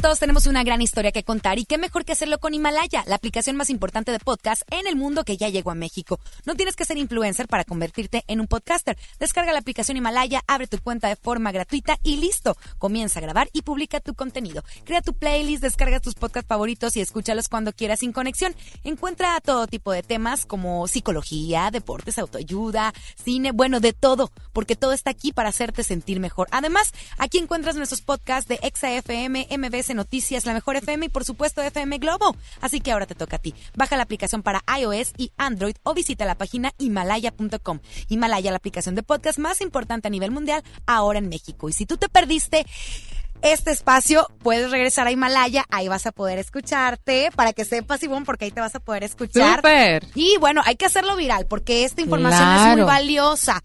Todos 0.04 0.18
tenemos 0.18 0.44
una 0.46 0.62
gran 0.64 0.82
historia 0.82 1.12
que 1.12 1.24
contar 1.24 1.58
y 1.58 1.64
qué 1.64 1.78
mejor 1.78 2.04
que 2.04 2.12
hacerlo 2.12 2.38
con 2.38 2.52
Himalaya, 2.52 3.04
la 3.06 3.14
aplicación 3.14 3.56
más 3.56 3.70
importante 3.70 4.12
de 4.12 4.18
podcast 4.18 4.60
en 4.70 4.86
el 4.86 4.96
mundo 4.96 5.24
que 5.24 5.38
ya 5.38 5.48
llegó 5.48 5.70
a 5.70 5.74
México. 5.74 6.20
No 6.44 6.56
tienes 6.56 6.76
que 6.76 6.84
ser 6.84 6.98
influencer 6.98 7.48
para 7.48 7.64
convertirte 7.64 8.22
en 8.26 8.40
un 8.40 8.46
podcaster. 8.46 8.98
Descarga 9.18 9.54
la 9.54 9.60
aplicación 9.60 9.96
Himalaya, 9.96 10.42
abre 10.46 10.66
tu 10.66 10.78
cuenta 10.78 11.08
de 11.08 11.16
forma 11.16 11.52
gratuita 11.52 11.96
y 12.02 12.18
listo. 12.18 12.54
Comienza 12.76 13.18
a 13.18 13.22
grabar 13.22 13.48
y 13.54 13.62
publica 13.62 13.98
tu 13.98 14.12
contenido. 14.12 14.62
Crea 14.84 15.00
tu 15.00 15.14
playlist, 15.14 15.62
descarga 15.62 16.00
tus 16.00 16.16
podcasts 16.16 16.48
favoritos 16.48 16.98
y 16.98 17.00
escúchalos 17.00 17.48
cuando 17.48 17.72
quieras 17.72 18.00
sin 18.00 18.12
conexión. 18.12 18.54
Encuentra 18.82 19.40
todo 19.40 19.66
tipo 19.68 19.90
de 19.90 20.02
temas 20.02 20.44
como 20.44 20.86
psicología, 20.86 21.70
deportes, 21.70 22.18
autoayuda, 22.18 22.92
cine, 23.24 23.52
bueno, 23.52 23.80
de 23.80 23.94
todo, 23.94 24.30
porque 24.52 24.76
todo 24.76 24.92
está 24.92 25.08
aquí 25.08 25.32
para 25.32 25.48
hacerte 25.48 25.82
sentir 25.82 26.20
mejor. 26.20 26.46
Además, 26.50 26.92
aquí 27.16 27.38
encuentras 27.38 27.76
nuestros 27.76 28.02
podcasts 28.02 28.48
de 28.48 28.58
ExaFM, 28.60 29.48
MBS 29.50 29.93
Noticias, 29.94 30.46
La 30.46 30.54
Mejor 30.54 30.76
FM 30.76 31.06
y 31.06 31.08
por 31.08 31.24
supuesto 31.24 31.62
FM 31.62 31.98
Globo. 31.98 32.36
Así 32.60 32.80
que 32.80 32.92
ahora 32.92 33.06
te 33.06 33.14
toca 33.14 33.36
a 33.36 33.38
ti. 33.38 33.54
Baja 33.76 33.96
la 33.96 34.02
aplicación 34.02 34.42
para 34.42 34.62
iOS 34.78 35.12
y 35.16 35.32
Android 35.36 35.76
o 35.82 35.94
visita 35.94 36.24
la 36.24 36.36
página 36.36 36.72
himalaya.com. 36.78 37.80
Himalaya, 38.08 38.50
la 38.50 38.58
aplicación 38.58 38.94
de 38.94 39.02
podcast 39.02 39.38
más 39.38 39.60
importante 39.60 40.08
a 40.08 40.10
nivel 40.10 40.30
mundial 40.30 40.62
ahora 40.86 41.18
en 41.18 41.28
México. 41.28 41.68
Y 41.68 41.72
si 41.72 41.86
tú 41.86 41.96
te 41.96 42.08
perdiste 42.08 42.66
este 43.42 43.70
espacio, 43.70 44.26
puedes 44.42 44.70
regresar 44.70 45.06
a 45.06 45.10
Himalaya, 45.10 45.64
ahí 45.68 45.86
vas 45.88 46.06
a 46.06 46.12
poder 46.12 46.38
escucharte, 46.38 47.30
para 47.36 47.52
que 47.52 47.64
sepas, 47.64 48.02
Ivonne, 48.02 48.24
porque 48.24 48.46
ahí 48.46 48.50
te 48.50 48.60
vas 48.60 48.74
a 48.74 48.80
poder 48.80 49.04
escuchar. 49.04 49.56
¡Súper! 49.56 50.06
Y 50.14 50.36
bueno, 50.38 50.62
hay 50.64 50.76
que 50.76 50.86
hacerlo 50.86 51.14
viral, 51.16 51.46
porque 51.46 51.84
esta 51.84 52.00
información 52.00 52.70
es 52.70 52.76
muy 52.76 52.86
valiosa. 52.86 53.62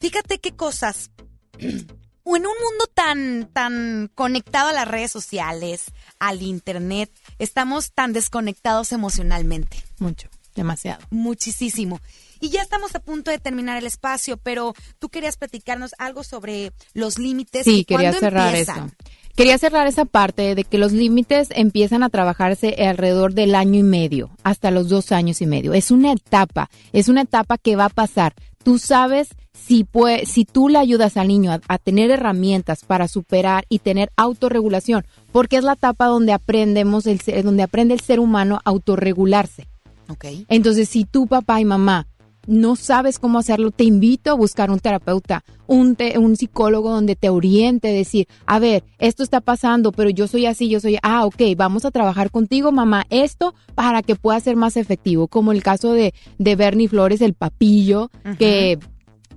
Fíjate 0.00 0.38
qué 0.38 0.52
cosas. 0.52 1.10
O 2.24 2.36
en 2.36 2.46
un 2.46 2.52
mundo 2.52 2.84
tan, 2.94 3.48
tan 3.52 4.10
conectado 4.14 4.68
a 4.68 4.72
las 4.72 4.86
redes 4.86 5.10
sociales, 5.10 5.86
al 6.18 6.42
internet, 6.42 7.10
estamos 7.38 7.92
tan 7.92 8.12
desconectados 8.12 8.92
emocionalmente. 8.92 9.82
Mucho, 9.98 10.28
demasiado. 10.54 11.04
Muchísimo. 11.10 12.00
Y 12.38 12.50
ya 12.50 12.62
estamos 12.62 12.94
a 12.96 13.00
punto 13.00 13.30
de 13.30 13.38
terminar 13.38 13.78
el 13.78 13.86
espacio, 13.86 14.36
pero 14.36 14.74
tú 14.98 15.08
querías 15.08 15.36
platicarnos 15.36 15.92
algo 15.98 16.24
sobre 16.24 16.72
los 16.92 17.18
límites. 17.18 17.64
Sí, 17.64 17.78
y 17.78 17.84
quería 17.84 18.12
cerrar 18.12 18.48
empiezan. 18.48 18.86
eso. 18.86 18.96
Quería 19.36 19.56
cerrar 19.58 19.86
esa 19.86 20.04
parte 20.04 20.54
de 20.54 20.64
que 20.64 20.76
los 20.76 20.92
límites 20.92 21.48
empiezan 21.52 22.02
a 22.02 22.10
trabajarse 22.10 22.74
alrededor 22.86 23.32
del 23.32 23.54
año 23.54 23.78
y 23.78 23.82
medio, 23.82 24.30
hasta 24.42 24.70
los 24.70 24.88
dos 24.88 25.10
años 25.10 25.40
y 25.40 25.46
medio. 25.46 25.72
Es 25.72 25.90
una 25.90 26.12
etapa, 26.12 26.68
es 26.92 27.08
una 27.08 27.22
etapa 27.22 27.56
que 27.56 27.76
va 27.76 27.86
a 27.86 27.90
pasar. 27.90 28.34
Tú 28.62 28.78
sabes 28.78 29.30
si, 29.64 29.84
pue- 29.84 30.24
si 30.24 30.44
tú 30.44 30.68
le 30.68 30.78
ayudas 30.78 31.16
al 31.16 31.28
niño 31.28 31.52
a, 31.52 31.60
a 31.68 31.78
tener 31.78 32.10
herramientas 32.10 32.84
para 32.84 33.06
superar 33.08 33.64
y 33.68 33.78
tener 33.78 34.10
autorregulación, 34.16 35.04
porque 35.30 35.56
es 35.56 35.64
la 35.64 35.74
etapa 35.74 36.06
donde 36.06 36.32
aprendemos, 36.32 37.06
el, 37.06 37.20
ser- 37.20 37.44
donde 37.44 37.62
aprende 37.62 37.94
el 37.94 38.00
ser 38.00 38.18
humano 38.20 38.56
a 38.64 38.70
autorregularse. 38.70 39.66
Ok. 40.08 40.24
Entonces, 40.48 40.88
si 40.88 41.04
tu 41.04 41.26
papá 41.26 41.60
y 41.60 41.64
mamá 41.64 42.06
no 42.48 42.74
sabes 42.74 43.20
cómo 43.20 43.38
hacerlo, 43.38 43.70
te 43.70 43.84
invito 43.84 44.32
a 44.32 44.34
buscar 44.34 44.68
un 44.72 44.80
terapeuta, 44.80 45.44
un, 45.68 45.94
te- 45.94 46.18
un 46.18 46.36
psicólogo 46.36 46.90
donde 46.90 47.14
te 47.14 47.28
oriente, 47.28 47.86
decir, 47.92 48.26
a 48.46 48.58
ver, 48.58 48.82
esto 48.98 49.22
está 49.22 49.40
pasando, 49.40 49.92
pero 49.92 50.10
yo 50.10 50.26
soy 50.26 50.46
así, 50.46 50.68
yo 50.68 50.80
soy, 50.80 50.98
ah, 51.04 51.24
ok, 51.24 51.40
vamos 51.56 51.84
a 51.84 51.92
trabajar 51.92 52.32
contigo, 52.32 52.72
mamá, 52.72 53.06
esto 53.10 53.54
para 53.76 54.02
que 54.02 54.16
pueda 54.16 54.40
ser 54.40 54.56
más 54.56 54.76
efectivo, 54.76 55.28
como 55.28 55.52
el 55.52 55.62
caso 55.62 55.92
de, 55.92 56.14
de 56.38 56.56
Bernie 56.56 56.88
Flores, 56.88 57.20
el 57.20 57.34
papillo, 57.34 58.10
que 58.38 58.76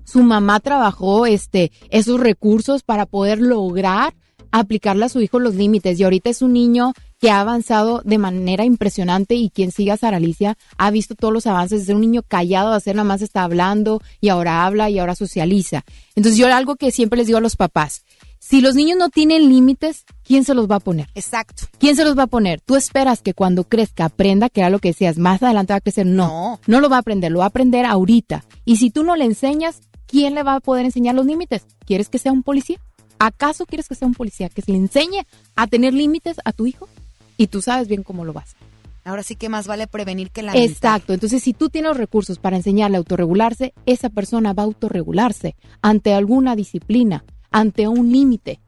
su 0.05 0.23
mamá 0.23 0.61
trabajó 0.61 1.25
este, 1.25 1.71
esos 1.89 2.19
recursos 2.19 2.83
para 2.83 3.05
poder 3.05 3.39
lograr 3.41 4.13
aplicarle 4.59 5.05
a 5.05 5.09
su 5.09 5.19
hijo 5.21 5.39
los 5.39 5.55
límites. 5.55 5.99
Y 5.99 6.03
ahorita 6.03 6.29
es 6.29 6.41
un 6.41 6.53
niño 6.53 6.93
que 7.19 7.29
ha 7.29 7.41
avanzado 7.41 8.01
de 8.05 8.17
manera 8.17 8.63
impresionante 8.63 9.35
y 9.35 9.49
quien 9.49 9.71
siga 9.71 9.95
a 9.95 9.97
Sara 9.97 10.17
Alicia 10.17 10.57
ha 10.77 10.91
visto 10.91 11.15
todos 11.15 11.33
los 11.33 11.47
avances 11.47 11.81
de 11.81 11.85
ser 11.87 11.95
un 11.95 12.01
niño 12.01 12.23
callado, 12.25 12.71
a 12.71 12.79
ser 12.79 12.95
nada 12.95 13.07
más 13.07 13.21
está 13.21 13.43
hablando 13.43 14.01
y 14.21 14.29
ahora 14.29 14.65
habla 14.65 14.89
y 14.89 14.99
ahora 14.99 15.15
socializa. 15.15 15.83
Entonces 16.15 16.37
yo 16.37 16.53
algo 16.53 16.75
que 16.75 16.91
siempre 16.91 17.17
les 17.17 17.27
digo 17.27 17.39
a 17.39 17.41
los 17.41 17.55
papás, 17.57 18.03
si 18.39 18.61
los 18.61 18.75
niños 18.75 18.97
no 18.99 19.09
tienen 19.09 19.49
límites, 19.49 20.05
¿quién 20.23 20.43
se 20.43 20.53
los 20.53 20.69
va 20.69 20.75
a 20.75 20.79
poner? 20.79 21.09
Exacto. 21.15 21.63
¿Quién 21.79 21.95
se 21.95 22.03
los 22.05 22.17
va 22.17 22.23
a 22.23 22.27
poner? 22.27 22.61
Tú 22.61 22.75
esperas 22.75 23.21
que 23.21 23.33
cuando 23.33 23.63
crezca 23.63 24.05
aprenda, 24.05 24.49
que 24.49 24.61
era 24.61 24.69
lo 24.69 24.79
que 24.79 24.89
decías, 24.89 25.17
más 25.17 25.41
adelante 25.41 25.73
va 25.73 25.77
a 25.77 25.81
crecer. 25.81 26.05
No, 26.05 26.59
no, 26.67 26.79
lo 26.79 26.87
va 26.87 26.97
a 26.97 26.99
aprender, 26.99 27.31
lo 27.31 27.39
va 27.39 27.45
a 27.45 27.47
aprender 27.47 27.85
ahorita. 27.85 28.45
Y 28.63 28.77
si 28.77 28.91
tú 28.91 29.03
no 29.03 29.15
le 29.15 29.25
enseñas, 29.25 29.81
¿quién 30.07 30.35
le 30.35 30.43
va 30.43 30.55
a 30.55 30.59
poder 30.59 30.85
enseñar 30.85 31.15
los 31.15 31.25
límites? 31.25 31.65
¿Quieres 31.85 32.09
que 32.09 32.17
sea 32.17 32.31
un 32.31 32.43
policía? 32.43 32.79
¿Acaso 33.19 33.65
quieres 33.65 33.87
que 33.87 33.95
sea 33.95 34.07
un 34.07 34.13
policía 34.13 34.49
que 34.49 34.61
se 34.61 34.71
le 34.71 34.77
enseñe 34.77 35.25
a 35.55 35.67
tener 35.67 35.93
límites 35.93 36.37
a 36.43 36.51
tu 36.51 36.65
hijo? 36.65 36.87
Y 37.37 37.47
tú 37.47 37.61
sabes 37.61 37.87
bien 37.87 38.03
cómo 38.03 38.25
lo 38.25 38.33
vas. 38.33 38.55
Ahora 39.03 39.21
sí 39.21 39.35
que 39.35 39.49
más 39.49 39.67
vale 39.67 39.85
prevenir 39.85 40.31
que 40.31 40.41
lamentar. 40.41 40.69
Exacto. 40.69 41.13
Entonces, 41.13 41.43
si 41.43 41.53
tú 41.53 41.69
tienes 41.69 41.89
los 41.89 41.97
recursos 41.97 42.39
para 42.39 42.57
enseñarle 42.57 42.97
a 42.97 42.99
autorregularse, 42.99 43.73
esa 43.85 44.09
persona 44.09 44.53
va 44.53 44.63
a 44.63 44.65
autorregularse 44.65 45.55
ante 45.81 46.13
alguna 46.13 46.55
disciplina, 46.55 47.23
ante 47.51 47.87
un 47.87 48.11
límite. 48.11 48.59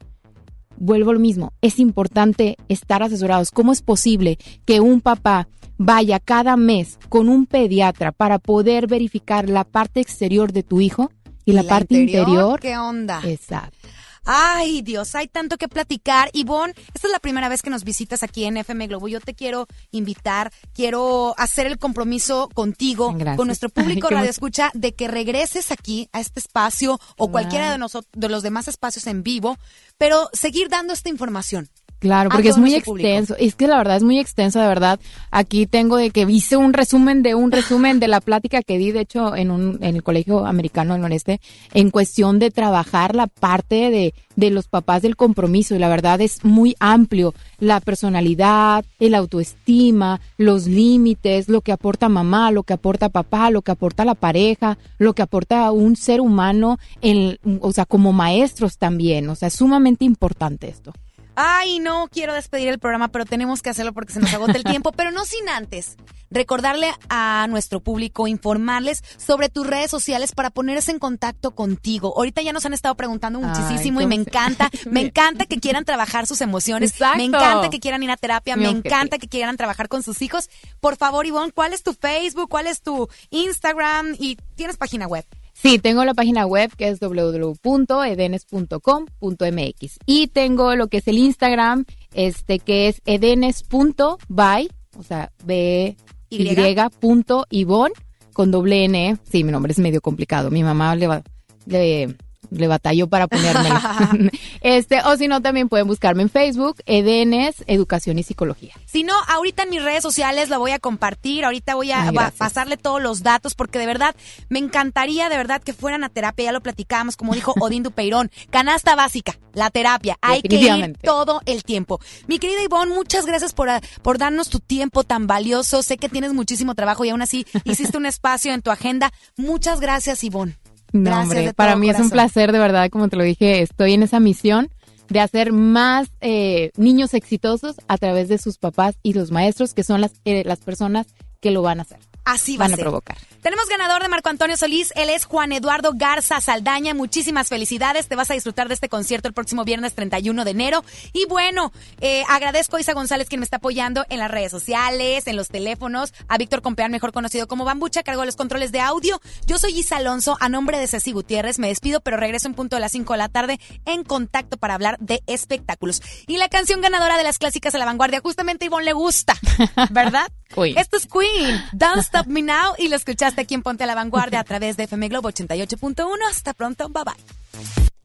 Vuelvo 0.78 1.10
a 1.10 1.14
lo 1.16 1.20
mismo, 1.20 1.54
es 1.62 1.80
importante 1.80 2.56
estar 2.70 3.02
asesorados. 3.02 3.50
¿Cómo 3.50 3.72
es 3.72 3.82
posible 3.82 4.38
que 4.66 4.80
un 4.80 5.02
papá 5.02 5.48
vaya 5.80 6.20
cada 6.20 6.56
mes 6.56 7.00
con 7.10 7.30
un 7.30 7.48
pediatra 7.48 8.12
para 8.12 8.38
poder 8.38 8.86
verificar 8.86 9.50
la 9.50 9.64
parte 9.64 10.02
exterior 10.02 10.52
de 10.52 10.62
tu 10.62 10.82
hijo 10.82 11.12
y 11.48 11.54
la, 11.54 11.64
parte 11.64 11.96
interior? 11.96 12.60
¿Qué 12.60 12.78
onda? 12.78 13.22
Exacto. 13.24 13.88
Ay, 14.30 14.82
Dios, 14.82 15.16
hay 15.16 15.30
tanto 15.30 15.58
que 15.58 15.70
platicar. 15.70 16.30
Ivonne, 16.34 16.74
esta 16.94 17.08
es 17.08 17.14
la 17.14 17.20
primera 17.20 17.48
vez 17.48 17.62
que 17.62 17.70
nos 17.70 17.86
visitas 17.86 18.24
aquí 18.24 18.44
en 18.44 18.58
FM 18.58 18.88
Globo. 18.88 19.08
Yo 19.08 19.22
te 19.22 19.34
quiero 19.34 19.68
invitar, 19.92 20.52
quiero 20.74 21.34
hacer 21.38 21.66
el 21.66 21.80
compromiso 21.80 22.50
contigo, 22.54 23.14
Gracias. 23.14 23.38
con 23.38 23.48
nuestro 23.48 23.70
Ay, 23.74 23.84
público 23.84 24.10
qué 24.10 24.16
Radio. 24.16 24.30
Escucha, 24.30 24.70
de 24.74 24.94
que 24.94 25.08
regreses 25.08 25.72
aquí 25.72 26.10
a 26.12 26.20
este 26.20 26.42
espacio 26.42 27.00
o 27.18 27.32
cualquiera 27.32 27.72
de, 27.72 27.78
nosotros, 27.78 28.12
de 28.14 28.28
los 28.28 28.44
demás 28.44 28.68
espacios 28.68 29.08
en 29.08 29.24
vivo, 29.24 29.58
pero 29.98 30.30
seguir 30.34 30.68
dando 30.68 30.92
esta 30.92 31.08
información. 31.08 31.70
Claro, 32.00 32.30
porque 32.30 32.50
es 32.50 32.58
muy 32.58 32.80
público. 32.82 33.08
extenso. 33.08 33.36
Es 33.40 33.56
que 33.56 33.68
la 33.68 33.78
verdad 33.78 33.98
es 33.98 34.04
muy 34.04 34.20
extenso, 34.20 34.60
de 34.60 34.68
verdad. 34.68 35.00
Aquí 35.32 35.66
tengo 35.66 35.98
de 35.98 36.12
que 36.12 36.28
hice 36.30 36.56
un 36.56 36.74
resumen 36.74 37.24
de 37.24 37.34
un 37.34 37.52
resumen 37.52 38.00
de 38.00 38.08
la 38.08 38.22
plática 38.22 38.62
que 38.62 38.78
di, 38.78 38.92
de 38.92 39.02
hecho, 39.02 39.36
en 39.36 39.50
un 39.50 39.80
en 39.82 39.96
el 39.96 40.04
Colegio 40.04 40.46
Americano 40.46 40.94
del 40.94 41.02
Noreste, 41.02 41.42
en 41.74 41.90
cuestión 41.90 42.38
de 42.40 42.52
trabajar 42.52 43.16
la 43.16 43.28
parte 43.28 43.90
de, 43.90 44.14
de 44.36 44.52
los 44.52 44.68
papás 44.68 45.02
del 45.02 45.16
compromiso. 45.16 45.76
Y 45.76 45.80
la 45.80 45.90
verdad 45.90 46.22
es 46.22 46.46
muy 46.46 46.76
amplio. 46.80 47.34
La 47.60 47.80
personalidad, 47.80 48.86
el 49.00 49.16
autoestima, 49.16 50.22
los 50.38 50.68
límites, 50.68 51.50
lo 51.50 51.62
que 51.62 51.72
aporta 51.72 52.10
mamá, 52.10 52.52
lo 52.52 52.62
que 52.64 52.74
aporta 52.74 53.10
papá, 53.10 53.50
lo 53.50 53.64
que 53.64 53.72
aporta 53.72 54.06
la 54.06 54.16
pareja, 54.16 54.78
lo 55.00 55.14
que 55.14 55.24
aporta 55.24 55.72
un 55.72 55.96
ser 55.96 56.22
humano, 56.22 56.78
en, 57.02 57.40
o 57.62 57.72
sea, 57.72 57.86
como 57.86 58.14
maestros 58.14 58.78
también. 58.78 59.28
O 59.30 59.36
sea, 59.36 59.48
es 59.48 59.56
sumamente 59.56 60.06
importante 60.06 60.70
esto. 60.70 60.94
Ay, 61.40 61.78
no 61.80 62.08
quiero 62.12 62.34
despedir 62.34 62.68
el 62.68 62.80
programa, 62.80 63.10
pero 63.10 63.24
tenemos 63.26 63.62
que 63.62 63.70
hacerlo 63.70 63.94
porque 63.94 64.12
se 64.14 64.20
nos 64.20 64.34
agota 64.34 64.54
el 64.54 64.64
tiempo, 64.64 64.92
pero 64.92 65.12
no 65.12 65.24
sin 65.24 65.48
antes 65.50 65.96
recordarle 66.30 66.92
a 67.10 67.46
nuestro 67.50 67.80
público, 67.80 68.28
informarles 68.28 69.02
sobre 69.18 69.48
tus 69.48 69.66
redes 69.66 69.90
sociales 69.90 70.34
para 70.34 70.50
ponerse 70.50 70.92
en 70.92 71.00
contacto 71.00 71.52
contigo. 71.52 72.14
Ahorita 72.18 72.42
ya 72.42 72.52
nos 72.52 72.66
han 72.66 72.74
estado 72.74 72.96
preguntando 72.96 73.40
muchísimo 73.40 74.00
Ay, 74.00 74.06
y 74.06 74.08
me 74.08 74.16
¿cómo 74.16 74.24
se- 74.26 74.30
encanta, 74.30 74.70
me 74.90 75.02
encanta 75.02 75.46
que 75.46 75.60
quieran 75.60 75.86
trabajar 75.86 76.28
sus 76.28 76.42
emociones, 76.42 76.92
Exacto. 76.92 77.18
me 77.18 77.24
encanta 77.26 77.70
que 77.70 77.80
quieran 77.80 78.04
ir 78.04 78.12
a 78.12 78.18
terapia, 78.18 78.58
me 78.58 78.68
objetivo. 78.68 78.88
encanta 78.94 79.18
que 79.20 79.28
quieran 79.30 79.56
trabajar 79.56 79.88
con 79.88 80.04
sus 80.04 80.22
hijos. 80.22 80.50
Por 80.82 80.98
favor, 80.98 81.26
Ivonne, 81.26 81.52
¿cuál 81.54 81.72
es 81.74 81.84
tu 81.84 81.94
Facebook? 81.94 82.50
¿Cuál 82.50 82.68
es 82.68 82.82
tu 82.82 83.08
Instagram? 83.30 84.16
Y 84.20 84.38
tienes 84.56 84.76
página 84.76 85.08
web. 85.08 85.24
Sí, 85.60 85.80
tengo 85.80 86.06
la 86.06 86.14
página 86.14 86.46
web 86.46 86.72
que 86.78 86.88
es 86.88 87.00
www.edenes.com.mx 87.00 89.98
y 90.06 90.28
tengo 90.28 90.76
lo 90.76 90.88
que 90.88 90.98
es 90.98 91.08
el 91.08 91.18
Instagram, 91.18 91.86
este 92.14 92.60
que 92.60 92.90
es 92.90 93.02
edenes.by, 93.06 94.70
o 94.98 95.04
sea, 95.04 95.32
b 95.46 95.98
Y. 96.30 96.56
punto 97.00 97.48
Ivonne 97.50 97.96
con 98.34 98.52
doble 98.52 98.86
n. 98.86 99.18
Sí, 99.24 99.44
mi 99.44 99.52
nombre 99.52 99.72
es 99.72 99.80
medio 99.80 100.00
complicado. 100.00 100.52
Mi 100.52 100.62
mamá 100.62 100.96
le 100.96 101.08
va, 101.08 101.24
le, 101.66 102.16
le 102.50 102.68
batalló 102.68 103.08
para 103.08 103.28
ponérmelo. 103.28 103.76
este, 104.62 105.02
o 105.04 105.18
si 105.18 105.28
no, 105.28 105.42
también 105.42 105.70
pueden 105.70 105.88
buscarme 105.88 106.24
en 106.24 106.30
Facebook, 106.30 106.78
Edenes 106.86 107.64
Educación 107.68 108.20
y 108.20 108.24
Psicología. 108.24 108.74
Si 108.86 109.04
no, 109.04 109.14
ahorita 109.28 109.64
en 109.64 109.70
mis 109.70 109.84
redes 109.84 110.04
sociales 110.04 110.50
la 110.50 110.58
voy 110.58 110.72
a 110.72 110.80
compartir, 110.80 111.46
ahorita 111.46 111.76
voy 111.76 111.92
a 111.92 112.10
Ay, 112.10 112.16
pasarle 112.38 112.78
todos 112.78 113.02
los 113.02 113.24
datos 113.24 113.56
porque 113.56 113.80
de 113.80 113.86
verdad 113.86 114.16
me 114.50 114.60
encantaría 114.60 115.30
de 115.30 115.38
verdad 115.38 115.62
que 115.62 115.74
fueran 115.74 116.04
a 116.04 116.10
terapia, 116.10 116.46
ya 116.46 116.52
lo 116.52 116.62
platicábamos, 116.62 117.18
como 117.18 117.34
dijo 117.34 117.54
Odín 117.60 117.84
Dupeirón, 117.84 118.32
canasta 118.50 118.96
básica, 118.96 119.38
la 119.54 119.70
terapia, 119.70 120.18
hay 120.22 120.42
que 120.42 120.56
ir 120.56 120.98
todo 121.02 121.42
el 121.46 121.64
tiempo. 121.64 122.00
Mi 122.28 122.40
querida 122.40 122.64
Ivonne, 122.64 122.94
muchas 122.94 123.26
gracias 123.26 123.54
por, 123.54 123.70
ah, 123.70 123.82
por 124.02 124.18
darnos 124.18 124.50
tu 124.50 124.60
tiempo 124.60 125.04
tan 125.04 125.28
valioso, 125.28 125.84
sé 125.84 125.98
que 125.98 126.10
tienes 126.10 126.34
muchísimo 126.34 126.76
trabajo 126.76 127.06
y 127.06 127.10
aún 127.10 127.22
así 127.22 127.46
hiciste 127.64 127.98
un 127.98 128.06
espacio 128.06 128.54
en 128.54 128.62
tu 128.62 128.72
agenda. 128.72 129.12
Muchas 129.36 129.80
gracias 129.80 130.24
Ivonne. 130.24 130.58
No, 130.94 131.12
Gracias 131.12 131.24
hombre, 131.24 131.54
para 131.54 131.76
mí 131.76 131.90
es 131.90 132.00
un 132.00 132.10
placer, 132.10 132.52
de 132.52 132.60
verdad, 132.60 132.90
como 132.90 133.10
te 133.10 133.18
lo 133.18 133.24
dije, 133.24 133.62
estoy 133.62 133.94
en 133.94 134.04
esa 134.04 134.20
misión 134.20 134.70
de 135.10 135.20
hacer 135.20 135.52
más 135.54 136.10
eh, 136.22 136.72
niños 136.78 137.14
exitosos 137.14 137.76
a 137.88 137.98
través 137.98 138.28
de 138.30 138.38
sus 138.38 138.58
papás 138.58 138.96
y 139.04 139.14
los 139.14 139.32
maestros, 139.32 139.74
que 139.74 139.84
son 139.84 140.02
las, 140.02 140.14
eh, 140.26 140.44
las 140.46 140.60
personas 140.60 141.08
que 141.40 141.52
lo 141.52 141.62
van 141.62 141.80
a 141.80 141.84
hacer. 141.84 142.00
Así 142.28 142.58
va 142.58 142.66
van 142.66 142.72
a 142.72 142.74
a 142.74 142.76
ser. 142.76 142.84
provocar. 142.84 143.18
Tenemos 143.42 143.70
ganador 143.70 144.02
de 144.02 144.10
Marco 144.10 144.28
Antonio 144.28 144.58
Solís, 144.58 144.92
él 144.96 145.10
es 145.10 145.24
Juan 145.24 145.54
Eduardo 145.54 145.92
Garza 145.96 146.42
Saldaña. 146.42 146.94
Muchísimas 146.94 147.48
felicidades, 147.48 148.10
te 148.10 148.18
vas 148.18 148.30
a 148.30 148.34
disfrutar 148.34 148.68
de 148.68 148.74
este 148.74 148.90
concierto 148.90 149.30
el 149.30 149.34
próximo 149.34 149.64
viernes 149.64 149.94
31 149.96 150.44
de 150.44 150.52
enero. 150.52 150.84
Y 151.14 151.26
bueno, 151.28 151.72
eh, 152.02 152.24
agradezco 152.28 152.76
a 152.76 152.82
Isa 152.82 152.92
González 152.92 153.30
quien 153.30 153.40
me 153.40 153.46
está 153.46 153.58
apoyando 153.58 154.06
en 154.10 154.20
las 154.20 154.30
redes 154.30 154.52
sociales, 154.52 155.28
en 155.28 155.38
los 155.38 155.48
teléfonos, 155.48 156.14
a 156.28 156.38
Víctor 156.38 156.62
Compeán, 156.62 156.92
mejor 156.92 157.14
conocido 157.14 157.48
como 157.48 157.64
Bambucha, 157.64 158.04
cargo 158.04 158.26
los 158.26 158.36
controles 158.36 158.74
de 158.74 158.82
audio. 158.82 159.22
Yo 159.46 159.58
soy 159.58 159.80
Isa 159.80 159.96
Alonso, 159.96 160.36
a 160.42 160.50
nombre 160.50 160.78
de 160.80 160.88
Ceci 160.88 161.14
Gutiérrez, 161.14 161.58
me 161.60 161.70
despido, 161.70 162.02
pero 162.02 162.18
regreso 162.18 162.50
en 162.50 162.56
punto 162.56 162.76
de 162.76 162.82
las 162.82 162.92
5 162.92 163.14
de 163.14 163.18
la 163.18 163.30
tarde 163.30 163.60
en 163.86 164.04
contacto 164.04 164.58
para 164.58 164.74
hablar 164.74 164.98
de 165.00 165.24
espectáculos. 165.28 166.02
Y 166.28 166.36
la 166.36 166.50
canción 166.50 166.82
ganadora 166.82 167.18
de 167.18 167.24
las 167.24 167.38
clásicas 167.38 167.74
a 167.74 167.78
la 167.78 167.86
vanguardia, 167.86 168.20
justamente 168.20 168.66
Ivonne 168.66 168.84
le 168.84 168.94
gusta, 168.94 169.36
¿verdad? 169.92 170.28
Queen. 170.48 170.78
Esto 170.78 170.98
es 170.98 171.08
Queen, 171.08 171.62
Don't 171.74 172.00
Stop 172.00 172.28
Me 172.28 172.42
Now, 172.42 172.74
y 172.78 172.88
lo 172.88 172.96
escuchaste 172.96 173.42
aquí 173.42 173.54
en 173.54 173.64
Ponte 173.64 173.84
a 173.84 173.88
la 173.88 173.96
Vanguardia 173.96 174.40
a 174.40 174.44
través 174.44 174.78
de 174.78 174.84
FM 174.84 175.10
Globo 175.10 175.30
88.1. 175.30 176.06
Hasta 176.30 176.54
pronto, 176.54 176.90
bye 176.90 177.04
bye. 177.04 177.14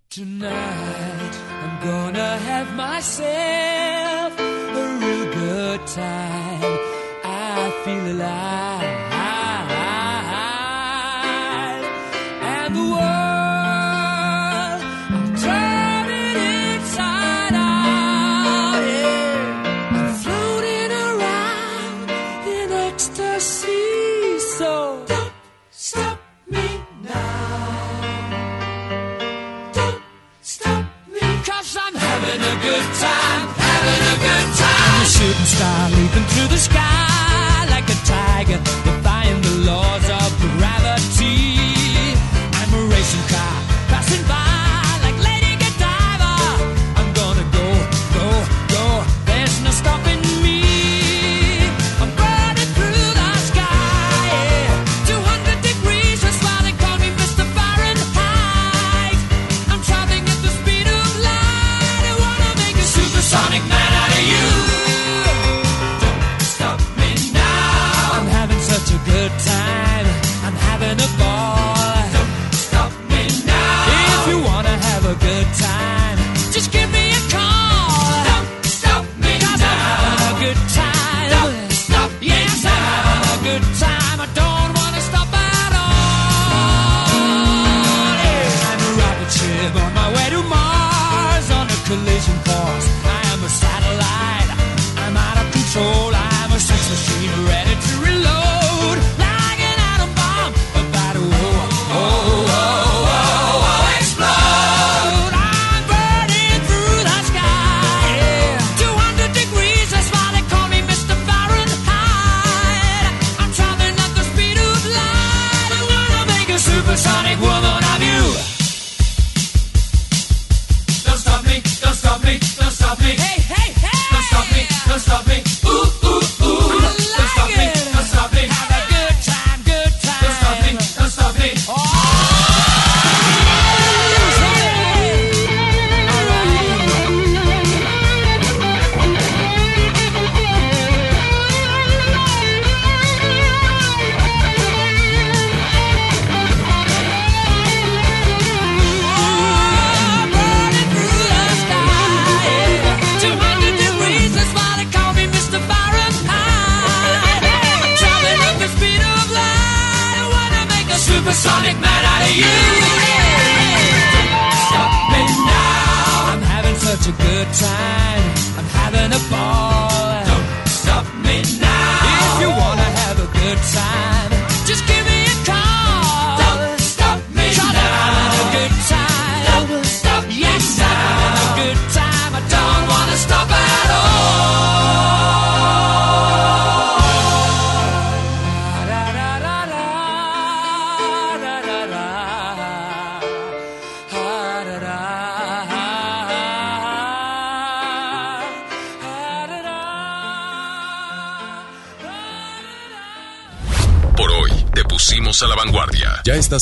Tonight 0.08 1.34
I'm 1.62 1.80
gonna 1.82 2.36
have 2.36 2.74
myself 2.74 4.38
a 4.38 4.98
real 5.00 5.26
good 5.32 5.80
time. 5.86 6.78
I 7.24 7.72
feel 7.84 8.06
alive. 8.12 8.91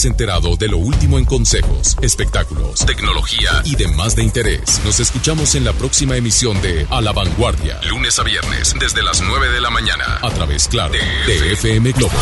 Enterado 0.04 0.56
de 0.56 0.68
lo 0.68 0.78
último 0.78 1.18
en 1.18 1.24
consejos, 1.24 1.96
espectáculos, 2.00 2.84
tecnología 2.86 3.62
y 3.64 3.76
demás 3.76 4.16
de 4.16 4.22
interés. 4.22 4.80
Nos 4.84 5.00
escuchamos 5.00 5.54
en 5.54 5.64
la 5.64 5.72
próxima 5.72 6.16
emisión 6.16 6.60
de 6.62 6.86
A 6.90 7.00
la 7.00 7.12
Vanguardia, 7.12 7.80
lunes 7.88 8.18
a 8.18 8.22
viernes, 8.22 8.74
desde 8.78 9.02
las 9.02 9.20
9 9.20 9.48
de 9.50 9.60
la 9.60 9.70
mañana, 9.70 10.18
a 10.22 10.30
través, 10.30 10.68
claro, 10.68 10.94
de 11.26 11.52
FM 11.52 11.92
Globo 11.92 12.18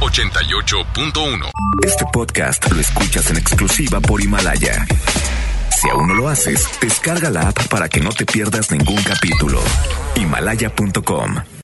88.1. 0.00 1.50
Este 1.84 2.04
podcast 2.12 2.70
lo 2.70 2.80
escuchas 2.80 3.30
en 3.30 3.36
exclusiva 3.36 4.00
por 4.00 4.22
Himalaya. 4.22 4.86
Si 5.80 5.88
aún 5.88 6.08
no 6.08 6.14
lo 6.14 6.28
haces, 6.28 6.68
descarga 6.80 7.30
la 7.30 7.48
app 7.48 7.68
para 7.68 7.88
que 7.88 8.00
no 8.00 8.10
te 8.10 8.24
pierdas 8.24 8.70
ningún 8.70 9.02
capítulo. 9.02 9.60
Himalaya.com 10.16 11.36